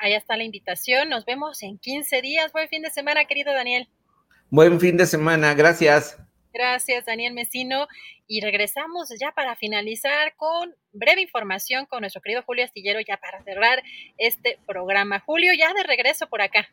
Ahí 0.00 0.14
está 0.14 0.36
la 0.36 0.44
invitación. 0.44 1.08
Nos 1.08 1.24
vemos 1.24 1.62
en 1.62 1.78
15 1.78 2.20
días. 2.22 2.52
Buen 2.52 2.68
fin 2.68 2.82
de 2.82 2.90
semana, 2.90 3.24
querido 3.26 3.52
Daniel. 3.52 3.88
Buen 4.50 4.80
fin 4.80 4.96
de 4.96 5.06
semana. 5.06 5.54
Gracias. 5.54 6.18
Gracias, 6.56 7.04
Daniel 7.04 7.34
Mesino. 7.34 7.86
Y 8.26 8.40
regresamos 8.40 9.10
ya 9.20 9.32
para 9.32 9.56
finalizar 9.56 10.34
con 10.36 10.74
breve 10.92 11.20
información 11.20 11.84
con 11.84 12.00
nuestro 12.00 12.22
querido 12.22 12.42
Julio 12.46 12.64
Astillero, 12.64 12.98
ya 13.06 13.18
para 13.18 13.44
cerrar 13.44 13.82
este 14.16 14.58
programa. 14.66 15.20
Julio, 15.20 15.52
ya 15.52 15.74
de 15.74 15.82
regreso 15.82 16.26
por 16.28 16.40
acá. 16.40 16.66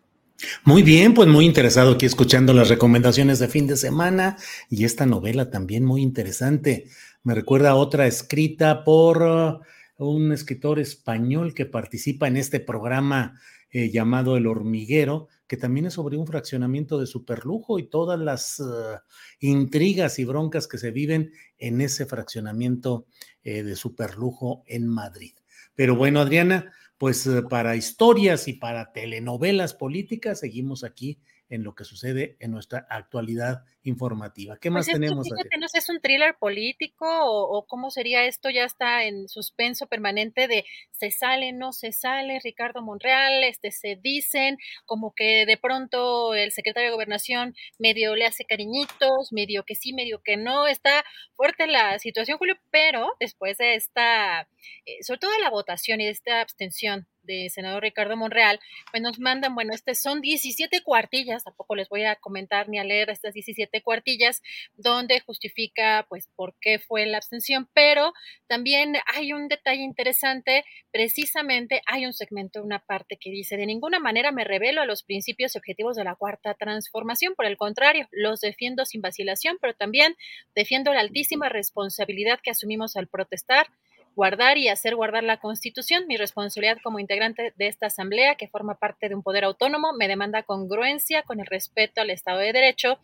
Muy 0.64 0.84
bien, 0.84 1.14
pues 1.14 1.28
muy 1.28 1.46
interesado 1.46 1.92
aquí 1.92 2.06
escuchando 2.06 2.54
las 2.54 2.70
recomendaciones 2.70 3.40
de 3.40 3.50
fin 3.50 3.68
de 3.68 3.76
semana 3.76 4.38
y 4.70 4.86
esta 4.86 5.06
novela 5.06 5.52
también 5.52 5.84
muy 5.84 6.02
interesante. 6.02 6.86
Me 7.24 7.36
recuerda 7.36 7.76
otra 7.76 8.08
escrita 8.08 8.86
por 8.86 9.22
uh, 9.22 9.60
un 9.98 10.32
escritor 10.32 10.80
español 10.80 11.54
que 11.54 11.66
participa 11.66 12.30
en 12.30 12.38
este 12.38 12.62
programa 12.62 13.38
eh, 13.70 13.90
llamado 13.92 14.38
El 14.38 14.48
Hormiguero, 14.48 15.28
que 15.48 15.58
también 15.58 15.86
es 15.88 15.94
sobre 15.94 16.18
un 16.18 16.26
fraccionamiento 16.26 17.00
de 17.00 17.08
superlujo 17.08 17.80
y 17.80 17.90
todas 17.90 18.20
las 18.20 18.60
uh, 18.60 18.98
intrigas 19.40 20.20
y 20.20 20.26
broncas 20.26 20.68
que 20.68 20.78
se 20.78 20.92
viven 20.92 21.32
en 21.58 21.82
ese 21.82 22.06
fraccionamiento 22.06 23.08
eh, 23.44 23.64
de 23.64 23.76
superlujo 23.76 24.64
en 24.68 24.88
Madrid. 24.88 25.34
Pero 25.76 25.96
bueno, 25.96 26.22
Adriana, 26.22 26.72
pues 26.98 27.28
eh, 27.28 27.42
para 27.50 27.76
historias 27.76 28.48
y 28.48 28.54
para 28.54 28.92
telenovelas 28.94 29.74
políticas 29.74 30.40
seguimos 30.40 30.84
aquí 30.84 31.20
en 31.50 31.64
lo 31.64 31.76
que 31.76 31.84
sucede 31.84 32.38
en 32.40 32.52
nuestra 32.52 32.88
actualidad 32.90 33.64
informativa. 33.84 34.58
¿Qué 34.58 34.70
más 34.70 34.86
Pues 34.86 34.96
esto, 34.96 35.00
tenemos? 35.00 35.28
fíjate, 35.28 35.58
no 35.60 35.68
sé, 35.68 35.80
¿es 35.80 35.90
un 35.90 36.00
thriller 36.00 36.36
político 36.40 37.06
o, 37.06 37.58
o 37.58 37.66
cómo 37.66 37.92
sería 37.92 38.26
esto? 38.26 38.50
Ya 38.50 38.64
está 38.64 39.04
en 39.04 39.28
suspenso 39.28 39.88
permanente 39.88 40.48
de 40.48 40.66
se 40.92 41.12
sale, 41.12 41.52
no 41.52 41.74
se 41.74 41.92
sale, 41.92 42.40
Ricardo 42.44 42.82
Monreal, 42.82 43.44
este, 43.44 43.72
se 43.72 43.96
dicen, 43.96 44.58
como 44.86 45.14
que 45.14 45.46
de 45.46 45.58
pronto 45.58 46.34
el 46.34 46.52
secretario 46.52 46.90
de 46.90 46.96
Gobernación 46.96 47.56
medio 47.78 48.16
le 48.16 48.26
hace 48.26 48.46
cariñitos, 48.46 49.32
medio 49.32 49.64
que 49.64 49.76
sí, 49.76 49.94
medio 49.94 50.22
que 50.24 50.38
no, 50.38 50.68
está 50.68 51.04
fuerte 51.36 51.68
la 51.68 52.00
situación, 52.00 52.38
Julio, 52.38 52.56
pero 52.72 53.14
después 53.20 53.58
de 53.58 53.76
esta, 53.76 54.48
eh, 54.86 55.04
sobre 55.04 55.20
todo 55.20 55.32
de 55.32 55.40
la 55.40 55.50
votación 55.50 56.02
y 56.02 56.06
de 56.06 56.12
esta 56.12 56.42
abstención 56.42 57.08
de 57.24 57.50
senador 57.50 57.84
Ricardo 57.84 58.16
Monreal, 58.16 58.60
pues 58.92 59.02
nos 59.02 59.20
mandan, 59.20 59.56
bueno, 59.56 59.74
este 59.74 59.96
son 59.96 60.22
17 60.22 60.82
cuartillas, 60.82 61.44
tampoco 61.44 61.76
les 61.76 61.90
voy 61.90 62.04
a 62.04 62.16
comentar 62.16 62.70
ni 62.70 62.80
a 62.80 62.84
leer 62.84 63.10
estas 63.10 63.34
17 63.34 63.82
cuartillas, 63.82 64.42
donde 64.76 65.20
justifica, 65.22 66.06
pues, 66.10 66.28
por 66.36 66.54
qué 66.60 66.80
fue 66.80 67.06
la 67.06 67.18
abstención, 67.18 67.68
pero 67.74 68.14
también 68.48 68.96
hay 69.14 69.34
un 69.34 69.48
detalle 69.48 69.82
interesante, 69.82 70.66
precisamente 70.92 71.82
hay 71.86 72.06
un 72.06 72.14
segmento, 72.14 72.62
una 72.62 72.80
parte 72.80 73.18
que 73.18 73.30
dice, 73.30 73.58
de 73.58 73.66
ninguna 73.66 74.00
manera 74.00 74.32
me 74.32 74.44
revelo 74.44 74.82
a 74.82 74.86
los 74.86 75.04
principios 75.04 75.56
y 75.56 75.58
objetivos 75.58 75.96
de 75.96 76.04
la 76.04 76.16
cuarta 76.16 76.54
transformación, 76.54 77.34
por 77.36 77.46
el 77.46 77.58
contrario, 77.58 78.08
los 78.12 78.42
defiendo 78.42 78.86
sin 78.86 79.02
vacilación, 79.02 79.58
pero 79.62 79.74
también 79.74 80.16
defiendo 80.56 80.94
la 80.94 81.02
altísima 81.02 81.50
responsabilidad 81.50 82.40
que 82.42 82.52
asumimos 82.52 82.96
al 82.96 83.08
protestar 83.08 83.68
guardar 84.16 84.58
y 84.58 84.70
hacer 84.70 84.96
guardar 84.96 85.24
la 85.24 85.38
Constitución. 85.38 86.06
Mi 86.08 86.18
responsabilidad 86.18 86.78
como 86.84 87.00
integrante 87.00 87.54
de 87.56 87.68
esta 87.68 87.88
Asamblea, 87.88 88.36
que 88.36 88.48
forma 88.48 88.76
parte 88.76 89.10
de 89.10 89.16
un 89.16 89.24
poder 89.24 89.44
autónomo, 89.44 89.94
me 89.94 90.08
demanda 90.08 90.44
congruencia 90.44 91.24
con 91.24 91.40
el 91.40 91.46
respeto 91.46 92.02
al 92.02 92.10
Estado 92.10 92.40
de 92.40 92.54
Derecho. 92.54 93.00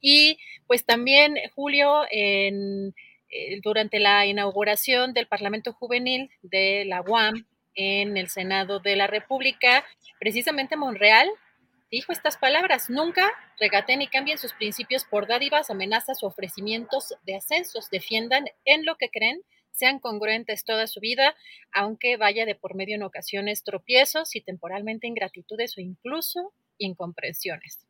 Y 0.00 0.38
pues 0.66 0.84
también, 0.84 1.36
Julio, 1.54 2.02
en, 2.10 2.94
eh, 3.30 3.60
durante 3.62 3.98
la 3.98 4.26
inauguración 4.26 5.12
del 5.12 5.26
Parlamento 5.26 5.72
Juvenil 5.72 6.30
de 6.42 6.84
la 6.86 7.02
UAM 7.02 7.46
en 7.74 8.16
el 8.16 8.28
Senado 8.28 8.80
de 8.80 8.96
la 8.96 9.06
República, 9.06 9.84
precisamente 10.18 10.76
Monreal 10.76 11.28
dijo 11.90 12.12
estas 12.12 12.36
palabras, 12.36 12.90
nunca 12.90 13.30
regateen 13.58 14.02
y 14.02 14.08
cambien 14.08 14.38
sus 14.38 14.52
principios 14.52 15.04
por 15.04 15.26
dádivas, 15.26 15.70
amenazas 15.70 16.22
o 16.22 16.26
ofrecimientos 16.26 17.14
de 17.24 17.36
ascensos, 17.36 17.88
defiendan 17.90 18.44
en 18.64 18.84
lo 18.84 18.96
que 18.96 19.08
creen 19.08 19.40
sean 19.78 20.00
congruentes 20.00 20.64
toda 20.64 20.86
su 20.86 21.00
vida, 21.00 21.34
aunque 21.72 22.16
vaya 22.16 22.44
de 22.46 22.54
por 22.54 22.74
medio 22.74 22.96
en 22.96 23.02
ocasiones 23.02 23.62
tropiezos 23.62 24.34
y 24.34 24.40
temporalmente 24.40 25.06
ingratitudes 25.06 25.78
o 25.78 25.80
incluso 25.80 26.52
incomprensiones. 26.78 27.86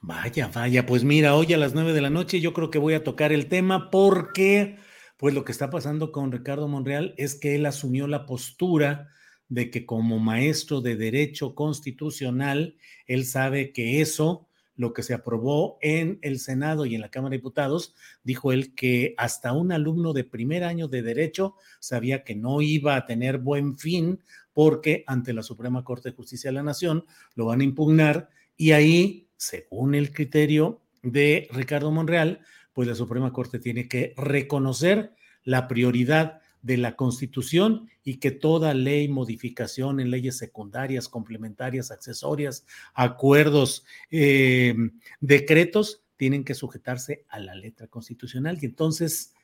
Vaya, 0.00 0.50
vaya, 0.54 0.84
pues 0.84 1.02
mira, 1.02 1.34
hoy 1.34 1.54
a 1.54 1.56
las 1.56 1.72
nueve 1.72 1.94
de 1.94 2.02
la 2.02 2.10
noche 2.10 2.40
yo 2.40 2.52
creo 2.52 2.70
que 2.70 2.78
voy 2.78 2.92
a 2.92 3.02
tocar 3.02 3.32
el 3.32 3.48
tema 3.48 3.90
porque, 3.90 4.76
pues 5.16 5.32
lo 5.32 5.46
que 5.46 5.52
está 5.52 5.70
pasando 5.70 6.12
con 6.12 6.30
Ricardo 6.30 6.68
Monreal 6.68 7.14
es 7.16 7.34
que 7.34 7.54
él 7.54 7.64
asumió 7.64 8.06
la 8.06 8.26
postura 8.26 9.08
de 9.48 9.70
que 9.70 9.86
como 9.86 10.18
maestro 10.18 10.82
de 10.82 10.96
derecho 10.96 11.54
constitucional, 11.54 12.76
él 13.06 13.24
sabe 13.24 13.72
que 13.72 14.02
eso 14.02 14.48
lo 14.76 14.92
que 14.92 15.02
se 15.02 15.14
aprobó 15.14 15.78
en 15.80 16.18
el 16.22 16.38
Senado 16.38 16.86
y 16.86 16.94
en 16.94 17.00
la 17.00 17.10
Cámara 17.10 17.30
de 17.30 17.38
Diputados, 17.38 17.94
dijo 18.22 18.52
él 18.52 18.74
que 18.74 19.14
hasta 19.16 19.52
un 19.52 19.72
alumno 19.72 20.12
de 20.12 20.24
primer 20.24 20.64
año 20.64 20.88
de 20.88 21.02
derecho 21.02 21.54
sabía 21.78 22.24
que 22.24 22.34
no 22.34 22.60
iba 22.60 22.96
a 22.96 23.06
tener 23.06 23.38
buen 23.38 23.78
fin 23.78 24.20
porque 24.52 25.04
ante 25.06 25.32
la 25.32 25.42
Suprema 25.42 25.84
Corte 25.84 26.10
de 26.10 26.16
Justicia 26.16 26.50
de 26.50 26.54
la 26.54 26.62
Nación 26.62 27.04
lo 27.34 27.46
van 27.46 27.60
a 27.60 27.64
impugnar 27.64 28.30
y 28.56 28.72
ahí, 28.72 29.28
según 29.36 29.94
el 29.94 30.12
criterio 30.12 30.80
de 31.02 31.48
Ricardo 31.52 31.90
Monreal, 31.90 32.40
pues 32.72 32.88
la 32.88 32.94
Suprema 32.94 33.32
Corte 33.32 33.58
tiene 33.58 33.88
que 33.88 34.14
reconocer 34.16 35.12
la 35.44 35.68
prioridad 35.68 36.40
de 36.64 36.78
la 36.78 36.96
Constitución 36.96 37.90
y 38.02 38.16
que 38.16 38.30
toda 38.30 38.72
ley, 38.72 39.06
modificación 39.06 40.00
en 40.00 40.10
leyes 40.10 40.38
secundarias, 40.38 41.10
complementarias, 41.10 41.90
accesorias, 41.90 42.64
acuerdos, 42.94 43.84
eh, 44.10 44.74
decretos, 45.20 46.02
tienen 46.16 46.42
que 46.42 46.54
sujetarse 46.54 47.26
a 47.28 47.38
la 47.38 47.54
letra 47.54 47.86
constitucional. 47.86 48.58
Y 48.62 48.64
entonces, 48.64 49.34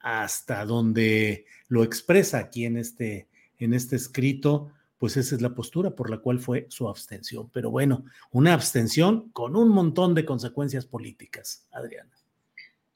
hasta 0.00 0.64
donde 0.64 1.44
lo 1.68 1.84
expresa 1.84 2.38
aquí 2.38 2.64
en 2.64 2.78
este, 2.78 3.28
en 3.58 3.74
este 3.74 3.96
escrito, 3.96 4.72
pues 4.96 5.18
esa 5.18 5.34
es 5.34 5.42
la 5.42 5.54
postura 5.54 5.94
por 5.94 6.08
la 6.08 6.18
cual 6.18 6.40
fue 6.40 6.66
su 6.70 6.88
abstención. 6.88 7.50
Pero 7.52 7.70
bueno, 7.70 8.06
una 8.30 8.54
abstención 8.54 9.28
con 9.32 9.54
un 9.54 9.68
montón 9.68 10.14
de 10.14 10.24
consecuencias 10.24 10.86
políticas, 10.86 11.68
Adriana 11.72 12.23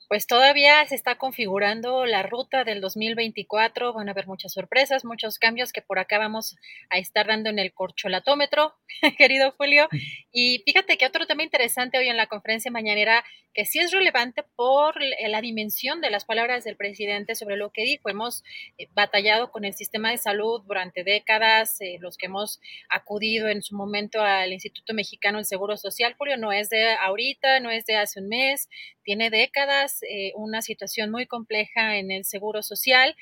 pues 0.09 0.27
todavía 0.27 0.87
se 0.87 0.95
está 0.95 1.17
configurando 1.17 2.07
la 2.07 2.23
ruta 2.23 2.65
del 2.65 2.81
2024. 2.81 3.93
Van 3.93 4.09
a 4.09 4.13
haber 4.13 4.27
muchas 4.27 4.55
sorpresas, 4.55 5.05
muchos 5.05 5.39
cambios 5.39 5.71
que 5.71 5.83
por 5.83 5.99
acá 5.99 6.19
vamos 6.19 6.57
a 6.89 6.97
estar 6.97 7.27
dando 7.27 7.51
en 7.51 7.59
el 7.59 7.75
corcholatómetro, 7.75 8.75
querido 9.19 9.53
Julio. 9.53 9.87
Y 10.33 10.63
fíjate 10.65 10.97
que 10.97 11.05
otro 11.05 11.27
tema 11.27 11.43
interesante 11.43 11.99
hoy 11.99 12.09
en 12.09 12.17
la 12.17 12.27
conferencia 12.27 12.71
mañanera, 12.71 13.23
que 13.53 13.67
sí 13.67 13.81
es 13.81 13.93
relevante 13.93 14.45
por 14.57 14.95
la 15.29 15.41
dimensión 15.43 16.01
de 16.01 16.11
las 16.11 16.25
palabras 16.25 16.65
del 16.65 16.77
presidente 16.77 17.35
sobre 17.35 17.57
lo 17.57 17.71
que 17.71 17.83
dijo. 17.83 18.09
Hemos 18.09 18.45
eh, 18.79 18.89
batallado 18.95 19.51
con 19.51 19.67
el 19.67 19.75
sistema 19.75 20.11
de 20.11 20.19
salud 20.19 20.63
durante 20.67 21.05
décadas, 21.05 21.81
eh, 21.83 21.99
los 22.01 22.17
que 22.17 22.27
hemos 22.27 22.61
acudido 22.89 23.49
en 23.49 23.63
su 23.63 23.77
momento 23.77 24.23
al 24.23 24.53
Instituto 24.53 24.95
Mexicano 24.95 25.37
del 25.37 25.45
Seguro 25.45 25.77
Social, 25.77 26.15
Julio, 26.17 26.39
no 26.39 26.51
es 26.51 26.71
de 26.71 26.95
ahorita, 26.95 27.61
no 27.61 27.71
es 27.71 27.85
de 27.85 27.97
hace 27.97 28.21
un 28.21 28.29
mes, 28.29 28.69
tiene 29.03 29.31
décadas, 29.31 29.98
eh, 30.03 30.33
una 30.35 30.63
situación 30.63 31.11
muy 31.11 31.27
compleja 31.27 31.97
en 31.97 32.11
el 32.11 32.25
seguro 32.25 32.63
social 32.63 33.15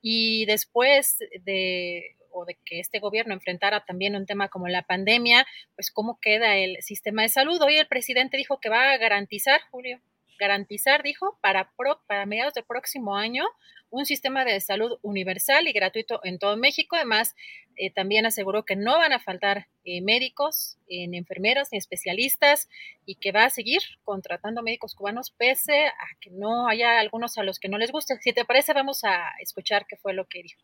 y 0.00 0.46
después 0.46 1.18
de 1.44 2.16
o 2.36 2.44
de 2.44 2.58
que 2.64 2.80
este 2.80 2.98
gobierno 2.98 3.32
enfrentara 3.32 3.84
también 3.84 4.14
un 4.14 4.26
tema 4.26 4.48
como 4.48 4.68
la 4.68 4.82
pandemia, 4.82 5.46
pues 5.74 5.90
cómo 5.90 6.18
queda 6.20 6.56
el 6.56 6.82
sistema 6.82 7.22
de 7.22 7.30
salud. 7.30 7.60
Hoy 7.62 7.78
el 7.78 7.86
presidente 7.86 8.36
dijo 8.36 8.60
que 8.60 8.68
va 8.68 8.92
a 8.92 8.98
garantizar, 8.98 9.60
Julio, 9.70 10.00
garantizar, 10.38 11.02
dijo, 11.02 11.38
para, 11.40 11.70
pro, 11.76 12.00
para 12.06 12.26
mediados 12.26 12.54
del 12.54 12.64
próximo 12.64 13.16
año 13.16 13.44
un 13.90 14.04
sistema 14.04 14.44
de 14.44 14.60
salud 14.60 14.98
universal 15.02 15.68
y 15.68 15.72
gratuito 15.72 16.20
en 16.24 16.38
todo 16.38 16.56
México. 16.56 16.96
Además, 16.96 17.34
eh, 17.76 17.90
también 17.90 18.26
aseguró 18.26 18.64
que 18.64 18.76
no 18.76 18.98
van 18.98 19.12
a 19.12 19.20
faltar 19.20 19.68
eh, 19.84 20.00
médicos, 20.02 20.76
eh, 20.88 21.06
ni 21.06 21.18
enfermeras, 21.18 21.68
ni 21.72 21.78
especialistas 21.78 22.68
y 23.04 23.16
que 23.16 23.32
va 23.32 23.44
a 23.44 23.50
seguir 23.50 23.80
contratando 24.04 24.62
médicos 24.62 24.94
cubanos 24.94 25.30
pese 25.30 25.86
a 25.86 26.06
que 26.20 26.30
no 26.30 26.68
haya 26.68 26.98
algunos 26.98 27.38
a 27.38 27.42
los 27.42 27.58
que 27.58 27.68
no 27.68 27.78
les 27.78 27.92
guste. 27.92 28.18
Si 28.20 28.32
te 28.32 28.44
parece, 28.44 28.72
vamos 28.72 29.04
a 29.04 29.30
escuchar 29.40 29.86
qué 29.86 29.96
fue 29.96 30.14
lo 30.14 30.26
que 30.26 30.42
dijo. 30.42 30.60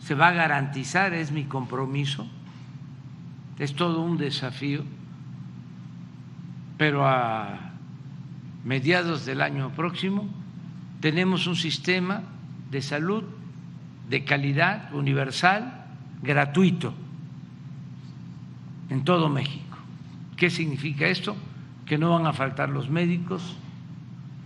Se 0.00 0.14
va 0.14 0.28
a 0.28 0.32
garantizar, 0.32 1.14
es 1.14 1.30
mi 1.30 1.44
compromiso, 1.44 2.26
es 3.58 3.74
todo 3.74 4.00
un 4.02 4.18
desafío 4.18 4.84
pero 6.76 7.06
a 7.06 7.65
mediados 8.66 9.24
del 9.24 9.42
año 9.42 9.70
próximo 9.70 10.28
tenemos 11.00 11.46
un 11.46 11.54
sistema 11.54 12.24
de 12.68 12.82
salud 12.82 13.22
de 14.10 14.24
calidad 14.24 14.92
universal, 14.92 15.86
gratuito, 16.20 16.92
en 18.90 19.04
todo 19.04 19.28
México. 19.28 19.78
¿Qué 20.36 20.50
significa 20.50 21.06
esto? 21.06 21.36
Que 21.86 21.96
no 21.96 22.10
van 22.10 22.26
a 22.26 22.32
faltar 22.32 22.68
los 22.68 22.90
médicos 22.90 23.56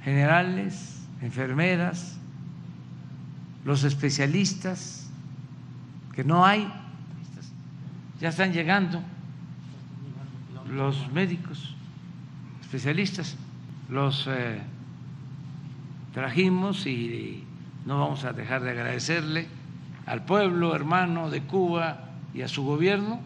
generales, 0.05 1.09
enfermeras, 1.23 2.19
los 3.65 3.85
especialistas, 3.85 5.11
que 6.15 6.25
no 6.25 6.45
hay, 6.45 6.71
ya 8.21 8.29
están 8.29 8.53
llegando 8.53 9.03
los 10.71 11.11
médicos 11.11 11.75
especialistas, 12.61 13.37
los 13.91 14.27
eh, 14.29 14.61
trajimos 16.15 16.87
y 16.87 17.45
no 17.87 17.99
vamos 17.99 18.25
a 18.25 18.33
dejar 18.33 18.63
de 18.63 18.71
agradecerle 18.71 19.49
al 20.07 20.25
pueblo 20.25 20.75
hermano 20.75 21.29
de 21.29 21.43
Cuba 21.43 22.11
y 22.33 22.43
a 22.43 22.49
su 22.49 22.63
gobierno 22.63 23.21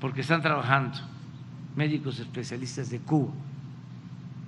porque 0.00 0.20
están 0.20 0.42
trabajando 0.42 0.98
médicos 1.74 2.20
especialistas 2.20 2.90
de 2.90 3.00
Cuba 3.00 3.32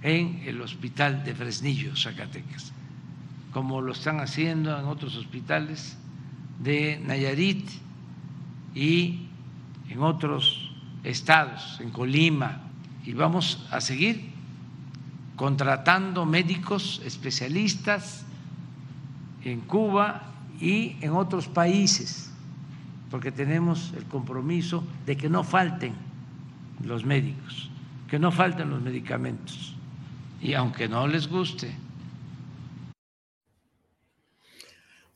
en 0.02 0.42
el 0.46 0.60
hospital 0.60 1.24
de 1.24 1.34
Fresnillo, 1.34 1.96
Zacatecas, 1.96 2.72
como 3.52 3.80
lo 3.80 3.92
están 3.92 4.20
haciendo 4.20 4.78
en 4.78 4.84
otros 4.84 5.16
hospitales 5.16 5.98
de 6.60 7.02
Nayarit 7.04 7.68
y 8.74 9.26
en 9.88 10.02
otros 10.02 10.70
estados, 11.02 11.80
en 11.80 11.90
Colima, 11.90 12.60
y 13.04 13.12
vamos 13.14 13.66
a 13.70 13.80
seguir 13.80 14.35
contratando 15.36 16.24
médicos 16.24 17.00
especialistas 17.04 18.24
en 19.44 19.60
Cuba 19.60 20.22
y 20.60 20.96
en 21.02 21.12
otros 21.12 21.46
países, 21.46 22.30
porque 23.10 23.30
tenemos 23.30 23.92
el 23.96 24.04
compromiso 24.04 24.82
de 25.04 25.16
que 25.16 25.28
no 25.28 25.44
falten 25.44 25.94
los 26.84 27.04
médicos, 27.04 27.70
que 28.08 28.18
no 28.18 28.32
falten 28.32 28.70
los 28.70 28.80
medicamentos. 28.80 29.74
Y 30.40 30.54
aunque 30.54 30.88
no 30.88 31.06
les 31.06 31.28
guste. 31.28 31.74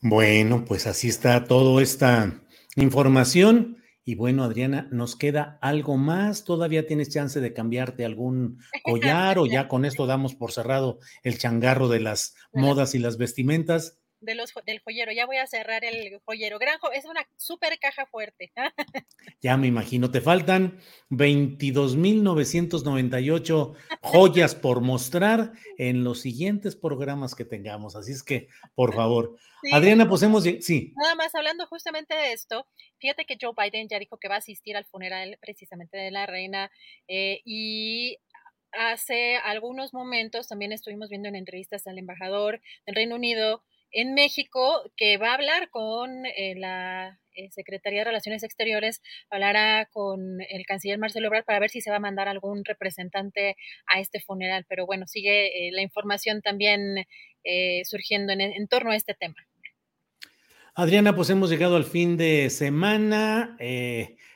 Bueno, 0.01 0.65
pues 0.65 0.87
así 0.87 1.09
está 1.09 1.45
toda 1.45 1.83
esta 1.83 2.33
información. 2.77 3.80
Y 4.11 4.17
bueno, 4.17 4.43
Adriana, 4.43 4.89
¿nos 4.91 5.15
queda 5.15 5.57
algo 5.63 5.97
más? 5.97 6.43
¿Todavía 6.43 6.85
tienes 6.85 7.11
chance 7.11 7.41
de 7.41 7.53
cambiarte 7.53 8.05
algún 8.05 8.59
collar 8.83 9.39
o 9.39 9.47
ya 9.47 9.69
con 9.69 9.85
esto 9.85 10.05
damos 10.05 10.35
por 10.35 10.51
cerrado 10.51 10.99
el 11.23 11.39
changarro 11.39 11.87
de 11.87 12.01
las 12.01 12.35
modas 12.53 12.97
y 12.97 12.99
las 12.99 13.19
vestimentas? 13.19 14.00
De 14.21 14.35
los, 14.35 14.53
del 14.67 14.81
joyero. 14.81 15.13
Ya 15.13 15.27
voy 15.27 15.37
a 15.37 15.47
cerrar 15.47 15.85
el 15.85 16.21
joyero. 16.25 16.59
Granjo, 16.59 16.91
es 16.93 17.05
una 17.05 17.29
súper 17.37 17.79
caja 17.79 18.07
fuerte. 18.07 18.53
ya 19.41 19.57
me 19.57 19.67
imagino, 19.67 20.11
te 20.11 20.21
faltan 20.21 20.79
22.998 21.11 23.75
joyas 24.03 24.55
por 24.55 24.81
mostrar 24.81 25.53
en 25.79 26.05
los 26.05 26.21
siguientes 26.21 26.77
programas 26.77 27.35
que 27.35 27.45
tengamos. 27.45 27.97
Así 27.97 28.13
es 28.13 28.23
que, 28.23 28.47
por 28.75 28.95
favor. 28.95 29.37
Adriana, 29.73 30.09
pues 30.09 30.23
hemos... 30.23 30.45
Sí. 30.45 30.93
Nada 30.97 31.15
más 31.15 31.35
hablando 31.35 31.67
justamente 31.67 32.15
de 32.15 32.33
esto, 32.33 32.67
fíjate 32.99 33.25
que 33.25 33.37
Joe 33.41 33.55
Biden 33.57 33.89
ya 33.89 33.99
dijo 33.99 34.19
que 34.19 34.29
va 34.29 34.37
a 34.37 34.39
asistir 34.39 34.77
al 34.77 34.85
funeral 34.85 35.39
precisamente 35.41 35.99
de 35.99 36.11
la 36.11 36.27
reina 36.27 36.71
eh, 37.09 37.41
y 37.45 38.19
hace 38.73 39.37
algunos 39.37 39.93
momentos 39.93 40.49
también 40.49 40.73
estuvimos 40.73 41.09
viendo 41.09 41.29
en 41.29 41.37
entrevistas 41.37 41.87
al 41.87 41.99
embajador 41.99 42.61
del 42.87 42.95
Reino 42.95 43.17
Unido 43.17 43.65
en 43.93 44.15
México 44.15 44.83
que 44.97 45.17
va 45.19 45.31
a 45.31 45.35
hablar 45.35 45.71
con 45.71 46.25
eh, 46.27 46.55
la 46.57 47.19
eh, 47.35 47.51
Secretaría 47.51 48.01
de 48.01 48.05
Relaciones 48.07 48.43
Exteriores, 48.43 49.03
hablará 49.31 49.89
con 49.93 50.41
el 50.41 50.65
canciller 50.67 50.99
Marcelo 50.99 51.27
Ebrard 51.27 51.45
para 51.45 51.61
ver 51.61 51.71
si 51.71 51.81
se 51.81 51.91
va 51.91 51.97
a 51.97 52.01
mandar 52.01 52.29
algún 52.29 52.65
representante 52.65 53.57
a 53.87 54.01
este 54.01 54.21
funeral. 54.21 54.65
Pero 54.69 54.87
bueno, 54.87 55.07
sigue 55.07 55.69
eh, 55.69 55.73
la 55.73 55.83
información 55.83 56.43
también 56.43 57.05
surgiendo 57.85 58.35
en, 58.35 58.43
en, 58.43 58.69
torno 58.69 58.91
a 58.91 58.97
este 58.97 59.15
tema. 59.15 59.37
Adriana, 60.75 61.17
pues 61.17 61.31
hemos 61.31 61.49
llegado 61.49 61.77
al 61.77 61.85
fin 61.85 62.19
de 62.19 62.51
semana. 62.51 63.57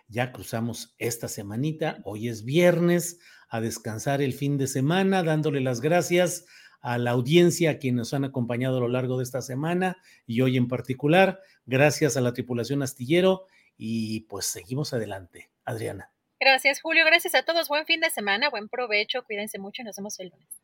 ya 0.09 0.33
cruzamos 0.33 0.95
esta 0.99 1.29
semanita. 1.29 1.99
Hoy 2.05 2.29
es 2.29 2.47
viernes. 2.47 3.21
A 3.51 3.61
descansar 3.61 4.23
el 4.23 4.33
fin 4.33 4.57
de 4.57 4.67
semana, 4.67 5.23
dándole 5.23 5.61
las 5.61 5.81
gracias 5.83 6.47
a 6.85 6.99
la 6.99 7.13
audiencia, 7.13 7.71
a 7.71 7.79
quienes 7.79 7.97
nos 7.97 8.13
han 8.13 8.25
acompañado 8.25 8.77
a 8.77 8.81
lo 8.81 8.89
largo 8.89 9.17
de 9.17 9.25
esta 9.25 9.41
semana 9.41 9.97
y 10.27 10.43
hoy 10.43 10.59
en 10.59 10.69
particular. 10.69 11.41
Gracias 11.65 12.19
a 12.19 12.21
la 12.21 12.35
tripulación 12.35 12.83
astillero 12.83 13.47
y 13.79 14.21
pues 14.29 14.45
seguimos 14.45 14.93
adelante. 14.93 15.51
Adriana. 15.65 16.13
Gracias, 16.39 16.83
Julio. 16.83 17.07
Gracias 17.07 17.35
a 17.35 17.43
todos. 17.43 17.69
Buen 17.69 17.87
fin 17.87 18.01
de 18.01 18.11
semana, 18.11 18.51
buen 18.51 18.69
provecho. 18.69 19.25
Cuídense 19.25 19.59
mucho 19.59 19.81
y 19.81 19.87
nos 19.87 19.97
vemos 19.97 20.21
el 20.21 20.29
lunes. 20.29 20.64